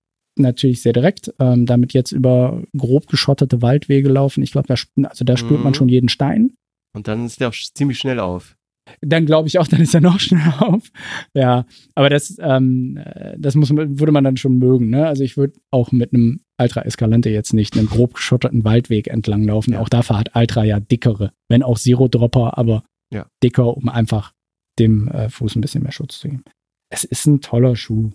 natürlich 0.42 0.82
sehr 0.82 0.92
direkt, 0.92 1.32
ähm, 1.38 1.66
damit 1.66 1.92
jetzt 1.92 2.12
über 2.12 2.62
grob 2.76 3.06
geschotterte 3.08 3.62
Waldwege 3.62 4.08
laufen. 4.08 4.42
Ich 4.42 4.52
glaube, 4.52 4.68
da, 4.68 4.74
also 5.08 5.24
da 5.24 5.36
spürt 5.36 5.62
man 5.62 5.70
Mhm. 5.72 5.74
schon 5.74 5.88
jeden 5.88 6.08
Stein. 6.08 6.54
Und 6.96 7.08
dann 7.08 7.26
ist 7.26 7.40
der 7.40 7.48
auch 7.48 7.54
ziemlich 7.54 7.98
schnell 7.98 8.18
auf. 8.20 8.56
Dann 9.02 9.26
glaube 9.26 9.48
ich 9.48 9.58
auch, 9.58 9.66
dann 9.68 9.80
ist 9.82 9.94
er 9.94 10.00
noch 10.00 10.18
schneller 10.18 10.66
auf. 10.66 10.90
Ja, 11.34 11.66
aber 11.94 12.08
das, 12.08 12.36
ähm, 12.40 12.96
äh, 12.96 13.36
das 13.38 13.54
muss, 13.54 13.70
würde 13.70 14.12
man 14.12 14.24
dann 14.24 14.36
schon 14.38 14.56
mögen. 14.58 14.88
Ne? 14.90 15.06
Also 15.06 15.22
ich 15.24 15.36
würde 15.36 15.54
auch 15.70 15.92
mit 15.92 16.12
einem 16.14 16.40
Ultra 16.60 16.82
Escalante 16.82 17.28
jetzt 17.30 17.52
nicht 17.52 17.76
einen 17.76 17.86
grob 17.88 18.14
geschotterten 18.14 18.64
Waldweg 18.64 19.08
entlang 19.08 19.44
laufen. 19.44 19.74
Ja. 19.74 19.80
Auch 19.80 19.88
dafür 19.90 20.18
hat 20.18 20.34
Ultra 20.34 20.64
ja 20.64 20.80
dickere, 20.80 21.32
wenn 21.48 21.62
auch 21.62 21.78
Zero-Dropper, 21.78 22.56
aber 22.58 22.82
Ja. 23.12 23.26
dicker, 23.44 23.76
um 23.76 23.88
einfach 23.90 24.32
dem 24.78 25.08
äh, 25.08 25.28
Fuß 25.28 25.56
ein 25.56 25.60
bisschen 25.60 25.82
mehr 25.82 25.92
Schutz 25.92 26.18
zu 26.20 26.28
geben. 26.28 26.44
Es 26.90 27.04
ist 27.04 27.26
ein 27.26 27.40
toller 27.42 27.76
Schuh. 27.76 28.10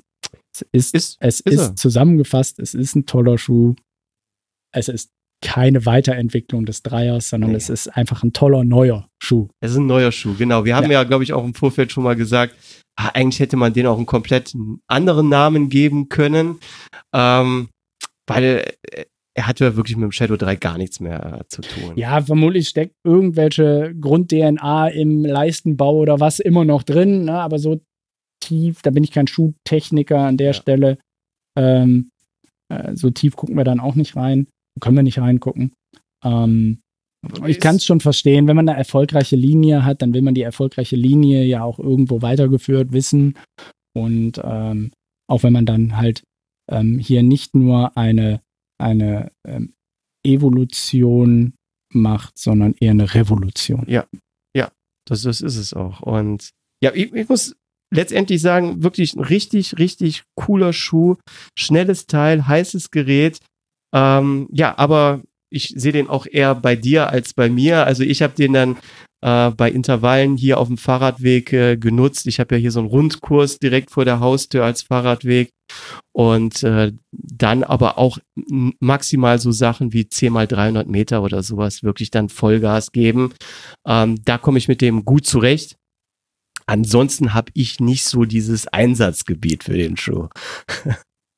Es 0.54 0.62
ist, 0.72 0.96
Ist- 0.96 1.18
es 1.20 1.40
ist 1.42 1.54
ist 1.60 1.78
zusammengefasst, 1.78 2.60
es 2.60 2.74
ist 2.74 2.96
ein 2.96 3.06
toller 3.06 3.38
Schuh. 3.38 3.76
Es 4.74 4.88
ist 4.88 5.12
keine 5.42 5.86
Weiterentwicklung 5.86 6.66
des 6.66 6.84
Dreiers, 6.84 7.30
sondern 7.30 7.52
Nee. 7.52 7.58
es 7.58 7.70
ist 7.70 7.88
einfach 7.90 8.24
ein 8.24 8.32
toller 8.34 8.64
neuer 8.64 9.10
Schuh. 9.22 9.50
Es 9.60 9.72
ist 9.72 9.78
ein 9.78 9.88
neuer 9.88 10.12
Schuh, 10.12 10.36
genau. 10.38 10.64
Wir 10.64 10.76
haben 10.76 10.90
ja, 10.90 11.04
glaube 11.04 11.24
ich, 11.26 11.34
auch 11.34 11.44
im 11.44 11.54
Vorfeld 11.54 11.92
schon 11.92 12.04
mal 12.06 12.16
gesagt, 12.16 12.56
ah, 12.96 13.10
eigentlich 13.14 13.40
hätte 13.42 13.58
man 13.58 13.74
den 13.74 13.86
auch 13.88 13.98
einen 13.98 14.06
komplett 14.06 14.54
anderen 14.88 15.28
Namen 15.30 15.68
geben 15.70 16.08
können, 16.08 16.60
ähm, 17.14 17.68
weil 18.28 18.64
äh, 18.92 19.06
er 19.36 19.48
hat 19.48 19.60
ja 19.60 19.76
wirklich 19.76 19.98
mit 19.98 20.04
dem 20.04 20.12
Shadow 20.14 20.38
3 20.38 20.56
gar 20.56 20.78
nichts 20.78 21.00
mehr 21.02 21.40
äh, 21.42 21.48
zu 21.50 21.62
tun. 21.62 21.94
Ja, 21.98 22.22
vermutlich 22.22 22.70
steckt 22.70 22.96
irgendwelche 23.04 23.94
Grund-DNA 24.00 24.90
im 24.90 25.26
Leistenbau 25.26 25.98
oder 25.98 26.20
was 26.20 26.40
immer 26.40 26.64
noch 26.66 26.84
drin, 26.84 27.26
ne? 27.26 27.34
aber 27.34 27.58
so 27.60 27.82
tief, 28.44 28.82
da 28.82 28.92
bin 28.92 29.04
ich 29.04 29.12
kein 29.12 29.28
Schuhtechniker 29.28 30.20
an 30.20 30.38
der 30.38 30.48
Ja. 30.48 30.54
Stelle. 30.54 30.98
Ähm, 31.58 32.10
äh, 32.70 32.96
so 32.96 33.10
tief 33.10 33.36
gucken 33.36 33.58
wir 33.58 33.64
dann 33.64 33.80
auch 33.80 33.96
nicht 33.96 34.16
rein. 34.16 34.48
Können 34.80 34.96
wir 34.96 35.04
nicht 35.04 35.20
reingucken. 35.20 35.74
Ähm, 36.24 36.80
ich 37.48 37.60
kann 37.60 37.78
es 37.78 37.86
schon 37.86 38.02
verstehen, 38.02 38.48
wenn 38.48 38.56
man 38.56 38.68
eine 38.68 38.78
erfolgreiche 38.78 39.38
Linie 39.38 39.86
hat, 39.86 40.02
dann 40.02 40.14
will 40.14 40.22
man 40.22 40.34
die 40.34 40.42
erfolgreiche 40.42 40.98
Linie 40.98 41.44
ja 41.46 41.64
auch 41.64 41.80
irgendwo 41.80 42.22
weitergeführt 42.22 42.92
wissen. 42.92 43.38
Und 43.96 44.42
ähm, 44.44 44.92
auch 45.30 45.44
wenn 45.44 45.54
man 45.54 45.66
dann 45.66 45.96
halt 45.98 46.24
ähm, 46.70 47.00
hier 47.00 47.24
nicht 47.24 47.56
nur 47.56 47.96
eine, 47.96 48.42
eine 48.78 49.32
ähm, 49.48 49.74
Evolution 50.26 51.54
macht, 51.94 52.38
sondern 52.38 52.76
eher 52.80 52.92
eine 52.92 53.14
Revolution. 53.14 53.86
Das, 55.06 55.24
das 55.24 55.42
ist 55.42 55.58
es 55.58 55.74
auch. 55.74 56.02
Und 56.02 56.52
ja, 56.82 56.94
ich, 56.94 57.14
ich 57.14 57.28
muss 57.28 57.56
letztendlich 57.94 58.42
sagen, 58.42 58.84
wirklich 58.84 59.16
ein 59.16 59.24
richtig, 59.24 59.78
richtig 59.78 60.24
cooler 60.36 60.74
Schuh, 60.74 61.16
schnelles 61.58 62.08
Teil, 62.08 62.48
heißes 62.48 62.92
Gerät. 62.92 63.40
Ähm, 63.96 64.48
ja, 64.52 64.78
aber 64.78 65.22
ich 65.50 65.74
sehe 65.78 65.92
den 65.92 66.10
auch 66.10 66.26
eher 66.30 66.56
bei 66.56 66.76
dir 66.76 67.10
als 67.10 67.34
bei 67.34 67.50
mir. 67.50 67.86
Also 67.86 68.04
ich 68.04 68.22
habe 68.22 68.34
den 68.34 68.54
dann 68.54 68.78
äh, 69.22 69.52
bei 69.52 69.70
Intervallen 69.70 70.36
hier 70.36 70.60
auf 70.60 70.68
dem 70.68 70.78
Fahrradweg 70.78 71.54
äh, 71.54 71.78
genutzt. 71.78 72.26
Ich 72.28 72.40
habe 72.40 72.56
ja 72.56 72.62
hier 72.62 72.72
so 72.72 72.80
einen 72.80 72.90
Rundkurs 72.90 73.60
direkt 73.60 73.92
vor 73.92 74.04
der 74.04 74.20
Haustür 74.20 74.66
als 74.66 74.82
Fahrradweg 74.82 75.50
und 76.12 76.64
äh, 76.64 76.92
dann 77.12 77.64
aber 77.64 77.98
auch 77.98 78.18
maximal 78.80 79.40
so 79.40 79.52
Sachen 79.52 79.94
wie 79.94 80.10
10 80.10 80.34
mal 80.34 80.48
300 80.48 80.88
Meter 80.88 81.24
oder 81.24 81.44
sowas 81.44 81.84
wirklich 81.84 82.12
dann 82.12 82.30
Vollgas 82.30 82.92
geben. 82.92 83.34
Ähm, 83.88 84.20
da 84.26 84.38
komme 84.38 84.58
ich 84.58 84.68
mit 84.68 84.82
dem 84.82 85.06
gut 85.06 85.26
zurecht. 85.26 85.78
Ansonsten 86.66 87.34
habe 87.34 87.52
ich 87.54 87.80
nicht 87.80 88.06
so 88.06 88.26
dieses 88.26 88.68
Einsatzgebiet 88.68 89.64
für 89.64 89.78
den 89.78 89.98
Schuh. 89.98 90.28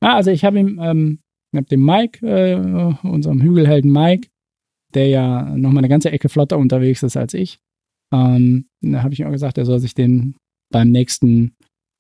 ah, 0.02 0.16
also 0.16 0.32
ich 0.32 0.46
habe 0.46 0.60
ihm, 0.60 0.80
ähm, 0.82 1.20
ich 1.52 1.58
habe 1.58 1.68
dem 1.68 1.86
Mike, 1.86 2.26
äh, 2.26 3.08
unserem 3.08 3.42
Hügelhelden 3.42 3.92
Mike, 3.92 4.30
der 4.94 5.08
ja 5.08 5.44
nochmal 5.58 5.80
eine 5.80 5.90
ganze 5.90 6.12
Ecke 6.12 6.30
flotter 6.30 6.58
unterwegs 6.58 7.04
ist 7.04 7.18
als 7.18 7.34
ich, 7.34 7.60
ähm, 8.14 8.68
da 8.82 9.04
habe 9.04 9.14
ich 9.14 9.20
ihm 9.20 9.28
auch 9.28 9.32
gesagt, 9.32 9.58
er 9.58 9.66
soll 9.66 9.80
sich 9.80 9.94
den 9.94 10.36
beim 10.72 10.90
nächsten 10.92 11.56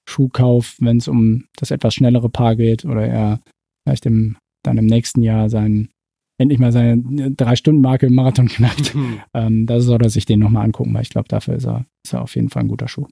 Schuhkauf, 0.07 0.75
wenn 0.79 0.97
es 0.97 1.07
um 1.07 1.45
das 1.57 1.71
etwas 1.71 1.93
schnellere 1.95 2.29
Paar 2.29 2.55
geht 2.55 2.85
oder 2.85 3.05
er 3.05 3.39
vielleicht 3.83 4.05
im, 4.05 4.37
dann 4.63 4.77
im 4.77 4.85
nächsten 4.85 5.21
Jahr 5.21 5.49
sein, 5.49 5.89
endlich 6.37 6.59
mal 6.59 6.71
seine 6.71 7.31
Drei-Stunden-Marke 7.31 8.07
im 8.07 8.15
Marathon 8.15 8.47
knackt, 8.47 8.95
mhm. 8.95 9.21
ähm, 9.33 9.65
da 9.65 9.79
soll 9.79 10.01
er 10.01 10.09
sich 10.09 10.25
den 10.25 10.39
nochmal 10.39 10.65
angucken, 10.65 10.93
weil 10.93 11.03
ich 11.03 11.09
glaube, 11.09 11.27
dafür 11.27 11.55
ist 11.55 11.65
er, 11.65 11.85
ist 12.05 12.13
er 12.13 12.21
auf 12.21 12.35
jeden 12.35 12.49
Fall 12.49 12.63
ein 12.63 12.67
guter 12.67 12.87
Schuh. 12.87 13.07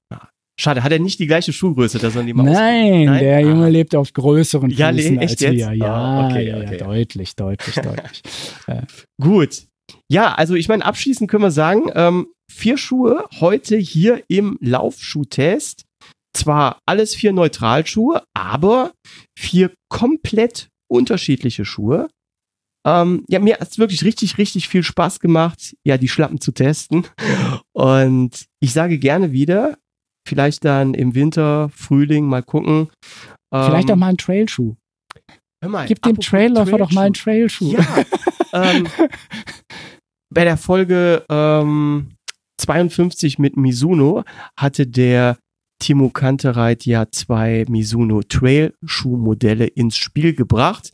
Schade, 0.59 0.83
hat 0.83 0.91
er 0.91 0.99
nicht 0.99 1.19
die 1.19 1.25
gleiche 1.25 1.51
Schuhgröße, 1.51 1.97
dass 1.97 2.15
er 2.15 2.23
die 2.23 2.33
mal 2.33 2.43
Nein, 2.43 3.05
Nein, 3.05 3.19
der 3.19 3.37
ah. 3.37 3.39
Junge 3.39 3.69
lebt 3.69 3.95
auf 3.95 4.13
größeren 4.13 4.69
ja, 4.69 4.93
Füßen 4.93 5.17
als 5.17 5.39
jetzt? 5.39 5.41
wir. 5.41 5.73
Ja, 5.73 6.21
oh, 6.21 6.25
okay, 6.29 6.47
ja, 6.47 6.57
okay. 6.57 6.77
ja, 6.77 6.85
deutlich, 6.85 7.35
deutlich, 7.35 7.75
deutlich. 7.83 8.21
Äh. 8.67 8.83
Gut. 9.19 9.63
Ja, 10.11 10.33
also 10.35 10.53
ich 10.53 10.67
meine, 10.67 10.85
abschließend 10.85 11.29
können 11.29 11.43
wir 11.43 11.51
sagen, 11.51 11.89
ähm, 11.95 12.27
vier 12.51 12.77
Schuhe 12.77 13.25
heute 13.39 13.77
hier 13.77 14.23
im 14.27 14.57
Laufschuhtest. 14.61 15.85
Zwar 16.35 16.79
alles 16.85 17.15
vier 17.15 17.33
Neutralschuhe, 17.33 18.23
aber 18.35 18.91
vier 19.37 19.71
komplett 19.89 20.69
unterschiedliche 20.87 21.65
Schuhe. 21.65 22.09
Ähm, 22.85 23.23
ja, 23.30 23.39
mir 23.39 23.57
hat 23.57 23.69
es 23.72 23.77
wirklich 23.77 24.03
richtig, 24.03 24.38
richtig 24.38 24.68
viel 24.68 24.84
Spaß 24.84 25.19
gemacht, 25.19 25.76
ja, 25.84 25.97
die 25.97 26.10
Schlappen 26.10 26.41
zu 26.41 26.51
testen. 26.51 27.05
Und 27.72 28.45
ich 28.60 28.73
sage 28.73 28.99
gerne 28.99 29.31
wieder, 29.31 29.77
vielleicht 30.27 30.65
dann 30.65 30.93
im 30.93 31.15
Winter, 31.15 31.69
Frühling 31.69 32.26
mal 32.26 32.43
gucken. 32.43 32.89
Vielleicht 33.53 33.89
ähm, 33.89 33.95
auch 33.95 33.99
mal 33.99 34.07
einen 34.07 34.18
Trailschuh. 34.18 34.76
Hör 35.61 35.69
mal, 35.69 35.85
Gib 35.88 36.01
dem 36.01 36.19
Trailläufer 36.19 36.77
doch 36.77 36.91
mal 36.91 37.05
einen 37.05 37.14
Trailschuh. 37.14 37.72
Ja, 37.72 38.03
ähm, 38.53 38.88
bei 40.34 40.43
der 40.43 40.57
Folge 40.57 41.26
ähm, 41.30 42.15
52 42.57 43.39
mit 43.39 43.55
Mizuno 43.55 44.23
hatte 44.57 44.88
der 44.88 45.38
Timo 45.80 46.10
Kantereit 46.10 46.85
ja 46.85 47.05
zwei 47.11 47.65
Mizuno 47.68 48.23
Trail 48.23 48.73
Schuhmodelle 48.85 49.68
ins 49.68 49.97
Spiel 49.97 50.34
gebracht. 50.34 50.93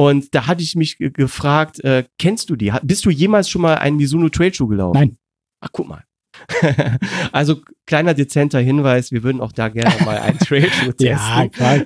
Und 0.00 0.34
da 0.34 0.46
hatte 0.46 0.62
ich 0.62 0.76
mich 0.76 0.96
gefragt, 0.96 1.84
äh, 1.84 2.04
kennst 2.18 2.48
du 2.48 2.56
die? 2.56 2.72
Bist 2.82 3.04
du 3.04 3.10
jemals 3.10 3.50
schon 3.50 3.60
mal 3.60 3.74
einen 3.74 3.98
Mizuno 3.98 4.30
Trail 4.30 4.54
Schuh 4.54 4.66
gelaufen? 4.66 4.98
Nein. 4.98 5.18
Ach, 5.60 5.68
guck 5.72 5.88
mal. 5.88 6.04
also 7.32 7.60
kleiner 7.84 8.14
dezenter 8.14 8.60
Hinweis, 8.60 9.12
wir 9.12 9.22
würden 9.22 9.42
auch 9.42 9.52
da 9.52 9.68
gerne 9.68 9.94
mal 10.06 10.16
einen 10.16 10.38
Trail 10.46 10.70
Schuh 10.70 10.92
testen. 10.92 11.06
ja, 11.06 11.48
klar. 11.48 11.80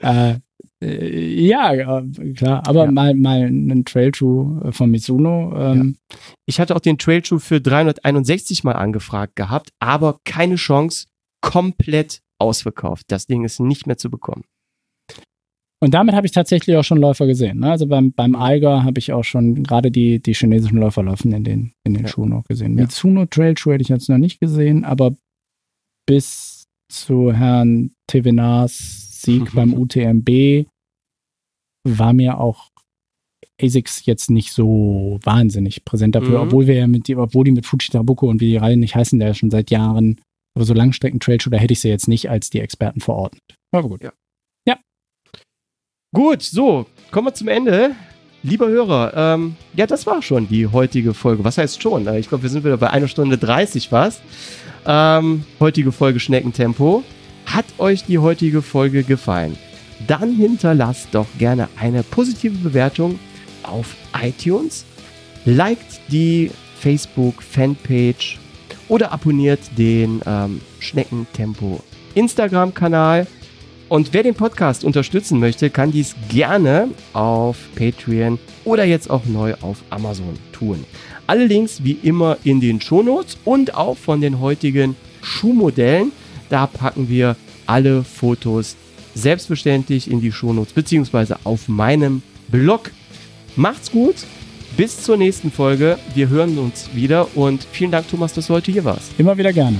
äh, 0.00 0.38
äh, 0.80 1.44
ja, 1.44 2.04
klar, 2.36 2.62
aber 2.68 2.84
ja. 2.84 2.92
mal, 2.92 3.14
mal 3.14 3.42
einen 3.42 3.84
Trailschuh 3.84 4.60
äh, 4.66 4.70
von 4.70 4.92
Mizuno. 4.92 5.52
Ähm. 5.56 5.96
Ja. 6.12 6.18
Ich 6.46 6.60
hatte 6.60 6.76
auch 6.76 6.80
den 6.80 6.98
Trailschuh 6.98 7.40
für 7.40 7.60
361 7.60 8.62
mal 8.62 8.74
angefragt 8.74 9.34
gehabt, 9.34 9.70
aber 9.80 10.20
keine 10.24 10.54
Chance, 10.54 11.06
komplett 11.40 12.20
ausverkauft. 12.38 13.06
Das 13.08 13.26
Ding 13.26 13.44
ist 13.44 13.58
nicht 13.58 13.88
mehr 13.88 13.98
zu 13.98 14.08
bekommen. 14.08 14.44
Und 15.84 15.92
damit 15.92 16.14
habe 16.14 16.26
ich 16.26 16.32
tatsächlich 16.32 16.76
auch 16.78 16.82
schon 16.82 16.96
Läufer 16.96 17.26
gesehen. 17.26 17.60
Ne? 17.60 17.70
Also 17.70 17.86
beim, 17.86 18.10
beim 18.12 18.34
Eiger 18.34 18.84
habe 18.84 18.98
ich 18.98 19.12
auch 19.12 19.22
schon 19.22 19.62
gerade 19.62 19.90
die, 19.90 20.18
die 20.18 20.32
chinesischen 20.32 20.78
Läufer 20.78 21.02
laufen 21.02 21.30
in 21.32 21.44
den, 21.44 21.72
in 21.84 21.92
den 21.92 22.04
ja. 22.04 22.08
Schuhen 22.08 22.32
auch 22.32 22.44
gesehen. 22.44 22.78
Ja. 22.78 22.84
Mizuno 22.84 23.26
Trailschuh 23.26 23.72
hätte 23.72 23.82
ich 23.82 23.90
jetzt 23.90 24.08
noch 24.08 24.16
nicht 24.16 24.40
gesehen, 24.40 24.86
aber 24.86 25.14
bis 26.06 26.64
zu 26.88 27.34
Herrn 27.34 27.90
Tevenas 28.06 29.20
Sieg 29.20 29.52
beim 29.54 29.74
UTMB 29.74 30.66
war 31.86 32.14
mir 32.14 32.40
auch 32.40 32.70
ASICS 33.60 34.06
jetzt 34.06 34.30
nicht 34.30 34.52
so 34.52 35.18
wahnsinnig 35.22 35.84
präsent 35.84 36.14
dafür, 36.14 36.38
mhm. 36.38 36.46
obwohl 36.46 36.66
wir 36.66 36.76
ja 36.76 36.86
mit 36.86 37.08
die, 37.08 37.16
obwohl 37.16 37.44
die 37.44 37.52
mit 37.52 37.66
Fujitabuko 37.66 38.26
und 38.26 38.40
wie 38.40 38.48
die 38.48 38.56
Reihen 38.56 38.80
nicht 38.80 38.94
heißen, 38.94 39.18
der 39.18 39.28
ja 39.28 39.34
schon 39.34 39.50
seit 39.50 39.70
Jahren, 39.70 40.18
aber 40.56 40.64
so 40.64 40.72
Langstrecken-Trailshow, 40.72 41.50
da 41.50 41.58
hätte 41.58 41.74
ich 41.74 41.80
sie 41.80 41.90
jetzt 41.90 42.08
nicht 42.08 42.30
als 42.30 42.48
die 42.48 42.60
Experten 42.60 43.02
verordnet. 43.02 43.42
Aber 43.70 43.86
gut. 43.86 44.02
Ja. 44.02 44.12
Gut, 46.14 46.42
so, 46.42 46.86
kommen 47.10 47.26
wir 47.26 47.34
zum 47.34 47.48
Ende. 47.48 47.94
Lieber 48.42 48.68
Hörer, 48.68 49.12
ähm, 49.14 49.56
ja, 49.74 49.86
das 49.86 50.06
war 50.06 50.22
schon 50.22 50.48
die 50.48 50.66
heutige 50.66 51.12
Folge. 51.12 51.44
Was 51.44 51.58
heißt 51.58 51.82
schon? 51.82 52.08
Ich 52.16 52.28
glaube, 52.30 52.44
wir 52.44 52.50
sind 52.50 52.64
wieder 52.64 52.78
bei 52.78 52.88
einer 52.88 53.08
Stunde 53.08 53.36
30 53.36 53.90
fast. 53.90 54.22
Ähm, 54.86 55.44
heutige 55.60 55.92
Folge 55.92 56.20
Schneckentempo. 56.20 57.02
Hat 57.44 57.66
euch 57.76 58.04
die 58.04 58.18
heutige 58.18 58.62
Folge 58.62 59.02
gefallen? 59.04 59.58
dann 60.06 60.34
hinterlasst 60.34 61.08
doch 61.12 61.26
gerne 61.38 61.68
eine 61.78 62.02
positive 62.02 62.56
Bewertung 62.58 63.18
auf 63.62 63.94
iTunes, 64.20 64.84
liked 65.44 66.00
die 66.08 66.50
Facebook-Fanpage 66.80 68.38
oder 68.88 69.12
abonniert 69.12 69.60
den 69.78 70.20
ähm, 70.26 70.60
Schneckentempo 70.80 71.82
Instagram-Kanal. 72.14 73.26
Und 73.88 74.12
wer 74.12 74.22
den 74.22 74.34
Podcast 74.34 74.84
unterstützen 74.84 75.38
möchte, 75.40 75.70
kann 75.70 75.92
dies 75.92 76.14
gerne 76.28 76.88
auf 77.12 77.56
Patreon 77.76 78.38
oder 78.64 78.84
jetzt 78.84 79.10
auch 79.10 79.24
neu 79.26 79.54
auf 79.60 79.82
Amazon 79.90 80.38
tun. 80.52 80.84
Alle 81.26 81.46
Links 81.46 81.84
wie 81.84 81.98
immer 82.02 82.38
in 82.44 82.60
den 82.60 82.80
Shownotes 82.80 83.38
und 83.44 83.74
auch 83.74 83.96
von 83.96 84.20
den 84.20 84.40
heutigen 84.40 84.96
Schuhmodellen. 85.22 86.12
Da 86.48 86.66
packen 86.66 87.08
wir 87.08 87.36
alle 87.66 88.04
Fotos 88.04 88.76
selbstverständlich 89.14 90.10
in 90.10 90.20
die 90.20 90.32
Shownotes 90.32 90.72
beziehungsweise 90.72 91.36
auf 91.44 91.68
meinem 91.68 92.22
Blog. 92.48 92.90
Macht's 93.56 93.90
gut, 93.90 94.16
bis 94.76 95.02
zur 95.02 95.16
nächsten 95.16 95.50
Folge. 95.50 95.98
Wir 96.14 96.28
hören 96.28 96.58
uns 96.58 96.90
wieder 96.94 97.36
und 97.36 97.66
vielen 97.70 97.90
Dank, 97.90 98.08
Thomas, 98.08 98.32
dass 98.32 98.48
du 98.48 98.54
heute 98.54 98.72
hier 98.72 98.84
warst. 98.84 99.12
Immer 99.18 99.36
wieder 99.38 99.52
gerne. 99.52 99.78